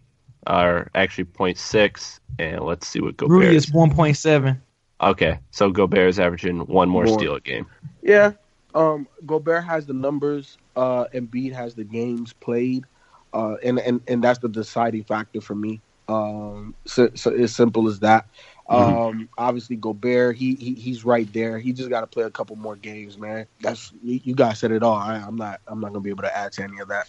are 0.47 0.89
actually 0.95 1.25
0.6, 1.25 2.19
and 2.39 2.61
let's 2.61 2.87
see 2.87 3.01
what 3.01 3.17
Gobert. 3.17 3.39
Rudy 3.39 3.55
is 3.55 3.67
1.7. 3.67 4.59
Okay, 5.01 5.39
so 5.51 5.71
Gobert 5.71 6.09
is 6.09 6.19
averaging 6.19 6.59
one 6.65 6.89
more, 6.89 7.05
more. 7.05 7.19
steal 7.19 7.35
a 7.35 7.39
game. 7.39 7.67
Yeah, 8.01 8.33
um, 8.75 9.07
Gobert 9.25 9.63
has 9.63 9.85
the 9.85 9.93
numbers. 9.93 10.57
Uh, 10.75 11.05
Embiid 11.13 11.53
has 11.53 11.75
the 11.75 11.83
games 11.83 12.33
played, 12.33 12.85
uh, 13.33 13.55
and 13.63 13.79
and 13.79 14.01
and 14.07 14.23
that's 14.23 14.39
the 14.39 14.49
deciding 14.49 15.03
factor 15.03 15.39
for 15.39 15.55
me. 15.55 15.81
Um, 16.09 16.75
so, 16.85 17.09
so 17.13 17.31
as 17.31 17.55
simple 17.55 17.87
as 17.87 17.99
that. 17.99 18.27
Mm-hmm. 18.69 18.97
Um, 18.97 19.29
obviously 19.35 19.75
Gobert, 19.75 20.35
he, 20.35 20.53
he 20.53 20.75
he's 20.75 21.03
right 21.03 21.31
there. 21.33 21.57
He 21.57 21.73
just 21.73 21.89
got 21.89 22.01
to 22.01 22.07
play 22.07 22.23
a 22.23 22.29
couple 22.29 22.55
more 22.55 22.75
games, 22.75 23.17
man. 23.17 23.47
That's 23.61 23.91
you 24.03 24.35
guys 24.35 24.59
said 24.59 24.71
it 24.71 24.83
all. 24.83 24.95
I, 24.95 25.17
am 25.17 25.37
not 25.37 25.59
I'm 25.67 25.79
not 25.79 25.87
gonna 25.87 26.01
be 26.01 26.11
able 26.11 26.23
to 26.23 26.37
add 26.37 26.51
to 26.53 26.63
any 26.63 26.79
of 26.79 26.87
that. 26.89 27.07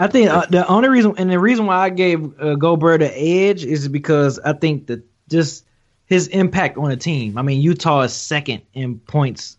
I 0.00 0.08
think 0.08 0.28
uh, 0.28 0.46
the 0.50 0.66
only 0.66 0.88
reason 0.88 1.14
and 1.16 1.30
the 1.30 1.38
reason 1.38 1.66
why 1.66 1.76
I 1.76 1.90
gave 1.90 2.40
uh, 2.40 2.56
Gobert 2.56 2.98
the 2.98 3.16
edge 3.16 3.64
is 3.64 3.86
because 3.86 4.40
I 4.40 4.54
think 4.54 4.88
that 4.88 5.04
just 5.28 5.64
his 6.06 6.26
impact 6.28 6.76
on 6.78 6.90
the 6.90 6.96
team. 6.96 7.38
I 7.38 7.42
mean, 7.42 7.60
Utah 7.60 8.00
is 8.00 8.12
second 8.12 8.62
in 8.74 8.98
points. 8.98 9.56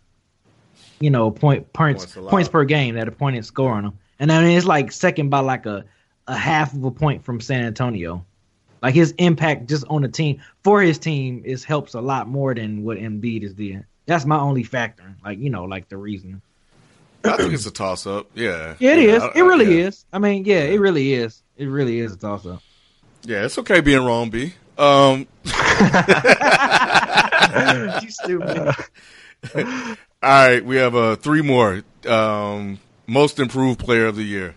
You 1.00 1.10
know, 1.10 1.32
point 1.32 1.72
points 1.72 2.06
points, 2.06 2.30
points 2.30 2.50
per 2.50 2.66
game 2.66 2.96
that 2.96 3.08
opponents 3.08 3.48
score 3.48 3.72
on 3.72 3.84
them, 3.84 4.00
and 4.20 4.30
I 4.30 4.42
mean 4.42 4.58
it's 4.58 4.68
like 4.68 4.92
second 4.92 5.30
by 5.30 5.40
like 5.40 5.66
a 5.66 5.86
a 6.28 6.36
half 6.36 6.74
of 6.74 6.84
a 6.84 6.92
point 6.92 7.24
from 7.24 7.40
San 7.40 7.64
Antonio. 7.64 8.26
Like 8.82 8.96
his 8.96 9.14
impact 9.18 9.68
just 9.68 9.86
on 9.90 10.02
the 10.02 10.08
team 10.08 10.42
for 10.64 10.82
his 10.82 10.98
team 10.98 11.44
is 11.46 11.64
helps 11.64 11.94
a 11.94 12.02
lot 12.02 12.28
more 12.28 12.56
than 12.56 12.84
what 12.84 12.98
Embiid 12.98 13.44
is 13.44 13.54
doing. 13.54 13.86
That's 14.06 14.26
my 14.26 14.40
only 14.40 14.64
factor. 14.64 15.16
Like 15.24 15.40
you 15.40 15.50
know, 15.50 15.66
like 15.66 15.90
the 15.90 15.98
reason. 15.98 16.42
I 17.24 17.36
think 17.36 17.54
it's 17.54 17.66
a 17.66 17.72
toss 17.72 18.08
up. 18.08 18.28
Yeah. 18.34 18.76
yeah 18.80 18.94
it 18.94 19.04
yeah, 19.04 19.16
is. 19.16 19.24
I, 19.24 19.32
it 19.36 19.42
really 19.42 19.80
yeah. 19.80 19.88
is. 19.88 20.06
I 20.14 20.20
mean, 20.20 20.46
yeah, 20.46 20.62
it 20.62 20.80
really 20.80 21.14
is. 21.14 21.44
It 21.58 21.66
really 21.66 22.00
is 22.00 22.14
a 22.14 22.18
toss 22.18 22.46
up. 22.46 22.62
Yeah, 23.24 23.44
it's 23.44 23.58
okay 23.58 23.82
being 23.82 24.06
wrong, 24.06 24.30
B. 24.30 24.54
Um, 24.78 25.28
you 28.02 28.10
stupid. 28.10 28.74
All 29.56 29.96
right, 30.24 30.64
we 30.64 30.78
have 30.78 30.96
uh, 30.96 31.18
three 31.18 31.42
more. 31.42 31.84
Um, 32.08 32.80
most 33.06 33.40
improved 33.40 33.80
player 33.80 34.06
of 34.06 34.16
the 34.16 34.24
year. 34.24 34.56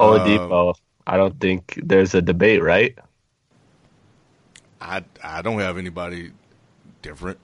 Oladipo. 0.00 0.70
Um, 0.70 0.74
I 1.06 1.16
don't 1.16 1.38
think 1.40 1.78
there's 1.82 2.14
a 2.14 2.22
debate, 2.22 2.62
right? 2.62 2.98
I 4.80 5.04
I 5.22 5.42
don't 5.42 5.58
have 5.60 5.78
anybody 5.78 6.32
different. 7.02 7.38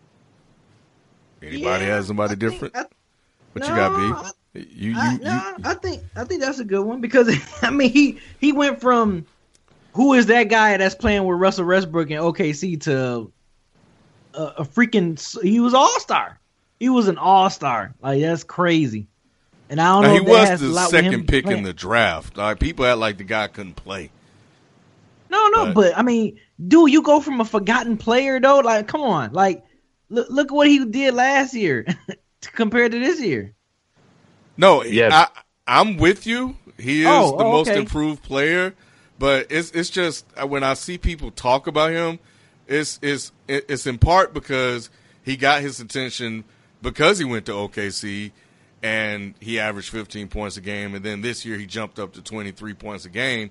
Anybody 1.42 1.84
yeah, 1.84 1.96
has 1.96 2.06
somebody 2.06 2.36
different? 2.36 2.76
I, 2.76 2.84
what 3.52 3.62
no, 3.62 3.68
you 3.68 3.74
got, 3.74 4.34
B? 4.54 4.60
You 4.60 4.90
you, 4.90 4.94
I, 4.96 5.16
no, 5.16 5.32
you, 5.32 5.64
I 5.64 5.74
think 5.74 6.02
I 6.16 6.24
think 6.24 6.40
that's 6.40 6.58
a 6.58 6.64
good 6.64 6.82
one 6.84 7.00
because 7.00 7.34
I 7.62 7.70
mean 7.70 7.90
he 7.90 8.18
he 8.40 8.52
went 8.52 8.80
from 8.80 9.24
who 9.92 10.14
is 10.14 10.26
that 10.26 10.44
guy 10.44 10.76
that's 10.76 10.94
playing 10.94 11.24
with 11.24 11.38
Russell 11.38 11.66
Westbrook 11.66 12.10
and 12.10 12.20
OKC 12.20 12.80
to 12.82 13.32
a, 14.34 14.42
a 14.42 14.64
freaking 14.64 15.42
he 15.42 15.60
was 15.60 15.74
all 15.74 16.00
star. 16.00 16.38
He 16.78 16.88
was 16.88 17.08
an 17.08 17.18
all 17.18 17.50
star. 17.50 17.94
Like 18.02 18.20
that's 18.20 18.44
crazy. 18.44 19.06
And 19.70 19.80
I 19.80 20.02
don't 20.02 20.02
know. 20.02 20.14
He 20.14 20.20
was 20.20 20.60
the 20.60 20.86
second 20.88 21.28
pick 21.28 21.46
in 21.46 21.62
the 21.62 21.72
draft. 21.72 22.36
Like 22.36 22.58
people 22.58 22.84
act 22.84 22.98
like 22.98 23.18
the 23.18 23.24
guy 23.24 23.46
couldn't 23.46 23.76
play. 23.76 24.10
No, 25.30 25.46
no, 25.54 25.66
but, 25.66 25.74
but 25.74 25.98
I 25.98 26.02
mean, 26.02 26.40
dude, 26.66 26.90
you 26.90 27.02
go 27.02 27.20
from 27.20 27.40
a 27.40 27.44
forgotten 27.44 27.96
player 27.96 28.40
though. 28.40 28.58
Like, 28.58 28.88
come 28.88 29.02
on, 29.02 29.32
like 29.32 29.64
look 30.08 30.28
look 30.28 30.50
what 30.50 30.66
he 30.66 30.84
did 30.84 31.14
last 31.14 31.54
year 31.54 31.86
compared 32.42 32.90
to 32.92 32.98
this 32.98 33.20
year. 33.20 33.54
No, 34.56 34.82
yeah, 34.82 35.28
I, 35.68 35.80
am 35.80 35.98
with 35.98 36.26
you. 36.26 36.56
He 36.76 37.02
is 37.02 37.06
oh, 37.08 37.38
the 37.38 37.44
oh, 37.44 37.52
most 37.52 37.68
improved 37.68 38.24
player, 38.24 38.74
but 39.20 39.46
it's 39.50 39.70
it's 39.70 39.88
just 39.88 40.26
uh, 40.36 40.48
when 40.48 40.64
I 40.64 40.74
see 40.74 40.98
people 40.98 41.30
talk 41.30 41.68
about 41.68 41.92
him, 41.92 42.18
it's 42.66 42.98
it's 43.02 43.30
it's 43.46 43.86
in 43.86 43.98
part 43.98 44.34
because 44.34 44.90
he 45.22 45.36
got 45.36 45.62
his 45.62 45.78
attention 45.78 46.42
because 46.82 47.20
he 47.20 47.24
went 47.24 47.46
to 47.46 47.52
OKC 47.52 48.32
and 48.82 49.34
he 49.40 49.58
averaged 49.58 49.90
15 49.90 50.28
points 50.28 50.56
a 50.56 50.60
game. 50.60 50.94
And 50.94 51.04
then 51.04 51.20
this 51.20 51.44
year 51.44 51.58
he 51.58 51.66
jumped 51.66 51.98
up 51.98 52.14
to 52.14 52.22
23 52.22 52.74
points 52.74 53.04
a 53.04 53.10
game. 53.10 53.50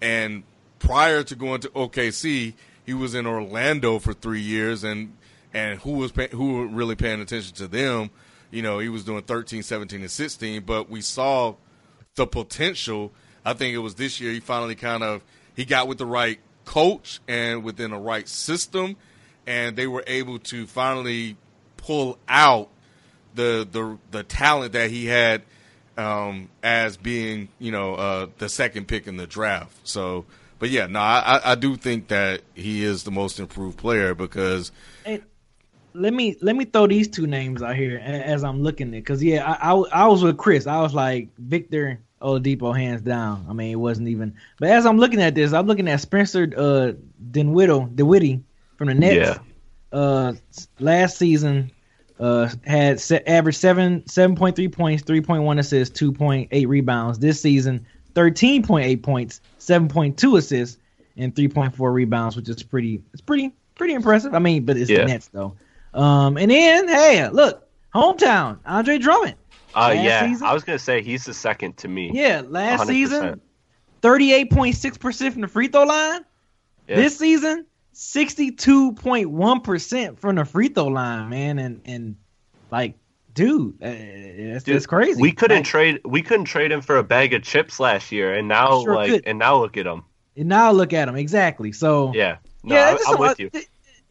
And 0.00 0.44
prior 0.78 1.22
to 1.24 1.34
going 1.34 1.60
to 1.62 1.68
OKC, 1.70 2.54
he 2.86 2.94
was 2.94 3.14
in 3.14 3.26
Orlando 3.26 3.98
for 3.98 4.14
three 4.14 4.40
years, 4.40 4.82
and 4.82 5.14
and 5.52 5.78
who 5.80 5.92
was 5.92 6.12
pay, 6.12 6.28
who 6.28 6.54
were 6.54 6.66
really 6.66 6.94
paying 6.94 7.20
attention 7.20 7.54
to 7.56 7.68
them? 7.68 8.10
You 8.50 8.62
know, 8.62 8.78
he 8.78 8.88
was 8.88 9.04
doing 9.04 9.22
13, 9.24 9.62
17, 9.62 10.00
and 10.00 10.10
16. 10.10 10.62
But 10.62 10.88
we 10.88 11.02
saw 11.02 11.56
the 12.14 12.26
potential. 12.26 13.12
I 13.44 13.52
think 13.52 13.74
it 13.74 13.78
was 13.78 13.96
this 13.96 14.20
year 14.20 14.32
he 14.32 14.40
finally 14.40 14.74
kind 14.74 15.02
of 15.02 15.22
he 15.54 15.64
got 15.64 15.88
with 15.88 15.98
the 15.98 16.06
right 16.06 16.38
coach 16.64 17.20
and 17.28 17.62
within 17.62 17.90
the 17.90 17.98
right 17.98 18.28
system, 18.28 18.96
and 19.46 19.76
they 19.76 19.86
were 19.86 20.04
able 20.06 20.38
to 20.38 20.66
finally 20.66 21.36
pull 21.76 22.18
out 22.28 22.70
the 23.38 23.66
the 23.70 23.98
the 24.10 24.24
talent 24.24 24.72
that 24.72 24.90
he 24.90 25.06
had 25.06 25.42
um, 25.96 26.50
as 26.62 26.96
being 26.96 27.48
you 27.58 27.72
know 27.72 27.94
uh, 27.94 28.26
the 28.38 28.48
second 28.48 28.88
pick 28.88 29.06
in 29.06 29.16
the 29.16 29.26
draft. 29.26 29.76
So, 29.84 30.26
but 30.58 30.70
yeah, 30.70 30.88
no, 30.88 30.98
I, 30.98 31.40
I 31.52 31.54
do 31.54 31.76
think 31.76 32.08
that 32.08 32.42
he 32.54 32.84
is 32.84 33.04
the 33.04 33.10
most 33.10 33.40
improved 33.40 33.78
player 33.78 34.14
because. 34.14 34.72
Hey, 35.06 35.22
let 35.94 36.12
me 36.12 36.36
let 36.42 36.56
me 36.56 36.64
throw 36.64 36.86
these 36.86 37.08
two 37.08 37.26
names 37.26 37.62
out 37.62 37.76
here 37.76 37.98
as 37.98 38.44
I'm 38.44 38.62
looking 38.62 38.88
at 38.88 38.92
because 38.92 39.22
yeah, 39.22 39.50
I, 39.50 39.72
I, 39.72 40.04
I 40.04 40.06
was 40.08 40.22
with 40.22 40.36
Chris. 40.36 40.66
I 40.66 40.80
was 40.82 40.92
like 40.92 41.28
Victor 41.38 42.00
Oladipo 42.20 42.76
hands 42.76 43.02
down. 43.02 43.46
I 43.48 43.52
mean, 43.52 43.70
it 43.70 43.76
wasn't 43.76 44.08
even. 44.08 44.34
But 44.58 44.70
as 44.70 44.84
I'm 44.84 44.98
looking 44.98 45.22
at 45.22 45.36
this, 45.36 45.52
I'm 45.52 45.66
looking 45.66 45.88
at 45.88 46.00
Spencer 46.00 46.52
uh, 46.56 46.92
Dinwiddie, 47.30 47.86
Dinwiddie 47.94 48.42
from 48.76 48.88
the 48.88 48.94
Nets. 48.94 49.14
Yeah. 49.14 49.38
Uh, 49.90 50.34
last 50.78 51.16
season, 51.16 51.70
uh, 52.20 52.48
had 52.64 53.00
se- 53.00 53.22
averaged 53.26 53.58
seven 53.58 54.06
seven 54.06 54.36
point 54.36 54.56
three 54.56 54.68
points, 54.68 55.02
three 55.02 55.20
point 55.20 55.42
one 55.42 55.58
assists, 55.58 55.96
two 55.96 56.12
point 56.12 56.48
eight 56.50 56.68
rebounds. 56.68 57.18
This 57.18 57.40
season, 57.40 57.86
thirteen 58.14 58.62
point 58.62 58.86
eight 58.86 59.02
points, 59.02 59.40
seven 59.58 59.88
point 59.88 60.18
two 60.18 60.36
assists, 60.36 60.78
and 61.16 61.34
three 61.34 61.48
point 61.48 61.74
four 61.74 61.92
rebounds, 61.92 62.36
which 62.36 62.48
is 62.48 62.62
pretty. 62.62 63.02
It's 63.12 63.22
pretty 63.22 63.52
pretty 63.76 63.94
impressive. 63.94 64.34
I 64.34 64.38
mean, 64.40 64.64
but 64.64 64.76
it's 64.76 64.90
yeah. 64.90 64.98
the 64.98 65.04
Nets 65.06 65.28
though. 65.28 65.56
Um, 65.94 66.36
and 66.36 66.50
then 66.50 66.88
hey, 66.88 67.28
look, 67.28 67.66
hometown, 67.94 68.58
Andre 68.66 68.98
Drummond. 68.98 69.34
Uh, 69.74 69.94
yeah, 69.94 70.26
season, 70.26 70.46
I 70.46 70.54
was 70.54 70.64
gonna 70.64 70.78
say 70.78 71.02
he's 71.02 71.24
the 71.24 71.34
second 71.34 71.76
to 71.78 71.88
me. 71.88 72.10
Yeah, 72.12 72.42
last 72.46 72.84
100%. 72.84 72.86
season, 72.86 73.40
thirty-eight 74.02 74.50
point 74.50 74.76
six 74.76 74.98
percent 74.98 75.34
from 75.34 75.42
the 75.42 75.48
free 75.48 75.68
throw 75.68 75.84
line. 75.84 76.24
Yeah. 76.88 76.96
This 76.96 77.18
season, 77.18 77.66
sixty-two 77.98 78.92
point 78.92 79.28
one 79.30 79.60
percent 79.60 80.20
from 80.20 80.36
the 80.36 80.44
free 80.44 80.68
throw 80.68 80.86
line, 80.86 81.28
man, 81.28 81.58
and 81.58 81.80
and 81.84 82.16
like, 82.70 82.94
dude, 83.34 83.74
uh, 83.82 83.88
that's, 83.88 84.64
dude, 84.64 84.76
that's 84.76 84.86
crazy. 84.86 85.20
We 85.20 85.32
couldn't 85.32 85.58
like, 85.58 85.66
trade. 85.66 86.00
We 86.04 86.22
couldn't 86.22 86.46
trade 86.46 86.70
him 86.70 86.80
for 86.80 86.96
a 86.96 87.02
bag 87.02 87.34
of 87.34 87.42
chips 87.42 87.80
last 87.80 88.12
year, 88.12 88.32
and 88.34 88.46
now 88.46 88.82
sure 88.82 88.94
like, 88.94 89.10
could. 89.10 89.26
and 89.26 89.38
now 89.38 89.58
look 89.58 89.76
at 89.76 89.86
him. 89.86 90.04
And 90.36 90.48
now 90.48 90.70
look 90.70 90.92
at 90.92 91.08
him 91.08 91.16
exactly. 91.16 91.72
So 91.72 92.12
yeah, 92.14 92.36
no, 92.62 92.74
yeah, 92.76 92.96
I, 93.06 93.12
am 93.12 93.18
with 93.18 93.40
you. 93.40 93.50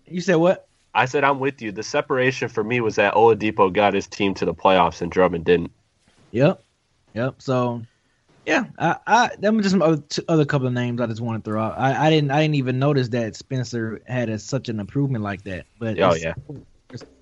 You 0.05 0.21
said 0.21 0.35
what? 0.35 0.67
I 0.93 1.05
said 1.05 1.23
I'm 1.23 1.39
with 1.39 1.61
you. 1.61 1.71
The 1.71 1.83
separation 1.83 2.49
for 2.49 2.63
me 2.63 2.81
was 2.81 2.95
that 2.95 3.13
Oladipo 3.13 3.71
got 3.71 3.93
his 3.93 4.07
team 4.07 4.33
to 4.35 4.45
the 4.45 4.53
playoffs 4.53 5.01
and 5.01 5.11
Drummond 5.11 5.45
didn't. 5.45 5.71
Yep, 6.31 6.61
yep. 7.13 7.35
So, 7.37 7.83
yeah, 8.47 8.63
I, 8.79 8.95
I 9.05 9.29
that 9.39 9.53
was 9.53 9.63
just 9.63 9.73
some 9.73 9.81
other, 9.81 10.01
other 10.29 10.45
couple 10.45 10.67
of 10.67 10.73
names 10.73 11.01
I 11.01 11.07
just 11.07 11.19
want 11.19 11.43
to 11.43 11.51
throw 11.51 11.61
out. 11.61 11.77
I, 11.77 12.07
I 12.07 12.09
didn't 12.09 12.31
I 12.31 12.41
didn't 12.41 12.55
even 12.55 12.79
notice 12.79 13.09
that 13.09 13.35
Spencer 13.35 14.01
had 14.07 14.29
a, 14.29 14.39
such 14.39 14.69
an 14.69 14.79
improvement 14.79 15.21
like 15.21 15.43
that. 15.43 15.65
But 15.77 15.99
oh 15.99 16.15
yeah, 16.15 16.33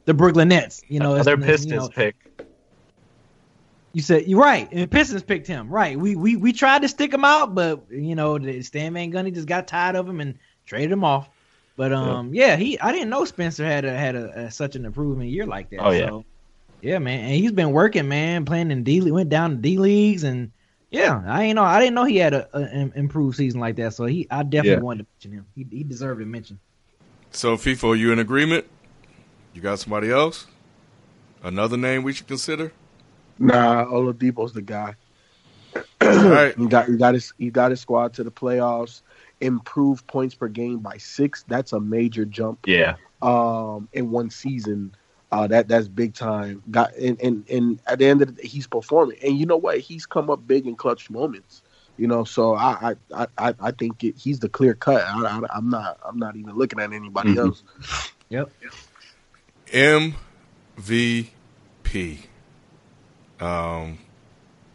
the 0.06 0.14
Brooklyn 0.14 0.50
Nets. 0.50 0.84
You 0.88 1.00
know, 1.00 1.22
their 1.24 1.36
Pistons 1.36 1.72
you 1.72 1.80
know, 1.80 1.90
pick. 1.90 2.16
You 3.94 4.04
said 4.04 4.28
you're 4.28 4.40
right, 4.40 4.72
and 4.72 4.90
Pistons 4.92 5.24
picked 5.24 5.48
him. 5.48 5.68
Right, 5.68 5.98
we 5.98 6.16
we 6.16 6.36
we 6.36 6.54
tried 6.54 6.84
to 6.84 6.88
stick 6.88 7.12
him 7.12 7.26
out, 7.26 7.56
but 7.56 7.82
you 7.90 8.14
know, 8.14 8.38
Stan 8.62 8.94
Van 8.94 9.12
Gundy 9.12 9.34
just 9.34 9.48
got 9.48 9.68
tired 9.68 9.96
of 9.96 10.08
him 10.08 10.20
and 10.20 10.38
traded 10.68 10.92
him 10.92 11.04
off. 11.04 11.28
But 11.76 11.92
um, 11.92 12.36
yeah. 12.36 12.50
yeah, 12.50 12.56
he 12.58 12.80
I 12.80 12.92
didn't 12.92 13.10
know 13.10 13.26
Spencer 13.26 13.66
had 13.66 13.84
a, 13.84 13.98
had 13.98 14.16
a, 14.16 14.42
a, 14.42 14.52
such 14.52 14.76
an 14.76 14.86
improvement 14.86 15.32
year 15.32 15.48
like 15.48 15.72
that. 15.72 15.80
Oh 15.80 15.90
yeah, 15.90 16.10
so, 16.10 16.26
yeah, 16.84 17.00
man, 17.00 17.22
and 17.22 17.34
he's 17.34 17.52
been 17.52 17.72
working, 17.72 18.08
man, 18.08 18.46
playing 18.46 18.70
in 18.70 18.84
D 18.84 19.02
went 19.10 19.30
down 19.30 19.50
to 19.50 19.56
D 19.56 19.80
leagues, 19.80 20.24
and 20.24 20.52
yeah, 20.90 21.22
I 21.26 21.44
ain't 21.44 21.56
know 21.56 21.64
I 21.64 21.80
didn't 21.80 21.96
know 21.96 22.06
he 22.06 22.18
had 22.18 22.34
an 22.54 22.94
improved 22.96 23.38
season 23.38 23.60
like 23.60 23.76
that. 23.78 23.94
So 23.94 24.06
he 24.06 24.28
I 24.30 24.44
definitely 24.44 24.72
yeah. 24.72 24.80
wanted 24.80 25.04
to 25.04 25.08
mention 25.14 25.32
him. 25.40 25.46
He 25.56 25.78
he 25.78 25.84
deserved 25.84 26.22
a 26.22 26.26
mention. 26.26 26.60
So 27.32 27.58
FIFO, 27.58 27.90
are 27.90 27.96
you 27.96 28.12
in 28.12 28.20
agreement? 28.20 28.66
You 29.54 29.62
got 29.62 29.80
somebody 29.80 30.12
else? 30.12 30.48
Another 31.44 31.78
name 31.78 32.04
we 32.04 32.14
should 32.14 32.28
consider? 32.28 32.72
Nah, 33.38 33.86
Oladipo's 33.86 34.54
the 34.54 34.62
guy. 34.62 34.96
All 35.76 35.84
right. 36.02 36.58
he 36.58 36.68
got 36.68 36.88
he 36.88 36.98
got 36.98 37.14
his 37.14 37.34
he 37.38 37.50
got 37.50 37.72
his 37.72 37.82
squad 37.82 38.14
to 38.14 38.24
the 38.24 38.32
playoffs 38.32 39.02
improve 39.42 40.06
points 40.08 40.36
per 40.36 40.48
game 40.48 40.80
by 40.80 40.98
six. 40.98 41.44
That's 41.48 41.74
a 41.74 41.80
major 41.80 42.26
jump. 42.26 42.60
Yeah. 42.66 42.96
Um, 43.22 43.90
in 43.94 44.12
one 44.12 44.30
season, 44.30 44.96
uh, 45.36 45.48
that 45.48 45.68
that's 45.68 45.90
big 45.90 46.14
time. 46.14 46.64
Got 46.72 46.96
and, 46.96 47.20
and 47.22 47.50
and 47.50 47.82
at 47.88 48.00
the 48.00 48.06
end 48.06 48.22
of 48.22 48.34
the 48.34 48.42
day, 48.42 48.48
he's 48.48 48.68
performing. 48.68 49.18
And 49.22 49.38
you 49.38 49.46
know 49.46 49.58
what? 49.58 49.80
He's 49.80 50.06
come 50.06 50.30
up 50.30 50.48
big 50.48 50.66
in 50.66 50.76
clutch 50.76 51.10
moments. 51.10 51.62
You 51.98 52.08
know, 52.08 52.24
so 52.24 52.56
I 52.56 52.96
I 53.14 53.28
I, 53.38 53.54
I 53.60 53.72
think 53.72 54.02
it, 54.06 54.16
he's 54.18 54.40
the 54.40 54.48
clear 54.48 54.74
cut. 54.74 55.04
I, 55.06 55.42
am 55.54 55.70
not 55.70 56.00
I'm 56.06 56.18
not 56.18 56.38
even 56.38 56.56
looking 56.56 56.80
at 56.80 56.94
anybody 56.94 57.32
mm-hmm. 57.32 57.48
else. 57.48 57.64
Yep. 58.30 58.50
MVP. 59.68 61.30
Um, 63.42 64.00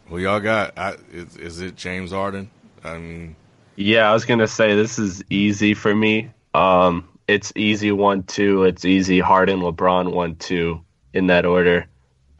well, 0.09 0.19
y'all 0.19 0.39
got. 0.39 0.77
I, 0.77 0.95
is, 1.11 1.37
is 1.37 1.59
it 1.59 1.75
James 1.75 2.11
Harden? 2.11 2.51
I 2.83 2.97
mean, 2.99 3.35
yeah, 3.75 4.09
I 4.09 4.13
was 4.13 4.25
gonna 4.25 4.47
say 4.47 4.75
this 4.75 4.99
is 4.99 5.23
easy 5.31 5.73
for 5.73 5.93
me. 5.93 6.29
Um, 6.53 7.07
it's 7.31 7.53
easy 7.55 7.91
one 7.91 8.23
two. 8.23 8.63
It's 8.63 8.83
easy 8.83 9.19
Harden, 9.19 9.61
LeBron 9.61 10.11
one 10.11 10.35
two 10.35 10.83
in 11.13 11.27
that 11.27 11.45
order. 11.45 11.87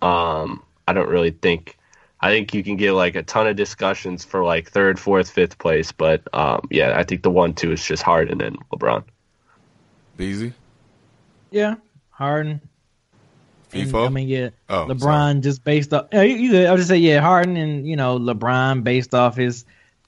Um, 0.02 0.64
I 0.88 0.94
don't 0.94 1.10
really 1.10 1.32
think. 1.32 1.78
I 2.20 2.30
think 2.30 2.54
you 2.54 2.64
can 2.64 2.76
get 2.76 2.92
like 2.92 3.16
a 3.16 3.24
ton 3.24 3.48
of 3.48 3.56
discussions 3.56 4.24
for 4.26 4.44
like 4.44 4.70
third, 4.70 5.00
fourth, 5.00 5.30
fifth 5.30 5.58
place, 5.58 5.92
but 5.92 6.22
um, 6.34 6.68
yeah, 6.70 6.98
I 6.98 7.04
think 7.04 7.24
the 7.24 7.32
one 7.32 7.54
two 7.54 7.72
is 7.72 7.84
just 7.84 8.04
Harden 8.04 8.42
and 8.42 8.58
LeBron. 8.70 9.04
Easy. 10.20 10.54
Yeah, 11.50 11.76
Harden. 12.10 12.62
FIFO? 13.72 14.06
I 14.06 14.10
mean, 14.10 14.28
yeah, 14.28 14.50
oh, 14.70 14.86
LeBron 14.88 15.32
sorry. 15.32 15.40
just 15.40 15.64
based 15.64 15.94
off. 15.94 16.08
You, 16.12 16.22
you, 16.22 16.66
I 16.66 16.72
was 16.72 16.82
just 16.82 16.90
say 16.90 16.98
yeah, 16.98 17.22
Harden 17.22 17.56
and 17.56 17.88
you 17.88 17.96
know 17.96 18.20
LeBron 18.20 18.84
based 18.84 19.16
off 19.16 19.38
his 19.38 19.64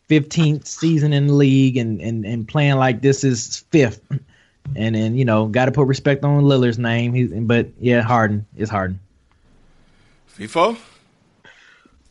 15th 0.10 0.68
season 0.68 1.14
in 1.14 1.28
the 1.28 1.34
league 1.34 1.78
and, 1.78 2.02
and, 2.02 2.26
and 2.26 2.48
playing 2.48 2.76
like 2.76 3.02
this 3.02 3.24
is 3.24 3.66
fifth. 3.72 4.02
And 4.76 4.96
then, 4.96 5.16
you 5.16 5.26
know, 5.26 5.48
got 5.48 5.66
to 5.66 5.72
put 5.72 5.88
respect 5.88 6.24
on 6.24 6.44
Lillard's 6.44 6.80
name. 6.80 7.14
He, 7.14 7.26
but 7.26 7.68
yeah, 7.80 8.02
Harden 8.02 8.46
is 8.56 8.70
Harden. 8.70 9.00
FIFO? 10.38 10.78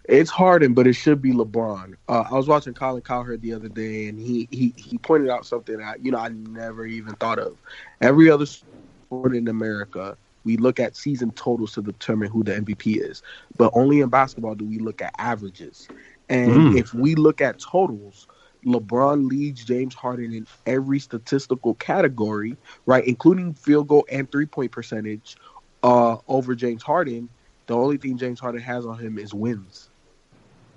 It's 0.04 0.30
Harden, 0.30 0.74
but 0.74 0.86
it 0.86 0.94
should 0.94 1.22
be 1.22 1.32
LeBron. 1.32 1.94
Uh, 2.08 2.24
I 2.30 2.34
was 2.34 2.48
watching 2.48 2.74
Colin 2.74 3.02
Cowherd 3.02 3.40
the 3.40 3.54
other 3.54 3.68
day, 3.68 4.08
and 4.08 4.18
he, 4.18 4.48
he, 4.50 4.74
he 4.76 4.98
pointed 4.98 5.30
out 5.30 5.46
something 5.46 5.78
that, 5.78 6.04
you 6.04 6.10
know, 6.10 6.18
I 6.18 6.28
never 6.28 6.86
even 6.86 7.14
thought 7.14 7.38
of. 7.38 7.56
Every 8.00 8.30
other 8.30 8.46
sport 8.46 9.34
in 9.34 9.48
America, 9.48 10.16
we 10.44 10.56
look 10.56 10.80
at 10.80 10.96
season 10.96 11.30
totals 11.32 11.72
to 11.74 11.82
determine 11.82 12.30
who 12.30 12.42
the 12.42 12.52
MVP 12.52 13.00
is. 13.00 13.22
But 13.56 13.72
only 13.74 14.00
in 14.00 14.08
basketball 14.08 14.54
do 14.54 14.64
we 14.64 14.78
look 14.78 15.00
at 15.02 15.14
averages. 15.18 15.88
And 16.28 16.50
mm. 16.50 16.78
if 16.78 16.94
we 16.94 17.14
look 17.14 17.40
at 17.40 17.58
totals, 17.60 18.26
LeBron 18.66 19.28
leads 19.28 19.64
James 19.64 19.94
Harden 19.94 20.32
in 20.32 20.46
every 20.66 20.98
statistical 20.98 21.74
category, 21.74 22.58
right, 22.86 23.04
including 23.06 23.54
field 23.54 23.88
goal 23.88 24.06
and 24.10 24.30
three 24.30 24.46
point 24.46 24.72
percentage 24.72 25.36
uh, 25.82 26.16
over 26.28 26.54
James 26.54 26.82
Harden. 26.82 27.28
The 27.66 27.74
only 27.76 27.96
thing 27.96 28.18
James 28.18 28.40
Harden 28.40 28.60
has 28.62 28.86
on 28.86 28.98
him 28.98 29.18
is 29.18 29.34
wins. 29.34 29.90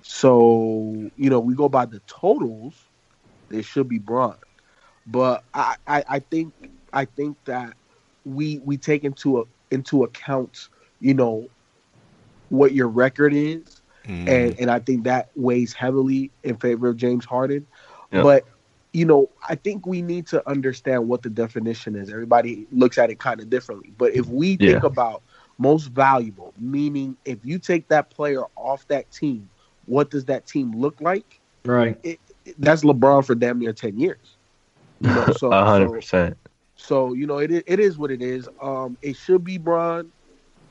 So, 0.02 1.10
you 1.16 1.30
know, 1.30 1.40
we 1.40 1.54
go 1.54 1.68
by 1.68 1.86
the 1.86 2.00
totals, 2.06 2.74
there 3.50 3.62
should 3.62 3.88
be 3.88 3.98
Bron. 3.98 4.36
But 5.06 5.44
I, 5.54 5.76
I, 5.86 6.04
I 6.08 6.18
think 6.20 6.54
I 6.92 7.04
think 7.04 7.36
that 7.46 7.76
we 8.24 8.60
we 8.64 8.76
take 8.78 9.04
into 9.04 9.40
a, 9.40 9.44
into 9.70 10.04
account, 10.04 10.68
you 11.00 11.14
know, 11.14 11.48
what 12.48 12.72
your 12.72 12.88
record 12.88 13.32
is 13.34 13.82
Mm. 14.06 14.28
And 14.28 14.54
and 14.60 14.70
I 14.70 14.78
think 14.78 15.04
that 15.04 15.30
weighs 15.34 15.72
heavily 15.72 16.32
in 16.42 16.56
favor 16.56 16.88
of 16.88 16.96
James 16.96 17.24
Harden. 17.24 17.66
Yep. 18.12 18.22
But 18.22 18.44
you 18.92 19.04
know, 19.04 19.28
I 19.46 19.56
think 19.56 19.86
we 19.86 20.00
need 20.00 20.26
to 20.28 20.48
understand 20.48 21.06
what 21.06 21.22
the 21.22 21.28
definition 21.28 21.96
is. 21.96 22.10
Everybody 22.10 22.66
looks 22.72 22.96
at 22.96 23.10
it 23.10 23.18
kind 23.18 23.40
of 23.40 23.50
differently. 23.50 23.92
But 23.98 24.14
if 24.14 24.26
we 24.26 24.56
think 24.56 24.84
about 24.84 25.22
most 25.58 25.88
valuable, 25.88 26.54
meaning 26.58 27.16
if 27.26 27.38
you 27.44 27.58
take 27.58 27.88
that 27.88 28.08
player 28.08 28.44
off 28.56 28.88
that 28.88 29.10
team, 29.10 29.50
what 29.84 30.10
does 30.10 30.24
that 30.26 30.46
team 30.46 30.72
look 30.72 30.98
like? 31.00 31.40
Right. 31.66 31.98
It, 32.02 32.20
it, 32.44 32.54
that's 32.58 32.84
LeBron 32.84 33.26
for 33.26 33.34
damn 33.34 33.58
near 33.58 33.72
ten 33.72 33.98
years. 33.98 34.36
You 35.00 35.10
know, 35.10 35.26
so 35.36 35.50
hundred 35.50 35.90
percent. 35.90 36.36
So 36.76 37.12
you 37.12 37.26
know, 37.26 37.38
it 37.38 37.50
it 37.50 37.80
is 37.80 37.98
what 37.98 38.10
it 38.10 38.22
is. 38.22 38.48
Um, 38.62 38.96
it 39.02 39.16
should 39.16 39.44
be 39.44 39.58
Bron, 39.58 40.10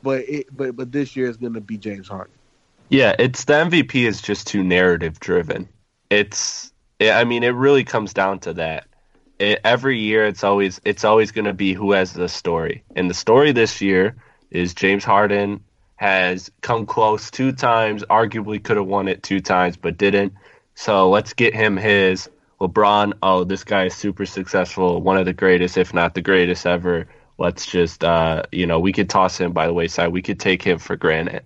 but 0.02 0.28
it 0.28 0.56
but 0.56 0.76
but 0.76 0.92
this 0.92 1.16
year 1.16 1.30
is 1.30 1.38
going 1.38 1.54
to 1.54 1.62
be 1.62 1.78
James 1.78 2.08
Harden. 2.08 2.34
Yeah, 2.90 3.16
it's 3.20 3.46
the 3.46 3.54
MVP 3.54 4.08
is 4.08 4.22
just 4.22 4.48
too 4.48 4.64
narrative 4.64 5.20
driven. 5.20 5.68
It's 6.10 6.72
I 7.02 7.24
mean 7.24 7.44
it 7.44 7.50
really 7.50 7.84
comes 7.84 8.14
down 8.14 8.40
to 8.40 8.54
that. 8.54 8.88
It, 9.40 9.60
every 9.64 10.00
year 10.00 10.26
it's 10.26 10.44
always 10.44 10.80
it's 10.86 11.04
always 11.04 11.32
going 11.32 11.46
to 11.46 11.54
be 11.54 11.74
who 11.74 11.92
has 11.92 12.14
the 12.14 12.30
story. 12.30 12.84
And 12.96 13.10
the 13.10 13.14
story 13.14 13.52
this 13.52 13.82
year 13.82 14.16
is 14.52 14.74
James 14.74 15.04
Harden 15.04 15.64
has 15.98 16.52
come 16.62 16.86
close 16.86 17.32
two 17.32 17.52
times, 17.52 18.04
arguably 18.10 18.64
could 18.64 18.78
have 18.78 18.86
won 18.86 19.08
it 19.08 19.24
two 19.24 19.40
times 19.40 19.78
but 19.78 19.98
didn't. 19.98 20.34
So 20.76 21.10
let's 21.10 21.34
get 21.34 21.54
him 21.54 21.78
his. 21.78 22.30
LeBron, 22.62 23.14
oh, 23.22 23.44
this 23.44 23.64
guy 23.66 23.86
is 23.86 23.96
super 23.96 24.26
successful, 24.26 25.02
one 25.02 25.18
of 25.18 25.26
the 25.26 25.34
greatest, 25.34 25.78
if 25.78 25.94
not 25.94 26.14
the 26.14 26.22
greatest 26.22 26.66
ever. 26.66 27.08
Let's 27.38 27.66
just, 27.66 28.04
uh, 28.04 28.44
you 28.52 28.66
know, 28.66 28.80
we 28.80 28.94
could 28.94 29.10
toss 29.10 29.38
him 29.38 29.52
by 29.52 29.68
the 29.68 29.74
wayside. 29.74 30.14
We 30.14 30.22
could 30.22 30.40
take 30.40 30.64
him 30.64 30.80
for 30.80 30.96
granted. 30.96 31.44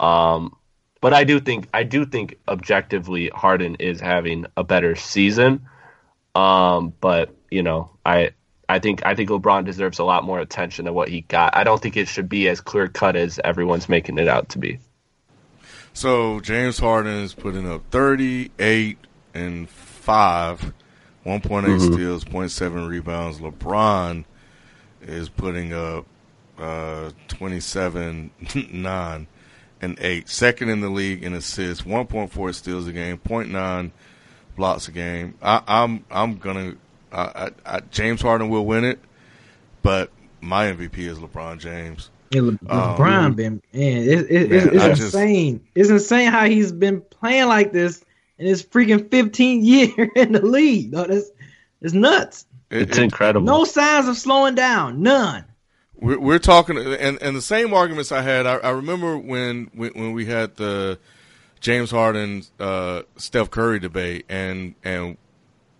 Um, 0.00 0.56
but 1.00 1.14
I 1.14 1.24
do 1.24 1.40
think, 1.40 1.68
I 1.72 1.82
do 1.82 2.04
think 2.04 2.38
objectively, 2.46 3.28
Harden 3.28 3.76
is 3.76 4.00
having 4.00 4.46
a 4.56 4.64
better 4.64 4.96
season. 4.96 5.66
Um, 6.34 6.92
but 7.00 7.34
you 7.50 7.62
know, 7.62 7.90
I, 8.04 8.32
I 8.68 8.78
think, 8.78 9.04
I 9.06 9.14
think 9.14 9.30
LeBron 9.30 9.64
deserves 9.64 9.98
a 9.98 10.04
lot 10.04 10.24
more 10.24 10.38
attention 10.40 10.84
than 10.84 10.94
what 10.94 11.08
he 11.08 11.22
got. 11.22 11.56
I 11.56 11.64
don't 11.64 11.80
think 11.80 11.96
it 11.96 12.08
should 12.08 12.28
be 12.28 12.48
as 12.48 12.60
clear 12.60 12.88
cut 12.88 13.16
as 13.16 13.40
everyone's 13.42 13.88
making 13.88 14.18
it 14.18 14.28
out 14.28 14.50
to 14.50 14.58
be. 14.58 14.78
So 15.94 16.38
James 16.40 16.78
Harden 16.78 17.24
is 17.24 17.34
putting 17.34 17.68
up 17.68 17.82
38 17.90 18.98
and 19.34 19.68
5, 19.68 20.60
1.8 20.60 21.42
mm-hmm. 21.42 21.92
steals, 21.92 22.24
0.7 22.24 22.88
rebounds. 22.88 23.38
LeBron 23.40 24.24
is 25.02 25.28
putting 25.28 25.72
up 25.72 26.06
uh, 26.58 27.10
27, 27.28 28.30
9, 28.72 29.26
and 29.80 29.98
eight, 30.00 30.28
second 30.28 30.70
in 30.70 30.80
the 30.80 30.88
league 30.88 31.22
in 31.22 31.34
assists, 31.34 31.84
1.4 31.84 32.54
steals 32.54 32.86
a 32.86 32.92
game, 32.92 33.18
0.9 33.18 33.90
blocks 34.56 34.88
a 34.88 34.92
game. 34.92 35.34
I, 35.40 35.56
am 35.56 35.62
I'm, 35.66 36.04
I'm 36.10 36.36
gonna 36.38 36.74
I, 37.12 37.50
I, 37.64 37.80
James 37.90 38.20
Harden 38.20 38.48
will 38.48 38.66
win 38.66 38.84
it, 38.84 38.98
but 39.82 40.10
my 40.40 40.66
MVP 40.66 40.98
is 40.98 41.18
LeBron 41.18 41.58
James. 41.58 42.10
Yeah, 42.30 42.42
Le- 42.42 42.48
um, 42.48 42.58
LeBron 42.68 43.36
been 43.36 43.62
man, 43.72 44.02
it, 44.02 44.30
it, 44.30 44.50
man 44.50 44.90
it's, 44.90 45.00
insane. 45.00 45.58
Just, 45.58 45.70
it's 45.74 45.90
insane 45.90 46.30
how 46.30 46.44
he's 46.44 46.72
been 46.72 47.00
playing 47.00 47.48
like 47.48 47.72
this 47.72 48.04
in 48.38 48.46
his 48.46 48.62
freaking 48.62 49.10
15 49.10 49.64
year 49.64 50.10
in 50.14 50.32
the 50.32 50.44
league. 50.44 50.92
No, 50.92 51.04
that's 51.04 51.30
it's 51.80 51.94
nuts. 51.94 52.44
It's 52.70 52.98
it, 52.98 53.04
incredible. 53.04 53.46
No 53.46 53.64
signs 53.64 54.08
of 54.08 54.16
slowing 54.16 54.54
down. 54.54 55.02
None. 55.02 55.44
We're, 56.00 56.18
we're 56.18 56.38
talking, 56.38 56.78
and 56.78 57.20
and 57.20 57.36
the 57.36 57.42
same 57.42 57.74
arguments 57.74 58.12
I 58.12 58.22
had. 58.22 58.46
I, 58.46 58.56
I 58.56 58.70
remember 58.70 59.18
when, 59.18 59.70
when, 59.74 59.90
when 59.92 60.12
we 60.12 60.26
had 60.26 60.56
the 60.56 60.98
James 61.60 61.90
Harden, 61.90 62.44
uh, 62.60 63.02
Steph 63.16 63.50
Curry 63.50 63.80
debate, 63.80 64.24
and 64.28 64.74
and 64.84 65.16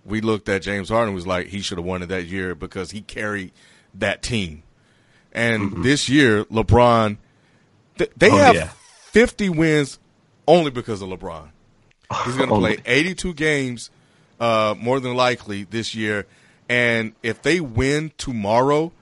we 0.05 0.21
looked 0.21 0.49
at 0.49 0.63
James 0.63 0.89
Harden 0.89 1.15
was 1.15 1.27
like 1.27 1.49
he 1.49 1.61
should 1.61 1.79
have 1.79 1.85
won 1.85 2.03
it 2.03 2.07
that 2.07 2.27
year 2.27 2.55
because 2.55 2.91
he 2.91 3.01
carried 3.03 3.53
that 3.95 4.23
team. 4.23 4.63
And 5.33 5.71
mm-hmm. 5.71 5.83
this 5.83 6.09
year, 6.09 6.45
LeBron, 6.47 7.19
th- 7.99 8.11
they 8.17 8.31
oh, 8.31 8.37
have 8.37 8.55
yeah. 8.55 8.71
50 9.13 9.51
wins 9.51 9.99
only 10.47 10.71
because 10.71 11.03
of 11.03 11.11
LeBron. 11.11 11.51
He's 12.25 12.37
going 12.37 12.49
to 12.49 12.57
play 12.57 12.79
82 12.85 13.35
games, 13.35 13.91
uh, 14.41 14.75
more 14.79 14.99
than 15.01 15.15
likely 15.15 15.65
this 15.65 15.95
year. 15.95 16.27
And 16.69 17.13
if 17.23 17.43
they 17.43 17.61
win 17.61 18.13
tomorrow, 18.19 18.93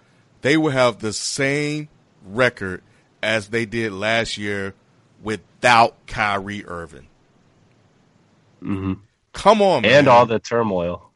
they 0.47 0.57
will 0.57 0.71
have 0.71 1.01
the 1.01 1.13
same 1.13 1.89
record 2.25 2.81
as 3.21 3.49
they 3.49 3.67
did 3.67 3.91
last 3.91 4.39
year 4.39 4.75
without 5.21 6.07
Kyrie 6.07 6.65
Irving. 6.65 7.09
Mm-hmm. 8.63 8.93
Come 9.33 9.61
on, 9.61 9.83
man. 9.83 9.93
And 9.93 10.09
all 10.09 10.25
the 10.25 10.39
turmoil. 10.39 11.11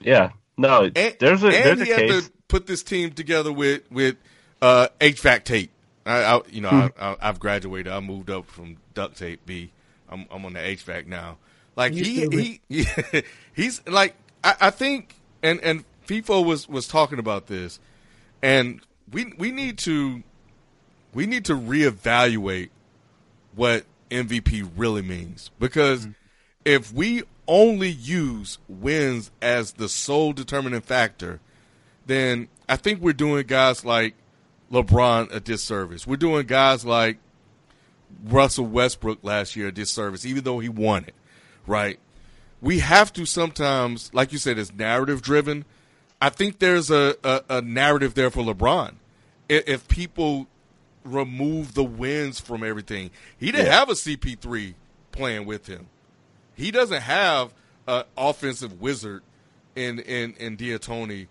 Yeah. 0.00 0.30
No, 0.56 0.84
and, 0.96 1.16
there's 1.18 1.42
a, 1.42 1.48
and 1.48 1.78
there's 1.78 1.86
he 1.86 1.92
a 1.92 1.96
case. 1.96 2.10
had 2.14 2.22
to 2.24 2.32
put 2.48 2.66
this 2.66 2.82
team 2.82 3.10
together 3.10 3.52
with, 3.52 3.82
with 3.90 4.16
uh, 4.62 4.88
HVAC 4.98 5.44
tape. 5.44 5.72
I, 6.06 6.22
I 6.22 6.40
you 6.48 6.62
know, 6.62 6.70
hmm. 6.70 6.86
I, 6.98 7.16
have 7.20 7.38
graduated. 7.38 7.92
I 7.92 8.00
moved 8.00 8.30
up 8.30 8.46
from 8.46 8.78
duct 8.94 9.18
tape 9.18 9.44
B. 9.44 9.72
I'm, 10.08 10.24
I'm 10.30 10.42
on 10.46 10.54
the 10.54 10.60
HVAC 10.60 11.06
now. 11.06 11.36
Like 11.76 11.92
he, 11.92 12.26
he, 12.30 12.60
he, 12.70 12.86
he's 13.52 13.86
like 13.86 14.14
I, 14.42 14.54
I 14.58 14.70
think, 14.70 15.16
and 15.42 15.60
and 15.60 15.84
FIFO 16.06 16.42
was 16.42 16.66
was 16.66 16.88
talking 16.88 17.18
about 17.18 17.46
this, 17.46 17.78
and 18.42 18.80
we 19.12 19.32
we 19.38 19.50
need 19.50 19.78
to 19.78 20.22
we 21.12 21.26
need 21.26 21.44
to 21.46 21.54
reevaluate 21.54 22.70
what 23.54 23.84
MVP 24.10 24.70
really 24.76 25.02
means 25.02 25.50
because 25.58 26.02
mm-hmm. 26.02 26.12
if 26.64 26.92
we 26.92 27.22
only 27.46 27.90
use 27.90 28.58
wins 28.68 29.30
as 29.42 29.72
the 29.72 29.88
sole 29.88 30.32
determining 30.32 30.80
factor, 30.80 31.40
then 32.06 32.48
I 32.68 32.76
think 32.76 33.00
we're 33.00 33.12
doing 33.12 33.44
guys 33.46 33.84
like 33.84 34.14
LeBron 34.70 35.34
a 35.34 35.40
disservice. 35.40 36.06
We're 36.06 36.16
doing 36.16 36.46
guys 36.46 36.84
like 36.84 37.18
Russell 38.24 38.66
Westbrook 38.66 39.18
last 39.22 39.56
year 39.56 39.68
a 39.68 39.72
disservice, 39.72 40.24
even 40.24 40.44
though 40.44 40.60
he 40.60 40.68
won 40.68 41.04
it, 41.04 41.14
right? 41.66 41.98
We 42.60 42.78
have 42.80 43.12
to 43.14 43.26
sometimes, 43.26 44.12
like 44.14 44.32
you 44.32 44.38
said, 44.38 44.58
it's 44.58 44.72
narrative 44.72 45.22
driven. 45.22 45.64
I 46.20 46.28
think 46.28 46.58
there's 46.58 46.90
a, 46.90 47.16
a, 47.24 47.42
a 47.48 47.62
narrative 47.62 48.14
there 48.14 48.30
for 48.30 48.42
LeBron. 48.42 48.94
If, 49.48 49.68
if, 49.68 49.88
people 49.88 50.46
remove 51.04 51.74
the 51.74 51.84
wins 51.84 52.38
from 52.38 52.62
everything, 52.62 53.10
he 53.38 53.50
didn't 53.50 53.66
yeah. 53.66 53.78
have 53.78 53.88
a 53.88 53.94
CP3 53.94 54.74
playing 55.12 55.46
with 55.46 55.66
him. 55.66 55.86
He 56.54 56.70
doesn't 56.70 57.02
have 57.02 57.54
an 57.88 58.04
offensive 58.16 58.80
wizard 58.80 59.22
in 59.74 59.98
in 60.00 60.34
in 60.34 60.56
D'Antoni 60.56 61.26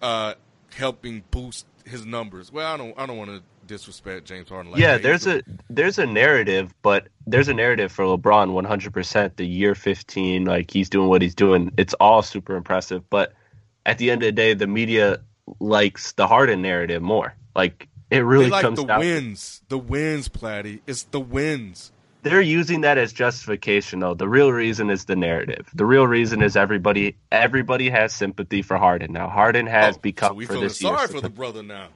uh, 0.00 0.34
helping 0.74 1.22
boost 1.30 1.66
his 1.84 2.06
numbers. 2.06 2.50
Well, 2.50 2.72
I 2.72 2.76
don't 2.76 2.98
I 2.98 3.06
don't 3.06 3.18
want 3.18 3.30
to 3.30 3.42
disrespect 3.66 4.26
James 4.26 4.48
Harden. 4.48 4.72
Like 4.72 4.80
yeah, 4.80 4.98
there's 4.98 5.26
a 5.26 5.42
there's 5.70 5.98
a 5.98 6.06
narrative, 6.06 6.74
but 6.82 7.08
there's 7.26 7.48
a 7.48 7.54
narrative 7.54 7.92
for 7.92 8.04
LeBron 8.04 8.50
100%. 8.50 9.36
The 9.36 9.46
year 9.46 9.74
15, 9.74 10.44
like 10.44 10.70
he's 10.70 10.88
doing 10.88 11.08
what 11.08 11.22
he's 11.22 11.34
doing, 11.34 11.72
it's 11.76 11.94
all 11.94 12.22
super 12.22 12.56
impressive. 12.56 13.08
But 13.10 13.34
at 13.84 13.98
the 13.98 14.10
end 14.10 14.22
of 14.22 14.26
the 14.26 14.32
day, 14.32 14.54
the 14.54 14.66
media 14.66 15.20
likes 15.60 16.12
the 16.12 16.26
Harden 16.26 16.62
narrative 16.62 17.02
more. 17.02 17.34
Like 17.54 17.88
it 18.10 18.20
really 18.20 18.48
like 18.48 18.62
comes 18.62 18.78
the 18.78 18.84
down 18.84 19.00
wins, 19.00 19.62
the 19.68 19.78
wins, 19.78 20.28
Platty. 20.28 20.80
It's 20.86 21.04
the 21.04 21.20
wins. 21.20 21.92
They're 22.22 22.40
using 22.40 22.82
that 22.82 22.98
as 22.98 23.12
justification, 23.12 23.98
though. 23.98 24.14
The 24.14 24.28
real 24.28 24.52
reason 24.52 24.90
is 24.90 25.06
the 25.06 25.16
narrative. 25.16 25.68
The 25.74 25.84
real 25.84 26.06
reason 26.06 26.40
is 26.42 26.56
everybody 26.56 27.16
everybody 27.32 27.90
has 27.90 28.12
sympathy 28.12 28.62
for 28.62 28.78
Harden 28.78 29.12
now. 29.12 29.28
Harden 29.28 29.66
has 29.66 29.96
oh, 29.96 30.00
become 30.00 30.30
so 30.30 30.34
we 30.34 30.46
for 30.46 30.54
this 30.54 30.78
sorry 30.78 31.00
year. 31.00 31.08
for 31.08 31.20
the 31.20 31.30
brother 31.30 31.62
now. 31.62 31.88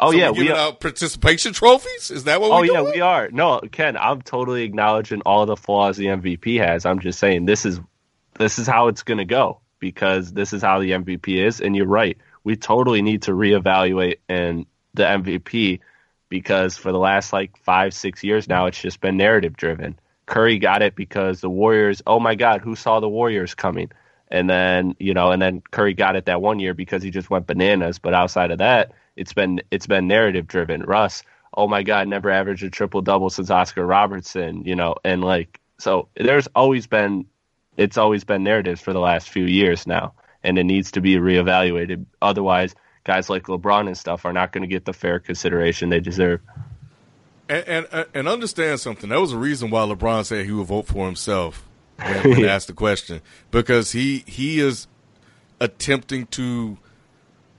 Oh 0.00 0.10
so 0.10 0.16
yeah, 0.16 0.30
we 0.30 0.38
giving 0.38 0.52
out 0.52 0.80
participation 0.80 1.52
trophies. 1.52 2.10
Is 2.10 2.24
that 2.24 2.40
what? 2.40 2.50
Oh 2.50 2.62
yeah, 2.62 2.80
we 2.80 3.00
are. 3.00 3.28
No, 3.30 3.60
Ken, 3.70 3.96
I'm 3.96 4.22
totally 4.22 4.62
acknowledging 4.62 5.20
all 5.26 5.44
the 5.44 5.56
flaws 5.56 5.98
the 5.98 6.06
MVP 6.06 6.58
has. 6.58 6.86
I'm 6.86 6.98
just 6.98 7.18
saying 7.18 7.44
this 7.44 7.66
is 7.66 7.78
this 8.38 8.58
is 8.58 8.66
how 8.66 8.88
it's 8.88 9.02
gonna 9.02 9.26
go 9.26 9.60
because 9.82 10.32
this 10.32 10.54
is 10.54 10.62
how 10.62 10.78
the 10.78 10.92
MVP 10.92 11.44
is. 11.44 11.60
And 11.60 11.76
you're 11.76 11.86
right, 11.86 12.16
we 12.44 12.56
totally 12.56 13.02
need 13.02 13.22
to 13.22 13.32
reevaluate 13.32 14.20
and 14.28 14.64
the 14.94 15.02
MVP 15.02 15.80
because 16.28 16.78
for 16.78 16.92
the 16.92 16.98
last 16.98 17.32
like 17.32 17.58
five 17.58 17.92
six 17.92 18.22
years 18.24 18.48
now, 18.48 18.66
it's 18.66 18.80
just 18.80 19.00
been 19.00 19.16
narrative 19.16 19.56
driven. 19.56 19.98
Curry 20.26 20.58
got 20.58 20.82
it 20.82 20.94
because 20.94 21.40
the 21.40 21.50
Warriors. 21.50 22.00
Oh 22.06 22.20
my 22.20 22.36
God, 22.36 22.60
who 22.60 22.76
saw 22.76 23.00
the 23.00 23.08
Warriors 23.08 23.54
coming? 23.54 23.90
And 24.28 24.48
then 24.48 24.94
you 25.00 25.12
know, 25.12 25.32
and 25.32 25.42
then 25.42 25.62
Curry 25.72 25.94
got 25.94 26.16
it 26.16 26.26
that 26.26 26.40
one 26.40 26.60
year 26.60 26.74
because 26.74 27.02
he 27.02 27.10
just 27.10 27.28
went 27.28 27.48
bananas. 27.48 27.98
But 27.98 28.14
outside 28.14 28.52
of 28.52 28.58
that 28.58 28.92
it's 29.16 29.32
been 29.32 29.60
it's 29.70 29.86
been 29.86 30.06
narrative 30.06 30.46
driven. 30.46 30.82
Russ, 30.82 31.22
oh 31.54 31.68
my 31.68 31.82
God, 31.82 32.08
never 32.08 32.30
averaged 32.30 32.62
a 32.64 32.70
triple 32.70 33.02
double 33.02 33.30
since 33.30 33.50
Oscar 33.50 33.84
Robertson, 33.84 34.62
you 34.64 34.74
know, 34.74 34.96
and 35.04 35.22
like 35.22 35.60
so 35.78 36.08
there's 36.16 36.46
always 36.54 36.86
been 36.86 37.26
it's 37.76 37.96
always 37.96 38.24
been 38.24 38.42
narratives 38.44 38.80
for 38.80 38.92
the 38.92 39.00
last 39.00 39.28
few 39.28 39.44
years 39.44 39.86
now, 39.86 40.14
and 40.42 40.58
it 40.58 40.64
needs 40.64 40.92
to 40.92 41.00
be 41.00 41.16
reevaluated. 41.16 42.06
Otherwise, 42.20 42.74
guys 43.04 43.30
like 43.30 43.44
LeBron 43.44 43.86
and 43.86 43.96
stuff 43.96 44.24
are 44.24 44.32
not 44.32 44.52
going 44.52 44.62
to 44.62 44.68
get 44.68 44.84
the 44.84 44.92
fair 44.92 45.18
consideration 45.18 45.88
they 45.88 46.00
deserve. 46.00 46.40
And, 47.48 47.86
and, 47.92 48.06
and 48.14 48.28
understand 48.28 48.80
something. 48.80 49.10
That 49.10 49.20
was 49.20 49.32
a 49.32 49.38
reason 49.38 49.70
why 49.70 49.82
LeBron 49.82 50.24
said 50.24 50.46
he 50.46 50.52
would 50.52 50.66
vote 50.66 50.86
for 50.86 51.06
himself 51.06 51.68
when, 51.96 52.30
when 52.30 52.44
asked 52.44 52.68
the 52.68 52.72
question 52.72 53.20
because 53.50 53.92
he 53.92 54.24
he 54.26 54.60
is 54.60 54.86
attempting 55.60 56.26
to 56.26 56.78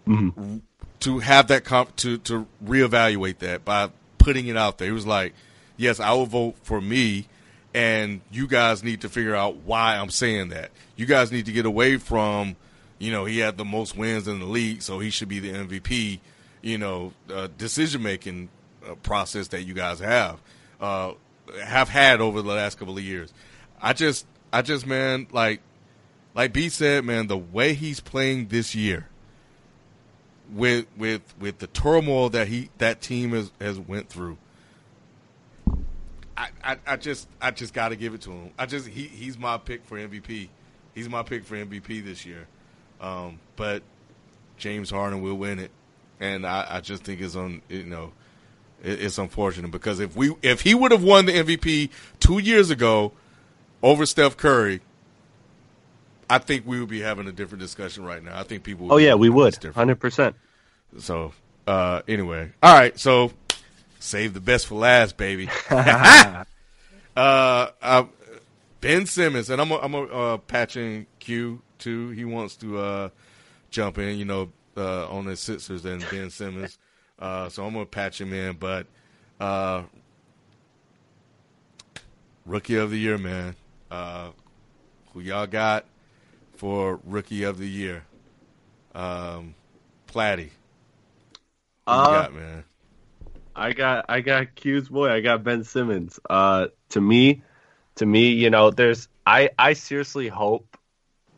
mm-hmm 0.07 0.57
to 1.03 1.19
have 1.19 1.47
that 1.47 1.65
comp 1.65 1.93
to 1.97 2.17
to 2.17 2.47
reevaluate 2.63 3.39
that 3.39 3.65
by 3.65 3.89
putting 4.17 4.47
it 4.47 4.55
out 4.55 4.77
there. 4.77 4.87
He 4.87 4.93
was 4.93 5.05
like, 5.05 5.33
"Yes, 5.75 5.99
I 5.99 6.13
will 6.13 6.25
vote 6.25 6.55
for 6.63 6.79
me." 6.79 7.27
And 7.73 8.21
you 8.31 8.47
guys 8.47 8.83
need 8.83 9.01
to 9.01 9.09
figure 9.09 9.35
out 9.35 9.57
why 9.57 9.97
I'm 9.97 10.11
saying 10.11 10.49
that. 10.49 10.71
You 10.95 11.05
guys 11.05 11.31
need 11.31 11.47
to 11.47 11.51
get 11.51 11.65
away 11.65 11.97
from, 11.97 12.55
you 12.99 13.11
know, 13.11 13.25
he 13.25 13.39
had 13.39 13.57
the 13.57 13.65
most 13.65 13.97
wins 13.97 14.27
in 14.27 14.39
the 14.39 14.45
league, 14.45 14.83
so 14.83 14.99
he 14.99 15.09
should 15.09 15.29
be 15.29 15.39
the 15.39 15.51
MVP. 15.51 16.19
You 16.61 16.77
know, 16.77 17.13
uh, 17.33 17.47
decision 17.57 18.03
making 18.03 18.49
uh, 18.87 18.95
process 18.95 19.49
that 19.49 19.63
you 19.63 19.73
guys 19.73 19.99
have 19.99 20.39
uh, 20.79 21.13
have 21.63 21.89
had 21.89 22.21
over 22.21 22.41
the 22.41 22.53
last 22.53 22.77
couple 22.77 22.97
of 22.97 23.03
years. 23.03 23.33
I 23.81 23.93
just, 23.93 24.25
I 24.51 24.61
just, 24.61 24.85
man, 24.85 25.27
like, 25.31 25.61
like 26.35 26.53
B 26.53 26.69
said, 26.69 27.05
man, 27.05 27.27
the 27.27 27.37
way 27.37 27.73
he's 27.73 27.99
playing 27.99 28.47
this 28.47 28.75
year, 28.75 29.07
with 30.51 30.85
with 30.97 31.21
with 31.39 31.59
the 31.59 31.67
turmoil 31.67 32.29
that 32.29 32.47
he 32.47 32.69
that 32.77 33.01
team 33.01 33.31
has 33.31 33.51
has 33.59 33.79
went 33.79 34.09
through. 34.09 34.37
I, 36.35 36.49
I, 36.63 36.77
I 36.87 36.95
just 36.95 37.27
I 37.41 37.51
just 37.51 37.73
got 37.73 37.89
to 37.89 37.95
give 37.95 38.13
it 38.13 38.21
to 38.21 38.31
him. 38.31 38.51
I 38.57 38.65
just 38.65 38.87
he 38.87 39.03
he's 39.03 39.37
my 39.37 39.57
pick 39.57 39.85
for 39.85 39.97
MVP 39.97 40.49
He's 40.93 41.09
my 41.09 41.23
pick 41.23 41.43
for 41.43 41.55
MVP 41.55 42.03
this 42.03 42.25
year. 42.25 42.47
Um, 43.01 43.39
but 43.55 43.81
James 44.57 44.89
Harden 44.89 45.21
will 45.21 45.35
win 45.35 45.59
it, 45.59 45.71
and 46.19 46.45
I, 46.45 46.65
I 46.69 46.79
just 46.81 47.03
think 47.03 47.19
it's 47.21 47.35
on 47.35 47.61
you 47.67 47.83
know 47.83 48.13
it, 48.83 49.01
it's 49.01 49.17
unfortunate 49.17 49.71
because 49.71 49.99
if 49.99 50.15
we 50.15 50.35
if 50.41 50.61
he 50.61 50.73
would 50.75 50.91
have 50.91 51.03
won 51.03 51.25
the 51.25 51.33
MVP 51.33 51.89
two 52.19 52.39
years 52.39 52.69
ago 52.69 53.11
over 53.81 54.05
Steph 54.05 54.37
Curry, 54.37 54.81
I 56.29 56.37
think 56.37 56.65
we 56.65 56.79
would 56.79 56.89
be 56.89 57.01
having 57.01 57.27
a 57.27 57.31
different 57.31 57.61
discussion 57.61 58.05
right 58.05 58.23
now. 58.23 58.39
I 58.39 58.43
think 58.43 58.63
people. 58.63 58.93
oh 58.93 58.97
yeah, 58.97 59.15
we 59.15 59.29
would, 59.29 59.55
hundred 59.73 59.99
percent. 59.99 60.35
So 60.99 61.33
uh, 61.65 62.03
anyway, 62.07 62.51
all 62.61 62.73
right. 62.73 62.97
So 62.97 63.31
save 64.03 64.33
the 64.33 64.41
best 64.41 64.67
for 64.67 64.75
last, 64.75 65.17
baby. 65.17 65.49
uh, 65.71 66.45
uh, 67.15 68.03
ben 68.81 69.05
Simmons, 69.05 69.49
and 69.49 69.61
I'm 69.61 69.71
a, 69.71 69.77
I'm 69.77 69.93
a 69.93 70.03
uh, 70.03 70.37
patching 70.37 71.07
Q 71.19 71.61
too. 71.79 72.09
He 72.09 72.25
wants 72.25 72.55
to 72.57 72.77
uh, 72.79 73.09
jump 73.69 73.97
in, 73.97 74.17
you 74.17 74.25
know, 74.25 74.51
uh, 74.75 75.07
on 75.09 75.25
his 75.25 75.39
Sixers 75.39 75.85
and 75.85 76.05
Ben 76.11 76.29
Simmons. 76.29 76.77
Uh, 77.17 77.47
so 77.49 77.65
I'm 77.65 77.73
gonna 77.73 77.85
patch 77.85 78.19
him 78.19 78.33
in, 78.33 78.57
but 78.57 78.87
uh, 79.39 79.83
rookie 82.45 82.75
of 82.75 82.91
the 82.91 82.97
year, 82.97 83.17
man. 83.17 83.55
Uh, 83.89 84.31
who 85.13 85.19
y'all 85.21 85.47
got 85.47 85.85
for 86.55 86.99
rookie 87.05 87.43
of 87.43 87.57
the 87.59 87.67
year? 87.69 88.03
Um, 88.95 89.55
Platty. 90.07 90.49
Who 91.85 91.91
you 91.91 91.99
Uh, 91.99 92.21
got, 92.21 92.33
man? 92.33 92.63
I 93.55 93.73
got 93.73 94.05
I 94.09 94.21
got 94.21 94.55
Q's 94.55 94.89
boy. 94.89 95.09
I 95.09 95.21
got 95.21 95.43
Ben 95.43 95.63
Simmons. 95.63 96.19
Uh, 96.29 96.67
to 96.89 97.01
me, 97.01 97.43
to 97.95 98.05
me, 98.05 98.29
you 98.29 98.49
know, 98.49 98.71
there's 98.71 99.07
I 99.25 99.49
I 99.57 99.73
seriously 99.73 100.27
hope 100.27 100.77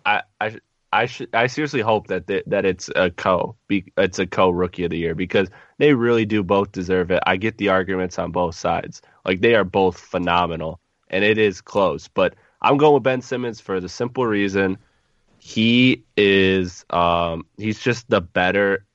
I 0.06 0.24
I 0.40 0.58
I 0.94 1.06
should 1.08 1.34
I 1.36 1.48
seriously 1.48 1.82
hope 1.82 2.08
that 2.08 2.28
th- 2.28 2.46
that 2.48 2.66
it's 2.66 2.90
a 2.96 3.12
co 3.12 3.56
be, 3.68 3.92
it's 3.98 4.20
a 4.20 4.28
co 4.28 4.50
rookie 4.50 4.86
of 4.86 4.92
the 4.92 4.98
year 4.98 5.16
because 5.16 5.50
they 5.78 5.94
really 5.94 6.26
do 6.26 6.44
both 6.44 6.72
deserve 6.72 7.12
it. 7.12 7.22
I 7.26 7.38
get 7.38 7.58
the 7.58 7.70
arguments 7.70 8.18
on 8.20 8.32
both 8.32 8.56
sides. 8.56 9.02
Like 9.26 9.42
they 9.42 9.56
are 9.56 9.66
both 9.66 9.98
phenomenal 10.00 10.80
and 11.10 11.24
it 11.24 11.38
is 11.38 11.62
close, 11.62 12.08
but 12.08 12.36
I'm 12.62 12.78
going 12.78 12.94
with 12.94 13.04
Ben 13.04 13.22
Simmons 13.22 13.60
for 13.60 13.80
the 13.82 13.90
simple 13.90 14.26
reason 14.26 14.78
he 15.38 16.04
is 16.18 16.86
um 16.92 17.46
he's 17.58 17.80
just 17.80 18.10
the 18.10 18.22
better 18.22 18.86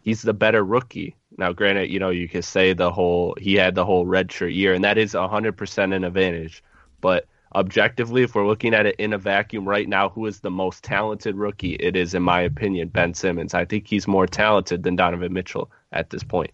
he's 0.00 0.22
the 0.22 0.34
better 0.34 0.64
rookie. 0.64 1.16
Now, 1.38 1.52
granted, 1.52 1.88
you 1.90 2.00
know, 2.00 2.10
you 2.10 2.28
could 2.28 2.44
say 2.44 2.72
the 2.72 2.90
whole 2.90 3.36
he 3.40 3.54
had 3.54 3.76
the 3.76 3.84
whole 3.84 4.04
red 4.04 4.30
shirt 4.30 4.52
year, 4.52 4.74
and 4.74 4.84
that 4.84 4.98
is 4.98 5.12
hundred 5.12 5.56
percent 5.56 5.92
an 5.92 6.02
advantage. 6.02 6.64
But 7.00 7.26
objectively, 7.54 8.24
if 8.24 8.34
we're 8.34 8.46
looking 8.46 8.74
at 8.74 8.86
it 8.86 8.96
in 8.96 9.12
a 9.12 9.18
vacuum 9.18 9.66
right 9.66 9.88
now, 9.88 10.08
who 10.08 10.26
is 10.26 10.40
the 10.40 10.50
most 10.50 10.82
talented 10.82 11.36
rookie? 11.36 11.74
It 11.74 11.94
is, 11.94 12.12
in 12.14 12.24
my 12.24 12.40
opinion, 12.40 12.88
Ben 12.88 13.14
Simmons. 13.14 13.54
I 13.54 13.64
think 13.64 13.86
he's 13.86 14.08
more 14.08 14.26
talented 14.26 14.82
than 14.82 14.96
Donovan 14.96 15.32
Mitchell 15.32 15.70
at 15.92 16.10
this 16.10 16.24
point. 16.24 16.50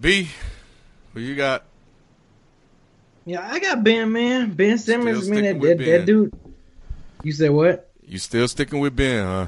B, 0.00 0.28
who 1.12 1.20
you 1.20 1.34
got? 1.34 1.64
Yeah, 3.26 3.44
I 3.44 3.58
got 3.58 3.82
Ben, 3.82 4.12
man. 4.12 4.52
Ben 4.52 4.78
Simmons, 4.78 5.24
Still 5.24 5.34
man. 5.34 5.42
That, 5.42 5.48
sticking 5.48 5.60
with 5.60 5.78
that, 5.78 5.84
that 5.84 6.06
dude. 6.06 6.32
You 7.24 7.32
said 7.32 7.50
what? 7.50 7.90
You 8.06 8.18
still 8.18 8.46
sticking 8.46 8.78
with 8.78 8.94
Ben, 8.94 9.24
huh? 9.24 9.46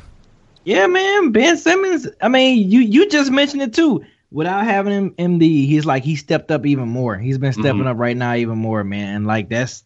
Yeah, 0.66 0.88
man. 0.88 1.30
Ben 1.30 1.56
Simmons. 1.56 2.08
I 2.20 2.26
mean, 2.26 2.68
you 2.68 2.80
you 2.80 3.08
just 3.08 3.30
mentioned 3.30 3.62
it 3.62 3.72
too. 3.72 4.04
Without 4.32 4.64
having 4.64 5.12
Embiid, 5.14 5.66
he's 5.66 5.86
like 5.86 6.02
he 6.02 6.16
stepped 6.16 6.50
up 6.50 6.66
even 6.66 6.88
more. 6.88 7.16
He's 7.16 7.38
been 7.38 7.52
stepping 7.52 7.82
Mhm. 7.82 7.86
up 7.86 7.98
right 7.98 8.16
now 8.16 8.34
even 8.34 8.58
more, 8.58 8.82
man. 8.82 9.14
And 9.14 9.26
like 9.28 9.48
that's 9.48 9.84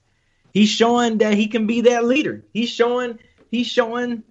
he's 0.54 0.70
showing 0.70 1.18
that 1.18 1.34
he 1.34 1.48
can 1.48 1.66
be 1.66 1.82
that 1.82 2.06
leader. 2.06 2.42
He's 2.54 2.70
showing 2.70 3.18
he's 3.50 3.66
showing, 3.66 4.22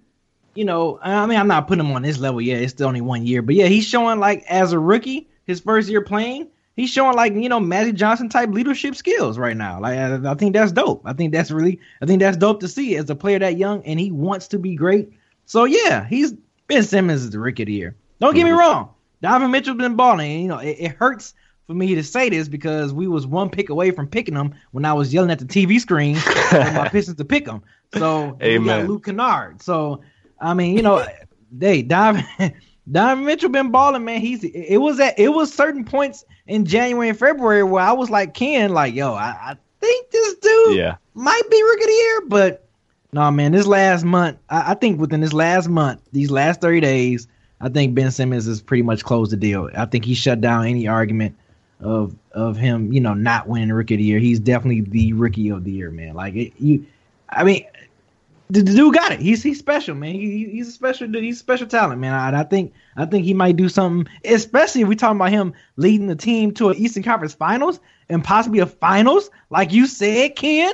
you 0.56 0.64
know, 0.64 0.98
I 1.00 1.24
mean, 1.26 1.38
I'm 1.38 1.46
not 1.46 1.68
putting 1.68 1.86
him 1.86 1.92
on 1.92 2.02
this 2.02 2.18
level 2.18 2.40
yet. 2.40 2.60
It's 2.60 2.72
still 2.72 2.88
only 2.88 3.00
one 3.00 3.24
year, 3.24 3.42
but 3.42 3.54
yeah, 3.54 3.66
he's 3.66 3.86
showing 3.86 4.18
like 4.18 4.44
as 4.48 4.72
a 4.72 4.78
rookie, 4.78 5.28
his 5.46 5.60
first 5.60 5.88
year 5.88 6.00
playing, 6.00 6.48
he's 6.74 6.90
showing 6.90 7.14
like 7.14 7.32
you 7.34 7.48
know 7.48 7.60
Magic 7.60 7.94
Johnson 7.94 8.28
type 8.28 8.50
leadership 8.50 8.96
skills 8.96 9.38
right 9.38 9.56
now. 9.56 9.80
Like 9.80 9.96
I, 9.96 10.32
I 10.32 10.34
think 10.34 10.54
that's 10.54 10.72
dope. 10.72 11.02
I 11.04 11.12
think 11.12 11.32
that's 11.32 11.52
really 11.52 11.78
I 12.02 12.06
think 12.06 12.18
that's 12.18 12.36
dope 12.36 12.58
to 12.60 12.68
see 12.68 12.96
as 12.96 13.08
a 13.08 13.14
player 13.14 13.38
that 13.38 13.56
young 13.56 13.84
and 13.86 14.00
he 14.00 14.10
wants 14.10 14.48
to 14.48 14.58
be 14.58 14.74
great. 14.74 15.10
So 15.50 15.64
yeah, 15.64 16.06
he's 16.06 16.32
Ben 16.68 16.84
Simmons 16.84 17.22
is 17.22 17.30
the 17.30 17.40
rookie 17.40 17.64
of 17.64 17.66
the 17.66 17.72
year. 17.72 17.96
Don't 18.20 18.36
get 18.36 18.44
me 18.44 18.50
mm-hmm. 18.50 18.60
wrong, 18.60 18.94
Donovan 19.20 19.50
Mitchell's 19.50 19.78
been 19.78 19.96
balling. 19.96 20.42
You 20.42 20.46
know, 20.46 20.58
it, 20.58 20.76
it 20.78 20.92
hurts 20.92 21.34
for 21.66 21.74
me 21.74 21.96
to 21.96 22.04
say 22.04 22.28
this 22.28 22.46
because 22.46 22.92
we 22.92 23.08
was 23.08 23.26
one 23.26 23.50
pick 23.50 23.68
away 23.68 23.90
from 23.90 24.06
picking 24.06 24.36
him 24.36 24.54
when 24.70 24.84
I 24.84 24.92
was 24.92 25.12
yelling 25.12 25.32
at 25.32 25.40
the 25.40 25.44
TV 25.44 25.80
screen 25.80 26.14
for 26.50 26.56
my 26.56 26.88
Pistons 26.88 27.16
to 27.16 27.24
pick 27.24 27.48
him. 27.48 27.62
So 27.94 28.26
we 28.26 28.30
got 28.30 28.42
Amen. 28.44 28.86
Luke 28.86 29.06
Kennard. 29.06 29.60
So 29.60 30.02
I 30.40 30.54
mean, 30.54 30.76
you 30.76 30.84
know, 30.84 31.04
they 31.50 31.82
Donovan 31.82 32.24
Donovan 32.88 33.24
Mitchell 33.24 33.50
been 33.50 33.72
balling, 33.72 34.04
man. 34.04 34.20
He's 34.20 34.44
it 34.44 34.76
was 34.76 35.00
at 35.00 35.18
it 35.18 35.30
was 35.30 35.52
certain 35.52 35.84
points 35.84 36.24
in 36.46 36.64
January 36.64 37.08
and 37.08 37.18
February 37.18 37.64
where 37.64 37.82
I 37.82 37.90
was 37.90 38.08
like 38.08 38.34
Ken, 38.34 38.70
like, 38.72 38.94
yo, 38.94 39.14
I, 39.14 39.30
I 39.30 39.56
think 39.80 40.12
this 40.12 40.34
dude 40.36 40.76
Yeah. 40.76 40.96
might 41.14 41.42
be 41.50 41.60
rookie 41.60 41.82
of 41.82 41.88
the 41.88 41.92
year, 41.92 42.20
but 42.28 42.69
no, 43.12 43.30
man, 43.30 43.52
this 43.52 43.66
last 43.66 44.04
month, 44.04 44.38
I, 44.48 44.72
I 44.72 44.74
think 44.74 45.00
within 45.00 45.20
this 45.20 45.32
last 45.32 45.68
month, 45.68 46.00
these 46.12 46.30
last 46.30 46.60
30 46.60 46.80
days, 46.80 47.26
I 47.60 47.68
think 47.68 47.94
Ben 47.94 48.10
Simmons 48.10 48.46
has 48.46 48.60
pretty 48.62 48.82
much 48.82 49.04
closed 49.04 49.32
the 49.32 49.36
deal. 49.36 49.68
I 49.76 49.84
think 49.84 50.04
he 50.04 50.14
shut 50.14 50.40
down 50.40 50.66
any 50.66 50.86
argument 50.88 51.36
of 51.80 52.14
of 52.32 52.56
him, 52.56 52.92
you 52.92 53.00
know, 53.00 53.14
not 53.14 53.48
winning 53.48 53.72
rookie 53.72 53.94
of 53.94 53.98
the 53.98 54.04
year. 54.04 54.18
He's 54.18 54.38
definitely 54.38 54.82
the 54.82 55.12
rookie 55.12 55.48
of 55.50 55.64
the 55.64 55.72
year, 55.72 55.90
man. 55.90 56.14
Like 56.14 56.34
it, 56.34 56.52
you, 56.58 56.86
I 57.28 57.44
mean, 57.44 57.64
the, 58.48 58.62
the 58.62 58.74
dude 58.74 58.94
got 58.94 59.12
it. 59.12 59.20
He's 59.20 59.42
he's 59.42 59.58
special, 59.58 59.94
man. 59.94 60.14
He, 60.14 60.48
he's 60.50 60.68
a 60.68 60.72
special 60.72 61.08
dude. 61.08 61.24
He's 61.24 61.38
special 61.38 61.66
talent, 61.66 62.00
man. 62.00 62.14
I, 62.14 62.40
I 62.40 62.44
think 62.44 62.72
I 62.96 63.06
think 63.06 63.24
he 63.24 63.34
might 63.34 63.56
do 63.56 63.68
something, 63.68 64.12
especially 64.24 64.82
if 64.82 64.88
we 64.88 64.96
talking 64.96 65.16
about 65.16 65.30
him 65.30 65.52
leading 65.76 66.06
the 66.06 66.16
team 66.16 66.52
to 66.54 66.70
an 66.70 66.76
Eastern 66.76 67.02
Conference 67.02 67.34
Finals 67.34 67.80
and 68.08 68.22
possibly 68.22 68.60
a 68.60 68.66
Finals, 68.66 69.30
like 69.50 69.72
you 69.72 69.86
said, 69.86 70.36
Ken 70.36 70.72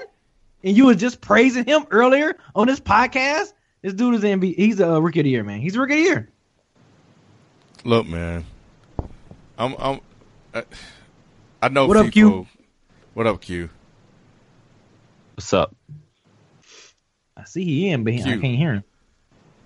and 0.66 0.76
you 0.76 0.86
was 0.86 0.96
just 0.96 1.20
praising 1.20 1.64
him 1.64 1.86
earlier 1.90 2.36
on 2.54 2.66
this 2.66 2.80
podcast. 2.80 3.52
This 3.82 3.94
dude 3.94 4.16
is 4.16 4.22
MVP. 4.22 4.56
He's 4.56 4.80
a 4.80 5.00
rookie 5.00 5.20
of 5.20 5.24
the 5.24 5.30
year, 5.30 5.44
man. 5.44 5.60
He's 5.60 5.76
a 5.76 5.80
rookie 5.80 5.92
of 5.92 5.98
the 5.98 6.04
year. 6.04 6.30
Look, 7.84 8.06
man, 8.08 8.44
I'm 9.56 9.76
I'm 9.78 10.00
I, 10.52 10.64
I 11.62 11.68
know. 11.68 11.86
What 11.86 11.96
up, 11.96 12.10
Q? 12.10 12.48
What 13.14 13.28
up, 13.28 13.40
Q? 13.40 13.70
What's 15.36 15.52
up? 15.54 15.74
I 17.36 17.44
see 17.44 17.64
he 17.64 17.88
in, 17.88 18.02
but 18.02 18.12
he, 18.12 18.20
I 18.22 18.24
Q. 18.24 18.40
can't 18.40 18.56
hear 18.56 18.74
him. 18.74 18.84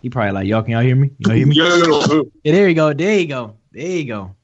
He 0.03 0.11
probably 0.11 0.33
like, 0.33 0.47
y'all 0.49 0.63
can 0.63 0.73
y'all 0.73 0.83
hear 0.83 0.97
me? 0.97 1.13
Y'all 1.19 1.35
hear 1.35 1.47
me? 1.47 1.57
Yeah, 1.57 1.73
there 2.53 2.69
you 2.69 2.75
go. 2.75 2.93
There 2.93 3.19
you 3.19 3.27
go. 3.27 3.57
There 3.73 3.87
you 3.87 4.05
go. 4.05 4.37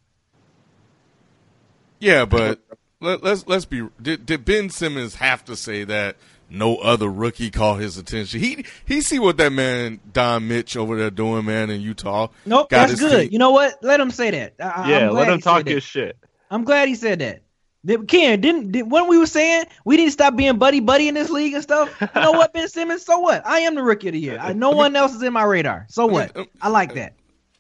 Yeah, 2.01 2.25
but 2.25 2.61
let, 3.03 3.23
let's 3.23 3.47
let's 3.47 3.67
be. 3.67 3.87
Did, 4.01 4.25
did 4.25 4.47
Ben 4.47 4.71
Simmons 4.71 5.17
have 5.17 5.45
to 5.47 5.57
say 5.57 5.85
that 5.85 6.17
no 6.51 6.77
other 6.77 7.09
rookie 7.09 7.51
caught 7.51 7.81
his 7.81 7.99
attention? 7.99 8.41
He 8.41 8.65
he 8.85 9.01
see 9.01 9.19
what 9.19 9.37
that 9.39 9.53
man 9.53 10.01
Don 10.13 10.49
Mitch 10.49 10.77
over 10.77 10.97
there 10.97 11.11
doing, 11.11 11.45
man, 11.45 11.71
in 11.71 11.81
Utah. 11.81 12.29
Nope, 12.45 12.71
Got 12.71 12.89
that's 12.89 13.01
good. 13.01 13.23
feet- 13.23 13.33
You 13.33 13.39
know 13.39 13.51
what? 13.51 13.83
Let 13.83 14.01
him 14.01 14.11
say 14.11 14.31
that. 14.31 14.55
I, 14.61 14.91
yeah, 14.91 15.11
let 15.11 15.29
him 15.29 15.41
talk 15.41 15.59
said 15.59 15.67
his 15.69 15.75
that. 15.77 15.81
shit. 15.89 16.17
I'm 16.51 16.65
glad 16.65 16.89
he 16.89 16.95
said 16.95 17.19
that. 17.21 17.41
Did- 17.85 18.09
Ken, 18.09 18.41
didn't 18.41 18.73
did, 18.73 18.91
what 18.91 19.09
we 19.09 19.17
were 19.19 19.27
saying? 19.27 19.65
We 19.85 19.97
didn't 19.97 20.13
stop 20.13 20.35
being 20.37 20.59
buddy 20.59 20.81
buddy 20.81 21.09
in 21.09 21.15
this 21.15 21.31
league 21.31 21.55
and 21.55 21.63
stuff. 21.63 21.89
You 22.01 22.21
know 22.21 22.33
what, 22.33 22.53
Ben 22.53 22.69
Simmons? 22.69 23.05
So 23.05 23.19
what? 23.21 23.47
I 23.47 23.61
am 23.61 23.75
the 23.75 23.83
rookie 23.83 24.09
of 24.09 24.13
the 24.15 24.21
year. 24.21 24.39
I, 24.41 24.53
no 24.53 24.71
one 24.71 24.97
else 24.97 25.15
is 25.15 25.23
in 25.23 25.33
my 25.33 25.45
radar. 25.45 25.87
So 25.89 26.07
what? 26.07 26.37
um, 26.37 26.47
I 26.61 26.69
like 26.69 26.95
that. 26.95 27.15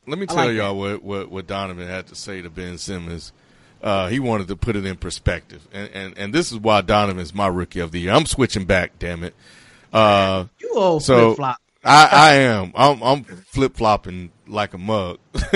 Let 0.09 0.19
me 0.21 0.27
tell 0.27 0.37
like 0.37 0.55
y'all 0.55 0.77
what, 0.79 1.03
what 1.03 1.31
what 1.33 1.47
Donovan 1.49 1.87
had 1.89 2.07
to 2.09 2.15
say 2.15 2.41
to 2.43 2.49
Ben 2.51 2.79
Simmons. 2.79 3.33
Uh, 3.87 4.09
he 4.09 4.19
wanted 4.19 4.49
to 4.49 4.57
put 4.57 4.75
it 4.75 4.85
in 4.85 4.97
perspective, 4.97 5.67
and, 5.73 5.89
and 5.95 6.19
and 6.19 6.33
this 6.35 6.51
is 6.51 6.59
why 6.59 6.81
Donovan's 6.81 7.33
my 7.33 7.47
rookie 7.47 7.79
of 7.79 7.93
the 7.93 8.01
year. 8.01 8.13
I'm 8.13 8.27
switching 8.27 8.65
back, 8.65 8.99
damn 8.99 9.23
it. 9.23 9.35
Uh, 9.93 10.47
You 10.61 10.73
old 10.75 11.03
So- 11.05 11.35
flip 11.35 11.37
flop. 11.37 11.57
I, 11.85 12.09
I 12.11 12.35
am. 12.35 12.73
I'm, 12.75 13.01
I'm 13.01 13.23
flip 13.25 13.77
flopping 13.77 14.33
like 14.49 14.75
a 14.75 14.79
mug. 14.79 15.19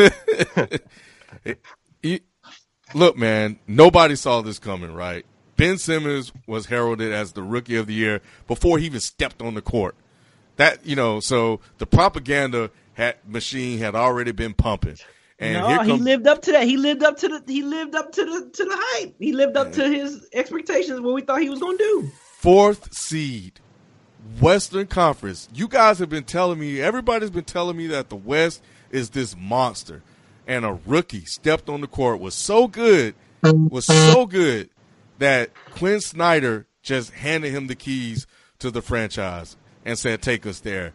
Look, 2.94 3.16
man, 3.16 3.58
nobody 3.66 4.14
saw 4.16 4.40
this 4.40 4.58
coming, 4.60 4.94
right? 4.94 5.24
Ben 5.56 5.76
Simmons 5.78 6.32
was 6.46 6.66
heralded 6.66 7.12
as 7.12 7.32
the 7.32 7.42
rookie 7.42 7.76
of 7.76 7.86
the 7.88 7.94
year 7.94 8.20
before 8.46 8.78
he 8.78 8.86
even 8.86 9.00
stepped 9.00 9.42
on 9.42 9.54
the 9.54 9.60
court. 9.62 9.94
That 10.56 10.86
you 10.86 10.94
know, 10.96 11.20
so 11.20 11.60
the 11.78 11.86
propaganda 11.86 12.70
had, 12.94 13.16
machine 13.26 13.78
had 13.78 13.94
already 13.94 14.32
been 14.32 14.54
pumping, 14.54 14.98
and 15.40 15.54
no, 15.54 15.82
he 15.82 15.92
lived 15.92 16.26
up 16.26 16.42
to 16.42 16.52
that. 16.52 16.64
He 16.64 16.76
lived 16.76 17.02
up 17.02 17.16
to 17.18 17.28
the. 17.28 17.42
He 17.46 17.62
lived 17.62 17.94
up 17.94 18.12
to 18.12 18.24
the 18.24 18.50
to 18.50 18.64
the 18.64 18.76
hype. 18.78 19.14
He 19.18 19.32
lived 19.32 19.56
up 19.56 19.72
to 19.72 19.88
his 19.88 20.28
expectations. 20.34 21.00
What 21.00 21.14
we 21.14 21.22
thought 21.22 21.40
he 21.40 21.48
was 21.48 21.60
gonna 21.60 21.78
do. 21.78 22.10
fourth 22.38 22.92
seed, 22.92 23.58
Western 24.38 24.86
Conference. 24.86 25.48
You 25.54 25.66
guys 25.66 25.98
have 25.98 26.10
been 26.10 26.24
telling 26.24 26.58
me, 26.58 26.80
everybody's 26.80 27.30
been 27.30 27.44
telling 27.44 27.76
me 27.76 27.86
that 27.88 28.10
the 28.10 28.16
West 28.16 28.62
is 28.90 29.10
this 29.10 29.34
monster. 29.36 30.02
And 30.46 30.64
a 30.64 30.78
rookie 30.84 31.24
stepped 31.24 31.68
on 31.68 31.80
the 31.80 31.86
court, 31.86 32.20
was 32.20 32.34
so 32.34 32.66
good, 32.66 33.14
was 33.42 33.86
so 33.86 34.26
good 34.26 34.68
that 35.18 35.50
Quin 35.70 36.00
Snyder 36.00 36.66
just 36.82 37.12
handed 37.12 37.52
him 37.52 37.66
the 37.66 37.74
keys 37.74 38.26
to 38.58 38.70
the 38.70 38.82
franchise 38.82 39.56
and 39.84 39.98
said, 39.98 40.20
"Take 40.20 40.44
us 40.44 40.60
there," 40.60 40.92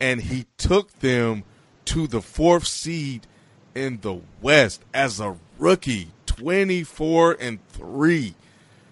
and 0.00 0.20
he 0.20 0.46
took 0.56 0.90
them 1.00 1.44
to 1.84 2.06
the 2.06 2.22
fourth 2.22 2.66
seed 2.66 3.26
in 3.74 4.00
the 4.00 4.20
West 4.40 4.82
as 4.92 5.20
a 5.20 5.36
rookie, 5.58 6.08
twenty 6.26 6.82
four 6.84 7.36
and 7.40 7.66
three. 7.68 8.34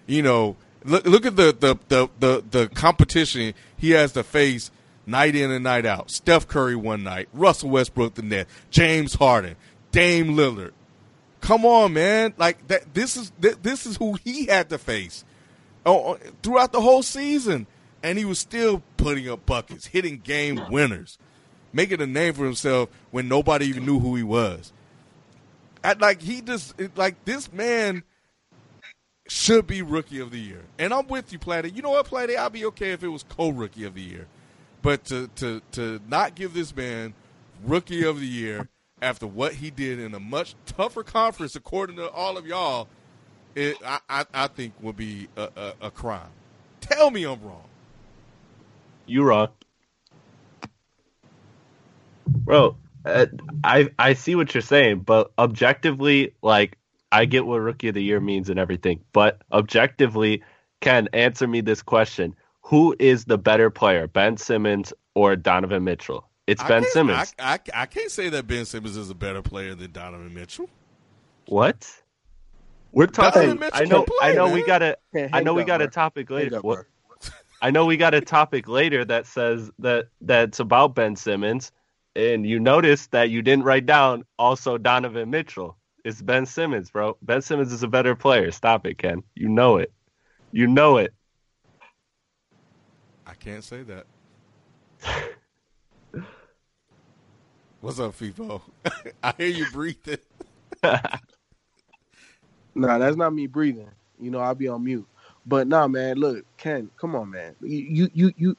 You 0.05 0.21
know, 0.21 0.57
look 0.83 1.05
look 1.05 1.25
at 1.25 1.35
the 1.35 1.55
the 1.57 1.77
the 1.87 2.09
the, 2.19 2.43
the 2.49 2.67
competition 2.69 3.53
he 3.77 3.91
has 3.91 4.11
to 4.13 4.23
face 4.23 4.71
night 5.05 5.35
in 5.35 5.51
and 5.51 5.63
night 5.63 5.85
out. 5.85 6.11
Steph 6.11 6.47
Curry 6.47 6.75
one 6.75 7.03
night, 7.03 7.29
Russell 7.33 7.69
Westbrook 7.69 8.15
the 8.15 8.21
next, 8.21 8.51
James 8.69 9.15
Harden, 9.15 9.55
Dame 9.91 10.35
Lillard. 10.35 10.71
Come 11.41 11.65
on, 11.65 11.93
man! 11.93 12.33
Like 12.37 12.67
that. 12.67 12.93
This 12.93 13.17
is 13.17 13.31
this 13.39 13.85
is 13.85 13.97
who 13.97 14.13
he 14.23 14.45
had 14.45 14.69
to 14.69 14.77
face 14.77 15.25
oh, 15.85 16.17
throughout 16.41 16.71
the 16.71 16.81
whole 16.81 17.03
season, 17.03 17.67
and 18.01 18.17
he 18.17 18.25
was 18.25 18.39
still 18.39 18.81
putting 18.97 19.29
up 19.29 19.45
buckets, 19.45 19.87
hitting 19.87 20.19
game 20.19 20.61
winners, 20.69 21.17
making 21.73 22.01
a 22.01 22.07
name 22.07 22.33
for 22.33 22.45
himself 22.45 22.89
when 23.11 23.27
nobody 23.27 23.65
even 23.65 23.85
knew 23.85 23.99
who 23.99 24.15
he 24.15 24.23
was. 24.23 24.71
At, 25.83 25.99
like 25.99 26.21
he 26.21 26.41
just 26.41 26.75
like 26.95 27.25
this 27.25 27.51
man 27.51 28.03
should 29.27 29.67
be 29.67 29.81
rookie 29.81 30.19
of 30.19 30.31
the 30.31 30.39
year, 30.39 30.61
and 30.79 30.93
I'm 30.93 31.07
with 31.07 31.33
you, 31.33 31.39
Platty. 31.39 31.75
You 31.75 31.81
know 31.81 31.91
what, 31.91 32.07
Platty? 32.07 32.37
I'd 32.37 32.53
be 32.53 32.65
okay 32.67 32.91
if 32.91 33.03
it 33.03 33.09
was 33.09 33.23
co-rookie 33.23 33.83
of 33.83 33.95
the 33.95 34.01
year, 34.01 34.27
but 34.81 35.03
to 35.05 35.27
to 35.35 35.61
to 35.73 35.99
not 36.07 36.35
give 36.35 36.53
this 36.53 36.73
man 36.73 37.13
rookie 37.65 38.05
of 38.05 38.19
the 38.19 38.27
year 38.27 38.69
after 39.01 39.27
what 39.27 39.53
he 39.53 39.69
did 39.69 39.99
in 39.99 40.13
a 40.15 40.19
much 40.19 40.55
tougher 40.65 41.03
conference, 41.03 41.55
according 41.55 41.97
to 41.97 42.09
all 42.09 42.37
of 42.37 42.47
y'all, 42.47 42.87
it, 43.55 43.75
I, 43.85 43.99
I, 44.09 44.25
I 44.33 44.47
think 44.47 44.73
would 44.81 44.95
be 44.95 45.27
a, 45.35 45.49
a, 45.55 45.73
a, 45.81 45.91
crime. 45.91 46.29
Tell 46.81 47.11
me 47.11 47.23
I'm 47.25 47.41
wrong. 47.41 47.65
You're 49.05 49.27
wrong, 49.27 49.49
bro. 52.27 52.77
Uh, 53.05 53.25
I 53.63 53.89
I 53.99 54.13
see 54.13 54.35
what 54.35 54.53
you're 54.53 54.61
saying, 54.61 54.99
but 54.99 55.31
objectively, 55.37 56.33
like 56.41 56.77
I 57.11 57.25
get 57.25 57.45
what 57.45 57.57
rookie 57.57 57.89
of 57.89 57.95
the 57.95 58.03
year 58.03 58.19
means 58.19 58.49
and 58.49 58.59
everything, 58.59 59.01
but 59.11 59.41
objectively, 59.51 60.41
Ken, 60.81 61.09
answer 61.13 61.47
me 61.47 61.61
this 61.61 61.81
question: 61.81 62.35
Who 62.61 62.95
is 62.99 63.25
the 63.25 63.37
better 63.37 63.69
player, 63.69 64.07
Ben 64.07 64.37
Simmons 64.37 64.93
or 65.15 65.35
Donovan 65.35 65.83
Mitchell? 65.83 66.27
It's 66.47 66.61
I 66.61 66.67
Ben 66.67 66.85
Simmons. 66.91 67.33
I, 67.39 67.53
I, 67.53 67.59
I 67.73 67.85
can't 67.85 68.11
say 68.11 68.29
that 68.29 68.47
Ben 68.47 68.65
Simmons 68.65 68.97
is 68.97 69.09
a 69.09 69.15
better 69.15 69.41
player 69.41 69.75
than 69.75 69.91
Donovan 69.91 70.33
Mitchell. 70.33 70.69
What? 71.47 71.89
We're 72.93 73.07
talking. 73.07 73.59
I 73.73 73.85
know. 73.85 74.03
Play, 74.03 74.17
I 74.21 74.33
know. 74.33 74.45
Man. 74.45 74.55
We 74.55 74.65
got 74.65 74.81
a. 74.81 74.97
I 75.33 75.41
know 75.41 75.53
we 75.53 75.63
got 75.63 75.81
a 75.81 75.87
topic 75.87 76.29
later. 76.29 76.57
Up, 76.57 76.85
I 77.61 77.71
know 77.71 77.85
we 77.85 77.97
got 77.97 78.13
a 78.13 78.21
topic 78.21 78.67
later 78.67 79.05
that 79.05 79.25
says 79.25 79.71
that 79.79 80.07
that's 80.21 80.59
about 80.59 80.95
Ben 80.95 81.15
Simmons, 81.15 81.71
and 82.15 82.45
you 82.45 82.59
notice 82.59 83.07
that 83.07 83.29
you 83.29 83.41
didn't 83.41 83.63
write 83.63 83.85
down 83.85 84.23
also 84.37 84.77
Donovan 84.77 85.29
Mitchell. 85.29 85.77
It's 86.05 86.21
Ben 86.21 86.45
Simmons, 86.45 86.91
bro. 86.91 87.17
Ben 87.21 87.41
Simmons 87.41 87.71
is 87.71 87.83
a 87.83 87.87
better 87.87 88.15
player. 88.15 88.51
Stop 88.51 88.85
it, 88.85 88.97
Ken. 88.97 89.23
You 89.35 89.49
know 89.49 89.77
it. 89.77 89.91
You 90.51 90.67
know 90.67 90.97
it. 90.97 91.13
I 93.25 93.33
can't 93.33 93.63
say 93.63 93.83
that. 93.83 94.05
What's 97.81 97.99
up, 97.99 98.13
FIFO? 98.15 98.61
I 99.23 99.33
hear 99.37 99.47
you 99.47 99.65
breathing. 99.71 100.17
nah, 100.83 100.99
that's 102.97 103.17
not 103.17 103.33
me 103.33 103.47
breathing. 103.47 103.89
You 104.19 104.31
know, 104.31 104.39
I'll 104.39 104.55
be 104.55 104.67
on 104.67 104.83
mute. 104.83 105.07
But 105.45 105.67
nah, 105.67 105.87
man, 105.87 106.17
look, 106.17 106.45
Ken, 106.57 106.89
come 106.97 107.15
on, 107.15 107.29
man. 107.29 107.55
You 107.61 108.09
you 108.13 108.31
you 108.37 108.57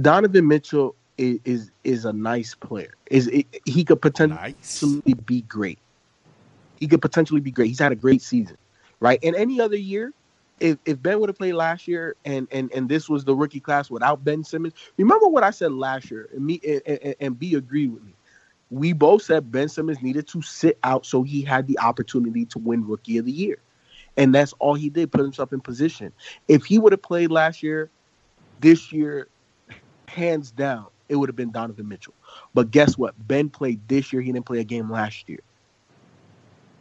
Donovan 0.00 0.48
Mitchell 0.48 0.94
is 1.22 1.40
is, 1.44 1.70
is 1.84 2.04
a 2.04 2.12
nice 2.12 2.54
player. 2.54 2.94
Is 3.10 3.30
he 3.64 3.84
could 3.84 4.02
potentially 4.02 4.40
nice. 4.40 4.84
be 5.24 5.42
great. 5.42 5.78
He 6.78 6.88
could 6.88 7.02
potentially 7.02 7.40
be 7.40 7.50
great. 7.50 7.68
He's 7.68 7.78
had 7.78 7.92
a 7.92 7.96
great 7.96 8.22
season, 8.22 8.56
right? 9.00 9.18
And 9.22 9.36
any 9.36 9.60
other 9.60 9.76
year, 9.76 10.12
if, 10.58 10.78
if 10.84 11.00
Ben 11.00 11.20
would 11.20 11.28
have 11.28 11.38
played 11.38 11.54
last 11.54 11.86
year 11.86 12.16
and, 12.24 12.48
and 12.50 12.72
and 12.72 12.88
this 12.88 13.08
was 13.08 13.24
the 13.24 13.34
rookie 13.34 13.60
class 13.60 13.90
without 13.90 14.24
Ben 14.24 14.42
Simmons, 14.42 14.74
remember 14.96 15.28
what 15.28 15.44
I 15.44 15.50
said 15.50 15.72
last 15.72 16.10
year, 16.10 16.28
and 16.32 16.44
me 16.44 16.60
and, 16.66 16.82
and, 16.86 17.14
and 17.20 17.38
B 17.38 17.54
agreed 17.54 17.92
with 17.92 18.02
me 18.02 18.14
we 18.72 18.94
both 18.94 19.22
said 19.22 19.52
Ben 19.52 19.68
Simmons 19.68 20.00
needed 20.00 20.26
to 20.28 20.40
sit 20.40 20.78
out 20.82 21.04
so 21.04 21.22
he 21.22 21.42
had 21.42 21.66
the 21.66 21.78
opportunity 21.78 22.46
to 22.46 22.58
win 22.58 22.86
Rookie 22.86 23.18
of 23.18 23.26
the 23.26 23.32
Year. 23.32 23.58
And 24.16 24.34
that's 24.34 24.54
all 24.54 24.74
he 24.74 24.88
did, 24.88 25.12
put 25.12 25.20
himself 25.20 25.52
in 25.52 25.60
position. 25.60 26.10
If 26.48 26.64
he 26.64 26.78
would 26.78 26.92
have 26.92 27.02
played 27.02 27.30
last 27.30 27.62
year, 27.62 27.90
this 28.60 28.90
year, 28.90 29.28
hands 30.08 30.50
down, 30.50 30.86
it 31.08 31.16
would 31.16 31.28
have 31.28 31.36
been 31.36 31.50
Donovan 31.52 31.88
Mitchell. 31.88 32.14
But 32.54 32.70
guess 32.70 32.96
what? 32.96 33.14
Ben 33.26 33.48
played 33.48 33.86
this 33.88 34.12
year. 34.12 34.22
He 34.22 34.32
didn't 34.32 34.46
play 34.46 34.60
a 34.60 34.64
game 34.64 34.90
last 34.90 35.28
year. 35.28 35.40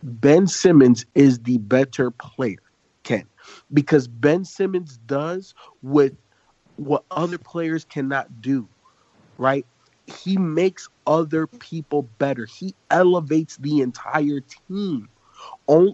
Ben 0.03 0.48
Simmons 0.48 1.06
is 1.14 1.39
the 1.39 1.57
better 1.60 2.11
player, 2.11 2.61
Ken, 3.03 3.26
because 3.73 4.07
Ben 4.07 4.45
Simmons 4.45 4.98
does 5.06 5.53
what 5.81 6.11
what 6.77 7.03
other 7.11 7.38
players 7.38 7.85
cannot 7.85 8.41
do, 8.41 8.68
right? 9.38 9.65
he 10.11 10.38
makes 10.38 10.89
other 11.07 11.48
people 11.48 12.03
better. 12.18 12.45
He 12.45 12.76
elevates 12.89 13.57
the 13.57 13.81
entire 13.81 14.41
team. 14.41 15.10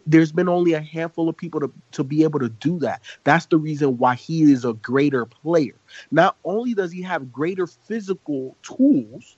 There's 0.05 0.31
been 0.31 0.49
only 0.49 0.73
a 0.73 0.81
handful 0.81 1.29
of 1.29 1.37
people 1.37 1.59
to, 1.59 1.71
to 1.91 2.03
be 2.03 2.23
able 2.23 2.39
to 2.39 2.49
do 2.49 2.79
that. 2.79 3.01
That's 3.23 3.45
the 3.45 3.57
reason 3.57 3.97
why 3.97 4.15
he 4.15 4.51
is 4.51 4.65
a 4.65 4.73
greater 4.73 5.25
player. 5.25 5.75
Not 6.11 6.37
only 6.43 6.73
does 6.73 6.91
he 6.91 7.01
have 7.03 7.31
greater 7.31 7.67
physical 7.67 8.55
tools, 8.63 9.37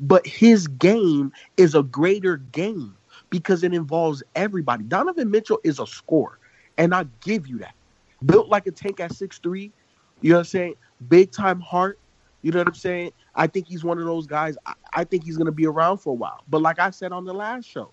but 0.00 0.26
his 0.26 0.66
game 0.66 1.32
is 1.56 1.74
a 1.74 1.82
greater 1.82 2.36
game 2.36 2.96
because 3.30 3.62
it 3.62 3.72
involves 3.72 4.22
everybody. 4.34 4.84
Donovan 4.84 5.30
Mitchell 5.30 5.60
is 5.64 5.78
a 5.78 5.86
scorer, 5.86 6.38
and 6.76 6.94
I 6.94 7.06
give 7.22 7.46
you 7.46 7.58
that. 7.58 7.74
Built 8.24 8.48
like 8.48 8.66
a 8.66 8.70
tank 8.70 9.00
at 9.00 9.14
six 9.14 9.38
three, 9.38 9.72
you 10.20 10.30
know 10.30 10.36
what 10.36 10.40
I'm 10.40 10.44
saying? 10.46 10.74
Big 11.08 11.32
time 11.32 11.60
heart, 11.60 11.98
you 12.42 12.52
know 12.52 12.58
what 12.58 12.68
I'm 12.68 12.74
saying? 12.74 13.12
I 13.34 13.46
think 13.46 13.66
he's 13.68 13.84
one 13.84 13.98
of 13.98 14.04
those 14.04 14.26
guys. 14.26 14.56
I, 14.66 14.74
I 14.92 15.04
think 15.04 15.24
he's 15.24 15.36
going 15.36 15.46
to 15.46 15.52
be 15.52 15.66
around 15.66 15.98
for 15.98 16.10
a 16.10 16.14
while. 16.14 16.42
But 16.48 16.62
like 16.62 16.78
I 16.78 16.90
said 16.90 17.12
on 17.12 17.24
the 17.24 17.34
last 17.34 17.66
show, 17.66 17.90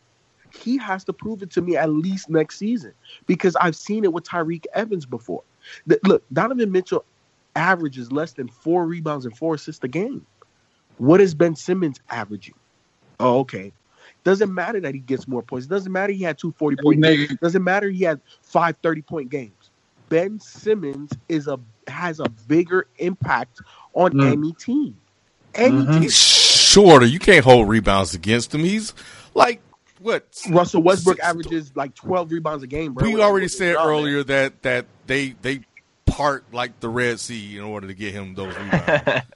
he 0.55 0.77
has 0.77 1.03
to 1.05 1.13
prove 1.13 1.41
it 1.41 1.51
to 1.51 1.61
me 1.61 1.75
at 1.75 1.89
least 1.89 2.30
next 2.30 2.57
season 2.57 2.93
because 3.25 3.55
I've 3.55 3.75
seen 3.75 4.03
it 4.03 4.13
with 4.13 4.23
Tyreke 4.23 4.65
Evans 4.73 5.05
before. 5.05 5.43
The, 5.88 5.99
look, 6.03 6.23
Donovan 6.31 6.71
Mitchell 6.71 7.05
averages 7.55 8.11
less 8.11 8.34
than 8.34 8.47
four 8.47 8.85
rebounds 8.85 9.25
and 9.25 9.35
four 9.35 9.55
assists 9.55 9.84
a 9.84 9.88
game. 9.88 10.25
What 10.97 11.21
is 11.21 11.34
Ben 11.34 11.55
Simmons 11.55 11.99
averaging? 12.09 12.55
Oh, 13.19 13.39
okay. 13.39 13.73
Doesn't 14.23 14.53
matter 14.53 14.80
that 14.81 14.93
he 14.93 14.99
gets 14.99 15.27
more 15.27 15.41
points. 15.41 15.67
Doesn't 15.67 15.91
matter 15.91 16.13
he 16.13 16.23
had 16.23 16.38
two 16.38 16.51
40 16.51 16.77
point 16.81 17.01
games. 17.01 17.35
Doesn't 17.41 17.63
matter 17.63 17.89
he 17.89 18.03
had 18.03 18.21
five 18.41 18.77
30 18.81 19.01
point 19.01 19.30
games. 19.30 19.69
Ben 20.09 20.39
Simmons 20.39 21.11
is 21.27 21.47
a 21.47 21.59
has 21.88 22.19
a 22.19 22.30
bigger 22.47 22.88
impact 22.97 23.61
on 23.93 24.11
mm. 24.11 24.31
any 24.31 24.53
team. 24.53 24.95
Any 25.55 25.77
mm-hmm. 25.77 25.91
team. 25.91 26.01
He's 26.03 26.15
shorter. 26.15 27.05
You 27.05 27.19
can't 27.19 27.43
hold 27.43 27.67
rebounds 27.67 28.13
against 28.13 28.53
him. 28.53 28.61
He's 28.61 28.93
like 29.34 29.61
what? 30.03 30.41
Russell 30.49 30.84
Westbrook 30.84 31.17
six, 31.17 31.27
averages 31.27 31.75
like 31.75 31.95
twelve 31.95 32.31
rebounds 32.31 32.63
a 32.63 32.67
game. 32.67 32.93
Bro. 32.93 33.09
We 33.09 33.21
already 33.21 33.47
said 33.47 33.75
earlier 33.75 34.23
that 34.25 34.61
that 34.63 34.85
they 35.07 35.35
they 35.41 35.61
part 36.05 36.45
like 36.53 36.80
the 36.80 36.89
Red 36.89 37.19
Sea 37.19 37.57
in 37.57 37.63
order 37.63 37.88
to 37.88 37.93
get 37.93 38.13
him 38.13 38.35
those 38.35 38.55
rebounds. 38.57 39.25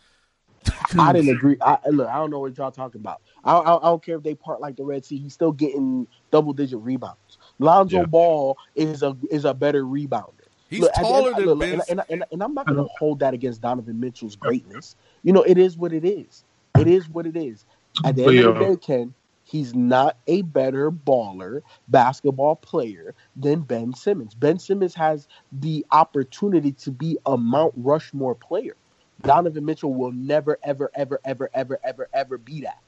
I 0.99 1.14
didn't 1.14 1.30
agree. 1.30 1.56
I, 1.61 1.77
look, 1.89 2.10
I 2.10 2.18
don't 2.18 2.30
know 2.30 2.39
what 2.39 2.57
y'all 2.57 2.72
talking 2.72 2.99
about. 2.99 3.22
I, 3.44 3.53
I, 3.53 3.77
I, 3.77 3.89
don't 3.89 4.03
care 4.03 4.18
if 4.18 4.23
they 4.23 4.35
part 4.35 4.60
like 4.60 4.76
the 4.76 4.84
Red 4.84 5.06
Sea. 5.06 5.18
He's 5.18 5.34
still 5.34 5.53
getting 5.53 6.07
double 6.30 6.52
digit 6.52 6.80
rebounds. 6.80 7.38
Lonzo 7.60 7.99
yeah. 7.99 8.06
Ball 8.06 8.57
is 8.76 9.02
a 9.02 9.15
is 9.31 9.45
a 9.45 9.53
better 9.53 9.84
rebounder. 9.84 10.34
He's 10.69 10.81
look, 10.81 10.94
taller 10.94 11.34
than 11.34 11.45
look, 11.45 11.60
ben. 11.60 11.73
And, 11.73 11.84
and, 11.89 12.02
and, 12.10 12.23
and, 12.31 12.44
I'm 12.44 12.53
not 12.53 12.65
going 12.65 12.77
to 12.77 12.89
hold 12.99 13.19
that 13.19 13.34
against 13.34 13.61
Donovan 13.61 14.02
Mitchell's 14.02 14.35
greatness. 14.35 14.98
You 15.23 15.31
know, 15.31 15.44
it 15.44 15.57
is 15.57 15.77
what 15.77 15.94
it 15.94 16.03
is. 16.03 16.44
It 16.77 16.88
is 16.88 17.07
what 17.07 17.26
it 17.26 17.38
is. 17.38 17.64
At 18.03 18.18
the 18.18 18.26
end 18.26 18.39
of 18.39 18.56
the 18.56 18.65
day, 18.65 18.76
Ken, 18.76 19.14
he's 19.48 19.74
not 19.74 20.18
a 20.28 20.41
better 20.44 20.91
baller, 20.91 21.61
basketball 21.88 22.56
player 22.56 23.15
than 23.36 23.61
Ben 23.61 23.94
Simmons. 23.94 24.36
Ben 24.36 24.60
Simmons 24.60 24.94
has 24.95 25.28
the 25.52 25.86
opportunity 25.91 26.74
to 26.74 26.91
be 26.91 27.18
a 27.26 27.38
Mount 27.38 27.74
Rushmore 27.78 28.36
player. 28.36 28.76
Donovan 29.22 29.65
Mitchell 29.65 29.94
will 29.94 30.11
never, 30.11 30.60
ever, 30.64 30.91
ever, 30.94 31.19
ever, 31.26 31.49
ever, 31.53 31.80
ever, 31.84 32.10
ever 32.14 32.38
be 32.38 32.61
that. 32.61 32.80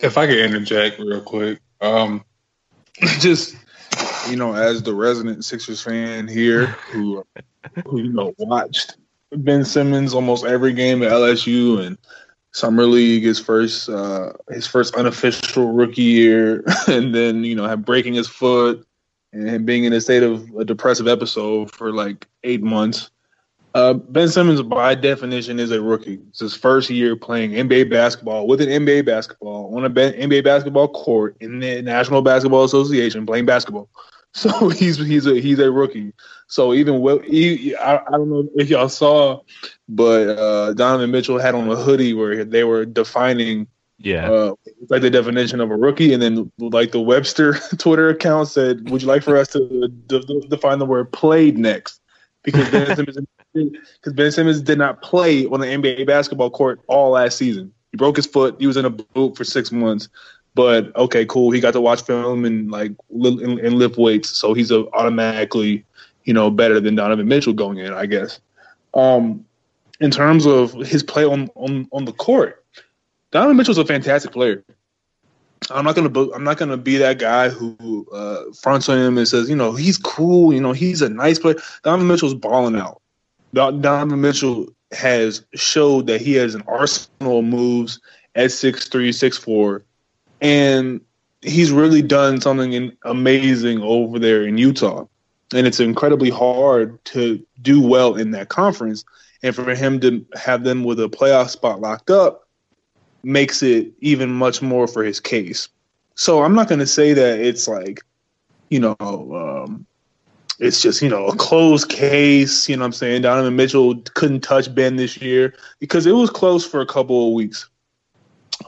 If 0.00 0.18
I 0.18 0.26
could 0.26 0.38
interject 0.38 0.98
real 0.98 1.20
quick, 1.20 1.60
um, 1.80 2.24
just 3.20 3.56
you 4.28 4.36
know, 4.36 4.54
as 4.54 4.82
the 4.82 4.94
resident 4.94 5.44
Sixers 5.44 5.80
fan 5.80 6.28
here, 6.28 6.66
who 6.66 7.24
who 7.86 8.00
you 8.00 8.12
know 8.12 8.34
watched 8.38 8.96
Ben 9.32 9.64
Simmons 9.64 10.14
almost 10.14 10.44
every 10.44 10.72
game 10.72 11.02
at 11.02 11.10
LSU 11.10 11.84
and 11.84 11.98
summer 12.54 12.86
league, 12.86 13.24
his 13.24 13.38
first 13.38 13.88
uh, 13.88 14.32
his 14.48 14.66
first 14.66 14.94
unofficial 14.94 15.72
rookie 15.72 16.02
year, 16.02 16.64
and 16.88 17.14
then 17.14 17.44
you 17.44 17.54
know 17.54 17.76
breaking 17.76 18.14
his 18.14 18.28
foot 18.28 18.86
and 19.32 19.66
being 19.66 19.84
in 19.84 19.92
a 19.92 20.00
state 20.00 20.22
of 20.22 20.48
a 20.56 20.64
depressive 20.64 21.08
episode 21.08 21.70
for 21.70 21.92
like 21.92 22.26
eight 22.44 22.62
months. 22.62 23.10
Uh, 23.74 23.94
ben 23.94 24.28
Simmons, 24.28 24.62
by 24.62 24.94
definition, 24.94 25.58
is 25.58 25.72
a 25.72 25.82
rookie. 25.82 26.20
It's 26.28 26.38
his 26.38 26.54
first 26.54 26.88
year 26.88 27.16
playing 27.16 27.50
NBA 27.50 27.90
basketball 27.90 28.46
with 28.46 28.60
an 28.60 28.68
NBA 28.68 29.04
basketball 29.04 29.76
on 29.76 29.84
a 29.84 29.90
NBA 29.90 30.44
basketball 30.44 30.86
court 30.86 31.36
in 31.40 31.58
the 31.58 31.82
National 31.82 32.22
Basketball 32.22 32.62
Association 32.62 33.26
playing 33.26 33.46
basketball. 33.46 33.88
So 34.36 34.68
he's 34.68 34.98
he's 34.98 35.26
a 35.26 35.40
he's 35.40 35.60
a 35.60 35.70
rookie. 35.70 36.12
So 36.48 36.74
even 36.74 37.00
well, 37.00 37.20
he, 37.20 37.76
I, 37.76 37.98
I 37.98 38.10
don't 38.10 38.28
know 38.28 38.48
if 38.56 38.68
y'all 38.68 38.88
saw, 38.88 39.42
but 39.88 40.28
uh, 40.28 40.72
Donovan 40.72 41.12
Mitchell 41.12 41.38
had 41.38 41.54
on 41.54 41.70
a 41.70 41.76
hoodie 41.76 42.14
where 42.14 42.44
they 42.44 42.64
were 42.64 42.84
defining 42.84 43.68
yeah, 43.98 44.28
uh, 44.28 44.54
like 44.90 45.02
the 45.02 45.10
definition 45.10 45.60
of 45.60 45.70
a 45.70 45.76
rookie, 45.76 46.12
and 46.12 46.20
then 46.20 46.50
like 46.58 46.90
the 46.90 47.00
Webster 47.00 47.54
Twitter 47.78 48.08
account 48.08 48.48
said, 48.48 48.90
"Would 48.90 49.02
you 49.02 49.08
like 49.08 49.22
for 49.22 49.36
us 49.36 49.48
to 49.48 49.88
define 50.48 50.80
the 50.80 50.86
word 50.86 51.12
played 51.12 51.56
next?" 51.56 52.00
Because 52.42 52.68
Ben 52.70 52.96
Simmons, 52.96 53.18
because 53.54 54.12
Ben 54.14 54.32
Simmons 54.32 54.60
did 54.62 54.78
not 54.78 55.00
play 55.00 55.46
on 55.46 55.60
the 55.60 55.66
NBA 55.66 56.08
basketball 56.08 56.50
court 56.50 56.80
all 56.88 57.10
last 57.10 57.38
season. 57.38 57.72
He 57.92 57.96
broke 57.96 58.16
his 58.16 58.26
foot. 58.26 58.56
He 58.58 58.66
was 58.66 58.76
in 58.76 58.84
a 58.84 58.90
boot 58.90 59.36
for 59.36 59.44
six 59.44 59.70
months. 59.70 60.08
But 60.54 60.94
okay, 60.96 61.26
cool. 61.26 61.50
He 61.50 61.60
got 61.60 61.72
to 61.72 61.80
watch 61.80 62.02
film 62.02 62.44
and 62.44 62.70
like 62.70 62.92
and, 63.10 63.74
lift 63.74 63.98
weights, 63.98 64.30
so 64.30 64.54
he's 64.54 64.70
a, 64.70 64.86
automatically, 64.92 65.84
you 66.24 66.32
know, 66.32 66.50
better 66.50 66.78
than 66.78 66.94
Donovan 66.94 67.26
Mitchell 67.26 67.52
going 67.52 67.78
in, 67.78 67.92
I 67.92 68.06
guess. 68.06 68.40
Um, 68.94 69.44
in 70.00 70.12
terms 70.12 70.46
of 70.46 70.72
his 70.74 71.02
play 71.02 71.24
on 71.24 71.50
on 71.56 71.88
on 71.92 72.04
the 72.04 72.12
court, 72.12 72.64
Donovan 73.32 73.56
Mitchell's 73.56 73.78
a 73.78 73.84
fantastic 73.84 74.30
player. 74.30 74.64
I'm 75.70 75.84
not 75.84 75.96
gonna 75.96 76.30
I'm 76.32 76.44
not 76.44 76.56
gonna 76.56 76.76
be 76.76 76.98
that 76.98 77.18
guy 77.18 77.48
who 77.48 78.06
uh, 78.12 78.44
fronts 78.60 78.88
on 78.88 78.98
him 78.98 79.18
and 79.18 79.26
says, 79.26 79.48
you 79.48 79.56
know, 79.56 79.72
he's 79.72 79.98
cool, 79.98 80.52
you 80.52 80.60
know, 80.60 80.72
he's 80.72 81.02
a 81.02 81.08
nice 81.08 81.40
player. 81.40 81.56
Donovan 81.82 82.06
Mitchell's 82.06 82.34
balling 82.34 82.76
out. 82.76 83.00
Donovan 83.54 84.20
Mitchell 84.20 84.68
has 84.92 85.44
showed 85.54 86.06
that 86.06 86.20
he 86.20 86.34
has 86.34 86.54
an 86.54 86.62
arsenal 86.68 87.40
of 87.40 87.44
moves 87.44 88.00
at 88.36 88.52
six 88.52 88.88
three, 88.88 89.10
six 89.10 89.36
four 89.36 89.84
and 90.44 91.00
he's 91.40 91.72
really 91.72 92.02
done 92.02 92.40
something 92.40 92.94
amazing 93.04 93.80
over 93.80 94.18
there 94.18 94.44
in 94.44 94.58
Utah. 94.58 95.06
And 95.54 95.66
it's 95.66 95.80
incredibly 95.80 96.28
hard 96.28 97.02
to 97.06 97.44
do 97.62 97.80
well 97.80 98.14
in 98.16 98.30
that 98.32 98.50
conference. 98.50 99.04
And 99.42 99.54
for 99.54 99.74
him 99.74 100.00
to 100.00 100.24
have 100.34 100.64
them 100.64 100.84
with 100.84 101.00
a 101.00 101.08
playoff 101.08 101.48
spot 101.48 101.80
locked 101.80 102.10
up 102.10 102.46
makes 103.22 103.62
it 103.62 103.92
even 104.00 104.30
much 104.30 104.60
more 104.60 104.86
for 104.86 105.02
his 105.02 105.18
case. 105.18 105.68
So 106.14 106.42
I'm 106.42 106.54
not 106.54 106.68
going 106.68 106.78
to 106.78 106.86
say 106.86 107.14
that 107.14 107.40
it's 107.40 107.66
like, 107.66 108.00
you 108.68 108.80
know, 108.80 108.96
um, 109.00 109.86
it's 110.58 110.82
just, 110.82 111.00
you 111.00 111.08
know, 111.08 111.26
a 111.26 111.36
closed 111.36 111.88
case. 111.88 112.68
You 112.68 112.76
know 112.76 112.82
what 112.82 112.86
I'm 112.86 112.92
saying? 112.92 113.22
Donovan 113.22 113.56
Mitchell 113.56 113.96
couldn't 114.14 114.40
touch 114.40 114.74
Ben 114.74 114.96
this 114.96 115.16
year 115.22 115.54
because 115.78 116.04
it 116.04 116.12
was 116.12 116.28
close 116.28 116.66
for 116.66 116.82
a 116.82 116.86
couple 116.86 117.28
of 117.28 117.34
weeks. 117.34 117.68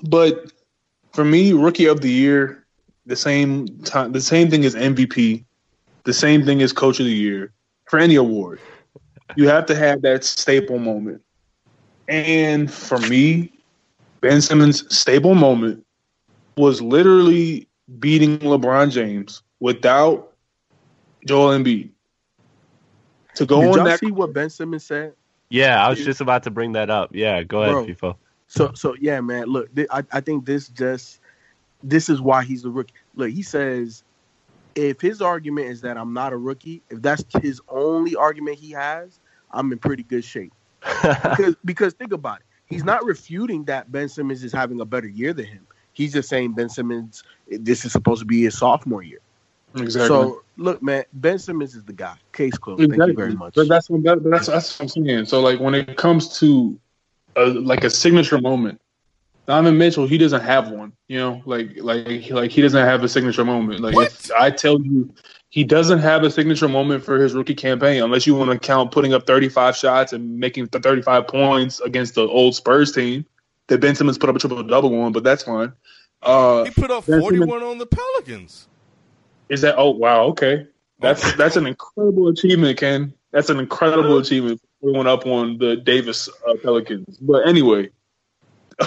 But 0.03 0.53
for 1.17 1.25
me, 1.25 1.55
rookie 1.55 1.87
of 1.87 2.03
the 2.03 2.11
year, 2.11 2.67
the 3.07 3.17
same 3.17 3.67
time, 3.81 4.13
the 4.13 4.21
same 4.21 4.51
thing 4.51 4.67
as 4.67 4.75
MVP, 4.75 5.43
the 6.05 6.13
same 6.13 6.45
thing 6.45 6.61
as 6.61 6.75
coach 6.75 7.01
of 7.01 7.07
the 7.07 7.13
year 7.13 7.55
for 7.87 7.99
any 7.99 8.17
award. 8.17 8.61
You 9.35 9.49
have 9.49 9.65
to 9.67 9.75
have 9.75 10.03
that 10.03 10.25
staple 10.25 10.79
moment. 10.79 11.23
And 12.07 12.71
for 12.71 12.99
me, 12.99 13.51
Ben 14.21 14.43
Simmons' 14.43 14.95
staple 14.95 15.35
moment 15.35 15.87
was 16.59 16.83
literally 16.83 17.67
beating 17.99 18.39
LeBron 18.41 18.91
James 18.91 19.43
without 19.59 20.35
Joel 21.27 21.59
Embiid. 21.59 21.89
To 23.37 23.47
go 23.47 23.63
Did 23.63 23.71
on 23.71 23.77
y'all 23.77 23.85
that, 23.87 24.01
see 24.01 24.11
what 24.11 24.35
Ben 24.35 24.51
Simmons 24.51 24.85
said? 24.85 25.15
Yeah, 25.49 25.83
I 25.85 25.89
was 25.89 26.05
just 26.05 26.21
about 26.21 26.43
to 26.43 26.51
bring 26.51 26.73
that 26.73 26.91
up. 26.91 27.15
Yeah, 27.15 27.43
go 27.43 27.63
ahead, 27.63 27.73
Bro, 27.73 27.87
FIFO. 27.87 28.17
So 28.49 28.73
so 28.75 28.95
yeah, 29.01 29.21
man. 29.21 29.47
Look, 29.47 29.75
th- 29.75 29.89
I 29.91 30.05
I 30.13 30.21
think 30.21 30.47
this 30.47 30.69
just 30.69 31.21
this 31.83 32.09
is 32.09 32.21
why 32.21 32.45
he's 32.45 32.65
a 32.65 32.71
rookie. 32.71 32.95
Look, 33.15 33.31
he 33.31 33.43
says 33.43 34.05
if 34.77 35.01
his 35.01 35.23
argument 35.23 35.69
is 35.69 35.81
that 35.81 35.97
I'm 35.97 36.13
not 36.13 36.33
a 36.33 36.37
rookie, 36.37 36.83
if 36.91 37.03
that's 37.03 37.25
his 37.41 37.61
only 37.69 38.15
argument 38.15 38.59
he 38.59 38.71
has, 38.73 39.19
I'm 39.51 39.73
in 39.73 39.79
pretty 39.79 40.03
good 40.03 40.25
shape. 40.25 40.53
because 41.03 41.57
because 41.65 41.95
think 41.95 42.13
about 42.13 42.41
it, 42.41 42.47
he's 42.67 42.85
not 42.85 43.05
refuting 43.05 43.65
that 43.65 43.91
Ben 43.91 44.09
Simmons 44.09 44.45
is 44.45 44.53
having 44.53 44.81
a 44.81 44.85
better 44.85 45.09
year 45.09 45.33
than 45.33 45.47
him. 45.47 45.67
He's 45.93 46.13
just 46.13 46.29
saying 46.29 46.53
Ben 46.53 46.69
Simmons, 46.69 47.25
this 47.49 47.85
is 47.85 47.93
supposed 47.93 48.21
to 48.21 48.27
be 48.27 48.43
his 48.43 48.59
sophomore 48.59 49.03
year. 49.03 49.21
Exactly. 49.75 50.09
So 50.09 50.43
look, 50.59 50.83
man, 50.83 51.05
Ben 51.15 51.39
Simmons 51.39 51.75
is 51.75 51.85
the 51.85 51.93
guy. 51.93 52.17
Case 52.33 52.57
closed. 52.59 52.83
Exactly. 52.83 52.99
Thank 52.99 53.09
you 53.09 53.17
very 53.17 53.35
much. 53.35 53.55
But 53.55 53.69
that's 53.69 53.89
what 53.89 54.03
that, 54.05 54.23
that's 54.23 54.47
that's 54.47 54.79
what 54.79 54.97
I'm 54.97 55.05
saying. 55.05 55.25
So 55.25 55.41
like 55.41 55.59
when 55.59 55.75
it 55.75 55.97
comes 55.97 56.39
to 56.41 56.79
a, 57.37 57.47
like 57.47 57.85
a 57.85 57.91
signature 57.91 58.41
moment. 58.41 58.81
Donovan 59.47 59.79
Mitchell, 59.79 60.09
he 60.09 60.19
doesn't 60.19 60.41
have 60.41 60.71
one. 60.71 60.93
You 61.07 61.19
know, 61.19 61.43
like 61.45 61.77
like 61.77 62.31
like 62.31 62.51
he 62.51 62.63
doesn't 62.63 62.85
have 62.85 63.05
a 63.05 63.09
signature 63.09 63.45
moment. 63.45 63.81
Like 63.81 63.95
I 64.37 64.51
tell 64.51 64.81
you, 64.81 65.15
he 65.51 65.63
doesn't 65.63 66.01
have 66.01 66.25
a 66.25 66.31
signature 66.31 66.69
moment 66.69 67.05
for 67.05 67.21
his 67.21 67.33
rookie 67.33 67.55
campaign, 67.55 68.03
unless 68.03 68.27
you 68.27 68.35
want 68.35 68.51
to 68.51 68.59
count 68.59 68.91
putting 68.91 69.15
up 69.15 69.27
35 69.27 69.77
shots 69.77 70.13
and 70.13 70.39
making 70.39 70.67
the 70.67 70.81
35 70.81 71.29
points 71.29 71.81
against 71.81 72.17
the 72.17 72.27
old 72.27 72.57
Spurs 72.57 72.91
team 72.91 73.25
that 73.69 73.81
Ben 73.81 73.95
Simmons 73.95 74.19
put 74.19 74.29
up 74.29 74.37
a 74.37 74.39
triple 74.39 74.63
double 74.65 75.01
on. 75.01 75.13
But 75.13 75.23
that's 75.23 75.45
fine. 75.45 75.73
Uh, 76.23 76.65
he 76.65 76.71
put 76.71 76.91
up 76.91 77.05
41 77.05 77.49
Simmons, 77.49 77.63
on 77.63 77.79
the 77.79 77.87
Pelicans. 77.87 78.67
Is 79.49 79.61
that? 79.61 79.77
Oh 79.79 79.91
wow, 79.91 80.25
okay. 80.25 80.67
That's 80.99 81.35
that's 81.35 81.57
an 81.57 81.67
incredible 81.67 82.29
achievement, 82.29 82.79
Ken. 82.79 83.13
That's 83.31 83.51
an 83.51 83.61
incredible 83.61 84.19
achievement 84.19 84.61
went 84.93 85.09
up 85.09 85.27
on 85.27 85.59
the 85.59 85.77
Davis 85.77 86.29
uh, 86.29 86.55
Pelicans. 86.63 87.17
But 87.19 87.49
anyway, 87.49 87.91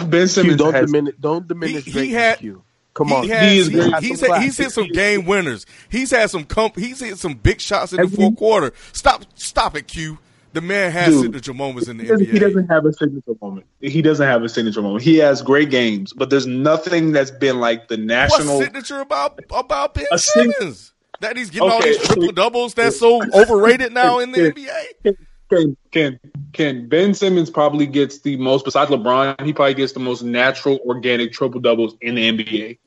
Ben 0.08 0.28
Simmons 0.28 0.58
Q, 0.58 0.58
don't 0.58 0.74
has, 0.74 0.86
diminish. 0.86 1.16
Don't 1.20 1.48
diminish. 1.48 1.86
He, 1.86 1.92
he 1.92 2.14
had. 2.14 2.40
Q. 2.40 2.64
Come 2.96 3.14
on, 3.14 3.24
he 3.24 3.30
has, 3.30 3.68
he 3.68 3.80
he's, 3.80 4.00
he's, 4.00 4.20
had, 4.20 4.42
he's 4.42 4.58
hit 4.58 4.72
some 4.72 4.88
game 4.88 5.26
winners. 5.26 5.66
He's 5.90 6.12
had 6.12 6.30
some 6.30 6.44
comp, 6.44 6.76
he's 6.76 7.00
hit 7.00 7.18
some 7.18 7.36
big 7.36 7.62
shots 7.62 7.94
in 7.94 8.02
the 8.02 8.08
fourth 8.10 8.36
quarter. 8.36 8.74
Stop, 8.92 9.24
stop 9.36 9.78
it, 9.78 9.88
Q. 9.88 10.18
The 10.52 10.62
man 10.62 10.92
has 10.92 11.14
Dude, 11.14 11.22
signature 11.22 11.54
moments 11.54 11.88
in 11.88 11.98
the 11.98 12.04
he 12.04 12.10
NBA. 12.10 12.32
He 12.32 12.40
doesn't 12.40 12.68
have 12.68 12.86
a 12.86 12.92
signature 12.92 13.36
moment. 13.40 13.68
He 13.80 14.02
doesn't 14.02 14.26
have 14.26 14.44
a 14.44 14.50
signature 14.50 14.82
moment. 14.82 15.04
He 15.04 15.18
has 15.18 15.42
great 15.42 15.70
games, 15.70 16.12
but 16.12 16.30
there's 16.30 16.48
nothing 16.48 17.12
that's 17.12 17.32
been 17.32 17.60
like 17.60 17.88
the 17.88 17.98
national 17.98 18.58
What's 18.58 18.66
signature 18.66 19.00
about 19.00 19.40
about 19.52 19.94
Ben 19.94 20.08
Simmons. 20.18 20.94
That 21.22 21.38
he's 21.38 21.50
getting 21.50 21.70
okay. 21.70 21.76
all 21.76 21.82
these 21.82 21.98
triple 22.00 22.32
doubles 22.32 22.74
that's 22.74 22.98
so 23.00 23.22
overrated 23.34 23.94
now 23.94 24.20
in 24.20 24.32
the 24.32 24.52
NBA. 24.52 25.16
Can 25.50 25.76
can 25.92 26.20
can 26.54 26.88
Ben 26.88 27.14
Simmons 27.14 27.50
probably 27.50 27.88
gets 27.88 28.20
the 28.20 28.38
most 28.38 28.66
besides 28.66 28.92
LeBron? 28.92 29.44
He 29.44 29.54
probably 29.54 29.74
gets 29.74 29.94
the 29.94 30.00
most 30.00 30.22
natural, 30.22 30.80
organic 30.86 31.34
triple 31.34 31.60
doubles 31.60 31.96
in 32.02 32.16
the 32.16 32.32
NBA, 32.32 32.78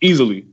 easily. 0.00 0.46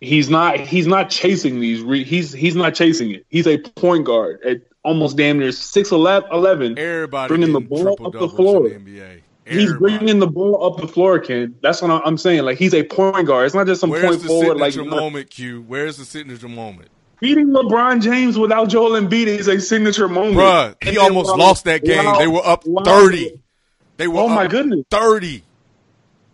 He's 0.00 0.30
not. 0.30 0.60
He's 0.60 0.86
not 0.86 1.10
chasing 1.10 1.60
these. 1.60 1.82
Re, 1.82 2.04
he's 2.04 2.32
he's 2.32 2.54
not 2.54 2.74
chasing 2.74 3.10
it. 3.12 3.26
He's 3.30 3.46
a 3.46 3.58
point 3.58 4.04
guard 4.04 4.42
at 4.42 4.62
almost 4.84 5.16
damn 5.16 5.38
near 5.38 5.50
six 5.50 5.90
eleven. 5.90 6.78
Everybody 6.78 7.28
bringing 7.28 7.52
the 7.52 7.60
ball 7.60 8.06
up 8.06 8.12
the 8.12 8.28
floor. 8.28 8.68
The 8.68 8.76
NBA. 8.76 9.20
He's 9.46 9.72
bringing 9.74 10.20
the 10.20 10.26
ball 10.26 10.64
up 10.64 10.80
the 10.80 10.88
floor, 10.88 11.18
Ken. 11.18 11.54
That's 11.62 11.82
what 11.82 11.90
I'm 11.90 12.16
saying. 12.16 12.44
Like 12.44 12.58
he's 12.58 12.74
a 12.74 12.82
point 12.82 13.26
guard. 13.26 13.46
It's 13.46 13.54
not 13.54 13.66
just 13.66 13.80
some 13.80 13.90
Where's 13.90 14.16
point 14.16 14.22
forward. 14.22 14.58
Like 14.58 14.76
moment, 14.76 15.30
Q. 15.30 15.62
Where's 15.62 15.96
the 15.96 16.04
signature 16.04 16.48
moment? 16.48 16.88
Beating 17.20 17.48
LeBron 17.48 18.02
James 18.02 18.38
without 18.38 18.68
Joel 18.68 19.00
Embiid 19.00 19.26
is 19.26 19.48
a 19.48 19.60
signature 19.60 20.08
moment. 20.08 20.36
Bruh, 20.36 20.82
he 20.82 20.98
almost 20.98 21.36
lost 21.36 21.64
that 21.64 21.84
game. 21.84 22.04
While, 22.04 22.18
they 22.18 22.26
were 22.26 22.44
up 22.44 22.66
while, 22.66 22.84
30. 22.84 23.40
They 23.96 24.08
were 24.08 24.20
oh 24.20 24.28
my 24.28 24.46
goodness. 24.46 24.84
30. 24.90 25.42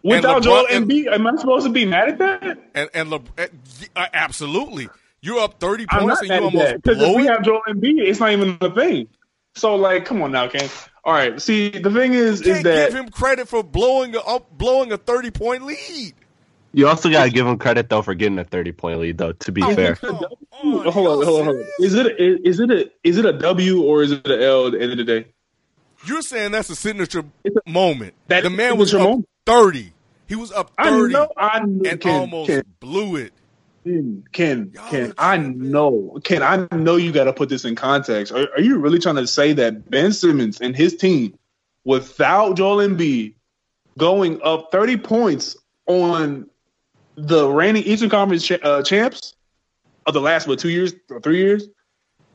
Without 0.03 0.43
LeBron, 0.43 0.45
Joel 0.45 0.67
Embiid, 0.67 1.13
am 1.13 1.27
I 1.27 1.37
supposed 1.37 1.67
to 1.67 1.73
be 1.73 1.85
mad 1.85 2.09
at 2.09 2.19
that? 2.19 2.59
And, 2.75 2.91
and 2.95 3.11
Le, 3.11 3.21
uh, 3.39 4.07
absolutely. 4.13 4.89
You're 5.21 5.41
up 5.41 5.61
30 5.61 5.87
points 5.87 6.21
and 6.23 6.31
you 6.31 6.35
almost 6.37 6.83
Because 6.83 7.03
if 7.03 7.17
we 7.17 7.27
have 7.27 7.43
Joel 7.43 7.61
Embiid, 7.69 8.01
it's 8.07 8.21
not 8.21 8.33
even 8.33 8.57
a 8.61 8.75
thing. 8.75 9.09
So, 9.55 9.75
like, 9.77 10.07
come 10.07 10.23
on 10.23 10.33
now, 10.33 10.49
Ken. 10.49 10.69
All 11.05 11.13
right. 11.13 11.41
See, 11.41 11.71
the 11.71 11.91
thing 11.91 12.15
is, 12.15 12.41
is 12.43 12.63
that 12.63 12.91
give 12.91 12.99
him 12.99 13.09
credit 13.09 13.49
for 13.49 13.63
blowing 13.63 14.15
a, 14.15 14.41
blowing 14.53 14.93
a 14.93 14.97
30 14.97 15.31
point 15.31 15.65
lead. 15.65 16.15
You 16.73 16.89
also 16.89 17.11
got 17.11 17.25
to 17.25 17.31
give 17.31 17.47
him 17.47 17.59
credit 17.59 17.89
though 17.89 18.03
for 18.03 18.15
getting 18.15 18.39
a 18.39 18.45
thirty 18.45 18.73
point 18.73 19.01
lead 19.01 19.19
though. 19.19 19.33
To 19.33 19.53
be 19.53 19.63
oh, 19.63 19.75
fair, 19.75 19.95
hold 19.95 20.87
on, 20.87 20.93
hold 20.93 21.07
on, 21.09 21.25
hold 21.25 21.49
on. 21.49 21.65
Is 21.81 21.95
it 21.95 22.07
a, 22.07 22.49
is 22.49 22.61
it 22.61 22.71
a 22.71 22.91
is 23.03 23.19
it 23.19 23.27
a 23.27 23.33
W 23.33 23.83
or 23.83 24.03
is 24.03 24.13
it 24.13 24.27
an 24.27 24.41
L 24.41 24.67
at 24.67 24.73
the 24.73 24.81
end 24.81 24.93
of 24.93 24.99
the 24.99 25.05
day? 25.05 25.27
You're 26.05 26.23
saying 26.23 26.53
that's 26.53 26.71
a 26.71 26.77
signature 26.77 27.25
a, 27.45 27.71
moment. 27.71 28.15
That 28.29 28.45
the 28.45 28.51
man 28.51 28.79
was 28.79 28.95
up 28.95 29.01
moment. 29.01 29.29
thirty. 29.47 29.93
He 30.29 30.37
was 30.37 30.53
up 30.53 30.71
thirty. 30.81 31.15
I 31.15 31.19
know. 31.19 31.29
I 31.37 31.59
know, 31.61 31.91
and 31.91 32.01
Ken, 32.01 32.21
almost 32.21 32.49
Ken, 32.49 32.63
blew 32.79 33.17
it. 33.17 33.33
Ken, 33.83 34.25
Ken, 34.31 34.73
Ken 34.91 35.15
I 35.19 35.39
know. 35.39 36.21
Ken, 36.23 36.43
I 36.43 36.69
know 36.75 36.97
you 36.97 37.11
got 37.11 37.25
to 37.25 37.33
put 37.33 37.49
this 37.49 37.65
in 37.65 37.75
context. 37.75 38.33
Are, 38.33 38.47
are 38.53 38.61
you 38.61 38.79
really 38.79 39.01
trying 39.01 39.17
to 39.17 39.27
say 39.27 39.55
that 39.55 39.91
Ben 39.91 40.13
Simmons 40.13 40.61
and 40.61 40.77
his 40.77 40.97
team, 40.97 41.37
without 41.85 42.57
Joel 42.57 42.77
Embiid, 42.77 43.35
going 43.99 44.41
up 44.43 44.71
thirty 44.71 44.97
points 44.97 45.57
on 45.87 46.47
the 47.27 47.49
reigning 47.49 47.83
Eastern 47.85 48.11
Conference 48.11 48.47
cha- 48.47 48.59
uh, 48.63 48.83
champs 48.83 49.35
of 50.07 50.15
the 50.15 50.21
last 50.21 50.47
what 50.49 50.59
two 50.59 50.71
years 50.71 50.95
or 51.11 51.21
three 51.21 51.39
years, 51.39 51.69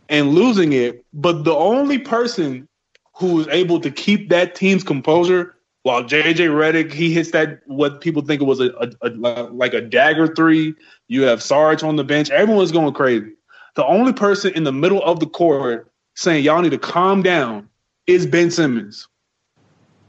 and 0.09 0.29
losing 0.29 0.73
it, 0.73 1.05
but 1.13 1.43
the 1.43 1.55
only 1.55 1.97
person 1.97 2.67
who 3.15 3.35
was 3.35 3.47
able 3.47 3.79
to 3.79 3.89
keep 3.89 4.29
that 4.29 4.55
team's 4.55 4.83
composure 4.83 5.55
while 5.83 6.03
JJ 6.03 6.49
Redick 6.49 6.91
he 6.91 7.13
hits 7.13 7.31
that 7.31 7.59
what 7.67 8.01
people 8.01 8.23
think 8.23 8.41
it 8.41 8.45
was 8.45 8.59
a, 8.59 8.71
a, 9.01 9.09
a 9.09 9.43
like 9.51 9.73
a 9.73 9.81
dagger 9.81 10.27
three. 10.27 10.73
You 11.07 11.23
have 11.23 11.41
Sarge 11.41 11.83
on 11.83 11.95
the 11.95 12.03
bench. 12.03 12.29
Everyone's 12.29 12.71
going 12.71 12.93
crazy. 12.93 13.33
The 13.75 13.85
only 13.85 14.13
person 14.13 14.53
in 14.53 14.63
the 14.63 14.71
middle 14.71 15.03
of 15.03 15.19
the 15.19 15.27
court 15.27 15.91
saying 16.15 16.43
y'all 16.43 16.61
need 16.61 16.71
to 16.71 16.77
calm 16.77 17.21
down 17.21 17.69
is 18.07 18.25
Ben 18.25 18.49
Simmons. 18.49 19.07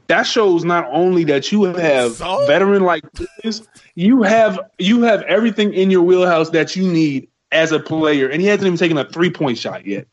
That 0.07 0.23
shows 0.23 0.63
not 0.63 0.87
only 0.91 1.23
that 1.25 1.51
you 1.51 1.65
have 1.65 2.13
so? 2.13 2.45
veteran 2.47 2.83
like 2.83 3.03
this, 3.43 3.67
you 3.95 4.23
have 4.23 4.59
you 4.77 5.01
have 5.03 5.21
everything 5.23 5.73
in 5.73 5.91
your 5.91 6.01
wheelhouse 6.01 6.49
that 6.51 6.75
you 6.75 6.89
need 6.89 7.27
as 7.51 7.71
a 7.71 7.79
player, 7.79 8.27
and 8.29 8.41
he 8.41 8.47
hasn't 8.47 8.67
even 8.67 8.77
taken 8.77 8.97
a 8.97 9.09
three 9.09 9.29
point 9.29 9.57
shot 9.57 9.85
yet. 9.85 10.07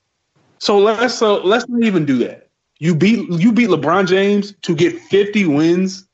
So 0.58 0.78
let's 0.78 1.14
so 1.14 1.42
let's 1.42 1.68
not 1.68 1.82
even 1.84 2.04
do 2.04 2.18
that. 2.18 2.48
You 2.78 2.94
beat 2.94 3.28
you 3.30 3.52
beat 3.52 3.68
LeBron 3.68 4.08
James 4.08 4.54
to 4.62 4.74
get 4.74 4.98
50 5.00 5.46
wins. 5.46 6.06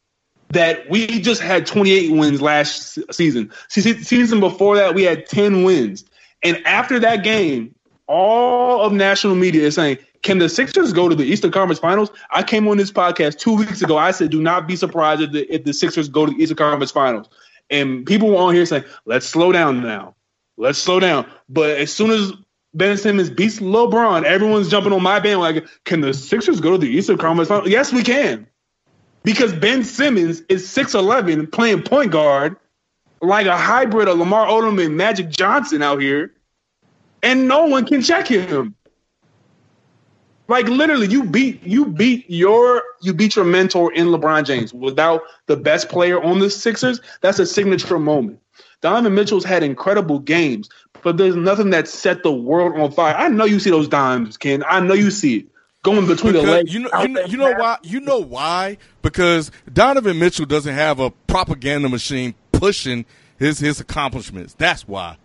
That 0.53 0.91
we 0.91 1.07
just 1.21 1.41
had 1.41 1.65
28 1.65 2.11
wins 2.11 2.43
last 2.43 2.99
season. 3.15 3.53
Season 3.69 4.41
before 4.41 4.75
that, 4.75 4.97
we 4.97 5.05
had 5.05 5.27
10 5.27 5.63
wins. 5.63 6.05
And 6.43 6.61
after 6.67 6.99
that 6.99 7.23
game, 7.23 7.73
all 8.09 8.81
of 8.81 8.93
national 8.93 9.37
media 9.37 9.63
is 9.63 9.77
saying, 9.77 9.99
"Can 10.23 10.39
the 10.39 10.49
Sixers 10.49 10.93
go 10.93 11.09
to 11.09 11.15
the 11.15 11.25
Eastern 11.25 11.51
Conference 11.51 11.79
Finals?" 11.79 12.11
I 12.31 12.43
came 12.43 12.69
on 12.69 12.77
this 12.77 12.93
podcast 12.93 13.39
two 13.39 13.57
weeks 13.57 13.83
ago. 13.83 13.97
I 13.99 14.11
said, 14.11 14.31
"Do 14.31 14.41
not 14.41 14.67
be 14.67 14.77
surprised 14.77 15.23
if 15.23 15.33
the, 15.33 15.53
if 15.53 15.65
the 15.65 15.73
Sixers 15.73 16.09
go 16.09 16.27
to 16.27 16.33
the 16.33 16.43
Eastern 16.43 16.57
Conference 16.57 16.91
Finals." 16.91 17.29
And 17.71 18.05
people 18.05 18.31
were 18.31 18.39
on 18.39 18.55
here 18.55 18.67
saying, 18.67 18.85
"Let's 19.05 19.27
slow 19.27 19.53
down 19.53 19.83
now. 19.83 20.15
Let's 20.57 20.79
slow 20.79 21.01
down." 21.01 21.27
But 21.49 21.79
as 21.79 21.93
soon 21.93 22.11
as 22.11 22.33
Ben 22.75 22.97
Simmons 22.97 23.31
beats 23.31 23.59
LeBron. 23.59 24.25
Everyone's 24.25 24.69
jumping 24.69 24.93
on 24.93 25.03
my 25.03 25.19
bandwagon. 25.19 25.69
Can 25.85 26.01
the 26.01 26.15
Sixers 26.15 26.61
go 26.61 26.73
to 26.73 26.79
the 26.79 26.89
Eastern 26.89 27.19
Conference 27.19 27.49
Finals? 27.49 27.69
Yes, 27.69 27.93
we 27.93 28.03
can. 28.03 28.47
Because 29.23 29.53
Ben 29.53 29.85
Simmons 29.85 30.43
is 30.49 30.67
6'11 30.69 31.51
playing 31.51 31.83
point 31.83 32.13
guard 32.13 32.57
like 33.21 33.47
a 33.47 33.57
hybrid 33.57 34.09
of 34.09 34.19
Lamar 34.19 34.47
Odom 34.47 34.83
and 34.85 34.97
Magic 34.97 35.29
Johnson 35.29 35.83
out 35.83 36.01
here, 36.01 36.33
and 37.23 37.49
no 37.49 37.67
one 37.67 37.85
can 37.85 38.03
check 38.03 38.27
him. 38.27 38.75
Like 40.51 40.67
literally, 40.67 41.07
you 41.07 41.23
beat 41.23 41.63
you 41.63 41.87
beat 41.87 42.29
your 42.29 42.83
you 43.03 43.15
beat 43.15 43.37
your 43.37 43.45
mentor 43.45 43.93
in 43.93 44.09
LeBron 44.09 44.45
James 44.45 44.75
without 44.75 45.23
the 45.47 45.57
best 45.57 45.89
player 45.89 46.21
on 46.21 46.41
the 46.41 46.51
Sixers. 46.51 47.01
That's 47.21 47.39
a 47.39 47.47
signature 47.47 48.01
moment. 48.01 48.41
Donovan 48.81 49.15
Mitchell's 49.15 49.45
had 49.45 49.63
incredible 49.63 50.19
games, 50.19 50.69
but 51.05 51.19
there's 51.19 51.37
nothing 51.37 51.71
that 51.71 51.87
set 51.87 52.25
the 52.25 52.33
world 52.33 52.81
on 52.81 52.91
fire. 52.91 53.15
I 53.15 53.29
know 53.29 53.45
you 53.45 53.61
see 53.61 53.71
those 53.71 53.87
dimes, 53.87 54.37
Ken. 54.37 54.65
I 54.67 54.81
know 54.81 54.95
you 54.95 55.13
see 55.13 55.37
it 55.37 55.47
going 55.85 56.09
between 56.09 56.33
because 56.33 56.47
the 56.47 56.51
legs. 56.51 56.75
You 56.75 56.81
know, 56.81 56.91
you 57.01 57.09
know, 57.09 57.25
you 57.27 57.37
know 57.37 57.53
why? 57.53 57.79
You 57.85 58.01
know 58.01 58.19
why? 58.19 58.79
Because 59.03 59.53
Donovan 59.73 60.19
Mitchell 60.19 60.47
doesn't 60.47 60.75
have 60.75 60.99
a 60.99 61.13
propaganda 61.29 61.89
machine 61.89 62.35
pushing 62.51 63.05
his 63.39 63.61
his 63.61 63.79
accomplishments. 63.79 64.55
That's 64.55 64.89
why. 64.89 65.17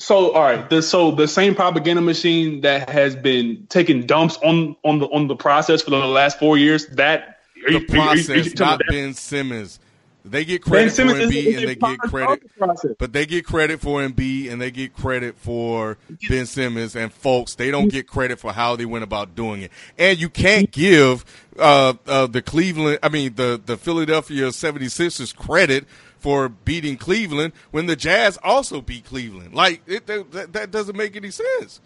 So 0.00 0.32
all 0.32 0.42
right, 0.42 0.68
the, 0.68 0.82
so 0.82 1.10
the 1.10 1.28
same 1.28 1.54
propaganda 1.54 2.00
machine 2.00 2.62
that 2.62 2.88
has 2.88 3.14
been 3.14 3.66
taking 3.68 4.06
dumps 4.06 4.38
on 4.38 4.74
on 4.82 4.98
the 4.98 5.06
on 5.06 5.28
the 5.28 5.36
process 5.36 5.82
for 5.82 5.90
the 5.90 5.98
last 5.98 6.38
four 6.38 6.56
years. 6.56 6.86
That 6.86 7.40
the 7.66 7.72
you, 7.72 7.86
process, 7.86 8.30
are 8.30 8.34
you, 8.36 8.40
are 8.40 8.44
you 8.44 8.54
not 8.58 8.80
Ben 8.88 9.14
Simmons. 9.14 9.78
They 10.24 10.44
get 10.44 10.62
credit 10.62 10.92
for 10.92 11.02
Embiid 11.02 11.58
and 11.58 11.68
they 11.68 11.74
get 11.74 11.98
credit, 11.98 12.98
but 12.98 13.12
they 13.12 13.24
get 13.24 13.46
credit 13.46 13.80
for 13.80 14.00
Embiid 14.00 14.52
and 14.52 14.60
they 14.60 14.70
get 14.70 14.94
credit 14.94 15.36
for 15.36 15.96
Ben 16.28 16.46
Simmons 16.46 16.94
and 16.94 17.12
folks. 17.12 17.54
They 17.54 17.70
don't 17.70 17.88
get 17.88 18.06
credit 18.06 18.38
for 18.38 18.52
how 18.52 18.76
they 18.76 18.84
went 18.84 19.02
about 19.02 19.34
doing 19.34 19.62
it. 19.62 19.72
And 19.98 20.18
you 20.18 20.28
can't 20.28 20.70
give 20.70 21.24
uh, 21.58 21.94
uh, 22.06 22.26
the 22.26 22.42
Cleveland, 22.42 22.98
I 23.02 23.08
mean 23.08 23.34
the 23.34 23.60
the 23.64 23.76
Philadelphia 23.76 24.48
76ers 24.48 25.34
credit 25.34 25.86
for 26.20 26.48
beating 26.48 26.96
Cleveland 26.96 27.52
when 27.70 27.86
the 27.86 27.96
Jazz 27.96 28.38
also 28.42 28.80
beat 28.80 29.04
Cleveland. 29.04 29.54
Like 29.54 29.82
it, 29.86 30.06
that, 30.06 30.52
that 30.52 30.70
doesn't 30.70 30.96
make 30.96 31.16
any 31.16 31.30
sense. 31.30 31.80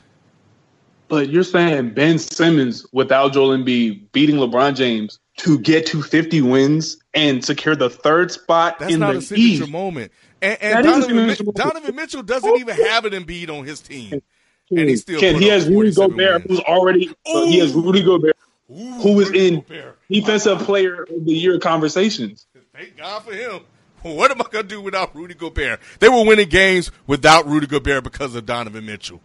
But 1.09 1.29
you're 1.29 1.45
saying 1.45 1.91
Ben 1.95 2.19
Simmons 2.19 2.87
without 2.93 3.33
Joel 3.33 3.57
Embiid 3.57 4.11
beating 4.13 4.37
LeBron 4.37 4.75
James 4.75 5.19
to 5.39 5.59
get 5.59 5.87
to 5.87 6.03
50 6.03 6.43
wins 6.43 6.97
and 7.13 7.45
secure 7.45 7.77
the 7.77 7.91
third 7.91 8.31
spot 8.31 8.79
That's 8.79 8.93
in 8.95 9.01
not 9.01 9.13
the 9.13 9.19
a 9.19 9.23
signature 9.23 9.65
East. 9.65 9.71
moment. 9.71 10.13
And, 10.41 10.63
and 10.63 10.85
Donovan, 10.85 11.27
Mitchell, 11.27 11.53
Donovan, 11.53 11.95
Mitchell 11.97 12.23
doesn't 12.23 12.59
even 12.59 12.77
have 12.77 13.05
an 13.05 13.13
Embiid 13.13 13.51
on 13.51 13.65
his 13.65 13.81
team. 13.81 14.23
And 14.71 14.89
he 14.89 14.97
still 14.97 15.21
Ken, 15.21 15.37
he 15.37 15.49
has 15.49 15.69
Rudy 15.69 15.93
Gobert, 15.93 16.47
wins. 16.47 16.59
who's 16.59 16.61
already 16.61 17.09
uh, 17.27 17.45
he 17.47 17.59
has 17.59 17.73
Rudy 17.75 18.03
Gobert, 18.03 18.37
Ooh, 18.71 18.75
who 18.75 19.21
is 19.21 19.31
in 19.31 19.61
Gobert. 19.61 19.99
defensive 20.09 20.61
wow. 20.61 20.67
player 20.67 21.03
of 21.03 21.25
the 21.25 21.33
year 21.35 21.59
conversations. 21.59 22.47
Thank 22.75 22.97
God 22.97 23.23
for 23.23 23.35
him. 23.35 23.61
What 24.15 24.31
am 24.31 24.43
I 24.43 24.45
gonna 24.51 24.69
do 24.69 24.83
without 24.83 25.17
Rudy 25.17 25.33
Gobert? 25.33 25.81
They 25.99 26.11
were 26.11 26.27
winning 26.27 26.51
games 26.51 26.91
without 27.07 27.47
Rudy 27.47 27.67
Gobert 27.67 28.05
because 28.05 28.35
of 28.35 28.45
Donovan 28.45 28.85
Mitchell. 28.85 29.19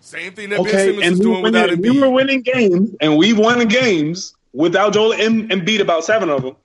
Same 0.00 0.32
thing 0.32 0.50
that 0.50 0.58
okay, 0.58 0.72
Ben 0.72 0.86
Simmons 0.86 1.12
is 1.12 1.20
doing 1.20 1.42
without 1.42 1.68
Embiid. 1.70 1.92
We 1.92 2.00
were 2.00 2.10
winning 2.10 2.42
games, 2.42 2.96
and 3.00 3.16
we 3.16 3.32
won 3.32 3.68
games 3.68 4.34
without 4.52 4.92
Joel 4.92 5.12
and, 5.12 5.52
and 5.52 5.64
beat 5.64 5.80
about 5.80 6.02
seven 6.04 6.30
of 6.30 6.42
them, 6.42 6.56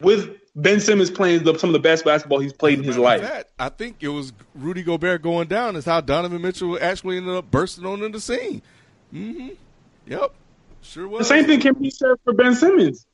with 0.00 0.30
Ben 0.56 0.80
Simmons 0.80 1.10
playing 1.10 1.44
the, 1.44 1.58
some 1.58 1.68
of 1.68 1.74
the 1.74 1.80
best 1.80 2.04
basketball 2.04 2.38
he's 2.38 2.54
played 2.54 2.78
in 2.78 2.84
his 2.84 2.96
life. 2.96 3.20
That, 3.20 3.50
I 3.58 3.68
think 3.68 3.96
it 4.00 4.08
was 4.08 4.32
Rudy 4.54 4.82
Gobert 4.82 5.20
going 5.20 5.48
down 5.48 5.76
is 5.76 5.84
how 5.84 6.00
Donovan 6.00 6.40
Mitchell 6.40 6.78
actually 6.80 7.18
ended 7.18 7.34
up 7.34 7.50
bursting 7.50 7.84
onto 7.84 8.08
the 8.08 8.20
scene. 8.20 8.62
Mm-hmm. 9.12 9.50
Yep, 10.06 10.32
sure 10.80 11.08
was. 11.08 11.20
The 11.20 11.24
same 11.34 11.44
thing 11.44 11.60
can 11.60 11.74
be 11.74 11.90
said 11.90 12.16
for 12.24 12.32
Ben 12.32 12.54
Simmons. 12.54 13.04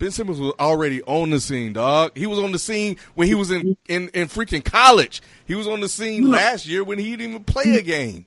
Ben 0.00 0.10
Simmons 0.10 0.40
was 0.40 0.54
already 0.58 1.02
on 1.02 1.28
the 1.28 1.38
scene, 1.38 1.74
dog. 1.74 2.16
He 2.16 2.26
was 2.26 2.38
on 2.38 2.52
the 2.52 2.58
scene 2.58 2.96
when 3.14 3.28
he 3.28 3.34
was 3.34 3.50
in, 3.50 3.76
in, 3.86 4.08
in 4.14 4.28
freaking 4.28 4.64
college. 4.64 5.20
He 5.44 5.54
was 5.54 5.68
on 5.68 5.80
the 5.80 5.90
scene 5.90 6.30
last 6.30 6.66
year 6.66 6.82
when 6.82 6.98
he 6.98 7.10
didn't 7.10 7.30
even 7.32 7.44
play 7.44 7.76
a 7.76 7.82
game 7.82 8.24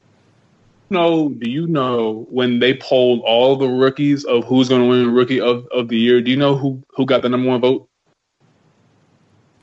No, 0.92 1.30
Do 1.30 1.50
you 1.50 1.66
know 1.66 2.28
when 2.30 2.60
they 2.60 2.76
polled 2.76 3.22
all 3.26 3.56
the 3.56 3.68
rookies 3.68 4.24
of 4.24 4.46
who's 4.46 4.70
going 4.70 4.84
to 4.84 4.88
win 4.88 5.16
Rookie 5.16 5.42
of, 5.42 5.66
of 5.72 5.88
the 5.88 5.98
Year? 5.98 6.22
Do 6.22 6.30
you 6.30 6.38
know 6.38 6.56
who 6.56 6.84
who 6.90 7.08
got 7.08 7.24
the 7.24 7.30
number 7.30 7.50
one 7.50 7.60
vote? 7.60 7.90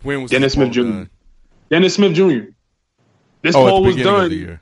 When 0.02 0.22
was 0.22 0.32
Dennis 0.32 0.54
Smith 0.54 0.72
Jr. 0.72 0.82
Done? 0.82 1.10
Dennis 1.70 1.94
Smith 1.94 2.14
Jr. 2.14 2.50
This 3.42 3.54
oh, 3.54 3.68
poll 3.68 3.84
was 3.84 3.94
done. 3.94 4.58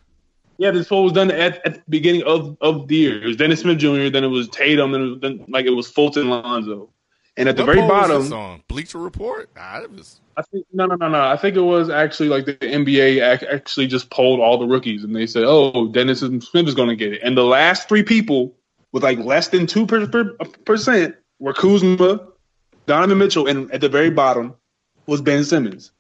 Yeah, 0.59 0.73
this 0.73 0.89
poll 0.89 1.05
was 1.05 1.15
done 1.15 1.31
at, 1.31 1.65
at 1.65 1.75
the 1.77 1.83
beginning 1.89 2.25
of, 2.25 2.59
of 2.61 2.89
the 2.89 2.97
year. 2.97 3.23
It 3.23 3.27
was 3.27 3.37
Dennis 3.37 3.61
Smith 3.61 3.79
Jr. 3.79 4.11
Then 4.11 4.25
it 4.25 4.29
was 4.29 4.51
Tatum. 4.51 4.93
Then, 4.93 5.01
it 5.01 5.07
was, 5.07 5.21
then 5.21 5.45
like 5.49 5.65
it 5.65 5.71
was 5.71 5.89
Fulton 5.89 6.29
Lonzo. 6.29 6.91
And 7.39 7.49
at 7.49 7.57
what 7.57 7.67
the 7.67 7.73
very 7.73 7.87
bottom, 7.87 8.33
on 8.33 8.63
Bleacher 8.67 8.99
Report. 8.99 9.49
Nah, 9.55 9.87
was... 9.87 10.21
I 10.37 10.43
think 10.43 10.67
no, 10.73 10.87
no, 10.87 10.97
no, 10.97 11.09
no. 11.09 11.21
I 11.21 11.37
think 11.37 11.57
it 11.57 11.61
was 11.61 11.89
actually 11.89 12.29
like 12.29 12.47
the 12.47 12.55
NBA 12.55 13.21
actually 13.45 13.87
just 13.87 14.11
polled 14.11 14.41
all 14.41 14.59
the 14.59 14.67
rookies, 14.67 15.05
and 15.05 15.15
they 15.15 15.27
said, 15.27 15.45
"Oh, 15.47 15.87
Dennis 15.89 16.19
Smith 16.19 16.67
is 16.67 16.75
going 16.75 16.89
to 16.89 16.97
get 16.97 17.13
it." 17.13 17.21
And 17.23 17.37
the 17.37 17.45
last 17.45 17.89
three 17.89 18.03
people 18.03 18.57
with 18.91 19.05
like 19.05 19.19
less 19.21 19.49
than 19.49 19.69
two 19.69 19.87
percent 19.87 21.17
were 21.39 21.53
Kuzma, 21.53 22.27
Donovan 22.87 23.19
Mitchell, 23.19 23.47
and 23.47 23.71
at 23.71 23.81
the 23.81 23.89
very 23.89 24.11
bottom 24.11 24.55
was 25.07 25.23
Ben 25.23 25.45
Simmons. 25.45 25.93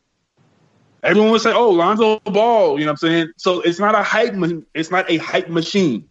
Everyone 1.05 1.31
would 1.31 1.41
say, 1.41 1.53
"Oh, 1.53 1.71
Lonzo 1.71 2.19
Ball," 2.21 2.81
you 2.81 2.85
know 2.85 2.93
what 2.93 3.03
I'm 3.03 3.09
saying? 3.09 3.33
So 3.37 3.61
it's 3.61 3.79
not 3.79 3.95
a 3.95 4.03
hype. 4.03 4.35
It's 4.75 4.91
not 4.91 5.09
a 5.09 5.19
hype 5.19 5.49
machine. 5.49 6.09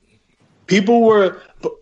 People 0.67 1.01
were 1.01 1.41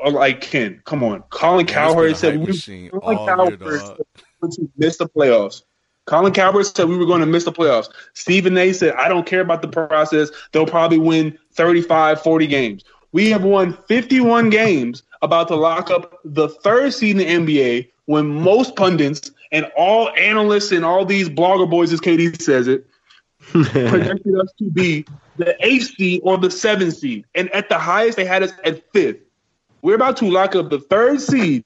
like, 0.10 0.42
"Ken, 0.42 0.82
come 0.86 1.04
on." 1.04 1.24
Colin 1.30 1.66
Cowherd 1.66 2.16
said, 2.18 2.40
"We 2.40 2.58
Colin 2.90 3.18
Cowherd 3.18 3.60
to 3.60 4.72
miss 4.78 4.98
the 4.98 5.08
playoffs." 5.08 5.64
Colin 6.06 6.34
Cowherd 6.34 6.68
said 6.68 6.88
we 6.88 6.98
were 6.98 7.06
going 7.06 7.22
to 7.22 7.26
miss 7.26 7.46
the 7.46 7.52
playoffs. 7.52 7.90
Stephen 8.14 8.58
A 8.58 8.74
said, 8.74 8.94
I 8.94 9.08
don't 9.08 9.26
care 9.26 9.42
about 9.42 9.64
the 9.64 9.68
process. 9.68 10.30
They'll 10.52 10.68
probably 10.68 11.00
win 11.00 11.38
35, 11.54 12.22
40 12.22 12.48
games. 12.48 12.84
We 13.12 13.32
have 13.32 13.44
won 13.44 13.74
51 13.88 14.52
games 14.52 15.02
about 15.22 15.48
to 15.48 15.56
lock 15.56 15.90
up 15.90 16.20
the 16.24 16.50
third 16.50 16.94
seed 16.94 17.20
in 17.20 17.46
the 17.46 17.56
NBA 17.56 17.90
when 18.06 18.28
most 18.28 18.76
pundits 18.76 19.32
and 19.52 19.66
all 19.76 20.10
analysts 20.12 20.72
and 20.72 20.86
all 20.86 21.06
these 21.06 21.28
blogger 21.28 21.70
boys, 21.70 21.92
as 21.92 22.02
KD 22.02 22.40
says 22.40 22.68
it, 22.68 22.86
projected 23.52 24.40
us 24.40 24.52
to 24.60 24.70
be 24.70 25.06
the 25.38 25.56
eighth 25.66 25.96
seed 25.96 26.22
or 26.24 26.38
the 26.38 26.52
seventh 26.52 26.98
seed. 26.98 27.26
And 27.36 27.50
at 27.52 27.70
the 27.70 27.78
highest, 27.78 28.18
they 28.18 28.26
had 28.26 28.44
us 28.44 28.52
at 28.64 28.92
fifth. 28.92 29.20
We're 29.82 29.96
about 29.96 30.18
to 30.18 30.26
lock 30.26 30.56
up 30.56 30.70
the 30.70 30.80
third 30.80 31.22
seed 31.22 31.64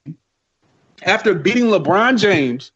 after 1.03 1.34
beating 1.34 1.65
LeBron 1.65 2.19
James 2.19 2.72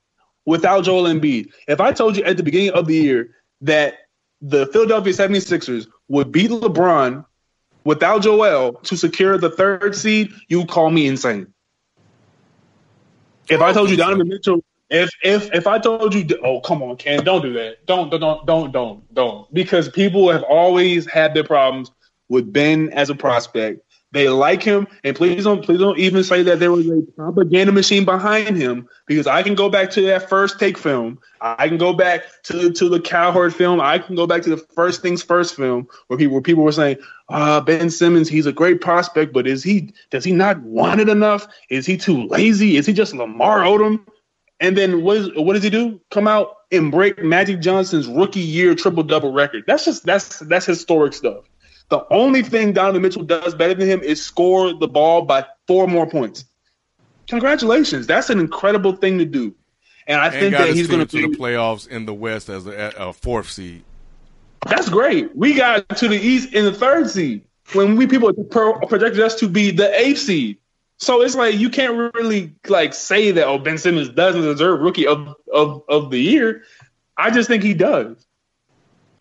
without 0.45 0.83
Joel 0.83 1.03
Embiid. 1.03 1.51
If 1.67 1.81
I 1.81 1.91
told 1.91 2.17
you 2.17 2.23
at 2.23 2.37
the 2.37 2.43
beginning 2.43 2.71
of 2.71 2.87
the 2.87 2.95
year 2.95 3.35
that 3.61 3.95
the 4.41 4.67
Philadelphia 4.67 5.13
76ers 5.13 5.87
would 6.07 6.31
beat 6.31 6.51
LeBron 6.51 7.25
without 7.83 8.21
Joel 8.21 8.73
to 8.83 8.97
secure 8.97 9.37
the 9.37 9.49
third 9.49 9.95
seed, 9.95 10.31
you 10.47 10.59
would 10.59 10.69
call 10.69 10.89
me 10.89 11.07
insane. 11.07 11.47
If 13.49 13.61
I 13.61 13.73
told 13.73 13.89
you 13.89 13.97
Donovan 13.97 14.29
Mitchell, 14.29 14.63
if 14.89 15.09
if 15.23 15.53
if 15.53 15.67
I 15.67 15.79
told 15.79 16.13
you, 16.13 16.25
oh 16.43 16.61
come 16.61 16.83
on, 16.83 16.97
Ken, 16.97 17.23
don't 17.23 17.41
do 17.41 17.53
that, 17.53 17.85
don't 17.85 18.09
don't 18.09 18.45
don't 18.45 18.71
don't 18.71 19.13
don't 19.13 19.53
because 19.53 19.89
people 19.89 20.31
have 20.31 20.43
always 20.43 21.09
had 21.09 21.33
their 21.33 21.43
problems 21.43 21.91
with 22.29 22.51
Ben 22.51 22.89
as 22.89 23.09
a 23.09 23.15
prospect. 23.15 23.81
They 24.11 24.29
like 24.29 24.61
him, 24.61 24.87
and 25.03 25.15
please 25.15 25.43
don't 25.43 25.65
please 25.65 25.79
don't 25.79 25.97
even 25.97 26.23
say 26.23 26.43
that 26.43 26.59
there 26.59 26.71
was 26.71 26.87
a 26.87 27.01
propaganda 27.15 27.71
machine 27.71 28.05
behind 28.05 28.55
him 28.55 28.87
because 29.07 29.25
I 29.25 29.41
can 29.41 29.55
go 29.55 29.69
back 29.69 29.89
to 29.91 30.01
that 30.03 30.29
first 30.29 30.59
take 30.59 30.77
film. 30.77 31.17
I 31.41 31.67
can 31.67 31.79
go 31.79 31.93
back 31.93 32.21
to 32.43 32.71
to 32.71 32.89
the 32.89 32.99
Cowherd 32.99 33.55
film. 33.55 33.81
I 33.81 33.97
can 33.97 34.15
go 34.15 34.27
back 34.27 34.43
to 34.43 34.51
the 34.51 34.57
first 34.57 35.01
things 35.01 35.23
first 35.23 35.55
film 35.55 35.87
where 36.07 36.19
people 36.19 36.33
where 36.33 36.43
people 36.43 36.63
were 36.63 36.71
saying, 36.71 36.97
uh, 37.29 37.59
Ben 37.61 37.89
Simmons, 37.89 38.29
he's 38.29 38.45
a 38.45 38.53
great 38.53 38.81
prospect, 38.81 39.33
but 39.33 39.47
is 39.47 39.63
he 39.63 39.91
does 40.11 40.23
he 40.23 40.31
not 40.31 40.61
want 40.61 41.01
it 41.01 41.09
enough? 41.09 41.47
Is 41.71 41.87
he 41.87 41.97
too 41.97 42.27
lazy? 42.27 42.77
Is 42.77 42.85
he 42.85 42.93
just 42.93 43.15
Lamar 43.15 43.61
Odom? 43.61 44.05
And 44.63 44.77
then 44.77 45.03
what, 45.03 45.17
is, 45.17 45.29
what 45.35 45.53
does 45.53 45.63
he 45.63 45.69
do? 45.69 45.99
Come 46.09 46.25
out 46.25 46.55
and 46.71 46.89
break 46.89 47.21
Magic 47.21 47.59
Johnson's 47.59 48.07
rookie 48.07 48.39
year 48.39 48.73
triple 48.73 49.03
double 49.03 49.33
record. 49.33 49.65
That's 49.67 49.83
just 49.83 50.05
that's 50.05 50.39
that's 50.39 50.65
historic 50.65 51.11
stuff. 51.11 51.43
The 51.89 52.05
only 52.09 52.43
thing 52.43 52.71
Donovan 52.71 53.01
Mitchell 53.01 53.23
does 53.23 53.53
better 53.53 53.73
than 53.73 53.89
him 53.89 53.99
is 53.99 54.23
score 54.23 54.73
the 54.73 54.87
ball 54.87 55.23
by 55.23 55.45
four 55.67 55.85
more 55.85 56.09
points. 56.09 56.45
Congratulations, 57.27 58.07
that's 58.07 58.29
an 58.29 58.39
incredible 58.39 58.93
thing 58.95 59.17
to 59.17 59.25
do. 59.25 59.53
And 60.07 60.21
I 60.21 60.27
and 60.27 60.35
think 60.35 60.55
that 60.55 60.69
he's 60.69 60.87
going 60.87 61.05
to 61.05 61.21
the 61.29 61.37
playoffs 61.37 61.85
in 61.87 62.05
the 62.05 62.13
West 62.13 62.47
as 62.47 62.65
a, 62.65 62.93
a 62.97 63.11
fourth 63.11 63.51
seed. 63.51 63.83
That's 64.65 64.87
great. 64.87 65.35
We 65.35 65.55
got 65.55 65.89
to 65.97 66.07
the 66.07 66.17
East 66.17 66.53
in 66.53 66.63
the 66.63 66.73
third 66.73 67.09
seed 67.09 67.43
when 67.73 67.97
we 67.97 68.07
people 68.07 68.33
projected 68.33 69.19
us 69.19 69.35
to 69.35 69.49
be 69.49 69.71
the 69.71 69.93
eighth 69.99 70.19
seed. 70.19 70.57
So 70.97 71.21
it's 71.21 71.35
like 71.35 71.55
you 71.55 71.69
can't 71.69 72.13
really 72.13 72.53
like 72.67 72.93
say 72.93 73.31
that 73.31 73.47
oh 73.47 73.57
Ben 73.57 73.77
Simmons 73.77 74.09
doesn't 74.09 74.41
deserve 74.41 74.79
rookie 74.79 75.07
of 75.07 75.35
of, 75.53 75.83
of 75.89 76.11
the 76.11 76.19
year. 76.19 76.63
I 77.17 77.29
just 77.29 77.47
think 77.47 77.63
he 77.63 77.73
does, 77.73 78.25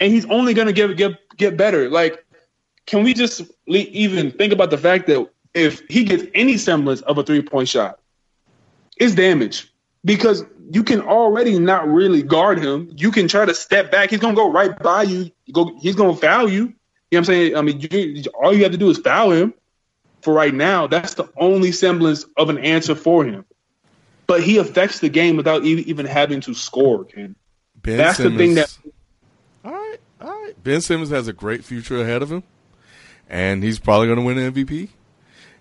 and 0.00 0.12
he's 0.12 0.24
only 0.26 0.54
going 0.54 0.68
to 0.68 0.72
get 0.72 0.96
get 0.96 1.18
get 1.36 1.56
better. 1.56 1.90
Like, 1.90 2.24
can 2.86 3.02
we 3.02 3.14
just 3.14 3.42
even 3.66 4.30
think 4.30 4.52
about 4.52 4.70
the 4.70 4.78
fact 4.78 5.06
that 5.08 5.28
if 5.54 5.82
he 5.88 6.04
gets 6.04 6.24
any 6.34 6.56
semblance 6.56 7.00
of 7.02 7.18
a 7.18 7.22
three 7.22 7.42
point 7.42 7.68
shot, 7.68 7.98
it's 8.96 9.14
damage 9.14 9.72
because 10.04 10.44
you 10.70 10.82
can 10.82 11.00
already 11.00 11.58
not 11.58 11.86
really 11.88 12.22
guard 12.22 12.58
him. 12.58 12.90
You 12.96 13.10
can 13.10 13.28
try 13.28 13.44
to 13.44 13.54
step 13.54 13.90
back. 13.90 14.10
He's 14.10 14.20
gonna 14.20 14.34
go 14.34 14.50
right 14.50 14.78
by 14.78 15.02
you. 15.02 15.30
Go. 15.52 15.76
He's 15.80 15.96
gonna 15.96 16.16
foul 16.16 16.48
you. 16.48 16.62
You 16.62 16.66
know 16.66 16.74
what 17.10 17.18
I'm 17.18 17.24
saying? 17.24 17.56
I 17.56 17.60
mean, 17.62 17.80
you, 17.80 18.22
all 18.42 18.54
you 18.54 18.62
have 18.62 18.72
to 18.72 18.78
do 18.78 18.88
is 18.88 18.98
foul 18.98 19.32
him. 19.32 19.54
For 20.22 20.32
right 20.32 20.54
now, 20.54 20.86
that's 20.86 21.14
the 21.14 21.28
only 21.36 21.72
semblance 21.72 22.24
of 22.36 22.48
an 22.48 22.58
answer 22.58 22.94
for 22.94 23.24
him. 23.24 23.44
But 24.26 24.42
he 24.42 24.58
affects 24.58 25.00
the 25.00 25.08
game 25.08 25.36
without 25.36 25.64
even 25.64 26.06
having 26.06 26.40
to 26.42 26.54
score. 26.54 27.04
Ken. 27.04 27.34
Ben 27.74 27.96
that's 27.98 28.16
Simmons, 28.16 28.38
the 28.38 28.38
thing 28.38 28.54
that. 28.54 28.78
All 29.64 29.72
right, 29.72 29.98
all 30.20 30.28
right. 30.28 30.62
Ben 30.62 30.80
Simmons 30.80 31.10
has 31.10 31.26
a 31.26 31.32
great 31.32 31.64
future 31.64 32.00
ahead 32.00 32.22
of 32.22 32.30
him, 32.30 32.44
and 33.28 33.62
he's 33.62 33.80
probably 33.80 34.06
going 34.06 34.18
to 34.18 34.24
win 34.24 34.38
an 34.38 34.52
MVP. 34.52 34.88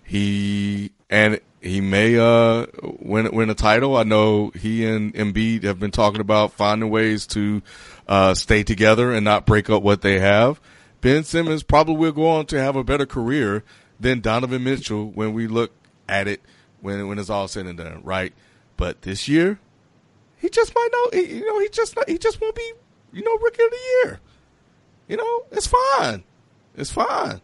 He 0.04 0.92
and 1.10 1.40
he 1.60 1.80
may 1.80 2.18
uh, 2.18 2.66
win 3.00 3.34
win 3.34 3.50
a 3.50 3.54
title. 3.54 3.96
I 3.96 4.04
know 4.04 4.50
he 4.54 4.86
and 4.86 5.12
Embiid 5.14 5.64
have 5.64 5.80
been 5.80 5.90
talking 5.90 6.20
about 6.20 6.52
finding 6.52 6.90
ways 6.90 7.26
to 7.28 7.62
uh, 8.06 8.34
stay 8.34 8.62
together 8.62 9.12
and 9.12 9.24
not 9.24 9.46
break 9.46 9.70
up 9.70 9.82
what 9.82 10.02
they 10.02 10.20
have. 10.20 10.60
Ben 11.00 11.24
Simmons 11.24 11.62
probably 11.62 11.96
will 11.96 12.12
go 12.12 12.28
on 12.28 12.46
to 12.46 12.60
have 12.60 12.76
a 12.76 12.84
better 12.84 13.06
career 13.06 13.64
than 14.02 14.20
Donovan 14.20 14.64
Mitchell 14.64 15.10
when 15.10 15.32
we 15.32 15.46
look 15.46 15.72
at 16.08 16.28
it 16.28 16.40
when 16.80 17.06
when 17.08 17.18
it's 17.18 17.30
all 17.30 17.48
said 17.48 17.66
and 17.66 17.78
done, 17.78 18.02
right? 18.02 18.32
But 18.76 19.02
this 19.02 19.28
year, 19.28 19.58
he 20.36 20.48
just 20.48 20.74
might 20.74 20.88
know. 20.92 21.20
You 21.20 21.46
know, 21.46 21.60
he 21.60 21.68
just 21.68 21.96
he 22.06 22.18
just 22.18 22.40
won't 22.40 22.54
be 22.54 22.72
you 23.12 23.22
know 23.22 23.36
rookie 23.38 23.62
of 23.62 23.70
the 23.70 23.78
year. 24.04 24.20
You 25.08 25.16
know, 25.16 25.44
it's 25.50 25.66
fine, 25.66 26.24
it's 26.76 26.90
fine. 26.90 27.40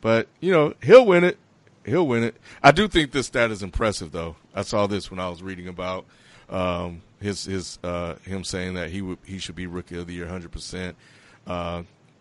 But 0.00 0.28
you 0.40 0.52
know, 0.52 0.74
he'll 0.82 1.06
win 1.06 1.24
it 1.24 1.38
he'll 1.84 2.06
win 2.06 2.22
it. 2.24 2.36
I 2.62 2.70
do 2.70 2.88
think 2.88 3.12
this 3.12 3.26
stat 3.26 3.50
is 3.50 3.62
impressive, 3.62 4.12
though. 4.12 4.36
I 4.54 4.62
saw 4.62 4.86
this 4.86 5.10
when 5.10 5.20
I 5.20 5.28
was 5.28 5.42
reading 5.42 5.68
about 5.68 6.06
um, 6.48 7.02
his 7.20 7.44
his 7.44 7.78
uh, 7.82 8.16
him 8.16 8.44
saying 8.44 8.74
that 8.74 8.90
he 8.90 9.02
would 9.02 9.18
he 9.24 9.38
should 9.38 9.56
be 9.56 9.66
rookie 9.66 9.98
of 9.98 10.06
the 10.06 10.14
year, 10.14 10.26
hundred 10.26 10.50
uh, 10.50 10.52
percent. 10.52 10.96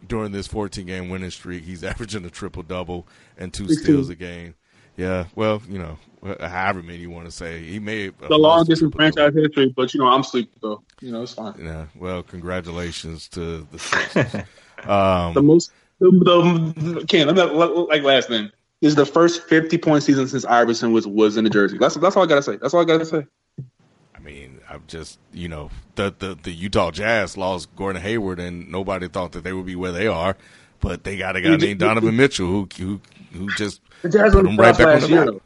During 0.08 0.32
this 0.32 0.48
14 0.48 0.86
game 0.86 1.10
winning 1.10 1.32
streak, 1.32 1.64
he's 1.64 1.84
averaging 1.84 2.26
a 2.26 2.30
triple 2.30 2.64
double 2.64 3.08
and 3.38 3.54
two 3.54 3.68
steals 3.70 4.10
a 4.10 4.16
game. 4.16 4.56
Yeah, 4.98 5.26
well, 5.34 5.62
you 5.70 5.80
know, 5.80 5.98
however 6.42 6.84
many 6.84 6.98
you 6.98 7.10
want 7.10 7.26
to 7.26 7.32
say, 7.32 7.64
he 7.64 7.80
may 7.80 8.10
the 8.10 8.38
longest 8.38 8.82
in 8.82 8.92
franchise 8.92 9.34
history. 9.34 9.74
But 9.74 9.94
you 9.94 10.02
know, 10.02 10.08
I'm 10.08 10.24
sleeping 10.24 10.60
though. 10.62 10.82
You 11.00 11.12
know, 11.12 11.24
it's 11.24 11.34
fine. 11.34 11.54
Yeah. 11.58 11.86
Well, 11.96 12.22
congratulations 12.22 13.30
to 13.30 13.66
the 13.72 13.80
Sixers. 13.80 14.36
um, 14.86 15.34
the 15.34 15.42
most 15.42 15.72
the, 16.00 16.12
the 16.12 17.06
Ken, 17.08 17.34
like 17.34 18.04
last 18.04 18.28
thing 18.28 18.52
is 18.82 18.96
the 18.96 19.06
first 19.06 19.44
50 19.44 19.78
point 19.78 20.04
season 20.04 20.28
since 20.28 20.46
Iverson 20.46 20.94
was 20.94 21.06
was 21.08 21.38
in 21.38 21.44
the 21.44 21.50
jersey. 21.50 21.78
That's 21.78 21.96
that's 21.96 22.16
all 22.16 22.24
I 22.24 22.26
gotta 22.26 22.44
say. 22.44 22.58
That's 22.58 22.74
all 22.74 22.82
I 22.82 22.86
gotta 22.86 23.06
say. 23.06 23.26
I 24.70 24.74
mean, 24.74 24.84
just 24.88 25.20
you 25.34 25.48
know 25.48 25.72
the 25.96 26.14
the 26.18 26.38
the 26.42 26.52
Utah 26.52 26.92
Jazz 26.92 27.38
lost 27.38 27.76
Gordon 27.76 28.02
Hayward, 28.02 28.40
and 28.40 28.70
nobody 28.72 29.08
thought 29.08 29.32
that 29.32 29.44
they 29.44 29.54
would 29.54 29.66
be 29.66 29.76
where 29.76 29.92
they 29.92 30.08
are, 30.08 30.38
but 30.80 31.04
they 31.04 31.18
got 31.18 31.36
a 31.36 31.42
guy 31.42 31.56
named 31.56 31.80
Donovan 31.80 32.16
Mitchell 32.16 32.48
who 32.48 32.68
who 32.78 33.02
who 33.34 33.48
just 33.56 33.82
the 34.02 34.10
Jazz 34.10 34.34
put 34.34 34.44
them 34.44 34.58
right 34.58 34.78
back 34.78 34.88
on 34.88 35.02
the 35.02 35.08
year, 35.08 35.26
map. 35.26 35.42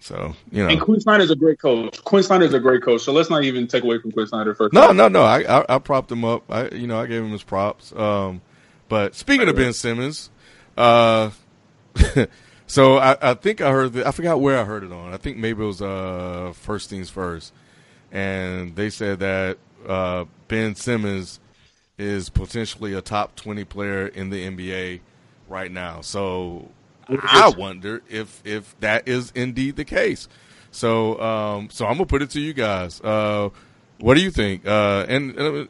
So 0.00 0.34
you 0.50 0.64
know, 0.64 0.68
and 0.68 0.80
Quin 0.80 1.00
Snyder's 1.00 1.30
a 1.30 1.36
great 1.36 1.60
coach. 1.60 2.02
Quin 2.02 2.22
Snyder's 2.24 2.54
a 2.54 2.60
great 2.60 2.82
coach. 2.82 3.02
So 3.02 3.12
let's 3.12 3.30
not 3.30 3.44
even 3.44 3.68
take 3.68 3.84
away 3.84 3.98
from 3.98 4.10
Quin 4.10 4.26
Snyder 4.26 4.54
first. 4.54 4.72
No, 4.72 4.90
no, 4.90 5.06
no. 5.06 5.22
I, 5.22 5.60
I, 5.60 5.76
I 5.76 5.78
propped 5.78 6.10
him 6.10 6.24
up. 6.24 6.50
I 6.50 6.68
you 6.70 6.88
know 6.88 7.00
I 7.00 7.06
gave 7.06 7.22
him 7.22 7.30
his 7.30 7.44
props. 7.44 7.94
Um, 7.94 8.40
but 8.88 9.14
speaking 9.14 9.48
of 9.48 9.54
Ben 9.54 9.72
Simmons, 9.72 10.30
uh, 10.76 11.30
so 12.66 12.96
I, 12.98 13.16
I, 13.30 13.34
think 13.34 13.60
I 13.60 13.70
heard 13.70 13.96
I 14.02 14.10
forgot 14.10 14.40
where 14.40 14.58
I 14.58 14.64
heard 14.64 14.82
it 14.82 14.92
on. 14.92 15.12
I 15.12 15.18
think 15.18 15.36
maybe 15.36 15.62
it 15.62 15.66
was 15.66 15.80
uh, 15.80 16.52
First 16.56 16.90
Things 16.90 17.08
First, 17.08 17.52
and 18.12 18.76
they 18.76 18.90
said 18.90 19.20
that 19.20 19.58
uh, 19.88 20.26
Ben 20.46 20.74
Simmons 20.76 21.40
is 21.98 22.28
potentially 22.28 22.92
a 22.92 23.00
top 23.00 23.34
twenty 23.34 23.64
player 23.64 24.06
in 24.06 24.30
the 24.30 24.46
NBA 24.48 25.00
right 25.48 25.70
now. 25.70 26.02
So 26.02 26.70
I 27.08 27.52
wonder 27.56 28.02
if 28.08 28.40
if 28.44 28.78
that 28.80 29.08
is 29.08 29.32
indeed 29.34 29.76
the 29.76 29.84
case. 29.84 30.28
So 30.70 31.20
um, 31.20 31.70
so 31.70 31.86
I'm 31.86 31.94
gonna 31.94 32.06
put 32.06 32.22
it 32.22 32.30
to 32.30 32.40
you 32.40 32.52
guys. 32.52 33.00
Uh, 33.00 33.48
what 33.98 34.14
do 34.14 34.22
you 34.22 34.30
think? 34.30 34.66
Uh, 34.66 35.06
and 35.08 35.38
uh, 35.38 35.64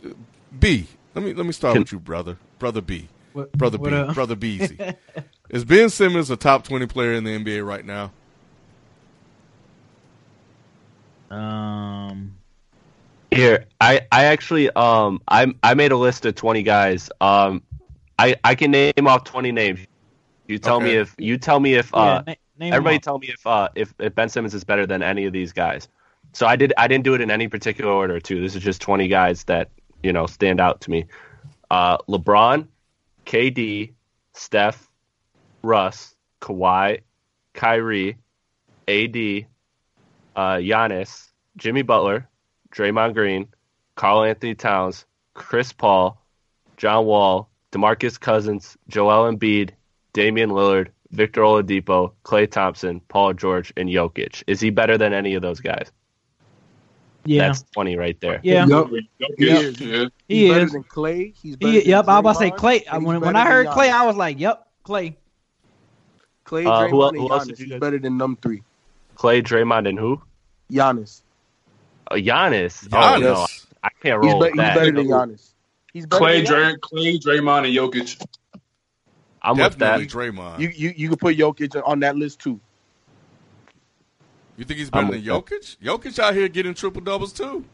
B, 0.59 0.87
let 1.15 1.25
me 1.25 1.33
let 1.33 1.47
me 1.47 1.53
start 1.53 1.75
Can, 1.75 1.83
with 1.83 1.93
you, 1.93 2.01
brother, 2.01 2.39
brother 2.59 2.81
B, 2.81 3.09
what, 3.33 3.53
brother 3.53 3.79
what, 3.79 4.09
B, 4.09 4.15
brother 4.15 4.37
B. 4.37 4.69
Is 5.51 5.65
Ben 5.65 5.91
Simmons 5.91 6.31
a 6.31 6.37
top 6.37 6.65
twenty 6.65 6.87
player 6.87 7.13
in 7.13 7.25
the 7.25 7.39
NBA 7.39 7.67
right 7.67 7.85
now? 7.85 8.13
Um. 11.33 12.37
Here, 13.31 13.65
I, 13.81 14.03
I 14.13 14.25
actually 14.25 14.71
um 14.71 15.23
I 15.27 15.53
I 15.63 15.75
made 15.75 15.93
a 15.93 15.97
list 15.97 16.27
of 16.27 16.35
twenty 16.35 16.63
guys. 16.63 17.11
Um, 17.21 17.63
I 18.19 18.37
I 18.45 18.55
can 18.55 18.71
name 18.71 19.07
off 19.07 19.25
twenty 19.25 19.53
names. 19.53 19.81
You 20.47 20.59
tell 20.59 20.77
okay. 20.77 20.85
me 20.85 20.91
if 20.97 21.15
you 21.19 21.39
tell 21.39 21.59
me 21.59 21.75
if 21.75 21.95
uh 21.95 22.23
yeah, 22.27 22.35
na- 22.59 22.67
everybody 22.67 22.99
tell 22.99 23.19
me 23.19 23.29
if 23.29 23.47
uh 23.47 23.71
if, 23.75 23.95
if 23.99 24.15
Ben 24.15 24.29
Simmons 24.29 24.53
is 24.55 24.65
better 24.65 24.87
than 24.87 25.03
any 25.03 25.25
of 25.25 25.33
these 25.33 25.53
guys. 25.53 25.89
So 26.35 26.47
I 26.47 26.57
did 26.57 26.75
I 26.77 26.87
didn't 26.89 27.05
do 27.05 27.15
it 27.15 27.23
in 27.23 27.31
any 27.31 27.49
particular 27.49 27.91
order 27.91 28.21
too. 28.21 28.41
This 28.43 28.55
is 28.55 28.63
just 28.63 28.83
twenty 28.83 29.09
guys 29.09 29.45
that 29.45 29.71
you 30.03 30.13
know 30.13 30.27
stand 30.27 30.61
out 30.61 30.83
to 30.83 30.91
me. 30.91 31.07
Uh, 31.71 31.97
LeBron, 32.09 32.69
KD, 33.25 33.95
Steph, 34.35 34.91
Russ, 35.63 36.15
Kawhi, 36.43 37.01
Kyrie, 37.55 38.19
AD, 38.89 39.47
uh, 40.37 40.57
Giannis, 40.57 41.29
Jimmy 41.57 41.83
Butler, 41.83 42.29
Draymond 42.71 43.15
Green, 43.15 43.49
Karl-Anthony 43.97 44.55
Towns, 44.55 45.05
Chris 45.35 45.73
Paul, 45.73 46.21
John 46.77 47.07
Wall, 47.07 47.49
DeMarcus 47.73 48.19
Cousins, 48.19 48.77
Joel 48.89 49.33
Embiid, 49.33 49.71
Damian 50.13 50.51
Lillard, 50.51 50.89
Victor 51.11 51.43
Oladipo, 51.43 52.13
Klay 52.25 52.51
Thompson, 52.51 53.01
Paul 53.09 53.35
George, 53.35 53.73
and 53.77 53.89
Jokic. 53.89 54.43
Is 54.47 54.61
he 54.61 54.71
better 54.71 54.97
than 54.97 55.13
any 55.13 55.35
of 55.35 55.43
those 55.43 55.61
guys? 55.61 55.93
Yeah, 57.25 57.47
that's 57.47 57.63
twenty 57.73 57.97
right 57.97 58.19
there. 58.21 58.41
Yeah, 58.43 58.67
yep. 58.67 58.89
Yep. 59.19 59.31
He, 59.39 59.45
he 60.27 60.47
is. 60.47 60.53
better 60.53 60.71
than 60.71 60.83
Klay. 60.83 61.33
He's 61.41 61.55
better. 61.57 61.73
He, 61.73 61.89
yep, 61.89 62.09
I 62.09 62.19
was 62.19 62.21
about 62.21 62.33
to 62.33 62.39
say 62.39 62.51
Klay. 62.51 63.03
When, 63.03 63.21
when 63.21 63.37
I 63.37 63.47
heard 63.47 63.69
Klay, 63.69 63.91
I 63.91 64.05
was 64.05 64.17
like, 64.17 64.41
"Yep, 64.41 64.67
Klay." 64.85 65.15
Klay, 66.45 66.67
uh, 66.67 66.89
who, 66.89 66.97
Draymond, 66.97 67.17
who 67.17 67.33
else 67.33 67.47
Giannis. 67.47 67.59
He's 67.59 67.79
better 67.79 67.99
than 68.01 68.19
them 68.19 68.37
three. 68.43 68.63
Klay, 69.23 69.41
Draymond, 69.43 69.89
and 69.89 69.99
who? 69.99 70.21
Giannis. 70.71 71.21
Uh, 72.11 72.15
Giannis. 72.17 72.89
Giannis. 72.89 73.17
Oh 73.17 73.19
no, 73.21 73.47
I 73.85 73.89
can't 74.03 74.21
roll 74.21 74.43
he's, 74.43 74.53
be- 74.53 74.57
that. 74.57 74.73
He's 74.73 74.81
better 74.81 74.93
than 74.93 75.07
Giannis. 75.07 75.49
He's 75.93 76.07
better 76.07 76.25
Klay, 76.25 76.45
than 76.45 76.79
Dray- 76.83 77.19
Klay, 77.19 77.21
Draymond, 77.21 77.67
and 77.67 77.77
Jokic. 77.77 78.21
I'm 79.43 79.57
Definitely 79.57 80.05
with 80.07 80.13
that. 80.13 80.19
Draymond. 80.19 80.59
You 80.61 80.69
you 80.71 80.93
you 80.97 81.09
can 81.09 81.19
put 81.19 81.37
Jokic 81.37 81.81
on 81.87 82.01
that 82.01 82.17
list 82.17 82.41
too. 82.41 82.59
You 84.57 84.65
think 84.65 84.79
he's 84.79 84.91
better 84.91 85.07
I'm 85.07 85.13
than 85.13 85.23
Jokic? 85.23 85.77
Jokic 85.79 86.19
out 86.19 86.35
here 86.35 86.49
getting 86.49 86.75
triple 86.75 87.01
doubles 87.01 87.33
too. 87.33 87.65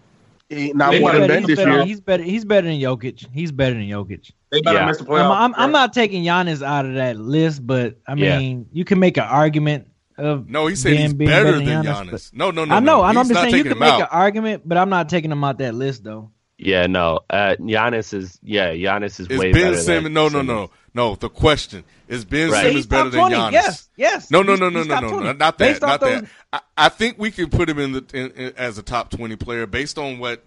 Not 0.51 0.93
They 0.93 1.01
more 1.01 1.13
might 1.13 1.27
Ben 1.29 1.39
he's, 1.41 1.47
this 1.49 1.57
better, 1.59 1.73
year. 1.73 1.85
he's 1.85 2.01
better. 2.01 2.23
He's 2.23 2.45
better 2.45 2.67
than 2.69 2.79
Jokic. 2.81 3.27
He's 3.35 3.53
better 3.53 3.75
than 3.75 3.83
Jokic. 3.85 4.33
They 4.51 4.63
better 4.63 4.79
Yeah. 4.79 4.87
miss 4.87 4.97
the 4.99 5.13
I'm. 5.13 5.31
I'm, 5.31 5.55
I'm 5.57 5.73
not 5.73 5.93
taking 5.93 6.25
Giannis 6.25 6.63
out 6.63 6.87
of 6.87 6.95
that 6.95 7.19
list, 7.19 7.67
but 7.67 7.99
I 8.07 8.15
Yeah. 8.15 8.39
mean, 8.39 8.67
you 8.73 8.85
can 8.85 8.99
make 8.99 9.19
an 9.19 9.25
argument 9.25 9.89
of 10.19 10.49
No, 10.49 10.67
he 10.67 10.77
said 10.77 10.97
he's 10.97 11.15
better 11.15 11.45
better 11.45 11.53
than 11.59 11.65
than 11.65 11.85
Giannis. 11.85 12.11
Giannis, 12.11 12.35
No, 12.35 12.51
no, 12.51 12.65
no. 12.65 12.75
I 12.75 12.81
know. 12.81 12.99
no. 12.99 13.03
I 13.03 13.13
know. 13.13 13.21
I'm 13.21 13.29
just 13.29 13.35
not 13.35 13.51
saying 13.51 13.57
you 13.65 13.71
can 13.71 13.79
make 13.79 13.93
out. 13.93 14.01
an 14.03 14.09
argument, 14.11 14.63
but 14.67 14.79
I'm 14.79 14.89
not 14.91 15.09
taking 15.09 15.31
him 15.33 15.43
out 15.45 15.59
that 15.59 15.75
list 15.75 16.05
though. 16.05 16.31
Yeah, 16.59 16.87
no. 16.89 17.21
Uh, 17.31 17.55
Giannis 17.61 18.13
is 18.15 18.39
yeah, 18.43 18.73
Giannis 18.73 19.21
is 19.21 19.29
Is 19.29 19.39
way 19.39 19.53
Ben 19.53 19.63
better. 19.63 19.77
Simmons? 19.77 20.05
than 20.05 20.13
No, 20.15 20.29
no, 20.29 20.43
no, 20.43 20.71
no. 20.93 21.15
The 21.15 21.29
question 21.29 21.85
is 22.09 22.25
Ben 22.25 22.51
Right. 22.51 22.59
Simmons 22.63 22.75
He's 22.77 22.87
better 22.87 23.11
top 23.11 23.13
than 23.13 23.21
20. 23.21 23.37
Giannis? 23.37 23.53
Yes, 23.53 23.89
yes. 23.97 24.31
No, 24.33 24.43
no, 24.43 24.57
no, 24.57 24.69
no, 24.69 24.83
no, 24.83 24.99
no, 25.01 25.21
no, 25.21 25.33
not 25.33 25.59
that, 25.59 25.81
not 25.81 26.01
those- 26.01 26.23
that. 26.23 26.31
I, 26.53 26.61
I 26.77 26.89
think 26.89 27.17
we 27.19 27.31
can 27.31 27.49
put 27.51 27.69
him 27.69 27.79
in 27.79 27.93
the 27.93 28.05
in, 28.13 28.31
in, 28.33 28.53
as 28.57 28.77
a 28.79 28.83
top 28.83 29.11
twenty 29.11 29.37
player 29.37 29.67
based 29.67 29.99
on 29.99 30.19
what 30.19 30.43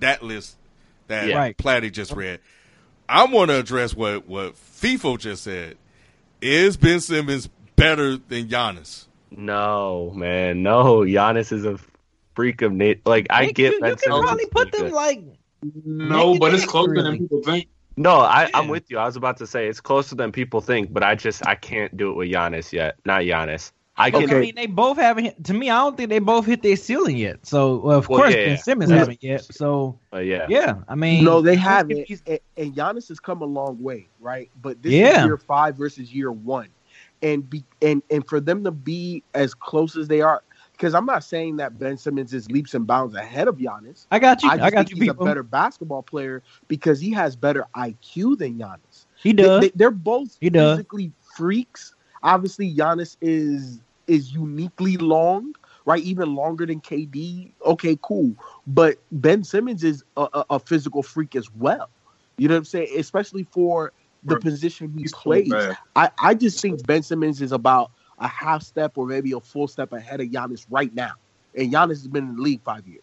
that 0.00 0.22
list 0.22 0.56
that 1.06 1.28
Yeah. 1.28 1.36
Right. 1.38 1.56
Platty 1.56 1.90
just 1.90 2.12
read. 2.12 2.40
I 3.08 3.24
want 3.26 3.50
to 3.50 3.58
address 3.58 3.94
what 3.94 4.26
what 4.28 4.56
FIFO 4.56 5.18
just 5.18 5.44
said. 5.44 5.76
Is 6.42 6.76
Ben 6.76 7.00
Simmons 7.00 7.48
better 7.76 8.16
than 8.18 8.48
Giannis? 8.48 9.06
No, 9.36 10.12
man, 10.14 10.62
no. 10.62 11.00
Giannis 11.00 11.52
is 11.52 11.64
a 11.64 11.78
freak 12.34 12.62
of 12.62 12.72
nature. 12.72 13.00
Like 13.06 13.26
I 13.30 13.46
Nick, 13.46 13.56
get 13.56 13.72
you, 13.74 13.80
Ben 13.80 13.90
you 13.90 13.96
can 13.96 14.22
probably 14.22 14.46
put 14.46 14.72
them 14.72 14.82
good. 14.82 14.92
like 14.92 15.22
No, 15.84 16.38
but 16.38 16.54
it's 16.54 16.64
closer 16.64 16.90
really. 16.92 17.02
than 17.04 17.18
people 17.18 17.42
think. 17.42 17.68
No, 17.96 18.16
I, 18.20 18.50
I'm 18.54 18.66
with 18.68 18.90
you. 18.90 18.98
I 18.98 19.04
was 19.06 19.14
about 19.16 19.36
to 19.36 19.46
say 19.46 19.68
it's 19.68 19.80
closer 19.80 20.16
than 20.16 20.32
people 20.32 20.60
think, 20.60 20.92
but 20.92 21.02
I 21.04 21.14
just 21.14 21.46
I 21.46 21.54
can't 21.54 21.96
do 21.96 22.10
it 22.10 22.14
with 22.14 22.28
Giannis 22.30 22.72
yet. 22.72 22.96
Not 23.04 23.22
Giannis. 23.22 23.70
I 23.96 24.10
can. 24.10 24.24
Okay. 24.24 24.36
I 24.36 24.40
mean, 24.40 24.54
they 24.56 24.66
both 24.66 24.96
haven't. 24.96 25.24
hit- 25.26 25.44
To 25.44 25.54
me, 25.54 25.70
I 25.70 25.78
don't 25.78 25.96
think 25.96 26.08
they 26.08 26.18
both 26.18 26.46
hit 26.46 26.62
their 26.62 26.74
ceiling 26.74 27.16
yet. 27.16 27.46
So, 27.46 27.76
well, 27.76 27.98
of 27.98 28.08
Well, 28.08 28.22
course, 28.22 28.34
yeah. 28.34 28.46
Ben 28.46 28.58
Simmons 28.58 28.90
Yeah. 28.90 28.96
haven't 28.96 29.22
yet. 29.22 29.44
So, 29.54 29.96
But 30.10 30.26
yeah, 30.26 30.46
yeah, 30.48 30.74
I 30.88 30.96
mean, 30.96 31.22
No, 31.22 31.40
they 31.40 31.54
haven't. 31.54 32.10
And, 32.26 32.40
and 32.56 32.74
Giannis 32.74 33.06
has 33.06 33.20
come 33.20 33.40
a 33.42 33.44
long 33.44 33.80
way, 33.80 34.08
right? 34.18 34.50
But 34.60 34.82
this 34.82 34.92
Yeah. 34.94 35.20
is 35.20 35.26
year 35.26 35.36
five 35.36 35.76
versus 35.76 36.12
year 36.12 36.32
one, 36.32 36.66
and 37.24 37.48
be 37.48 37.64
and 37.82 38.02
and 38.10 38.28
for 38.28 38.38
them 38.38 38.62
to 38.64 38.70
be 38.70 39.24
as 39.34 39.54
close 39.54 39.96
as 39.96 40.06
they 40.06 40.20
are, 40.20 40.42
because 40.72 40.94
I'm 40.94 41.06
not 41.06 41.24
saying 41.24 41.56
that 41.56 41.78
Ben 41.78 41.96
Simmons 41.96 42.32
is 42.34 42.48
leaps 42.50 42.74
and 42.74 42.86
bounds 42.86 43.14
ahead 43.14 43.48
of 43.48 43.56
Giannis. 43.56 44.06
I 44.10 44.18
got 44.20 44.42
you. 44.42 44.50
I 44.50 44.58
I, 44.58 44.70
got 44.70 44.90
you, 44.90 44.96
he's 44.96 45.08
people. 45.08 45.24
a 45.24 45.26
better 45.28 45.42
basketball 45.42 46.02
player 46.02 46.42
because 46.68 47.00
he 47.00 47.10
has 47.12 47.34
better 47.34 47.64
IQ 47.74 48.38
than 48.38 48.58
Giannis. 48.58 49.06
he 49.16 49.32
does. 49.32 49.70
They, 49.74 49.84
are 49.84 49.90
both 49.90 50.36
He 50.40 50.50
does. 50.50 50.76
physically 50.76 51.10
freaks. 51.36 51.94
Obviously, 52.22 52.72
Giannis 52.72 53.16
is 53.20 53.80
is 54.06 54.32
uniquely 54.32 54.98
long, 54.98 55.54
right? 55.86 56.02
Even 56.02 56.34
longer 56.34 56.66
than 56.66 56.80
KD. 56.80 57.52
Okay, 57.64 57.98
cool. 58.02 58.34
But 58.66 58.98
Ben 59.10 59.42
Simmons 59.44 59.82
is 59.82 60.04
a, 60.16 60.28
a, 60.34 60.44
a 60.50 60.58
physical 60.58 61.02
freak 61.02 61.34
as 61.34 61.50
well. 61.54 61.88
You 62.36 62.48
know 62.48 62.54
what 62.54 62.58
I'm 62.58 62.64
saying? 62.64 62.88
Especially 62.98 63.44
for 63.44 63.92
the 64.24 64.36
position 64.36 64.90
he 64.92 65.02
He's 65.02 65.12
so 65.12 65.18
plays. 65.18 65.52
I, 65.94 66.10
I 66.18 66.34
just 66.34 66.60
think 66.60 66.86
Ben 66.86 67.02
Simmons 67.02 67.42
is 67.42 67.52
about 67.52 67.90
a 68.18 68.28
half 68.28 68.62
step 68.62 68.96
or 68.96 69.06
maybe 69.06 69.32
a 69.32 69.40
full 69.40 69.68
step 69.68 69.92
ahead 69.92 70.20
of 70.20 70.28
Giannis 70.28 70.66
right 70.70 70.94
now. 70.94 71.12
And 71.56 71.72
Giannis 71.72 71.90
has 71.90 72.08
been 72.08 72.28
in 72.28 72.36
the 72.36 72.42
league 72.42 72.62
five 72.62 72.86
years. 72.86 73.02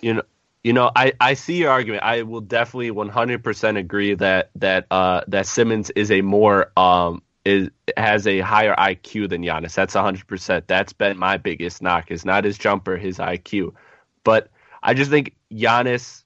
you 0.00 0.14
know, 0.14 0.22
you 0.62 0.72
know, 0.72 0.90
I, 0.96 1.12
I 1.20 1.34
see 1.34 1.56
your 1.58 1.70
argument. 1.70 2.02
I 2.02 2.22
will 2.22 2.40
definitely 2.40 2.90
100% 2.90 3.78
agree 3.78 4.14
that 4.14 4.50
that 4.56 4.86
uh 4.90 5.22
that 5.28 5.46
Simmons 5.46 5.90
is 5.90 6.10
a 6.10 6.22
more 6.22 6.72
um 6.76 7.22
is 7.44 7.68
has 7.96 8.26
a 8.26 8.40
higher 8.40 8.74
IQ 8.76 9.28
than 9.28 9.42
Giannis. 9.42 9.74
That's 9.74 9.94
100%. 9.94 10.62
That's 10.66 10.92
been 10.94 11.18
my 11.18 11.36
biggest 11.36 11.82
knock 11.82 12.10
is 12.10 12.24
not 12.24 12.44
his 12.44 12.56
jumper, 12.56 12.96
his 12.96 13.18
IQ. 13.18 13.74
But 14.24 14.48
I 14.82 14.94
just 14.94 15.10
think 15.10 15.34
Giannis 15.52 16.24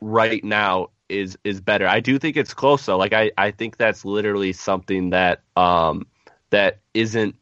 right 0.00 0.44
now 0.44 0.90
is 1.08 1.38
is 1.44 1.60
better. 1.60 1.86
I 1.86 2.00
do 2.00 2.18
think 2.18 2.36
it's 2.36 2.54
close 2.54 2.86
though. 2.86 2.98
Like 2.98 3.12
I 3.12 3.30
I 3.38 3.50
think 3.50 3.76
that's 3.76 4.04
literally 4.04 4.52
something 4.52 5.10
that 5.10 5.42
um 5.56 6.06
that 6.50 6.78
isn't 6.94 7.36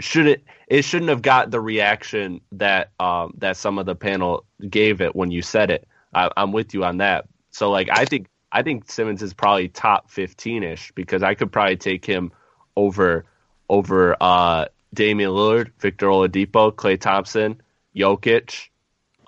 shouldn't 0.00 0.42
it 0.66 0.82
shouldn't 0.82 1.10
have 1.10 1.22
got 1.22 1.50
the 1.50 1.60
reaction 1.60 2.40
that 2.52 2.90
um 3.00 3.34
that 3.38 3.56
some 3.56 3.78
of 3.78 3.86
the 3.86 3.94
panel 3.94 4.44
gave 4.68 5.00
it 5.00 5.14
when 5.14 5.30
you 5.30 5.42
said 5.42 5.70
it. 5.70 5.86
I, 6.14 6.30
I'm 6.36 6.52
with 6.52 6.74
you 6.74 6.84
on 6.84 6.98
that. 6.98 7.26
So 7.50 7.70
like 7.70 7.88
I 7.90 8.04
think 8.04 8.28
I 8.52 8.62
think 8.62 8.90
Simmons 8.90 9.22
is 9.22 9.32
probably 9.32 9.68
top 9.68 10.10
15 10.10 10.62
ish 10.62 10.92
because 10.92 11.22
I 11.22 11.34
could 11.34 11.52
probably 11.52 11.76
take 11.76 12.04
him 12.04 12.32
over 12.76 13.24
over 13.68 14.16
uh 14.20 14.66
Damian 14.92 15.30
Lillard, 15.30 15.70
Victor 15.78 16.06
Oladipo, 16.06 16.72
Klay 16.72 17.00
Thompson, 17.00 17.62
Jokic, 17.94 18.70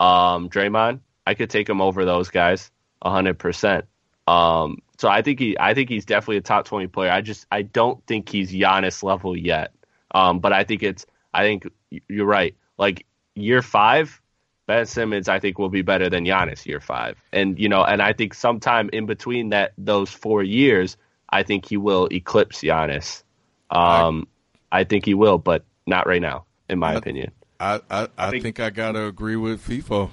um, 0.01 0.49
Draymond. 0.49 0.99
I 1.25 1.35
could 1.35 1.51
take 1.51 1.69
him 1.69 1.81
over 1.81 2.05
those 2.05 2.31
guys 2.31 2.72
hundred 3.03 3.39
percent. 3.39 3.87
Um, 4.27 4.79
so 4.99 5.09
I 5.09 5.23
think 5.23 5.41
he, 5.41 5.57
I 5.59 5.75
think 5.75 5.89
he's 5.89 6.05
definitely 6.05 6.37
a 6.37 6.43
top 6.43 6.67
twenty 6.67 6.87
player. 6.87 7.11
I 7.11 7.21
just, 7.23 7.47
I 7.51 7.63
don't 7.63 8.05
think 8.07 8.29
he's 8.29 8.53
Giannis 8.53 9.03
level 9.03 9.37
yet. 9.37 9.73
Um, 10.15 10.39
but 10.39 10.53
I 10.53 10.65
think 10.65 10.83
it's, 10.83 11.07
I 11.35 11.43
think 11.43 11.67
you're 12.09 12.27
right. 12.27 12.55
Like 12.79 13.07
year 13.35 13.63
five, 13.63 14.21
Ben 14.67 14.87
Simmons, 14.87 15.29
I 15.29 15.41
think 15.41 15.59
will 15.59 15.69
be 15.71 15.83
better 15.83 16.09
than 16.09 16.25
Giannis 16.25 16.65
year 16.67 16.81
five. 16.81 17.21
And 17.33 17.59
you 17.59 17.69
know, 17.69 17.83
and 17.83 18.01
I 18.01 18.13
think 18.13 18.35
sometime 18.35 18.91
in 18.93 19.07
between 19.07 19.49
that 19.51 19.73
those 19.77 20.11
four 20.11 20.43
years, 20.43 20.97
I 21.29 21.43
think 21.43 21.67
he 21.69 21.77
will 21.77 22.09
eclipse 22.13 22.61
Giannis. 22.61 23.25
Um, 23.71 24.29
I 24.71 24.85
think 24.85 25.05
he 25.07 25.15
will, 25.15 25.39
but 25.39 25.65
not 25.87 26.07
right 26.07 26.23
now, 26.23 26.45
in 26.69 26.79
my 26.79 26.93
I- 26.93 26.97
opinion. 26.97 27.33
I 27.59 27.81
I, 27.91 28.09
I, 28.19 28.31
think- 28.31 28.43
think, 28.45 28.61
I 28.61 28.71
gotta 28.71 29.07
agree 29.07 29.37
with 29.37 29.67
FIFO. 29.67 30.11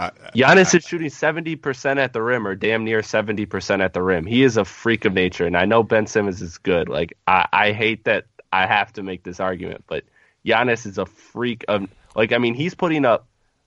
I, 0.00 0.12
Giannis 0.34 0.74
is 0.74 0.82
shooting 0.84 1.10
seventy 1.10 1.56
percent 1.56 1.98
at 1.98 2.14
the 2.14 2.22
rim, 2.22 2.46
or 2.46 2.54
damn 2.54 2.84
near 2.84 3.02
seventy 3.02 3.44
percent 3.44 3.82
at 3.82 3.92
the 3.92 4.02
rim. 4.02 4.24
He 4.24 4.42
is 4.42 4.56
a 4.56 4.64
freak 4.64 5.04
of 5.04 5.12
nature, 5.12 5.46
and 5.46 5.56
I 5.56 5.66
know 5.66 5.82
Ben 5.82 6.06
Simmons 6.06 6.40
is 6.40 6.56
good. 6.56 6.88
Like 6.88 7.12
I, 7.26 7.46
I 7.52 7.72
hate 7.72 8.04
that 8.04 8.24
I 8.50 8.66
have 8.66 8.94
to 8.94 9.02
make 9.02 9.24
this 9.24 9.40
argument, 9.40 9.84
but 9.86 10.04
Giannis 10.46 10.86
is 10.86 10.96
a 10.96 11.04
freak 11.04 11.66
of 11.68 11.86
like. 12.16 12.32
I 12.32 12.38
mean, 12.38 12.54
he's 12.54 12.74
putting 12.74 13.04
up, 13.04 13.26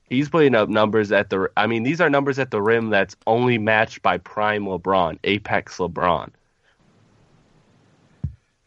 he's 0.09 0.27
putting 0.27 0.55
up 0.55 0.69
numbers 0.69 1.11
at 1.11 1.29
the. 1.29 1.51
I 1.55 1.67
mean, 1.67 1.83
these 1.83 2.01
are 2.01 2.09
numbers 2.09 2.39
at 2.39 2.49
the 2.49 2.61
rim 2.61 2.89
that's 2.89 3.15
only 3.27 3.59
matched 3.59 4.01
by 4.01 4.17
prime 4.17 4.65
LeBron, 4.65 5.19
apex 5.23 5.77
LeBron. 5.77 6.31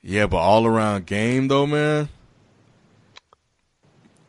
Yeah, 0.03 0.29
but 0.29 0.39
all 0.39 0.67
around 0.67 1.07
game 1.07 1.49
though, 1.49 1.67
man. 1.67 2.09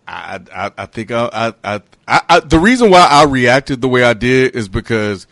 I 0.08 0.40
I, 0.54 0.72
I 0.78 0.86
think 0.86 1.12
I, 1.12 1.54
I 1.64 1.82
I 2.08 2.22
I 2.30 2.40
the 2.40 2.60
reason 2.60 2.90
why 2.90 3.06
I 3.06 3.24
reacted 3.26 3.82
the 3.82 3.90
way 3.90 4.04
I 4.04 4.14
did 4.14 4.56
is 4.56 4.70
because 4.70 5.28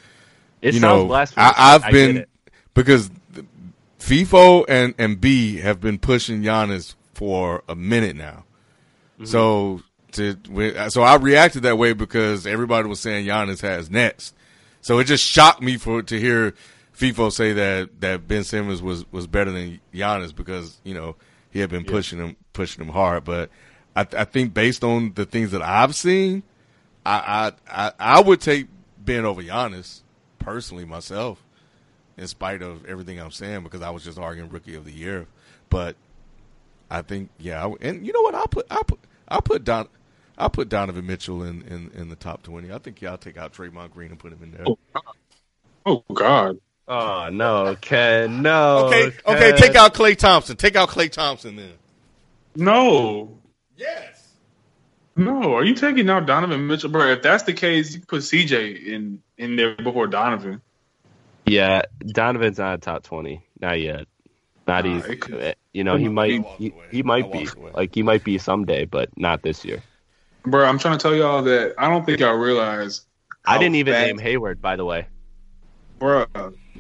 It 0.61 0.73
you 0.73 0.80
know. 0.80 1.11
I, 1.11 1.26
I've 1.38 1.84
I 1.84 1.91
been 1.91 2.26
because 2.73 3.10
FIFO 3.99 4.65
and 4.68 4.93
and 4.97 5.19
B 5.19 5.57
have 5.57 5.80
been 5.81 5.97
pushing 5.97 6.43
Giannis 6.43 6.95
for 7.14 7.64
a 7.68 7.76
minute 7.76 8.15
now. 8.15 8.43
Mm-hmm. 9.15 9.26
So 9.26 9.81
to 10.11 10.89
so 10.89 11.02
I 11.02 11.15
reacted 11.15 11.64
that 11.64 11.77
way 11.77 11.93
because 11.93 12.45
everybody 12.45 12.88
was 12.88 12.99
saying 12.99 13.26
Giannis 13.26 13.61
has 13.61 13.89
next. 13.89 14.35
So 14.81 14.99
it 14.99 15.06
just 15.06 15.23
shocked 15.23 15.61
me 15.61 15.77
for 15.77 16.03
to 16.03 16.19
hear 16.19 16.53
FIFO 16.95 17.31
say 17.31 17.53
that 17.53 18.02
that 18.02 18.27
Ben 18.27 18.43
Simmons 18.43 18.81
was 18.81 19.11
was 19.11 19.27
better 19.27 19.52
than 19.52 19.80
Giannis 19.93 20.35
because 20.35 20.80
you 20.84 20.93
know 20.93 21.15
he 21.49 21.60
had 21.60 21.69
been 21.69 21.85
pushing 21.85 22.19
him 22.19 22.35
pushing 22.53 22.84
him 22.84 22.91
hard. 22.91 23.23
But 23.23 23.49
I 23.95 24.07
I 24.17 24.26
think 24.26 24.53
based 24.53 24.84
on 24.84 25.13
the 25.13 25.26
things 25.26 25.51
that 25.51 25.61
I've 25.61 25.95
seen, 25.95 26.43
I 27.05 27.51
I 27.69 27.88
I, 27.88 28.17
I 28.17 28.22
would 28.22 28.41
take 28.41 28.67
Ben 28.97 29.26
over 29.26 29.41
Giannis 29.41 30.01
personally 30.39 30.85
myself, 30.85 31.43
in 32.17 32.27
spite 32.27 32.61
of 32.61 32.85
everything 32.85 33.19
I'm 33.19 33.31
saying 33.31 33.63
because 33.63 33.81
I 33.81 33.89
was 33.89 34.03
just 34.03 34.17
arguing 34.17 34.49
rookie 34.49 34.76
of 34.76 34.85
the 34.85 34.91
year. 34.91 35.27
But 35.69 35.95
I 36.89 37.01
think 37.01 37.30
yeah, 37.39 37.65
I, 37.65 37.73
and 37.81 38.05
you 38.05 38.13
know 38.13 38.22
what? 38.22 38.35
I'll 38.35 38.47
put 38.47 38.67
I'll 38.69 38.84
put 38.84 38.99
I'll 39.27 39.41
put 39.41 39.63
Don. 39.63 39.88
I'll 40.38 40.49
put 40.49 40.67
Donovan 40.67 41.07
Mitchell 41.07 41.43
in, 41.43 41.61
in, 41.61 41.91
in 41.95 42.09
the 42.09 42.15
top 42.17 42.43
twenty. 42.43 42.72
I 42.72 42.77
think 42.77 43.01
y'all 43.01 43.17
take 43.17 43.38
out 43.38 43.53
Draymond 43.53 43.91
Green 43.91 44.11
and 44.11 44.19
put 44.19 44.34
him 44.34 44.43
in 44.43 44.51
there. 44.51 44.65
Oh 45.85 46.03
God. 46.13 46.59
Oh, 46.88 47.26
oh 47.26 47.30
no, 47.30 47.76
Ken, 47.80 48.41
no. 48.41 48.85
Okay, 48.85 49.11
Ken. 49.11 49.35
okay, 49.35 49.51
take 49.53 49.76
out 49.76 49.93
Klay 49.93 50.15
Thompson. 50.15 50.55
Take 50.55 50.76
out 50.76 50.89
Klay 50.89 51.09
Thompson 51.09 51.55
then. 51.55 51.73
No. 52.55 53.38
Yes. 53.77 54.34
No. 55.15 55.53
Are 55.56 55.64
you 55.64 55.73
taking 55.76 56.10
out 56.10 56.26
Donovan 56.26 56.68
Mitchell, 56.68 56.89
bro? 56.89 57.07
If 57.11 57.22
that's 57.22 57.43
the 57.43 57.53
case, 57.53 57.95
you 57.95 58.02
put 58.02 58.22
CJ 58.22 58.85
in 58.85 59.22
in 59.38 59.56
there 59.56 59.76
before 59.76 60.07
Donovan. 60.07 60.61
Yeah, 61.45 61.84
Donovan's 61.99 62.57
not 62.57 62.76
a 62.76 62.77
top 62.80 63.03
twenty, 63.03 63.41
not 63.60 63.80
yet. 63.80 64.07
Not 64.68 64.85
Nah, 64.85 64.97
easy. 64.97 65.15
could- 65.18 65.41
eh, 65.41 65.53
You 65.73 65.84
know, 65.84 65.95
he 65.95 66.07
might 66.10 66.41
walked 66.41 66.60
he, 66.60 66.73
he 66.91 67.03
might 67.03 67.31
be 67.31 67.47
away. 67.56 67.72
like 67.73 67.93
he 67.93 68.02
might 68.02 68.23
be 68.23 68.38
someday, 68.38 68.85
but 68.85 69.10
not 69.18 69.43
this 69.43 69.64
year. 69.64 69.81
Bro, 70.43 70.65
I'm 70.65 70.80
trying 70.80 70.97
to 70.97 71.02
tell 71.02 71.15
y'all 71.15 71.43
that 71.43 71.76
I 71.77 71.89
don't 71.89 72.06
think 72.06 72.19
y'all 72.19 72.35
realize. 72.35 73.06
I 73.45 73.57
didn't 73.60 73.76
even 73.76 73.93
fast- 73.93 74.07
name 74.07 74.18
Hayward, 74.18 74.61
by 74.61 74.76
the 74.76 74.85
way. 74.85 75.07
Bro, 75.99 76.26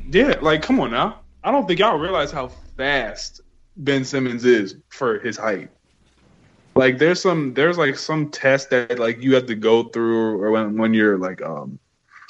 yeah, 0.09 0.37
like 0.41 0.61
come 0.61 0.79
on 0.79 0.91
now. 0.91 1.21
I 1.43 1.51
don't 1.51 1.67
think 1.67 1.79
y'all 1.79 1.97
realize 1.99 2.31
how 2.31 2.47
fast 2.75 3.41
Ben 3.77 4.03
Simmons 4.03 4.45
is 4.45 4.77
for 4.89 5.19
his 5.19 5.37
height. 5.37 5.69
Like 6.75 6.97
there's 6.97 7.21
some 7.21 7.53
there's 7.53 7.77
like 7.77 7.97
some 7.97 8.29
test 8.29 8.69
that 8.71 8.99
like 8.99 9.21
you 9.21 9.35
have 9.35 9.45
to 9.45 9.55
go 9.55 9.85
through 9.85 10.41
or 10.41 10.51
when 10.51 10.77
when 10.77 10.93
you're 10.93 11.17
like 11.17 11.41
um 11.41 11.79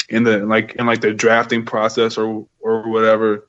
in 0.10 0.24
the 0.24 0.46
like 0.46 0.76
in 0.76 0.86
like 0.86 1.02
the 1.02 1.14
drafting 1.14 1.66
process 1.66 2.18
or 2.18 2.46
or 2.60 2.90
whatever. 2.90 3.48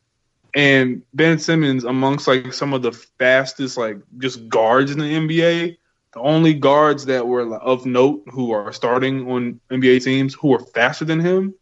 And 0.55 1.03
Ben 1.13 1.39
Simmons 1.39 1.85
amongst 1.85 2.27
like 2.27 2.53
some 2.55 2.73
of 2.73 2.81
the 2.81 2.93
fastest 2.93 3.77
like 3.77 3.99
just 4.19 4.49
guards 4.49 4.91
in 4.91 4.99
the 4.99 5.05
NBA. 5.05 5.77
The 6.15 6.21
only 6.21 6.55
guards 6.55 7.05
that 7.07 7.27
were 7.27 7.55
of 7.57 7.85
note 7.85 8.23
who 8.31 8.53
are 8.53 8.73
starting 8.73 9.31
on 9.31 9.61
NBA 9.71 10.03
teams 10.03 10.33
who 10.33 10.55
are 10.55 10.61
faster 10.61 11.05
than 11.05 11.21
him 11.21 11.55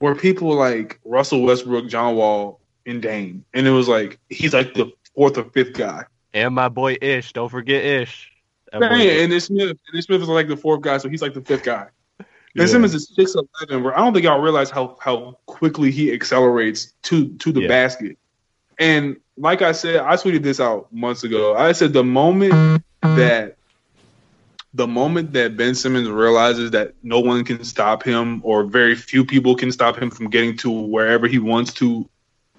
were 0.00 0.14
people 0.14 0.54
like 0.54 1.00
Russell 1.06 1.42
Westbrook, 1.42 1.88
John 1.88 2.16
Wall, 2.16 2.60
and 2.84 3.00
Dame. 3.00 3.46
And 3.54 3.66
it 3.66 3.70
was 3.70 3.88
like 3.88 4.18
he's 4.28 4.52
like 4.52 4.74
the 4.74 4.92
fourth 5.14 5.38
or 5.38 5.44
fifth 5.44 5.72
guy. 5.72 6.04
And 6.34 6.54
my 6.54 6.68
boy 6.68 6.98
Ish, 7.00 7.32
don't 7.32 7.48
forget 7.48 7.82
Ish. 7.82 8.30
That 8.72 8.98
yeah, 8.98 9.22
and 9.22 9.42
Smith, 9.42 9.78
and 9.92 10.04
Smith 10.04 10.22
is 10.22 10.28
like 10.28 10.48
the 10.48 10.56
fourth 10.56 10.82
guy, 10.82 10.98
so 10.98 11.08
he's 11.08 11.22
like 11.22 11.34
the 11.34 11.40
fifth 11.40 11.64
guy. 11.64 11.86
Ben 12.18 12.26
yeah. 12.54 12.66
Simmons 12.66 12.94
is 12.94 13.12
six 13.14 13.34
eleven, 13.34 13.82
bro. 13.82 13.94
I 13.94 13.98
don't 13.98 14.12
think 14.12 14.24
y'all 14.24 14.40
realize 14.40 14.70
how 14.70 14.96
how 15.00 15.38
quickly 15.46 15.90
he 15.90 16.12
accelerates 16.12 16.92
to 17.04 17.28
to 17.28 17.52
the 17.52 17.62
yeah. 17.62 17.68
basket. 17.68 18.18
And 18.78 19.16
like 19.36 19.62
I 19.62 19.72
said, 19.72 19.96
I 19.96 20.14
tweeted 20.14 20.42
this 20.42 20.60
out 20.60 20.92
months 20.92 21.24
ago. 21.24 21.56
I 21.56 21.72
said 21.72 21.92
the 21.92 22.04
moment 22.04 22.82
that 23.02 23.56
the 24.74 24.86
moment 24.86 25.32
that 25.32 25.56
Ben 25.56 25.74
Simmons 25.74 26.08
realizes 26.08 26.70
that 26.72 26.94
no 27.02 27.20
one 27.20 27.44
can 27.44 27.64
stop 27.64 28.02
him 28.02 28.40
or 28.44 28.64
very 28.64 28.94
few 28.94 29.24
people 29.24 29.54
can 29.56 29.72
stop 29.72 29.96
him 29.96 30.10
from 30.10 30.28
getting 30.30 30.56
to 30.58 30.70
wherever 30.70 31.26
he 31.26 31.38
wants 31.38 31.72
to 31.74 32.08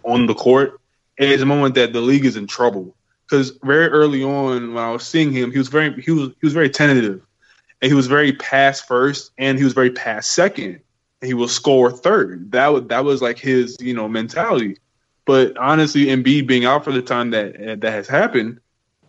on 0.04 0.26
the 0.26 0.34
court, 0.34 0.80
is 1.18 1.42
a 1.42 1.46
moment 1.46 1.76
that 1.76 1.94
the 1.94 2.02
league 2.02 2.26
is 2.26 2.38
in 2.38 2.48
trouble. 2.48 2.96
Because 3.30 3.52
very 3.64 3.88
early 3.88 4.24
on, 4.24 4.74
when 4.74 4.84
I 4.84 4.92
was 4.92 5.06
seeing 5.06 5.32
him, 5.32 5.52
he 5.52 5.58
was 5.58 5.68
very 5.68 6.02
he 6.02 6.12
was 6.12 6.30
he 6.30 6.46
was 6.46 6.54
very 6.54 6.70
tentative 6.70 7.22
and 7.82 7.90
he 7.90 7.96
was 7.96 8.08
very 8.08 8.34
pass 8.34 8.82
first 8.82 9.32
and 9.38 9.58
he 9.58 9.64
was 9.64 9.74
very 9.74 9.92
pass 9.92 10.28
second 10.28 10.80
and 11.22 11.28
he 11.28 11.34
will 11.34 11.48
score 11.48 11.92
third. 11.92 12.52
That 12.52 12.68
was 12.68 12.88
that 12.88 13.06
was 13.06 13.22
like 13.22 13.38
his 13.38 13.78
you 13.80 13.94
know 13.94 14.08
mentality. 14.08 14.78
But 15.26 15.58
honestly, 15.58 16.06
Embiid 16.08 16.48
being 16.48 16.66
out 16.66 16.84
for 16.84 16.92
the 16.92 17.04
time 17.04 17.30
that 17.32 17.82
that 17.82 17.92
has 17.92 18.08
happened, 18.08 18.60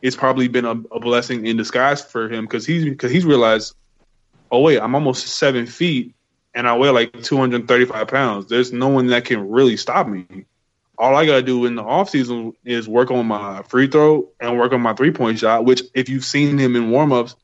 it's 0.03 0.17
probably 0.17 0.49
been 0.49 0.67
a, 0.67 0.73
a 0.73 1.01
blessing 1.01 1.47
in 1.47 1.57
disguise 1.57 2.03
for 2.03 2.29
him 2.29 2.45
because 2.45 2.67
he's 2.67 2.85
because 2.85 3.11
he's 3.11 3.25
realized, 3.25 3.75
oh 4.51 4.61
wait, 4.61 4.81
I'm 4.81 4.95
almost 4.95 5.29
seven 5.29 5.67
feet 5.67 6.15
and 6.55 6.69
I 6.69 6.77
weigh 6.77 6.91
like 6.91 7.23
235 7.23 8.09
pounds. 8.09 8.47
There's 8.47 8.73
no 8.73 8.89
one 8.89 9.07
that 9.09 9.25
can 9.25 9.49
really 9.49 9.77
stop 9.77 10.09
me. 10.09 10.27
All 11.01 11.17
I 11.17 11.25
gotta 11.25 11.43
do 11.43 11.65
in 11.65 11.77
the 11.77 11.83
off 11.83 12.11
season 12.11 12.53
is 12.63 12.87
work 12.87 13.11
on 13.11 13.27
my 13.27 13.63
free 13.63 13.87
throw 13.87 14.29
and 14.39 14.59
work 14.59 14.73
on 14.73 14.83
my 14.83 14.93
three 14.93 15.11
point 15.11 15.39
shot. 15.39 15.65
Which, 15.65 15.83
if 15.95 16.11
you've 16.11 16.25
seen 16.25 16.59
him 16.59 16.77
in 16.77 16.91
warm 16.91 17.11
ups, 17.11 17.37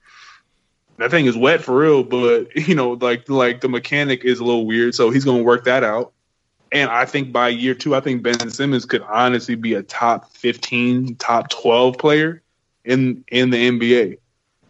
that 0.99 1.11
thing 1.11 1.25
is 1.25 1.37
wet 1.37 1.63
for 1.63 1.79
real, 1.79 2.05
but 2.05 2.55
you 2.69 2.75
know, 2.75 2.93
like 2.93 3.29
like 3.31 3.63
the 3.63 3.69
mechanic 3.69 4.25
is 4.25 4.41
a 4.41 4.45
little 4.45 4.67
weird, 4.67 4.95
so 4.95 5.11
he's 5.11 5.25
gonna 5.25 5.43
work 5.43 5.65
that 5.65 5.85
out. 5.85 6.13
And 6.71 6.91
I 6.91 7.07
think 7.07 7.33
by 7.33 7.49
year 7.49 7.75
two, 7.75 7.95
I 7.95 8.01
think 8.01 8.23
Ben 8.23 8.51
Simmons 8.51 8.85
could 8.85 9.03
honestly 9.03 9.55
be 9.55 9.75
a 9.75 9.83
top 9.83 10.33
fifteen, 10.33 11.17
top 11.17 11.49
twelve 11.49 11.97
player 11.97 12.43
in 12.85 13.25
in 13.29 13.51
the 13.51 13.71
NBA. 13.71 14.19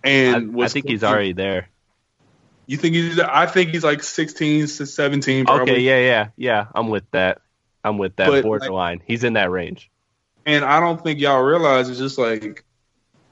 And 0.05 0.61
I, 0.61 0.65
I 0.65 0.69
think 0.69 0.87
he's 0.87 1.03
already 1.03 1.33
there. 1.33 1.69
You 2.67 2.77
think 2.77 2.95
he's? 2.95 3.19
I 3.19 3.47
think 3.47 3.71
he's 3.71 3.85
like 3.85 4.03
sixteen 4.03 4.67
to 4.67 4.87
seventeen. 4.87 5.47
Probably. 5.47 5.73
Okay, 5.73 5.81
yeah, 5.81 5.99
yeah, 5.99 6.29
yeah. 6.37 6.67
I'm 6.75 6.89
with 6.89 7.11
that. 7.13 7.41
I'm 7.87 7.99
with 7.99 8.17
that 8.17 8.29
but 8.29 8.43
borderline. 8.43 8.99
Like, 8.99 9.07
he's 9.07 9.23
in 9.23 9.35
that 9.35 9.51
range. 9.51 9.91
And 10.45 10.65
I 10.65 10.81
don't 10.81 11.03
think 11.03 11.21
y'all 11.21 11.43
realize 11.43 11.89
it's 11.89 11.99
just 11.99 12.19
like 12.19 12.65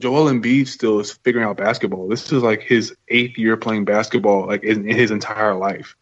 Joel 0.00 0.26
Embiid 0.26 0.68
still 0.68 1.00
is 1.00 1.12
figuring 1.12 1.46
out 1.46 1.56
basketball. 1.56 2.06
This 2.08 2.32
is 2.32 2.42
like 2.42 2.62
his 2.62 2.94
eighth 3.08 3.36
year 3.36 3.56
playing 3.56 3.84
basketball, 3.84 4.46
like 4.46 4.62
in, 4.62 4.88
in 4.88 4.96
his 4.96 5.10
entire 5.10 5.54
life. 5.54 5.96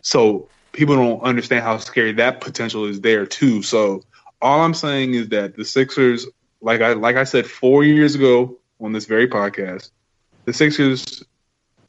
So 0.00 0.48
people 0.72 0.96
don't 0.96 1.20
understand 1.22 1.64
how 1.64 1.76
scary 1.78 2.12
that 2.12 2.40
potential 2.40 2.86
is 2.86 3.00
there 3.02 3.26
too. 3.26 3.62
So 3.62 4.02
all 4.40 4.62
I'm 4.62 4.74
saying 4.74 5.14
is 5.14 5.28
that 5.28 5.56
the 5.56 5.64
Sixers, 5.64 6.26
like 6.62 6.80
I 6.80 6.94
like 6.94 7.16
I 7.16 7.24
said 7.24 7.46
four 7.46 7.84
years 7.84 8.14
ago 8.14 8.56
on 8.80 8.92
this 8.92 9.04
very 9.04 9.28
podcast, 9.28 9.90
the 10.46 10.52
Sixers 10.52 11.22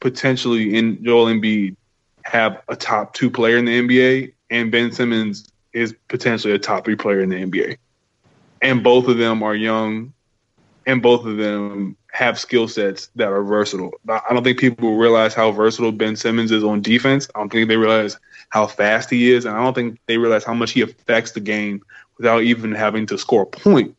potentially 0.00 0.76
in 0.76 1.02
Joel 1.02 1.26
Embiid 1.26 1.76
have 2.22 2.62
a 2.68 2.76
top 2.76 3.14
two 3.14 3.30
player 3.30 3.56
in 3.56 3.64
the 3.64 3.80
NBA, 3.80 4.32
and 4.50 4.70
Ben 4.70 4.92
Simmons 4.92 5.50
is 5.72 5.94
potentially 6.08 6.54
a 6.54 6.58
top 6.58 6.84
three 6.84 6.96
player 6.96 7.20
in 7.20 7.28
the 7.28 7.36
NBA. 7.36 7.78
And 8.60 8.82
both 8.82 9.08
of 9.08 9.18
them 9.18 9.42
are 9.42 9.54
young 9.54 10.12
and 10.88 11.02
both 11.02 11.26
of 11.26 11.36
them 11.36 11.96
have 12.10 12.38
skill 12.38 12.66
sets 12.66 13.10
that 13.14 13.28
are 13.28 13.42
versatile. 13.42 13.92
I 14.08 14.32
don't 14.32 14.42
think 14.42 14.58
people 14.58 14.96
realize 14.96 15.34
how 15.34 15.52
versatile 15.52 15.92
Ben 15.92 16.16
Simmons 16.16 16.50
is 16.50 16.64
on 16.64 16.80
defense. 16.80 17.28
I 17.34 17.40
don't 17.40 17.52
think 17.52 17.68
they 17.68 17.76
realize 17.76 18.18
how 18.48 18.66
fast 18.66 19.10
he 19.10 19.30
is, 19.30 19.44
and 19.44 19.54
I 19.54 19.62
don't 19.62 19.74
think 19.74 20.00
they 20.06 20.16
realize 20.16 20.44
how 20.44 20.54
much 20.54 20.72
he 20.72 20.80
affects 20.80 21.32
the 21.32 21.40
game 21.40 21.82
without 22.16 22.42
even 22.42 22.72
having 22.72 23.04
to 23.06 23.18
score 23.18 23.42
a 23.42 23.46
point. 23.46 23.94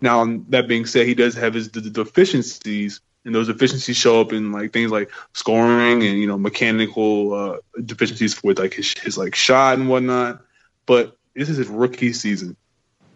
Now, 0.00 0.24
that 0.48 0.66
being 0.66 0.86
said, 0.86 1.06
he 1.06 1.14
does 1.14 1.34
have 1.34 1.52
his 1.52 1.68
deficiencies, 1.68 3.00
and 3.26 3.34
those 3.34 3.48
deficiencies 3.48 3.98
show 3.98 4.22
up 4.22 4.32
in 4.32 4.50
like 4.50 4.72
things 4.72 4.90
like 4.90 5.10
scoring 5.34 6.02
and 6.02 6.18
you 6.18 6.26
know 6.26 6.38
mechanical 6.38 7.34
uh, 7.34 7.56
deficiencies 7.84 8.42
with 8.42 8.58
like 8.58 8.72
his, 8.72 8.94
his 8.98 9.18
like 9.18 9.34
shot 9.34 9.78
and 9.78 9.90
whatnot. 9.90 10.42
But 10.86 11.16
this 11.34 11.48
is 11.48 11.56
his 11.56 11.68
rookie 11.68 12.12
season 12.12 12.56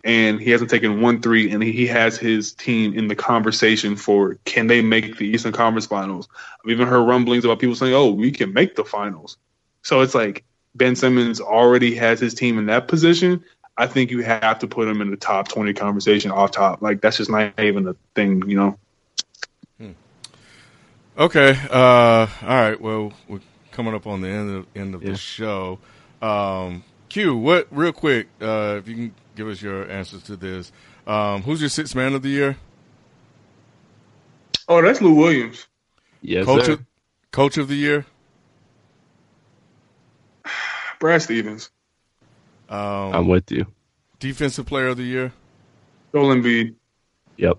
and 0.04 0.40
he 0.40 0.50
hasn't 0.50 0.70
taken 0.70 1.00
one 1.00 1.20
three, 1.20 1.50
and 1.50 1.62
he 1.62 1.86
has 1.88 2.16
his 2.16 2.52
team 2.52 2.94
in 2.94 3.08
the 3.08 3.16
conversation 3.16 3.96
for 3.96 4.36
can 4.44 4.66
they 4.66 4.80
make 4.80 5.18
the 5.18 5.26
Eastern 5.26 5.52
Conference 5.52 5.86
Finals. 5.86 6.28
I've 6.64 6.70
even 6.70 6.88
heard 6.88 7.02
rumblings 7.02 7.44
about 7.44 7.58
people 7.58 7.74
saying, 7.74 7.94
"Oh, 7.94 8.10
we 8.10 8.30
can 8.30 8.52
make 8.52 8.76
the 8.76 8.84
finals." 8.84 9.36
So 9.82 10.00
it's 10.00 10.14
like 10.14 10.44
Ben 10.74 10.96
Simmons 10.96 11.40
already 11.40 11.94
has 11.96 12.20
his 12.20 12.34
team 12.34 12.58
in 12.58 12.66
that 12.66 12.88
position. 12.88 13.44
I 13.76 13.86
think 13.86 14.10
you 14.10 14.22
have 14.22 14.60
to 14.60 14.66
put 14.66 14.88
him 14.88 15.00
in 15.00 15.10
the 15.10 15.16
top 15.16 15.48
twenty 15.48 15.74
conversation 15.74 16.30
off 16.30 16.52
top. 16.52 16.80
Like 16.80 17.00
that's 17.00 17.16
just 17.16 17.30
not 17.30 17.58
even 17.58 17.86
a 17.88 17.96
thing, 18.14 18.48
you 18.48 18.56
know. 18.56 18.78
Hmm. 19.78 19.92
Okay. 21.18 21.58
Uh, 21.70 22.26
all 22.26 22.28
right. 22.42 22.80
Well, 22.80 23.12
we're 23.28 23.40
coming 23.72 23.94
up 23.94 24.06
on 24.06 24.20
the 24.20 24.28
end 24.28 24.56
of 24.56 24.66
end 24.74 24.94
of 24.94 25.02
yeah. 25.02 25.10
the 25.10 25.16
show. 25.18 25.78
Um, 26.22 26.82
Q, 27.08 27.36
what 27.36 27.68
real 27.70 27.92
quick, 27.92 28.28
uh, 28.40 28.76
if 28.78 28.88
you 28.88 28.94
can 28.94 29.14
give 29.38 29.48
us 29.48 29.62
your 29.62 29.90
answers 29.90 30.22
to 30.24 30.36
this. 30.36 30.72
Um, 31.06 31.42
who's 31.42 31.60
your 31.60 31.70
sixth 31.70 31.94
man 31.94 32.14
of 32.14 32.22
the 32.22 32.28
year? 32.28 32.56
Oh, 34.68 34.82
that's 34.82 35.00
Lou 35.00 35.14
Williams. 35.14 35.66
Yes, 36.20 36.44
coach 36.44 36.66
sir. 36.66 36.72
Of, 36.72 36.84
coach 37.30 37.56
of 37.56 37.68
the 37.68 37.76
year? 37.76 38.04
Brad 41.00 41.22
Stevens. 41.22 41.70
Um, 42.68 43.14
I'm 43.14 43.28
with 43.28 43.50
you. 43.50 43.66
Defensive 44.18 44.66
player 44.66 44.88
of 44.88 44.98
the 44.98 45.04
year? 45.04 45.32
Joel 46.12 46.34
Embiid. 46.34 46.74
Yep. 47.36 47.58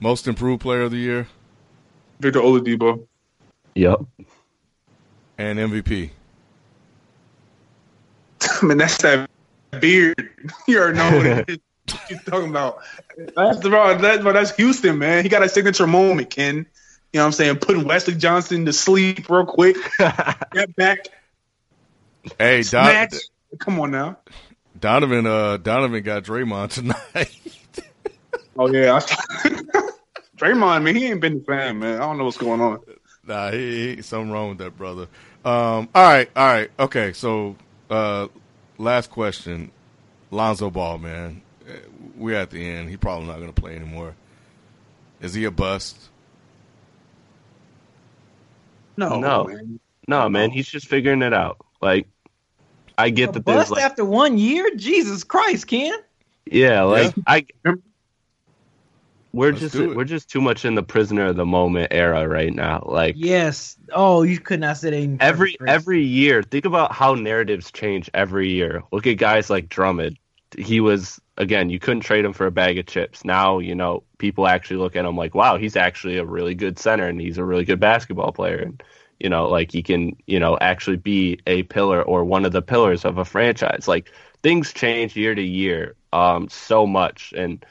Most 0.00 0.26
improved 0.26 0.62
player 0.62 0.82
of 0.82 0.90
the 0.90 0.96
year? 0.96 1.28
Victor 2.18 2.40
Oladipo. 2.40 3.06
Yep. 3.74 4.00
And 5.38 5.58
MVP. 5.58 6.10
I 8.64 8.66
mean, 8.66 8.78
that's 8.78 8.96
that 9.02 9.28
beard. 9.80 10.30
You 10.66 10.78
already 10.78 10.98
know 10.98 11.18
what 11.18 11.48
he's 12.08 12.22
talking 12.24 12.48
about. 12.48 12.78
That's 13.16 13.60
the 13.60 13.68
that's, 14.00 14.24
that's 14.24 14.56
Houston, 14.56 14.98
man. 14.98 15.22
He 15.22 15.28
got 15.28 15.42
a 15.42 15.48
signature 15.48 15.86
moment, 15.86 16.30
Ken. 16.30 16.56
You 16.56 16.62
know 16.62 17.20
what 17.20 17.26
I'm 17.26 17.32
saying? 17.32 17.56
Putting 17.56 17.84
Wesley 17.84 18.14
Johnson 18.14 18.64
to 18.64 18.72
sleep 18.72 19.28
real 19.28 19.44
quick. 19.44 19.76
Get 20.52 20.74
back. 20.76 21.08
Hey, 22.38 22.62
Don- 22.62 23.08
Come 23.58 23.80
on 23.80 23.90
now. 23.90 24.18
Donovan 24.80 25.26
uh 25.26 25.58
Donovan 25.58 26.02
got 26.02 26.24
Draymond 26.24 26.70
tonight. 26.70 27.38
oh 28.58 28.72
yeah. 28.72 28.98
Draymond, 30.36 30.82
man, 30.82 30.96
he 30.96 31.06
ain't 31.06 31.20
been 31.20 31.38
the 31.38 31.44
fan, 31.44 31.78
man. 31.78 31.96
I 31.96 32.00
don't 32.00 32.18
know 32.18 32.24
what's 32.24 32.38
going 32.38 32.60
on. 32.60 32.80
Nah, 33.26 33.50
he, 33.50 33.96
he 33.96 34.02
something 34.02 34.30
wrong 34.30 34.48
with 34.50 34.58
that 34.58 34.76
brother. 34.76 35.08
Um, 35.44 35.88
all 35.94 36.02
right, 36.02 36.30
all 36.34 36.46
right, 36.46 36.70
okay. 36.78 37.12
So 37.12 37.56
uh, 37.90 38.28
last 38.78 39.10
question, 39.10 39.70
Lonzo 40.30 40.70
Ball, 40.70 40.98
man. 40.98 41.42
We're 42.16 42.36
at 42.36 42.50
the 42.50 42.68
end. 42.68 42.88
He's 42.88 42.98
probably 42.98 43.26
not 43.26 43.36
going 43.36 43.52
to 43.52 43.60
play 43.60 43.74
anymore. 43.74 44.14
Is 45.20 45.34
he 45.34 45.44
a 45.44 45.50
bust? 45.50 45.96
No, 48.96 49.18
no, 49.18 49.44
man. 49.44 49.80
no, 50.06 50.28
man. 50.28 50.50
He's 50.50 50.68
just 50.68 50.86
figuring 50.86 51.22
it 51.22 51.32
out. 51.32 51.64
Like, 51.80 52.06
I 52.96 53.10
get 53.10 53.30
a 53.30 53.32
that. 53.32 53.44
Bust 53.44 53.70
like, 53.70 53.82
after 53.82 54.04
one 54.04 54.38
year, 54.38 54.70
Jesus 54.76 55.24
Christ, 55.24 55.66
Ken. 55.66 55.92
Yeah, 56.46 56.82
like 56.82 57.16
yeah. 57.16 57.22
I 57.26 57.46
we're 59.34 59.52
Let's 59.52 59.72
just 59.72 59.96
we're 59.96 60.04
just 60.04 60.30
too 60.30 60.40
much 60.40 60.64
in 60.64 60.76
the 60.76 60.82
prisoner 60.82 61.26
of 61.26 61.36
the 61.36 61.44
moment 61.44 61.88
era 61.90 62.26
right 62.28 62.54
now. 62.54 62.84
Like 62.86 63.16
yes, 63.18 63.76
oh, 63.92 64.22
you 64.22 64.38
could 64.38 64.60
not 64.60 64.76
say 64.76 65.06
that. 65.06 65.22
Every 65.22 65.56
every 65.66 66.02
year, 66.02 66.42
think 66.42 66.64
about 66.64 66.92
how 66.92 67.14
narratives 67.14 67.72
change 67.72 68.08
every 68.14 68.50
year. 68.50 68.82
Look 68.92 69.06
at 69.06 69.14
guys 69.14 69.50
like 69.50 69.68
Drummond. 69.68 70.18
He 70.56 70.78
was 70.78 71.20
again, 71.36 71.68
you 71.68 71.80
couldn't 71.80 72.02
trade 72.02 72.24
him 72.24 72.32
for 72.32 72.46
a 72.46 72.52
bag 72.52 72.78
of 72.78 72.86
chips. 72.86 73.24
Now 73.24 73.58
you 73.58 73.74
know 73.74 74.04
people 74.18 74.46
actually 74.46 74.76
look 74.76 74.94
at 74.94 75.04
him 75.04 75.16
like, 75.16 75.34
wow, 75.34 75.56
he's 75.56 75.76
actually 75.76 76.18
a 76.18 76.24
really 76.24 76.54
good 76.54 76.78
center 76.78 77.08
and 77.08 77.20
he's 77.20 77.38
a 77.38 77.44
really 77.44 77.64
good 77.64 77.80
basketball 77.80 78.32
player. 78.32 78.58
And 78.58 78.82
you 79.18 79.28
know, 79.28 79.48
like 79.48 79.72
he 79.72 79.82
can, 79.82 80.16
you 80.26 80.38
know, 80.38 80.56
actually 80.60 80.96
be 80.96 81.40
a 81.46 81.64
pillar 81.64 82.02
or 82.02 82.24
one 82.24 82.44
of 82.44 82.52
the 82.52 82.62
pillars 82.62 83.04
of 83.04 83.18
a 83.18 83.24
franchise. 83.24 83.88
Like 83.88 84.12
things 84.42 84.72
change 84.72 85.16
year 85.16 85.34
to 85.34 85.42
year 85.42 85.96
um, 86.12 86.48
so 86.48 86.86
much, 86.86 87.34
and 87.36 87.64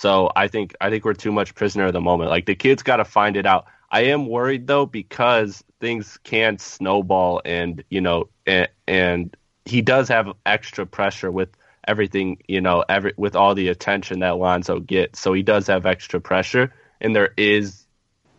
so 0.00 0.30
I 0.34 0.48
think 0.48 0.74
I 0.80 0.88
think 0.88 1.04
we're 1.04 1.12
too 1.12 1.30
much 1.30 1.54
prisoner 1.54 1.84
of 1.84 1.92
the 1.92 2.00
moment. 2.00 2.30
Like 2.30 2.46
the 2.46 2.54
kid's 2.54 2.82
got 2.82 2.96
to 2.96 3.04
find 3.04 3.36
it 3.36 3.44
out. 3.44 3.66
I 3.90 4.04
am 4.04 4.26
worried 4.26 4.66
though 4.66 4.86
because 4.86 5.62
things 5.78 6.18
can 6.24 6.58
snowball, 6.58 7.42
and 7.44 7.84
you 7.90 8.00
know, 8.00 8.30
and, 8.46 8.68
and 8.88 9.36
he 9.66 9.82
does 9.82 10.08
have 10.08 10.32
extra 10.46 10.86
pressure 10.86 11.30
with 11.30 11.50
everything, 11.86 12.38
you 12.48 12.62
know, 12.62 12.82
every 12.88 13.12
with 13.18 13.36
all 13.36 13.54
the 13.54 13.68
attention 13.68 14.20
that 14.20 14.38
Lonzo 14.38 14.80
gets. 14.80 15.20
So 15.20 15.34
he 15.34 15.42
does 15.42 15.66
have 15.66 15.84
extra 15.84 16.18
pressure, 16.18 16.72
and 17.02 17.14
there 17.14 17.34
is 17.36 17.84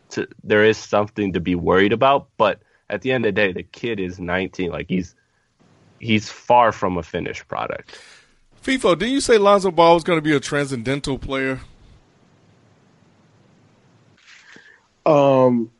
to, 0.10 0.28
there 0.44 0.66
is 0.66 0.80
something 0.80 1.34
to 1.34 1.40
be 1.40 1.54
worried 1.54 1.94
about. 1.94 2.30
But 2.38 2.64
at 2.90 3.04
the 3.04 3.12
end 3.12 3.28
of 3.28 3.36
the 3.36 3.40
day, 3.40 3.52
the 3.52 3.62
kid 3.62 4.00
is 4.00 4.20
19. 4.20 4.72
Like 4.72 4.90
he's 4.90 5.14
he's 6.00 6.28
far 6.28 6.72
from 6.72 6.98
a 6.98 7.04
finished 7.04 7.48
product. 7.48 8.00
FIFO, 8.64 8.98
did 8.98 9.10
you 9.10 9.22
say 9.22 9.40
Lonzo 9.40 9.72
Ball 9.72 9.96
was 9.96 10.04
going 10.04 10.18
to 10.18 10.22
be 10.22 10.36
a 10.36 10.40
transcendental 10.40 11.18
player? 11.18 11.62
Um, 15.04 15.72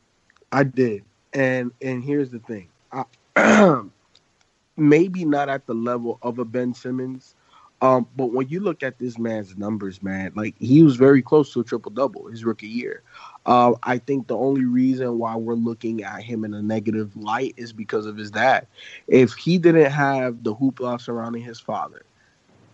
I 0.50 0.64
did, 0.64 1.04
and 1.32 1.70
and 1.80 2.02
here's 2.02 2.30
the 2.30 2.40
thing. 2.40 2.68
I, 2.90 3.04
maybe 4.76 5.24
not 5.24 5.48
at 5.48 5.66
the 5.66 5.74
level 5.74 6.18
of 6.22 6.40
a 6.40 6.44
Ben 6.44 6.74
Simmons, 6.74 7.36
um, 7.82 8.08
but 8.16 8.32
when 8.32 8.48
you 8.48 8.58
look 8.58 8.82
at 8.82 8.98
this 8.98 9.16
man's 9.16 9.56
numbers, 9.56 10.02
man, 10.02 10.32
like 10.34 10.56
he 10.58 10.82
was 10.82 10.96
very 10.96 11.22
close 11.22 11.52
to 11.52 11.60
a 11.60 11.64
triple 11.64 11.92
double 11.92 12.26
his 12.26 12.44
rookie 12.44 12.66
year. 12.66 13.02
Uh, 13.46 13.74
I 13.84 13.98
think 13.98 14.26
the 14.26 14.36
only 14.36 14.64
reason 14.64 15.18
why 15.18 15.36
we're 15.36 15.54
looking 15.54 16.02
at 16.02 16.22
him 16.22 16.44
in 16.44 16.52
a 16.52 16.62
negative 16.62 17.16
light 17.16 17.54
is 17.56 17.72
because 17.72 18.06
of 18.06 18.16
his 18.16 18.32
dad. 18.32 18.66
If 19.06 19.34
he 19.34 19.58
didn't 19.58 19.92
have 19.92 20.42
the 20.42 20.52
hoopla 20.52 21.00
surrounding 21.00 21.42
his 21.42 21.60
father, 21.60 22.04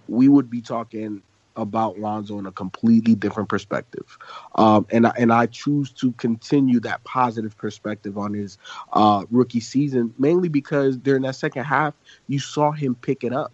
we 0.09 0.29
would 0.29 0.51
be 0.51 0.61
talking 0.61 1.23
about 1.57 1.99
Lonzo 1.99 2.39
in 2.39 2.47
a 2.47 2.53
completely 2.53 3.15
different 3.15 3.49
perspective. 3.49 4.17
Um, 4.55 4.87
and 4.91 5.11
and 5.19 5.33
I 5.33 5.47
choose 5.47 5.91
to 5.95 6.13
continue 6.13 6.81
that 6.81 7.03
positive 7.05 7.57
perspective 7.57 8.17
on 8.17 8.33
his 8.33 8.59
uh, 8.93 9.25
rookie 9.31 9.61
season, 9.61 10.15
mainly 10.19 10.49
because 10.49 10.97
during 10.97 11.23
that 11.23 11.35
second 11.35 11.65
half, 11.65 11.95
you 12.29 12.39
saw 12.39 12.71
him 12.71 12.95
pick 12.95 13.25
it 13.25 13.33
up. 13.33 13.53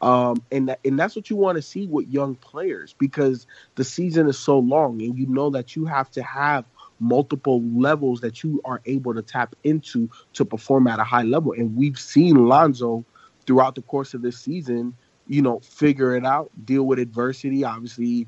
Um, 0.00 0.42
and 0.50 0.68
that, 0.68 0.80
and 0.84 0.98
that's 0.98 1.14
what 1.14 1.30
you 1.30 1.36
want 1.36 1.56
to 1.56 1.62
see 1.62 1.86
with 1.86 2.08
young 2.08 2.34
players 2.34 2.94
because 2.98 3.46
the 3.76 3.84
season 3.84 4.28
is 4.28 4.38
so 4.38 4.58
long, 4.58 5.00
and 5.00 5.16
you 5.16 5.26
know 5.26 5.50
that 5.50 5.76
you 5.76 5.84
have 5.84 6.10
to 6.12 6.22
have 6.22 6.64
multiple 6.98 7.62
levels 7.74 8.20
that 8.20 8.42
you 8.42 8.60
are 8.64 8.80
able 8.86 9.14
to 9.14 9.22
tap 9.22 9.54
into 9.64 10.08
to 10.32 10.44
perform 10.44 10.86
at 10.86 10.98
a 10.98 11.04
high 11.04 11.22
level. 11.22 11.52
And 11.52 11.76
we've 11.76 11.98
seen 11.98 12.46
Lonzo 12.48 13.04
throughout 13.46 13.74
the 13.74 13.82
course 13.82 14.14
of 14.14 14.22
this 14.22 14.38
season, 14.38 14.94
you 15.26 15.42
know, 15.42 15.60
figure 15.60 16.16
it 16.16 16.24
out, 16.24 16.50
deal 16.64 16.84
with 16.84 16.98
adversity. 16.98 17.64
Obviously, 17.64 18.26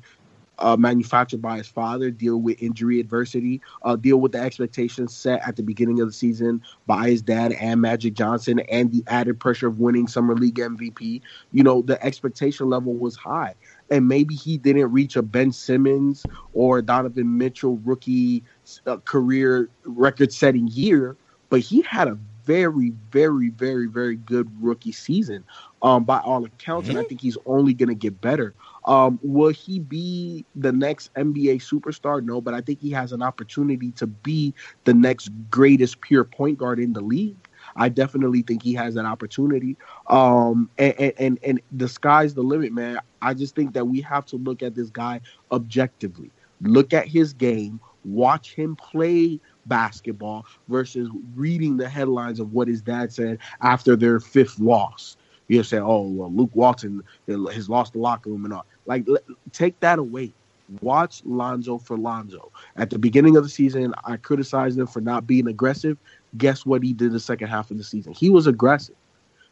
uh, 0.59 0.77
manufactured 0.77 1.41
by 1.41 1.57
his 1.57 1.67
father, 1.67 2.11
deal 2.11 2.37
with 2.37 2.61
injury 2.61 2.99
adversity, 2.99 3.61
uh, 3.83 3.95
deal 3.95 4.17
with 4.17 4.31
the 4.31 4.39
expectations 4.39 5.15
set 5.15 5.45
at 5.47 5.55
the 5.55 5.63
beginning 5.63 5.99
of 5.99 6.07
the 6.07 6.13
season 6.13 6.61
by 6.87 7.09
his 7.09 7.21
dad 7.21 7.51
and 7.53 7.81
Magic 7.81 8.13
Johnson, 8.13 8.59
and 8.71 8.91
the 8.91 9.03
added 9.07 9.39
pressure 9.39 9.67
of 9.67 9.79
winning 9.79 10.07
Summer 10.07 10.35
League 10.35 10.55
MVP. 10.55 11.21
You 11.51 11.63
know, 11.63 11.81
the 11.81 12.03
expectation 12.03 12.69
level 12.69 12.93
was 12.93 13.15
high. 13.15 13.55
And 13.91 14.07
maybe 14.07 14.33
he 14.33 14.57
didn't 14.57 14.91
reach 14.91 15.15
a 15.15 15.21
Ben 15.21 15.51
Simmons 15.51 16.25
or 16.53 16.81
Donovan 16.81 17.37
Mitchell 17.37 17.77
rookie 17.83 18.43
uh, 18.87 18.97
career 18.97 19.69
record 19.83 20.33
setting 20.33 20.67
year, 20.67 21.15
but 21.49 21.59
he 21.59 21.81
had 21.81 22.07
a 22.07 22.17
very, 22.45 22.91
very, 23.11 23.49
very, 23.49 23.87
very 23.87 24.15
good 24.15 24.49
rookie 24.61 24.91
season 24.91 25.43
um, 25.81 26.03
by 26.03 26.19
all 26.19 26.45
accounts. 26.45 26.87
Mm-hmm. 26.87 26.97
And 26.97 27.05
I 27.05 27.07
think 27.07 27.21
he's 27.21 27.37
only 27.45 27.73
going 27.73 27.89
to 27.89 27.95
get 27.95 28.21
better. 28.21 28.53
Um, 28.85 29.19
will 29.23 29.49
he 29.49 29.79
be 29.79 30.45
the 30.55 30.71
next 30.71 31.13
NBA 31.15 31.57
superstar? 31.57 32.23
No, 32.23 32.39
but 32.39 32.53
I 32.53 32.61
think 32.61 32.79
he 32.79 32.91
has 32.91 33.11
an 33.11 33.21
opportunity 33.21 33.91
to 33.91 34.07
be 34.07 34.53
the 34.83 34.93
next 34.93 35.29
greatest 35.49 36.01
pure 36.01 36.23
point 36.23 36.57
guard 36.57 36.79
in 36.79 36.93
the 36.93 37.01
league. 37.01 37.35
I 37.75 37.89
definitely 37.89 38.43
think 38.43 38.61
he 38.61 38.73
has 38.75 38.93
that 38.93 39.05
opportunity. 39.05 39.75
Um, 40.07 40.69
and, 40.77 41.13
and, 41.17 41.39
and 41.43 41.61
the 41.71 41.87
sky's 41.87 42.35
the 42.35 42.43
limit, 42.43 42.71
man. 42.73 42.99
I 43.21 43.33
just 43.33 43.55
think 43.55 43.73
that 43.73 43.85
we 43.85 44.01
have 44.01 44.25
to 44.27 44.37
look 44.37 44.61
at 44.61 44.75
this 44.75 44.89
guy 44.89 45.21
objectively. 45.51 46.31
Look 46.61 46.93
at 46.93 47.07
his 47.07 47.33
game, 47.33 47.79
watch 48.05 48.53
him 48.53 48.75
play 48.75 49.39
basketball 49.65 50.45
versus 50.67 51.09
reading 51.35 51.77
the 51.77 51.89
headlines 51.89 52.39
of 52.39 52.53
what 52.53 52.67
his 52.67 52.81
dad 52.81 53.11
said 53.11 53.39
after 53.61 53.95
their 53.95 54.19
fifth 54.19 54.59
loss. 54.59 55.17
You 55.47 55.63
say, 55.63 55.77
"Oh, 55.77 56.07
well, 56.09 56.33
Luke 56.33 56.55
Walton 56.55 57.03
has 57.27 57.69
lost 57.69 57.93
the 57.93 57.99
locker 57.99 58.29
room 58.29 58.45
and 58.45 58.53
all." 58.53 58.65
Like, 58.85 59.05
take 59.51 59.79
that 59.81 59.99
away. 59.99 60.33
Watch 60.81 61.21
Lonzo 61.25 61.77
for 61.77 61.97
Lonzo. 61.97 62.51
At 62.75 62.89
the 62.89 62.97
beginning 62.97 63.37
of 63.37 63.43
the 63.43 63.49
season, 63.49 63.93
I 64.03 64.17
criticized 64.17 64.79
him 64.79 64.87
for 64.87 65.01
not 65.01 65.27
being 65.27 65.47
aggressive. 65.47 65.99
Guess 66.37 66.65
what 66.65 66.81
he 66.81 66.93
did 66.93 67.11
the 67.11 67.19
second 67.19 67.49
half 67.49 67.69
of 67.69 67.77
the 67.77 67.83
season? 67.83 68.13
He 68.13 68.31
was 68.31 68.47
aggressive. 68.47 68.95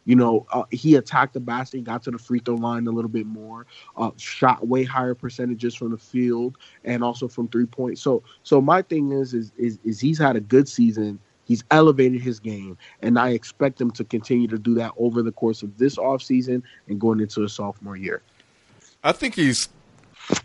You 0.05 0.15
know, 0.15 0.45
uh, 0.51 0.63
he 0.71 0.95
attacked 0.95 1.33
the 1.33 1.39
basket, 1.39 1.83
got 1.83 2.03
to 2.03 2.11
the 2.11 2.17
free 2.17 2.39
throw 2.39 2.55
line 2.55 2.87
a 2.87 2.91
little 2.91 3.09
bit 3.09 3.25
more, 3.25 3.65
uh, 3.95 4.11
shot 4.17 4.67
way 4.67 4.83
higher 4.83 5.15
percentages 5.15 5.75
from 5.75 5.91
the 5.91 5.97
field 5.97 6.57
and 6.83 7.03
also 7.03 7.27
from 7.27 7.47
three 7.47 7.65
points. 7.65 8.01
So, 8.01 8.23
so 8.43 8.61
my 8.61 8.81
thing 8.81 9.11
is, 9.11 9.33
is, 9.33 9.51
is, 9.57 9.79
is 9.83 9.99
he's 9.99 10.17
had 10.17 10.35
a 10.35 10.41
good 10.41 10.67
season. 10.67 11.19
He's 11.45 11.63
elevated 11.71 12.21
his 12.21 12.39
game, 12.39 12.77
and 13.01 13.19
I 13.19 13.31
expect 13.31 13.79
him 13.79 13.91
to 13.91 14.03
continue 14.05 14.47
to 14.47 14.57
do 14.57 14.73
that 14.75 14.91
over 14.97 15.21
the 15.21 15.31
course 15.31 15.61
of 15.61 15.77
this 15.77 15.97
offseason 15.97 16.63
and 16.87 17.01
going 17.01 17.19
into 17.19 17.41
his 17.41 17.51
sophomore 17.51 17.97
year. 17.97 18.21
I 19.03 19.11
think 19.11 19.35
he's 19.35 19.67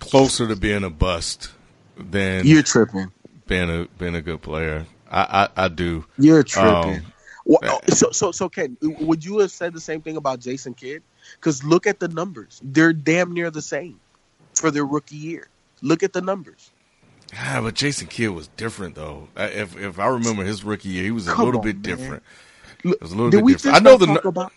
closer 0.00 0.48
to 0.48 0.56
being 0.56 0.82
a 0.82 0.90
bust 0.90 1.52
than 1.96 2.46
you're 2.46 2.64
tripping. 2.64 3.12
Being 3.46 3.70
a 3.70 3.88
being 3.98 4.16
a 4.16 4.20
good 4.20 4.42
player, 4.42 4.86
I 5.08 5.48
I, 5.56 5.64
I 5.64 5.68
do. 5.68 6.04
You're 6.18 6.42
tripping. 6.42 6.96
Um, 6.96 7.12
well, 7.48 7.80
so 7.88 8.10
so 8.10 8.30
so 8.30 8.48
Ken, 8.48 8.76
would 8.82 9.24
you 9.24 9.38
have 9.38 9.50
said 9.50 9.72
the 9.72 9.80
same 9.80 10.02
thing 10.02 10.16
about 10.16 10.38
Jason 10.40 10.74
Kidd? 10.74 11.02
Because 11.34 11.64
look 11.64 11.86
at 11.86 11.98
the 11.98 12.08
numbers; 12.08 12.60
they're 12.62 12.92
damn 12.92 13.32
near 13.32 13.50
the 13.50 13.62
same 13.62 13.98
for 14.54 14.70
their 14.70 14.84
rookie 14.84 15.16
year. 15.16 15.48
Look 15.80 16.02
at 16.02 16.12
the 16.12 16.20
numbers. 16.20 16.70
Yeah, 17.32 17.60
but 17.60 17.74
Jason 17.74 18.06
Kidd 18.06 18.30
was 18.30 18.48
different 18.48 18.94
though. 18.94 19.28
If 19.36 19.76
if 19.76 19.98
I 19.98 20.06
remember 20.06 20.44
his 20.44 20.62
rookie 20.62 20.90
year, 20.90 21.04
he 21.04 21.10
was 21.10 21.26
a 21.26 21.32
Come 21.32 21.46
little 21.46 21.60
on, 21.60 21.66
bit 21.66 21.76
man. 21.76 21.82
different. 21.82 22.22
It 22.84 23.00
was 23.00 23.12
a 23.12 23.16
little 23.16 23.30
did 23.30 23.44
bit 23.44 23.52
different. 23.62 23.76
I 23.76 23.80
know 23.80 23.96
the. 23.96 24.28
About, 24.28 24.52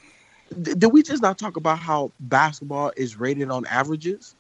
did 0.62 0.86
we 0.92 1.02
just 1.02 1.22
not 1.22 1.38
talk 1.38 1.56
about 1.56 1.80
how 1.80 2.12
basketball 2.20 2.92
is 2.98 3.18
rated 3.18 3.50
on 3.50 3.66
averages? 3.66 4.36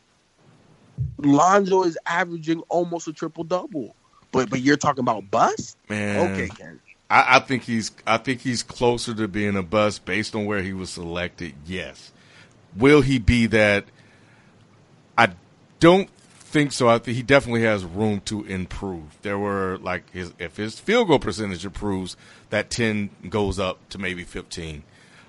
Lonzo 1.17 1.83
is 1.83 1.97
averaging 2.05 2.61
almost 2.69 3.07
a 3.07 3.13
triple 3.13 3.43
double, 3.43 3.95
but 4.31 4.49
but 4.49 4.61
you're 4.61 4.77
talking 4.77 5.01
about 5.01 5.29
bust. 5.31 5.77
Man, 5.89 6.31
okay, 6.31 6.49
Ken. 6.49 6.79
I, 7.11 7.35
I 7.35 7.39
think 7.39 7.63
he's 7.63 7.91
I 8.07 8.17
think 8.17 8.39
he's 8.41 8.63
closer 8.63 9.13
to 9.13 9.27
being 9.27 9.57
a 9.57 9.63
bust 9.63 10.05
based 10.05 10.33
on 10.33 10.45
where 10.45 10.61
he 10.61 10.71
was 10.71 10.89
selected. 10.89 11.53
Yes, 11.65 12.13
will 12.75 13.01
he 13.01 13.19
be 13.19 13.45
that? 13.47 13.85
I 15.17 15.33
don't 15.81 16.09
think 16.29 16.71
so. 16.71 16.87
I 16.87 16.99
think 16.99 17.17
he 17.17 17.23
definitely 17.23 17.63
has 17.63 17.83
room 17.83 18.21
to 18.21 18.45
improve. 18.45 19.17
There 19.23 19.37
were 19.37 19.77
like 19.81 20.09
his 20.11 20.33
if 20.39 20.55
his 20.55 20.79
field 20.79 21.09
goal 21.09 21.19
percentage 21.19 21.65
improves, 21.65 22.15
that 22.49 22.69
ten 22.69 23.09
goes 23.29 23.59
up 23.59 23.89
to 23.89 23.97
maybe 23.97 24.23
fifteen. 24.23 24.83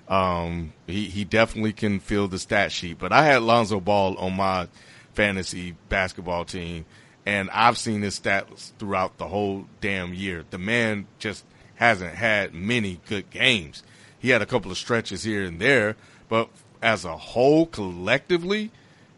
Um, 0.07 0.71
he 0.87 1.09
he 1.09 1.25
definitely 1.25 1.73
can 1.73 1.99
fill 1.99 2.29
the 2.29 2.39
stat 2.39 2.71
sheet. 2.71 2.97
But 2.97 3.11
I 3.11 3.25
had 3.25 3.41
Lonzo 3.41 3.81
Ball 3.81 4.17
on 4.17 4.37
my 4.37 4.69
fantasy 5.13 5.75
basketball 5.89 6.45
team, 6.45 6.85
and 7.25 7.49
I've 7.49 7.77
seen 7.77 8.03
his 8.03 8.17
stats 8.17 8.71
throughout 8.79 9.17
the 9.17 9.27
whole 9.27 9.65
damn 9.81 10.13
year. 10.13 10.45
The 10.49 10.57
man 10.57 11.07
just 11.19 11.43
hasn't 11.83 12.15
had 12.15 12.53
many 12.53 13.01
good 13.07 13.29
games. 13.29 13.83
He 14.17 14.29
had 14.29 14.41
a 14.41 14.45
couple 14.45 14.71
of 14.71 14.77
stretches 14.77 15.23
here 15.23 15.43
and 15.43 15.59
there, 15.59 15.97
but 16.29 16.49
as 16.81 17.03
a 17.03 17.17
whole, 17.17 17.65
collectively, 17.65 18.71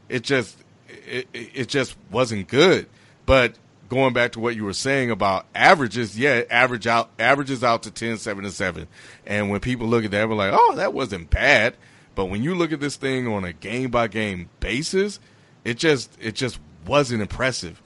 it 0.10 0.24
just 0.24 0.58
it, 0.88 1.28
it 1.34 1.68
just 1.68 1.96
wasn't 2.10 2.48
good. 2.48 2.88
But 3.28 3.56
going 3.88 4.14
back 4.14 4.32
to 4.32 4.40
what 4.40 4.56
you 4.56 4.66
were 4.66 4.74
saying 4.74 5.12
about 5.12 5.46
averages, 5.54 6.18
yeah, 6.18 6.42
average 6.50 6.88
out 6.88 7.12
averages 7.20 7.64
out 7.64 7.84
to 7.84 7.92
10, 7.92 8.18
7, 8.18 8.44
and 8.44 8.54
7. 8.54 8.88
And 9.28 9.52
when 9.52 9.60
people 9.60 9.88
look 9.88 10.04
at 10.04 10.12
that, 10.12 10.28
we're 10.28 10.36
like, 10.36 10.54
oh, 10.54 10.74
that 10.76 10.92
wasn't 10.92 11.30
bad. 11.30 11.76
But 12.16 12.26
when 12.26 12.42
you 12.42 12.56
look 12.56 12.72
at 12.72 12.80
this 12.80 12.96
thing 12.96 13.28
on 13.28 13.44
a 13.44 13.54
game 13.54 13.92
by 13.92 14.08
game 14.08 14.50
basis, 14.60 15.20
it 15.64 15.78
just 15.78 16.12
it 16.20 16.34
just 16.34 16.60
wasn't 16.88 17.22
impressive 17.22 17.80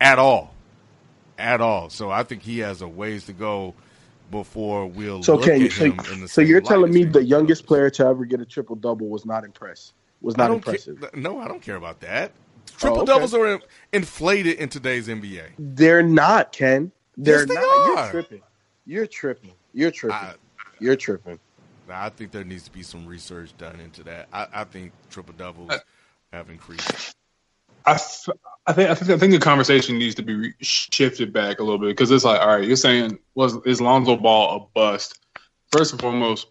at 0.00 0.18
all. 0.18 0.54
At 1.36 1.60
all. 1.60 1.90
So 1.90 2.10
I 2.10 2.22
think 2.22 2.42
he 2.42 2.60
has 2.60 2.80
a 2.80 2.88
ways 2.88 3.26
to 3.26 3.34
go 3.34 3.74
before 4.30 4.86
we'll 4.86 5.22
so, 5.22 5.36
look 5.36 5.48
at 5.48 5.72
so, 5.72 5.84
him 5.84 6.00
in 6.12 6.20
the 6.20 6.28
So 6.28 6.40
you're 6.40 6.60
telling 6.60 6.92
me 6.92 7.04
the 7.04 7.24
youngest 7.24 7.66
player 7.66 7.90
to 7.90 8.06
ever 8.06 8.24
get 8.24 8.40
a 8.40 8.44
triple 8.44 8.76
double 8.76 9.08
was 9.08 9.24
not 9.24 9.44
impressed? 9.44 9.94
Was 10.20 10.36
not 10.36 10.50
impressive. 10.50 11.00
Ca- 11.00 11.10
no, 11.14 11.38
I 11.38 11.48
don't 11.48 11.62
care 11.62 11.76
about 11.76 12.00
that. 12.00 12.32
Oh, 12.34 12.72
triple 12.78 12.98
oh, 12.98 13.02
okay. 13.02 13.12
doubles 13.12 13.34
are 13.34 13.60
inflated 13.92 14.58
in 14.58 14.68
today's 14.68 15.08
NBA. 15.08 15.50
They're 15.58 16.02
not, 16.02 16.52
Ken. 16.52 16.92
They're 17.16 17.40
yes, 17.40 17.48
they 17.48 17.54
not. 17.54 17.64
Are. 17.64 17.86
You're 17.86 18.10
tripping. 18.10 18.42
You're 18.86 19.06
tripping. 19.06 19.52
You're 19.74 19.90
tripping. 19.90 20.16
I, 20.16 20.34
You're 20.80 20.96
tripping. 20.96 21.38
I 21.90 22.08
think 22.10 22.32
there 22.32 22.44
needs 22.44 22.64
to 22.64 22.70
be 22.70 22.82
some 22.82 23.06
research 23.06 23.56
done 23.56 23.80
into 23.80 24.02
that. 24.04 24.28
I, 24.32 24.46
I 24.52 24.64
think 24.64 24.92
triple 25.10 25.34
doubles 25.36 25.72
have 26.32 26.50
increased. 26.50 27.16
I, 27.86 27.98
I 28.66 28.72
think 28.72 28.90
I 28.90 28.94
think 28.94 29.32
the 29.32 29.38
conversation 29.38 29.98
needs 29.98 30.14
to 30.16 30.22
be 30.22 30.52
shifted 30.60 31.32
back 31.32 31.58
a 31.58 31.62
little 31.62 31.78
bit 31.78 31.88
because 31.88 32.10
it's 32.10 32.24
like, 32.24 32.40
all 32.40 32.48
right, 32.48 32.64
you're 32.64 32.76
saying 32.76 33.18
was 33.34 33.56
is 33.64 33.80
Lonzo 33.80 34.16
Ball 34.16 34.56
a 34.56 34.60
bust? 34.74 35.18
First 35.72 35.92
and 35.92 36.00
foremost, 36.00 36.48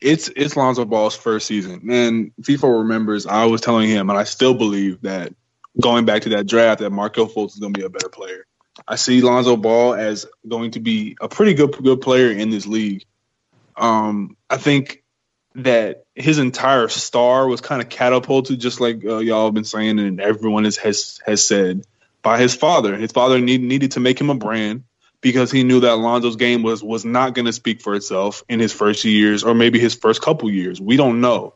it's 0.00 0.28
it's 0.34 0.56
Lonzo 0.56 0.84
Ball's 0.84 1.16
first 1.16 1.46
season, 1.46 1.90
and 1.90 2.32
FIFO 2.42 2.82
remembers. 2.82 3.26
I 3.26 3.44
was 3.44 3.60
telling 3.60 3.88
him, 3.88 4.10
and 4.10 4.18
I 4.18 4.24
still 4.24 4.54
believe 4.54 5.00
that 5.02 5.34
going 5.80 6.04
back 6.04 6.22
to 6.22 6.28
that 6.30 6.46
draft, 6.46 6.80
that 6.80 6.90
Markelle 6.90 7.28
Fultz 7.28 7.54
is 7.54 7.60
going 7.60 7.72
to 7.72 7.78
be 7.78 7.86
a 7.86 7.90
better 7.90 8.08
player. 8.08 8.46
I 8.88 8.96
see 8.96 9.20
Lonzo 9.20 9.56
Ball 9.56 9.94
as 9.94 10.26
going 10.48 10.70
to 10.72 10.80
be 10.80 11.16
a 11.20 11.28
pretty 11.28 11.54
good 11.54 11.72
good 11.82 12.00
player 12.00 12.30
in 12.30 12.50
this 12.50 12.66
league. 12.66 13.04
Um, 13.76 14.36
I 14.48 14.56
think 14.56 14.99
that 15.64 16.04
his 16.14 16.38
entire 16.38 16.88
star 16.88 17.46
was 17.46 17.60
kind 17.60 17.80
of 17.80 17.88
catapulted, 17.88 18.60
just 18.60 18.80
like 18.80 19.04
uh, 19.04 19.18
y'all 19.18 19.46
have 19.46 19.54
been 19.54 19.64
saying, 19.64 19.98
and 19.98 20.20
everyone 20.20 20.64
has 20.64 20.76
has, 20.76 21.20
has 21.24 21.46
said 21.46 21.84
by 22.22 22.38
his 22.38 22.54
father. 22.54 22.96
His 22.96 23.12
father 23.12 23.38
need, 23.38 23.62
needed 23.62 23.92
to 23.92 24.00
make 24.00 24.20
him 24.20 24.30
a 24.30 24.34
brand 24.34 24.84
because 25.20 25.50
he 25.50 25.64
knew 25.64 25.80
that 25.80 25.98
Lonzo's 25.98 26.36
game 26.36 26.62
was 26.62 26.82
was 26.82 27.04
not 27.04 27.34
going 27.34 27.46
to 27.46 27.52
speak 27.52 27.80
for 27.80 27.94
itself 27.94 28.42
in 28.48 28.60
his 28.60 28.72
first 28.72 29.04
years 29.04 29.44
or 29.44 29.54
maybe 29.54 29.78
his 29.78 29.94
first 29.94 30.22
couple 30.22 30.50
years. 30.50 30.80
We 30.80 30.96
don't 30.96 31.20
know, 31.20 31.54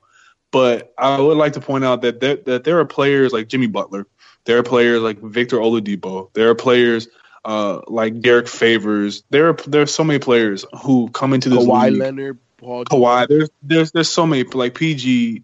but 0.50 0.92
I 0.98 1.20
would 1.20 1.36
like 1.36 1.54
to 1.54 1.60
point 1.60 1.84
out 1.84 2.02
that 2.02 2.20
there, 2.20 2.36
that 2.36 2.64
there 2.64 2.78
are 2.80 2.84
players 2.84 3.32
like 3.32 3.48
Jimmy 3.48 3.66
Butler, 3.66 4.06
there 4.44 4.58
are 4.58 4.62
players 4.62 5.00
like 5.02 5.20
Victor 5.20 5.56
Oladipo, 5.56 6.32
there 6.32 6.50
are 6.50 6.54
players 6.54 7.08
uh, 7.44 7.80
like 7.86 8.20
Derrick 8.20 8.48
Favors. 8.48 9.22
There 9.30 9.50
are 9.50 9.52
there 9.66 9.82
are 9.82 9.86
so 9.86 10.04
many 10.04 10.18
players 10.18 10.64
who 10.82 11.10
come 11.10 11.34
into 11.34 11.50
this 11.50 11.64
Kawhi 11.64 11.90
league. 11.90 12.00
Leonard, 12.00 12.38
Paul 12.64 12.84
Kawhi. 12.84 13.28
There's 13.28 13.50
there's 13.62 13.92
there's 13.92 14.08
so 14.08 14.26
many 14.26 14.44
like 14.44 14.74
PG. 14.74 15.42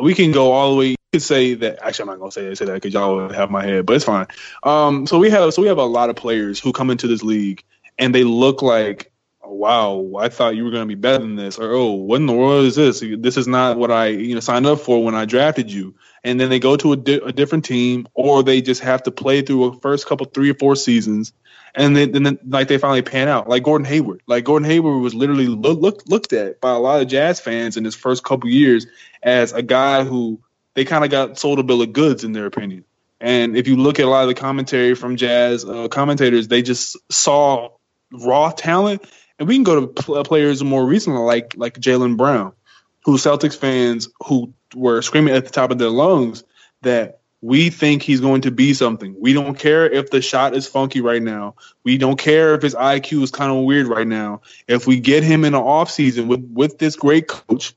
We 0.00 0.14
can 0.14 0.32
go 0.32 0.52
all 0.52 0.72
the 0.72 0.76
way. 0.76 0.86
You 0.90 0.96
could 1.12 1.22
say 1.22 1.54
that. 1.54 1.80
Actually, 1.82 2.02
I'm 2.04 2.08
not 2.08 2.18
gonna 2.20 2.32
say, 2.32 2.54
say 2.54 2.64
that 2.66 2.74
because 2.74 2.94
y'all 2.94 3.32
have 3.32 3.50
my 3.50 3.64
head, 3.64 3.86
but 3.86 3.96
it's 3.96 4.04
fine. 4.04 4.26
Um, 4.62 5.06
so 5.06 5.18
we 5.18 5.30
have 5.30 5.52
so 5.54 5.62
we 5.62 5.68
have 5.68 5.78
a 5.78 5.84
lot 5.84 6.10
of 6.10 6.16
players 6.16 6.60
who 6.60 6.72
come 6.72 6.90
into 6.90 7.06
this 7.08 7.22
league 7.22 7.64
and 7.98 8.14
they 8.14 8.24
look 8.24 8.62
like, 8.62 9.10
wow, 9.50 10.12
I 10.18 10.28
thought 10.28 10.56
you 10.56 10.64
were 10.64 10.70
gonna 10.70 10.86
be 10.86 10.94
better 10.94 11.18
than 11.18 11.36
this, 11.36 11.58
or 11.58 11.72
oh, 11.72 11.92
what 11.92 12.16
in 12.16 12.26
the 12.26 12.32
world 12.32 12.64
is 12.66 12.76
this? 12.76 13.02
This 13.18 13.36
is 13.36 13.48
not 13.48 13.78
what 13.78 13.90
I 13.90 14.08
you 14.08 14.34
know 14.34 14.40
signed 14.40 14.66
up 14.66 14.80
for 14.80 15.02
when 15.02 15.14
I 15.14 15.24
drafted 15.24 15.70
you. 15.70 15.94
And 16.24 16.40
then 16.40 16.50
they 16.50 16.58
go 16.58 16.76
to 16.76 16.92
a, 16.92 16.96
di- 16.96 17.20
a 17.24 17.32
different 17.32 17.64
team, 17.64 18.08
or 18.14 18.42
they 18.42 18.60
just 18.60 18.82
have 18.82 19.04
to 19.04 19.10
play 19.10 19.42
through 19.42 19.64
a 19.64 19.80
first 19.80 20.06
couple 20.06 20.26
three 20.26 20.50
or 20.50 20.54
four 20.54 20.76
seasons 20.76 21.32
and 21.74 21.96
then, 21.96 22.10
then 22.12 22.38
like 22.46 22.68
they 22.68 22.78
finally 22.78 23.02
pan 23.02 23.28
out. 23.28 23.48
Like 23.48 23.62
Gordon 23.62 23.84
Hayward, 23.84 24.22
like 24.26 24.44
Gordon 24.44 24.68
Hayward 24.68 25.00
was 25.00 25.14
literally 25.14 25.46
look, 25.46 25.78
looked 25.78 26.08
looked 26.08 26.32
at 26.32 26.60
by 26.60 26.72
a 26.72 26.78
lot 26.78 27.00
of 27.00 27.08
Jazz 27.08 27.40
fans 27.40 27.76
in 27.76 27.84
his 27.84 27.94
first 27.94 28.24
couple 28.24 28.48
years 28.48 28.86
as 29.22 29.52
a 29.52 29.62
guy 29.62 30.04
who 30.04 30.40
they 30.74 30.84
kind 30.84 31.04
of 31.04 31.10
got 31.10 31.38
sold 31.38 31.58
a 31.58 31.62
bill 31.62 31.82
of 31.82 31.92
goods 31.92 32.24
in 32.24 32.32
their 32.32 32.46
opinion. 32.46 32.84
And 33.20 33.56
if 33.56 33.66
you 33.66 33.76
look 33.76 33.98
at 33.98 34.04
a 34.04 34.08
lot 34.08 34.22
of 34.22 34.28
the 34.28 34.34
commentary 34.34 34.94
from 34.94 35.16
Jazz 35.16 35.64
uh, 35.64 35.88
commentators, 35.88 36.48
they 36.48 36.62
just 36.62 36.96
saw 37.10 37.70
raw 38.12 38.50
talent. 38.50 39.04
And 39.38 39.48
we 39.48 39.54
can 39.54 39.64
go 39.64 39.80
to 39.80 39.86
pl- 39.86 40.24
players 40.24 40.62
more 40.62 40.84
recently, 40.84 41.20
like 41.20 41.54
like 41.56 41.74
Jaylen 41.74 42.16
Brown, 42.16 42.52
who 43.04 43.16
Celtics 43.16 43.56
fans 43.56 44.08
who 44.24 44.52
were 44.74 45.02
screaming 45.02 45.34
at 45.34 45.44
the 45.44 45.50
top 45.50 45.70
of 45.70 45.78
their 45.78 45.90
lungs 45.90 46.44
that 46.82 47.20
we 47.40 47.70
think 47.70 48.02
he's 48.02 48.20
going 48.20 48.40
to 48.42 48.50
be 48.50 48.74
something. 48.74 49.14
We 49.18 49.32
don't 49.32 49.56
care 49.56 49.88
if 49.88 50.10
the 50.10 50.20
shot 50.20 50.56
is 50.56 50.66
funky 50.66 51.00
right 51.00 51.22
now. 51.22 51.54
We 51.84 51.96
don't 51.96 52.18
care 52.18 52.54
if 52.54 52.62
his 52.62 52.74
IQ 52.74 53.22
is 53.22 53.30
kind 53.30 53.52
of 53.52 53.64
weird 53.64 53.86
right 53.86 54.06
now. 54.06 54.42
If 54.66 54.86
we 54.86 54.98
get 54.98 55.22
him 55.22 55.44
in 55.44 55.52
the 55.52 55.60
offseason 55.60 56.26
with, 56.26 56.40
with 56.52 56.78
this 56.78 56.96
great 56.96 57.28
coach 57.28 57.74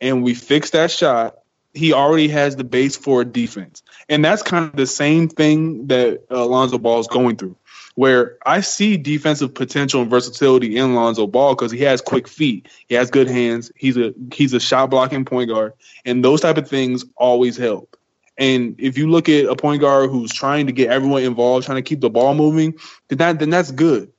and 0.00 0.22
we 0.22 0.34
fix 0.34 0.70
that 0.70 0.92
shot, 0.92 1.38
he 1.74 1.92
already 1.92 2.28
has 2.28 2.56
the 2.56 2.64
base 2.64 2.96
for 2.96 3.22
a 3.22 3.24
defense. 3.24 3.82
And 4.08 4.24
that's 4.24 4.42
kind 4.42 4.64
of 4.64 4.76
the 4.76 4.86
same 4.86 5.28
thing 5.28 5.88
that 5.88 6.24
uh, 6.30 6.42
Alonzo 6.42 6.78
Ball 6.78 7.00
is 7.00 7.06
going 7.06 7.36
through, 7.36 7.56
where 8.00 8.38
I 8.46 8.62
see 8.62 8.96
defensive 8.96 9.52
potential 9.52 10.00
and 10.00 10.08
versatility 10.08 10.78
in 10.78 10.94
Lonzo 10.94 11.26
Ball 11.26 11.54
because 11.54 11.70
he 11.70 11.80
has 11.80 12.00
quick 12.00 12.28
feet, 12.28 12.66
he 12.88 12.94
has 12.94 13.10
good 13.10 13.28
hands, 13.28 13.70
he's 13.76 13.98
a 13.98 14.14
he's 14.32 14.54
a 14.54 14.58
shot 14.58 14.88
blocking 14.88 15.26
point 15.26 15.50
guard, 15.50 15.74
and 16.06 16.24
those 16.24 16.40
type 16.40 16.56
of 16.56 16.66
things 16.66 17.04
always 17.14 17.58
help. 17.58 17.98
And 18.38 18.74
if 18.78 18.96
you 18.96 19.10
look 19.10 19.28
at 19.28 19.44
a 19.44 19.54
point 19.54 19.82
guard 19.82 20.08
who's 20.08 20.32
trying 20.32 20.64
to 20.68 20.72
get 20.72 20.88
everyone 20.88 21.24
involved, 21.24 21.66
trying 21.66 21.76
to 21.76 21.86
keep 21.86 22.00
the 22.00 22.08
ball 22.08 22.34
moving, 22.34 22.78
then 23.08 23.18
that 23.18 23.38
then 23.38 23.50
that's 23.50 23.70
good. 23.70 24.10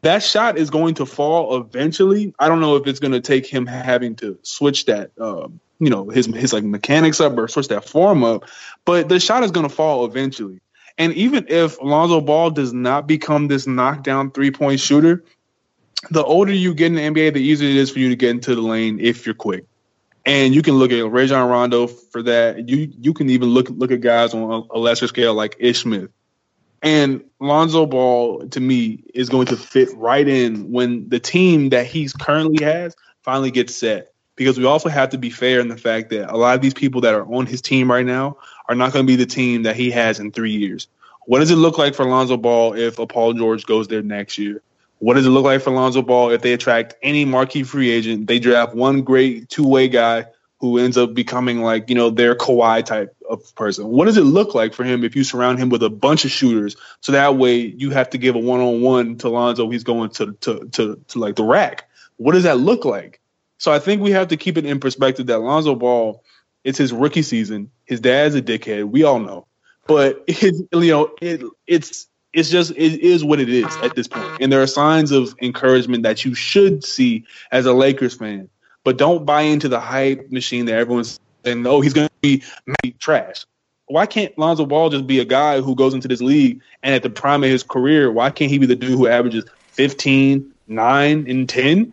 That 0.00 0.22
shot 0.22 0.56
is 0.56 0.70
going 0.70 0.94
to 0.94 1.04
fall 1.04 1.58
eventually. 1.58 2.32
I 2.38 2.48
don't 2.48 2.62
know 2.62 2.76
if 2.76 2.86
it's 2.86 3.00
going 3.00 3.12
to 3.12 3.20
take 3.20 3.46
him 3.46 3.66
having 3.66 4.16
to 4.16 4.38
switch 4.44 4.86
that, 4.86 5.10
um, 5.20 5.60
you 5.78 5.90
know, 5.90 6.08
his 6.08 6.24
his 6.24 6.54
like 6.54 6.64
mechanics 6.64 7.20
up 7.20 7.36
or 7.36 7.48
switch 7.48 7.68
that 7.68 7.86
form 7.86 8.24
up, 8.24 8.46
but 8.86 9.10
the 9.10 9.20
shot 9.20 9.44
is 9.44 9.50
going 9.50 9.68
to 9.68 9.74
fall 9.74 10.06
eventually. 10.06 10.62
And 10.98 11.12
even 11.14 11.46
if 11.48 11.78
Alonzo 11.78 12.20
Ball 12.20 12.50
does 12.50 12.72
not 12.72 13.06
become 13.06 13.48
this 13.48 13.66
knockdown 13.66 14.30
three 14.30 14.50
point 14.50 14.80
shooter, 14.80 15.24
the 16.10 16.24
older 16.24 16.52
you 16.52 16.74
get 16.74 16.86
in 16.86 16.94
the 16.94 17.00
NBA, 17.02 17.34
the 17.34 17.40
easier 17.40 17.68
it 17.68 17.76
is 17.76 17.90
for 17.90 17.98
you 17.98 18.08
to 18.08 18.16
get 18.16 18.30
into 18.30 18.54
the 18.54 18.60
lane 18.60 18.98
if 19.00 19.26
you're 19.26 19.34
quick. 19.34 19.64
And 20.24 20.54
you 20.54 20.62
can 20.62 20.74
look 20.74 20.90
at 20.90 21.08
Rajon 21.08 21.48
Rondo 21.48 21.86
for 21.86 22.22
that. 22.22 22.68
You 22.68 22.92
you 23.00 23.14
can 23.14 23.30
even 23.30 23.50
look 23.50 23.68
look 23.70 23.92
at 23.92 24.00
guys 24.00 24.34
on 24.34 24.66
a 24.70 24.78
lesser 24.78 25.06
scale 25.06 25.34
like 25.34 25.56
Ish 25.58 25.82
Smith. 25.82 26.10
And 26.82 27.24
Lonzo 27.40 27.86
Ball 27.86 28.48
to 28.48 28.60
me 28.60 29.04
is 29.14 29.28
going 29.28 29.46
to 29.46 29.56
fit 29.56 29.88
right 29.96 30.26
in 30.26 30.72
when 30.72 31.08
the 31.08 31.20
team 31.20 31.70
that 31.70 31.86
he's 31.86 32.12
currently 32.12 32.64
has 32.64 32.94
finally 33.22 33.50
gets 33.50 33.74
set. 33.74 34.12
Because 34.34 34.58
we 34.58 34.66
also 34.66 34.88
have 34.88 35.10
to 35.10 35.18
be 35.18 35.30
fair 35.30 35.60
in 35.60 35.68
the 35.68 35.78
fact 35.78 36.10
that 36.10 36.30
a 36.30 36.36
lot 36.36 36.54
of 36.54 36.60
these 36.60 36.74
people 36.74 37.00
that 37.02 37.14
are 37.14 37.24
on 37.32 37.46
his 37.46 37.62
team 37.62 37.90
right 37.90 38.04
now 38.04 38.36
are 38.68 38.74
not 38.74 38.92
going 38.92 39.06
to 39.06 39.10
be 39.10 39.16
the 39.16 39.26
team 39.26 39.64
that 39.64 39.76
he 39.76 39.90
has 39.90 40.20
in 40.20 40.32
three 40.32 40.52
years. 40.52 40.88
What 41.26 41.40
does 41.40 41.50
it 41.50 41.56
look 41.56 41.78
like 41.78 41.94
for 41.94 42.04
Lonzo 42.04 42.36
Ball 42.36 42.74
if 42.74 42.98
a 42.98 43.06
Paul 43.06 43.34
George 43.34 43.66
goes 43.66 43.88
there 43.88 44.02
next 44.02 44.38
year? 44.38 44.62
What 44.98 45.14
does 45.14 45.26
it 45.26 45.30
look 45.30 45.44
like 45.44 45.60
for 45.60 45.70
Lonzo 45.70 46.02
Ball 46.02 46.30
if 46.30 46.42
they 46.42 46.52
attract 46.52 46.94
any 47.02 47.24
marquee 47.24 47.64
free 47.64 47.90
agent? 47.90 48.26
They 48.26 48.38
draft 48.38 48.74
one 48.74 49.02
great 49.02 49.48
two 49.48 49.66
way 49.66 49.88
guy 49.88 50.26
who 50.58 50.78
ends 50.78 50.96
up 50.96 51.12
becoming 51.12 51.60
like, 51.60 51.90
you 51.90 51.94
know, 51.94 52.08
their 52.08 52.34
Kawhi 52.34 52.84
type 52.84 53.14
of 53.28 53.54
person. 53.56 53.88
What 53.88 54.06
does 54.06 54.16
it 54.16 54.22
look 54.22 54.54
like 54.54 54.72
for 54.72 54.84
him 54.84 55.04
if 55.04 55.14
you 55.14 55.22
surround 55.22 55.58
him 55.58 55.68
with 55.68 55.82
a 55.82 55.90
bunch 55.90 56.24
of 56.24 56.30
shooters? 56.30 56.76
So 57.00 57.12
that 57.12 57.36
way 57.36 57.56
you 57.56 57.90
have 57.90 58.10
to 58.10 58.18
give 58.18 58.36
a 58.36 58.38
one 58.38 58.60
on 58.60 58.80
one 58.80 59.18
to 59.18 59.28
Lonzo. 59.28 59.68
He's 59.68 59.84
going 59.84 60.10
to, 60.10 60.32
to, 60.32 60.66
to, 60.72 61.00
to 61.08 61.18
like 61.18 61.36
the 61.36 61.44
rack. 61.44 61.90
What 62.16 62.32
does 62.32 62.44
that 62.44 62.58
look 62.58 62.86
like? 62.86 63.20
So 63.58 63.70
I 63.70 63.78
think 63.78 64.00
we 64.00 64.12
have 64.12 64.28
to 64.28 64.36
keep 64.36 64.56
it 64.56 64.64
in 64.64 64.80
perspective 64.80 65.26
that 65.26 65.40
Lonzo 65.40 65.74
Ball, 65.74 66.22
it's 66.66 66.78
his 66.78 66.92
rookie 66.92 67.22
season. 67.22 67.70
His 67.84 68.00
dad's 68.00 68.34
a 68.34 68.42
dickhead. 68.42 68.90
We 68.90 69.04
all 69.04 69.20
know. 69.20 69.46
But 69.86 70.24
it, 70.26 70.68
you 70.72 70.90
know, 70.90 71.14
it, 71.22 71.42
it's 71.66 72.08
it's 72.32 72.50
just 72.50 72.72
it 72.72 73.00
is 73.00 73.24
what 73.24 73.40
it 73.40 73.48
is 73.48 73.74
at 73.76 73.94
this 73.94 74.08
point. 74.08 74.38
And 74.40 74.52
there 74.52 74.60
are 74.60 74.66
signs 74.66 75.12
of 75.12 75.34
encouragement 75.40 76.02
that 76.02 76.24
you 76.24 76.34
should 76.34 76.84
see 76.84 77.24
as 77.52 77.64
a 77.66 77.72
Lakers 77.72 78.14
fan. 78.14 78.50
But 78.82 78.98
don't 78.98 79.24
buy 79.24 79.42
into 79.42 79.68
the 79.68 79.80
hype 79.80 80.30
machine 80.30 80.66
that 80.66 80.74
everyone's 80.74 81.18
saying, 81.44 81.64
oh, 81.66 81.80
he's 81.80 81.94
gonna 81.94 82.10
be 82.20 82.42
trash. 82.98 83.46
Why 83.86 84.06
can't 84.06 84.36
Lonzo 84.36 84.66
Ball 84.66 84.90
just 84.90 85.06
be 85.06 85.20
a 85.20 85.24
guy 85.24 85.60
who 85.60 85.76
goes 85.76 85.94
into 85.94 86.08
this 86.08 86.20
league 86.20 86.60
and 86.82 86.92
at 86.92 87.04
the 87.04 87.10
prime 87.10 87.44
of 87.44 87.50
his 87.50 87.62
career, 87.62 88.10
why 88.10 88.30
can't 88.30 88.50
he 88.50 88.58
be 88.58 88.66
the 88.66 88.74
dude 88.74 88.90
who 88.90 89.06
averages 89.06 89.44
15, 89.68 90.52
9, 90.66 91.30
and 91.30 91.48
10? 91.48 91.92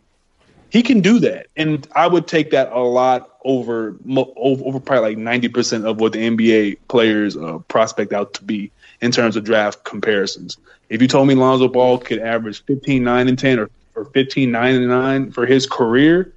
He 0.73 0.81
can 0.81 1.01
do 1.01 1.19
that. 1.19 1.49
And 1.55 1.87
I 1.95 2.07
would 2.07 2.25
take 2.25 2.49
that 2.49 2.71
a 2.71 2.79
lot 2.79 3.37
over 3.45 3.95
over, 4.07 4.31
over 4.35 4.79
probably 4.79 5.15
like 5.15 5.43
90% 5.43 5.85
of 5.85 5.99
what 5.99 6.13
the 6.13 6.27
NBA 6.27 6.79
players 6.87 7.37
uh, 7.37 7.59
prospect 7.67 8.11
out 8.11 8.33
to 8.33 8.43
be 8.43 8.71
in 8.99 9.11
terms 9.11 9.35
of 9.35 9.43
draft 9.43 9.83
comparisons. 9.83 10.57
If 10.89 10.99
you 10.99 11.07
told 11.07 11.27
me 11.27 11.35
Lonzo 11.35 11.67
Ball 11.67 11.99
could 11.99 12.17
average 12.17 12.65
15, 12.65 13.03
9, 13.03 13.27
and 13.27 13.37
10 13.37 13.59
or, 13.59 13.69
or 13.93 14.05
15, 14.05 14.49
9, 14.49 14.75
and 14.75 14.87
9 14.87 15.31
for 15.31 15.45
his 15.45 15.67
career, 15.67 16.33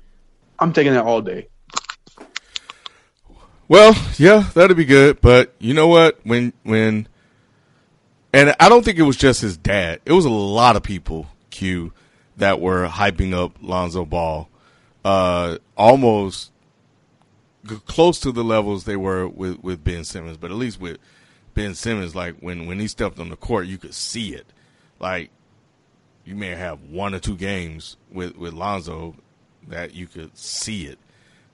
I'm 0.59 0.75
taking 0.75 0.93
that 0.93 1.07
all 1.07 1.23
day. 1.23 1.49
Well, 3.69 3.97
yeah, 4.19 4.51
that'd 4.53 4.77
be 4.77 4.85
good. 4.85 5.23
But 5.23 5.55
you 5.61 5.73
know 5.73 5.89
what? 5.89 6.21
When, 6.25 6.53
when, 6.63 7.09
and 8.35 8.55
I 8.61 8.69
don't 8.69 8.85
think 8.85 8.99
it 8.99 9.03
was 9.05 9.17
just 9.17 9.41
his 9.41 9.57
dad. 9.57 10.03
It 10.05 10.13
was 10.13 10.27
a 10.27 10.31
lot 10.31 10.77
of 10.77 10.83
people, 10.83 11.27
Q, 11.49 11.95
that 12.37 12.61
were 12.61 12.87
hyping 12.87 13.33
up 13.33 13.53
Lonzo 13.61 14.05
Ball, 14.05 14.49
uh, 15.05 15.59
almost 15.77 16.53
close 17.87 18.21
to 18.21 18.33
the 18.33 18.45
levels 18.45 18.85
they 18.85 18.97
were 18.97 19.27
with, 19.27 19.63
with 19.63 19.83
Ben 19.83 20.05
Simmons, 20.05 20.37
but 20.37 20.51
at 20.51 20.57
least 20.57 20.81
with 20.81 20.99
Ben 21.55 21.75
Simmons, 21.75 22.15
like 22.15 22.37
when 22.41 22.67
when 22.67 22.79
he 22.79 22.87
stepped 22.87 23.19
on 23.19 23.31
the 23.31 23.37
court, 23.37 23.67
you 23.67 23.79
could 23.79 23.95
see 23.95 24.35
it. 24.35 24.47
Like 24.99 25.31
you 26.25 26.35
may 26.35 26.49
have 26.49 26.83
one 26.83 27.15
or 27.15 27.19
two 27.19 27.37
games 27.37 27.97
with 28.11 28.37
with 28.37 28.53
Lonzo 28.53 29.17
that 29.69 29.95
you 29.95 30.07
could 30.07 30.37
see 30.37 30.87
it, 30.87 30.99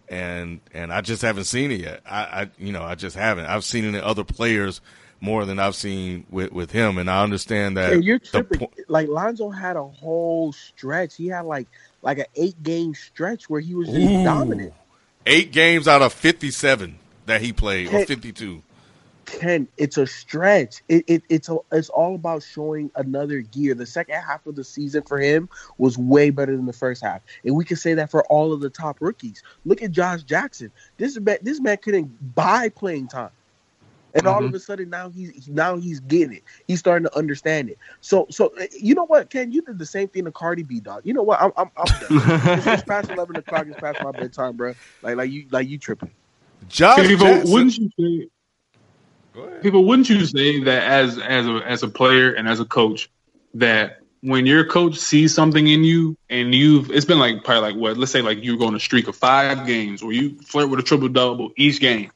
and 0.09 0.61
and 0.75 0.93
I 0.93 1.01
just 1.03 1.23
haven't 1.23 1.45
seen 1.45 1.71
it 1.71 1.81
yet. 1.81 2.01
I, 2.05 2.23
I 2.23 2.51
you 2.59 2.73
know 2.73 2.83
I 2.83 2.97
just 2.97 3.17
haven't. 3.17 3.47
I've 3.47 3.65
seen 3.65 3.85
it 3.85 3.89
in 3.89 4.01
other 4.01 4.25
players 4.25 4.81
more 5.23 5.45
than 5.45 5.61
I've 5.61 5.77
seen 5.77 6.27
with, 6.31 6.53
with 6.53 6.73
him, 6.73 6.99
and 6.99 7.09
I 7.09 7.23
understand 7.23 7.77
that. 7.77 8.03
You're 8.03 8.19
tripping. 8.19 8.59
Po- 8.59 8.73
like 8.89 9.09
Lonzo 9.09 9.51
had 9.51 9.77
a 9.77 9.85
whole 9.85 10.53
stretch. 10.53 11.15
He 11.15 11.29
had 11.29 11.43
like 11.43 11.69
like 12.03 12.19
an 12.19 12.27
eight 12.35 12.61
game 12.63 12.95
stretch 12.95 13.49
where 13.49 13.61
he 13.61 13.75
was 13.75 13.89
just 13.89 13.99
Ooh, 13.99 14.25
dominant. 14.25 14.75
Eight 15.25 15.53
games 15.53 15.87
out 15.87 16.03
of 16.03 16.13
fifty 16.13 16.51
seven 16.51 16.99
that 17.27 17.41
he 17.41 17.53
played, 17.53 17.89
Ken, 17.89 18.03
or 18.03 18.07
fifty 18.07 18.33
two. 18.33 18.63
Ken, 19.25 19.69
it's 19.77 19.97
a 19.97 20.09
stretch. 20.09 20.83
It, 20.89 21.05
it 21.07 21.23
it's 21.29 21.49
a, 21.49 21.59
it's 21.71 21.89
all 21.89 22.17
about 22.17 22.43
showing 22.43 22.91
another 22.97 23.43
gear. 23.43 23.75
The 23.75 23.87
second 23.87 24.17
half 24.17 24.45
of 24.49 24.57
the 24.57 24.65
season 24.65 25.05
for 25.05 25.21
him 25.21 25.49
was 25.79 25.97
way 25.97 26.31
better 26.31 26.57
than 26.57 26.67
the 26.67 26.73
first 26.73 27.01
half, 27.01 27.23
and 27.45 27.55
we 27.55 27.65
can 27.65 27.77
say 27.77 27.95
that 27.95 28.11
for 28.11 28.25
all 28.25 28.53
of 28.53 28.61
the 28.61 28.71
top 28.71 28.97
rookies. 29.01 29.45
Look 29.65 29.83
at 29.83 29.93
Josh 29.93 30.25
Jackson. 30.25 30.73
This 30.97 31.17
man, 31.21 31.39
this 31.43 31.61
man 31.61 31.77
couldn't 31.77 32.35
buy 32.35 32.71
playing 32.71 33.07
time 33.07 33.31
and 34.15 34.25
mm-hmm. 34.25 34.29
all 34.29 34.39
of 34.41 34.47
mm-hmm. 34.47 34.57
a 34.57 34.61
sudden 34.61 34.91
now 34.91 35.11
he's 35.11 35.49
now 35.49 35.77
he's 35.77 36.01
getting 36.01 36.37
it. 36.37 36.43
He's 36.67 36.79
starting 36.79 37.09
to 37.09 37.17
understand 37.17 37.71
it. 37.71 37.79
So 38.01 38.27
so 38.31 38.49
eh, 38.59 38.67
you 38.79 38.95
know 38.95 39.07
what, 39.07 39.31
Ken? 39.31 39.53
You 39.53 39.63
did 39.63 39.79
the 39.79 39.87
same 39.87 40.09
thing 40.09 40.25
to 40.25 40.33
Cardi 40.33 40.63
B, 40.63 40.81
dog. 40.81 41.03
You 41.05 41.15
know 41.15 41.23
what? 41.23 41.41
I'm 41.41 41.53
I'm, 41.57 41.71
I'm 41.77 41.87
done. 41.87 42.09
it's, 42.69 42.83
past 42.85 43.11
eleven 43.11 43.37
o'clock. 43.37 43.67
It's 43.67 43.81
past 43.81 44.03
my 44.03 44.13
bedtime, 44.13 44.57
bro. 44.57 44.75
Like 45.03 45.17
like 45.17 45.31
you 45.31 45.47
like 45.51 45.69
you 45.69 45.79
tripping. 45.79 46.11
Josh 46.69 47.07
people, 47.07 47.27
Jackson. 47.27 47.53
wouldn't 47.53 47.79
you 47.79 47.91
say? 47.99 48.29
People, 49.63 49.85
wouldn't 49.85 50.11
you 50.11 50.25
say 50.27 50.63
that 50.65 50.83
as 50.83 51.19
as 51.19 51.47
a 51.47 51.63
as 51.67 51.83
a 51.83 51.89
player 51.89 52.33
and 52.33 52.49
as 52.49 52.61
a 52.61 52.65
coach 52.65 53.11
that 53.55 54.03
when 54.23 54.47
your 54.47 54.65
coach 54.65 54.97
sees 54.97 55.35
something 55.35 55.67
in 55.67 55.85
you 55.85 56.17
and 56.31 56.55
you've 56.55 56.91
it's 56.91 57.05
been 57.05 57.19
like 57.19 57.43
probably 57.45 57.73
like 57.73 57.81
what 57.81 57.97
let's 57.97 58.13
say 58.13 58.23
like 58.23 58.43
you're 58.43 58.57
going 58.57 58.75
a 58.75 58.81
streak 58.81 59.09
of 59.09 59.17
five 59.17 59.67
games 59.67 60.01
or 60.01 60.13
you 60.13 60.39
flirt 60.43 60.71
with 60.71 60.79
a 60.79 60.83
triple 60.83 61.09
double 61.09 61.51
each 61.57 61.81
game 61.81 62.11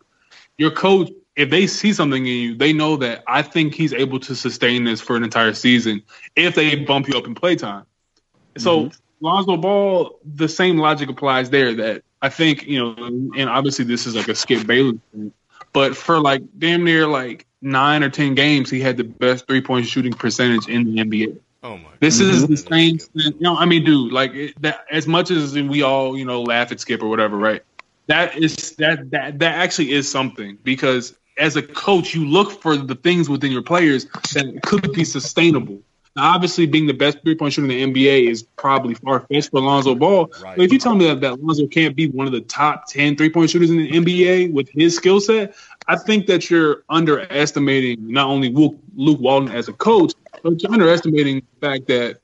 your 0.57 0.71
coach 0.71 1.11
if 1.37 1.51
they 1.51 1.67
see 1.67 1.93
something 1.93 2.27
in 2.27 2.33
you, 2.33 2.55
they 2.57 2.73
know 2.73 2.97
that 2.97 3.23
I 3.27 3.43
think 3.43 3.75
he's 3.75 3.93
able 3.93 4.19
to 4.21 4.35
sustain 4.35 4.85
this 4.85 5.01
for 5.01 5.17
an 5.17 5.23
entire 5.23 5.53
season 5.53 6.03
if 6.35 6.55
they 6.55 6.77
bump 6.77 7.09
you 7.09 7.17
up 7.17 7.27
in 7.27 7.35
playtime. 7.35 7.83
Mm-hmm. 7.83 8.63
So 8.63 8.91
Lonzo 9.21 9.57
Ball, 9.59 10.19
the 10.25 10.49
same 10.49 10.79
logic 10.79 11.11
applies 11.11 11.51
there. 11.51 11.75
That 11.75 12.03
I 12.23 12.31
think 12.31 12.67
you 12.67 12.79
know, 12.79 13.07
and 13.37 13.51
obviously 13.51 13.85
this 13.85 14.07
is 14.07 14.17
like 14.17 14.29
a 14.29 14.35
Skip 14.35 14.67
Bayless 14.67 14.97
thing, 15.13 15.33
but 15.73 15.97
for 15.97 16.21
like 16.21 16.43
damn 16.59 16.85
near 16.85 17.07
like 17.07 17.47
nine 17.61 18.03
or 18.03 18.09
ten 18.09 18.35
games, 18.35 18.71
he 18.71 18.81
had 18.81 18.97
the 18.97 19.05
best 19.05 19.47
three 19.47 19.61
point 19.61 19.87
shooting 19.87 20.13
percentage 20.13 20.69
in 20.69 20.85
the 20.85 21.03
NBA. 21.03 21.39
Oh 21.63 21.77
my! 21.77 21.89
This 22.01 22.21
God. 22.21 22.31
is 22.31 22.47
the 22.47 22.57
same. 22.57 22.99
You 23.13 23.35
know, 23.41 23.57
I 23.57 23.67
mean, 23.67 23.85
dude, 23.85 24.13
like 24.13 24.33
it, 24.33 24.63
that. 24.63 24.87
As 24.91 25.07
much 25.07 25.31
as 25.31 25.55
we 25.55 25.83
all 25.83 26.17
you 26.17 26.25
know 26.25 26.43
laugh 26.43 26.73
at 26.73 26.81
Skip 26.81 27.03
or 27.03 27.09
whatever, 27.09 27.37
right? 27.37 27.63
That 28.07 28.39
is 28.39 28.73
that 28.77 29.11
that 29.11 29.39
that 29.41 29.55
actually 29.57 29.93
is 29.93 30.11
something 30.11 30.59
because 30.63 31.15
as 31.39 31.57
a 31.57 31.63
coach, 31.63 32.15
you 32.15 32.27
look 32.27 32.61
for 32.63 32.77
the 32.77 32.95
things 32.95 33.29
within 33.29 33.53
your 33.53 33.63
players 33.63 34.07
that 34.35 34.61
could 34.65 34.93
be 34.93 35.05
sustainable. 35.05 35.81
Now, 36.17 36.35
obviously, 36.35 36.65
being 36.65 36.87
the 36.87 36.95
best 36.95 37.19
three 37.23 37.35
point 37.35 37.53
shooter 37.53 37.71
in 37.71 37.93
the 37.93 38.07
NBA 38.07 38.31
is 38.31 38.43
probably 38.43 38.95
far 38.95 39.21
fetched 39.21 39.51
for 39.51 39.61
Lonzo 39.61 39.95
Ball. 39.95 40.31
Right. 40.43 40.57
But 40.57 40.65
if 40.65 40.73
you 40.73 40.79
tell 40.79 40.95
me 40.95 41.07
that, 41.09 41.21
that 41.21 41.43
Lonzo 41.43 41.67
can't 41.67 41.95
be 41.95 42.09
one 42.09 42.27
of 42.27 42.33
the 42.33 42.41
top 42.41 42.89
10 42.89 43.17
three 43.17 43.29
point 43.29 43.51
shooters 43.51 43.71
in 43.71 43.77
the 43.77 43.91
NBA 43.91 44.53
with 44.53 44.71
his 44.71 44.97
skill 44.97 45.21
set, 45.21 45.55
I 45.87 45.97
think 45.97 46.27
that 46.27 46.49
you're 46.49 46.85
underestimating 46.89 48.11
not 48.11 48.29
only 48.29 48.51
Luke 48.51 49.21
Walton 49.21 49.51
as 49.51 49.69
a 49.69 49.75
coach, 49.75 50.15
but 50.43 50.63
you're 50.63 50.73
underestimating 50.73 51.43
the 51.61 51.67
fact 51.67 51.87
that 51.89 52.21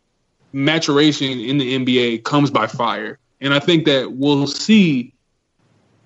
maturation 0.54 1.38
in 1.40 1.58
the 1.58 1.78
NBA 1.78 2.24
comes 2.24 2.50
by 2.50 2.66
fire. 2.66 3.18
And 3.42 3.52
I 3.52 3.58
think 3.58 3.84
that 3.86 4.12
we'll 4.12 4.46
see 4.46 5.12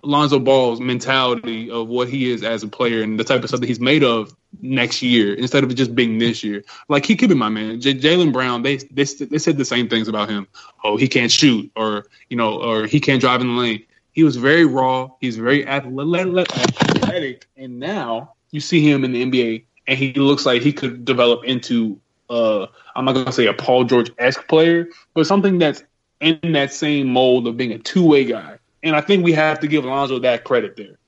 Lonzo 0.03 0.39
Ball's 0.39 0.81
mentality 0.81 1.71
of 1.71 1.89
what 1.89 2.09
he 2.09 2.31
is 2.31 2.43
as 2.43 2.63
a 2.63 2.69
player 2.69 3.03
and 3.03 3.19
the 3.19 3.25
type 3.25 3.43
of 3.43 3.49
stuff 3.49 3.61
that 3.61 3.67
he's 3.67 3.81
made 3.81 4.05
of 4.05 4.35
next 4.61 5.03
year 5.03 5.35
instead 5.35 5.65
of 5.65 5.75
just 5.75 5.95
being 5.95 6.19
this 6.19 6.43
year. 6.45 6.63
Like 6.89 7.05
he 7.05 7.17
could 7.17 7.29
be 7.29 7.35
my 7.35 7.49
man. 7.49 7.81
J- 7.81 7.95
Jaylen 7.95 8.33
Brown, 8.33 8.63
they, 8.63 8.77
they 8.77 9.05
they 9.05 9.39
said 9.39 9.57
the 9.57 9.65
same 9.65 9.89
things 9.89 10.09
about 10.09 10.29
him. 10.29 10.47
Oh, 10.85 10.97
he 10.97 11.09
can't 11.09 11.31
shoot, 11.31 11.71
or 11.77 12.07
you 12.31 12.37
know, 12.37 12.61
or 12.61 12.87
he 12.87 13.01
can't 13.01 13.21
drive 13.21 13.41
in 13.41 13.49
the 13.49 13.55
lane. 13.55 13.85
He 14.13 14.25
was 14.25 14.37
very 14.37 14.65
raw. 14.65 15.11
He's 15.21 15.37
very 15.37 15.67
athletic, 15.67 17.47
and 17.57 17.79
now 17.79 18.33
you 18.51 18.61
see 18.61 18.89
him 18.89 19.05
in 19.05 19.13
the 19.13 19.25
NBA, 19.25 19.65
and 19.89 19.99
he 19.99 20.13
looks 20.15 20.47
like 20.47 20.63
he 20.63 20.73
could 20.73 21.05
develop 21.05 21.45
into. 21.45 22.01
Uh, 22.29 22.67
I'm 22.97 23.05
not 23.05 23.13
gonna 23.15 23.33
say 23.33 23.47
a 23.47 23.55
Paul 23.55 23.85
George 23.85 24.11
esque 24.19 24.49
player, 24.49 24.89
but 25.15 25.27
something 25.27 25.59
that's 25.59 25.83
in 26.21 26.41
that 26.53 26.73
same 26.73 27.09
mold 27.09 27.47
of 27.47 27.57
being 27.57 27.73
a 27.73 27.79
two 27.79 28.05
way 28.05 28.25
guy 28.25 28.59
and 28.87 28.97
I 28.97 29.01
think 29.01 29.25
we 29.25 29.33
have 29.33 29.61
to 29.61 29.67
give 29.67 29.85
Alonzo 29.85 30.19
that 30.21 30.45
credit 30.45 30.77
there. 30.77 30.99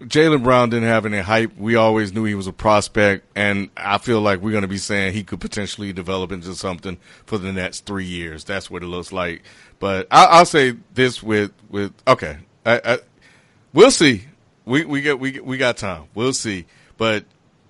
Jaylen 0.00 0.42
Brown 0.42 0.70
didn't 0.70 0.88
have 0.88 1.04
any 1.04 1.18
hype. 1.18 1.58
We 1.58 1.76
always 1.76 2.12
knew 2.14 2.24
he 2.24 2.34
was 2.34 2.46
a 2.46 2.52
prospect, 2.52 3.26
and 3.36 3.68
I 3.76 3.98
feel 3.98 4.22
like 4.22 4.40
we're 4.40 4.52
going 4.52 4.62
to 4.62 4.68
be 4.68 4.78
saying 4.78 5.12
he 5.12 5.22
could 5.22 5.40
potentially 5.40 5.92
develop 5.92 6.32
into 6.32 6.54
something 6.54 6.96
for 7.26 7.36
the 7.36 7.52
next 7.52 7.84
three 7.84 8.06
years. 8.06 8.42
That's 8.44 8.70
what 8.70 8.82
it 8.82 8.86
looks 8.86 9.12
like. 9.12 9.42
But 9.78 10.06
I, 10.10 10.38
will 10.38 10.46
say 10.46 10.76
this 10.94 11.22
with 11.22 11.52
with 11.68 11.92
okay, 12.08 12.38
I, 12.64 12.80
I, 12.82 12.98
we'll 13.74 13.90
see. 13.90 14.24
We 14.64 14.86
we 14.86 15.02
get 15.02 15.20
we 15.20 15.38
we 15.40 15.58
got 15.58 15.76
time. 15.76 16.04
We'll 16.14 16.32
see. 16.32 16.64
But 16.96 17.26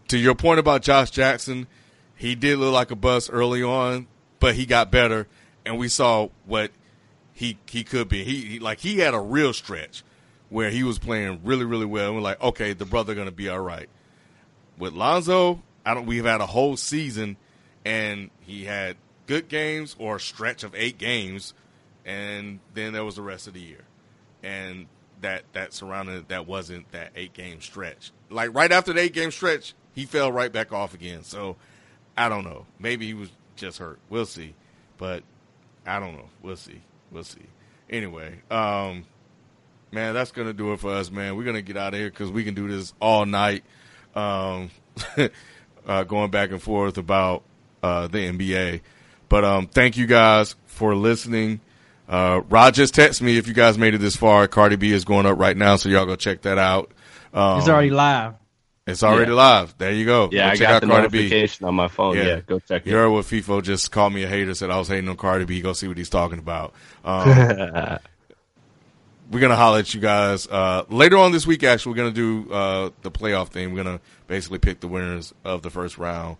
to 0.08 0.18
your 0.18 0.36
point 0.36 0.60
about 0.60 0.82
Josh 0.82 1.10
Jackson, 1.10 1.66
he 2.14 2.36
did 2.36 2.58
look 2.58 2.72
like 2.72 2.92
a 2.92 2.96
bust 2.96 3.30
early 3.32 3.64
on, 3.64 4.06
but 4.38 4.54
he 4.54 4.66
got 4.66 4.92
better, 4.92 5.26
and 5.66 5.78
we 5.78 5.88
saw 5.88 6.28
what 6.46 6.70
he 7.40 7.56
he 7.64 7.84
could 7.84 8.06
be. 8.10 8.22
He, 8.22 8.42
he, 8.42 8.58
like 8.58 8.80
he 8.80 8.98
had 8.98 9.14
a 9.14 9.18
real 9.18 9.54
stretch 9.54 10.04
where 10.50 10.68
he 10.68 10.82
was 10.82 10.98
playing 10.98 11.40
really 11.42 11.64
really 11.64 11.86
well. 11.86 12.08
And 12.08 12.14
we're 12.16 12.20
like, 12.20 12.40
okay, 12.42 12.74
the 12.74 12.84
brother 12.84 13.14
gonna 13.14 13.30
be 13.30 13.48
all 13.48 13.58
right. 13.58 13.88
With 14.76 14.92
Lonzo, 14.92 15.62
I 15.84 15.94
don't. 15.94 16.04
We've 16.04 16.26
had 16.26 16.42
a 16.42 16.46
whole 16.46 16.76
season, 16.76 17.38
and 17.82 18.28
he 18.40 18.66
had 18.66 18.96
good 19.26 19.48
games 19.48 19.96
or 19.98 20.16
a 20.16 20.20
stretch 20.20 20.64
of 20.64 20.74
eight 20.74 20.98
games, 20.98 21.54
and 22.04 22.60
then 22.74 22.92
there 22.92 23.06
was 23.06 23.16
the 23.16 23.22
rest 23.22 23.46
of 23.46 23.54
the 23.54 23.60
year, 23.60 23.84
and 24.42 24.84
that 25.22 25.44
that 25.54 25.72
surrounded 25.72 26.28
that 26.28 26.46
wasn't 26.46 26.92
that 26.92 27.12
eight 27.16 27.32
game 27.32 27.62
stretch. 27.62 28.12
Like 28.28 28.54
right 28.54 28.70
after 28.70 28.92
the 28.92 29.00
eight 29.00 29.14
game 29.14 29.30
stretch, 29.30 29.72
he 29.94 30.04
fell 30.04 30.30
right 30.30 30.52
back 30.52 30.74
off 30.74 30.92
again. 30.92 31.24
So 31.24 31.56
I 32.18 32.28
don't 32.28 32.44
know. 32.44 32.66
Maybe 32.78 33.06
he 33.06 33.14
was 33.14 33.30
just 33.56 33.78
hurt. 33.78 33.98
We'll 34.10 34.26
see. 34.26 34.54
But 34.98 35.22
I 35.86 35.98
don't 36.00 36.18
know. 36.18 36.28
We'll 36.42 36.56
see 36.56 36.82
we'll 37.10 37.24
see. 37.24 37.40
Anyway, 37.88 38.40
um, 38.50 39.04
man, 39.92 40.14
that's 40.14 40.32
gonna 40.32 40.52
do 40.52 40.72
it 40.72 40.80
for 40.80 40.92
us, 40.92 41.10
man. 41.10 41.36
We're 41.36 41.44
gonna 41.44 41.62
get 41.62 41.76
out 41.76 41.94
of 41.94 42.00
here 42.00 42.10
because 42.10 42.30
we 42.30 42.44
can 42.44 42.54
do 42.54 42.68
this 42.68 42.94
all 43.00 43.26
night, 43.26 43.64
um, 44.14 44.70
uh, 45.86 46.04
going 46.04 46.30
back 46.30 46.50
and 46.50 46.62
forth 46.62 46.98
about 46.98 47.42
uh, 47.82 48.06
the 48.06 48.18
NBA. 48.18 48.80
But 49.28 49.44
um, 49.44 49.66
thank 49.66 49.96
you 49.96 50.06
guys 50.06 50.56
for 50.66 50.94
listening. 50.94 51.60
Uh, 52.08 52.42
Rod 52.48 52.74
just 52.74 52.94
texted 52.94 53.22
me 53.22 53.38
if 53.38 53.46
you 53.46 53.54
guys 53.54 53.78
made 53.78 53.94
it 53.94 53.98
this 53.98 54.16
far. 54.16 54.48
Cardi 54.48 54.76
B 54.76 54.92
is 54.92 55.04
going 55.04 55.26
up 55.26 55.38
right 55.38 55.56
now, 55.56 55.76
so 55.76 55.88
y'all 55.88 56.06
go 56.06 56.16
check 56.16 56.42
that 56.42 56.58
out. 56.58 56.90
Um, 57.32 57.60
it's 57.60 57.68
already 57.68 57.90
live. 57.90 58.34
It's 58.86 59.02
already 59.02 59.30
yeah. 59.30 59.36
live. 59.36 59.78
There 59.78 59.92
you 59.92 60.04
go. 60.04 60.28
Yeah, 60.32 60.46
go 60.46 60.52
I 60.52 60.56
got 60.56 60.80
the 60.80 60.86
Cardi 60.88 61.02
notification 61.02 61.64
B. 61.64 61.68
on 61.68 61.74
my 61.74 61.88
phone. 61.88 62.16
Yeah. 62.16 62.24
yeah, 62.24 62.40
go 62.40 62.58
check 62.58 62.86
it. 62.86 62.90
You 62.90 62.96
heard 62.96 63.10
what 63.10 63.24
FIFO 63.24 63.62
just 63.62 63.90
called 63.92 64.12
me 64.12 64.24
a 64.24 64.28
hater. 64.28 64.54
Said 64.54 64.70
I 64.70 64.78
was 64.78 64.88
hating 64.88 65.08
on 65.08 65.16
Cardi 65.16 65.44
B. 65.44 65.60
Go 65.60 65.72
see 65.72 65.86
what 65.86 65.98
he's 65.98 66.08
talking 66.08 66.38
about. 66.38 66.72
Um, 67.04 67.28
we're 69.30 69.40
gonna 69.40 69.56
holler 69.56 69.78
at 69.78 69.94
you 69.94 70.00
guys 70.00 70.46
uh, 70.48 70.84
later 70.88 71.16
on 71.18 71.32
this 71.32 71.46
week. 71.46 71.62
Actually, 71.62 71.92
we're 71.92 71.96
gonna 71.96 72.10
do 72.10 72.52
uh, 72.52 72.90
the 73.02 73.10
playoff 73.10 73.48
thing. 73.48 73.72
We're 73.72 73.84
gonna 73.84 74.00
basically 74.26 74.58
pick 74.58 74.80
the 74.80 74.88
winners 74.88 75.32
of 75.44 75.62
the 75.62 75.70
first 75.70 75.98
round 75.98 76.36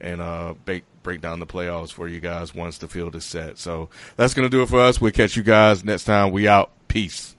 and 0.00 0.20
uh, 0.20 0.54
break 0.64 0.84
break 1.02 1.20
down 1.20 1.40
the 1.40 1.46
playoffs 1.46 1.92
for 1.92 2.08
you 2.08 2.20
guys 2.20 2.54
once 2.54 2.78
the 2.78 2.88
field 2.88 3.14
is 3.16 3.24
set. 3.24 3.58
So 3.58 3.88
that's 4.16 4.34
gonna 4.34 4.50
do 4.50 4.62
it 4.62 4.68
for 4.68 4.80
us. 4.80 5.00
We'll 5.00 5.12
catch 5.12 5.36
you 5.36 5.42
guys 5.42 5.84
next 5.84 6.04
time. 6.04 6.32
We 6.32 6.48
out. 6.48 6.70
Peace. 6.88 7.34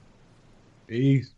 Peace. 0.86 1.30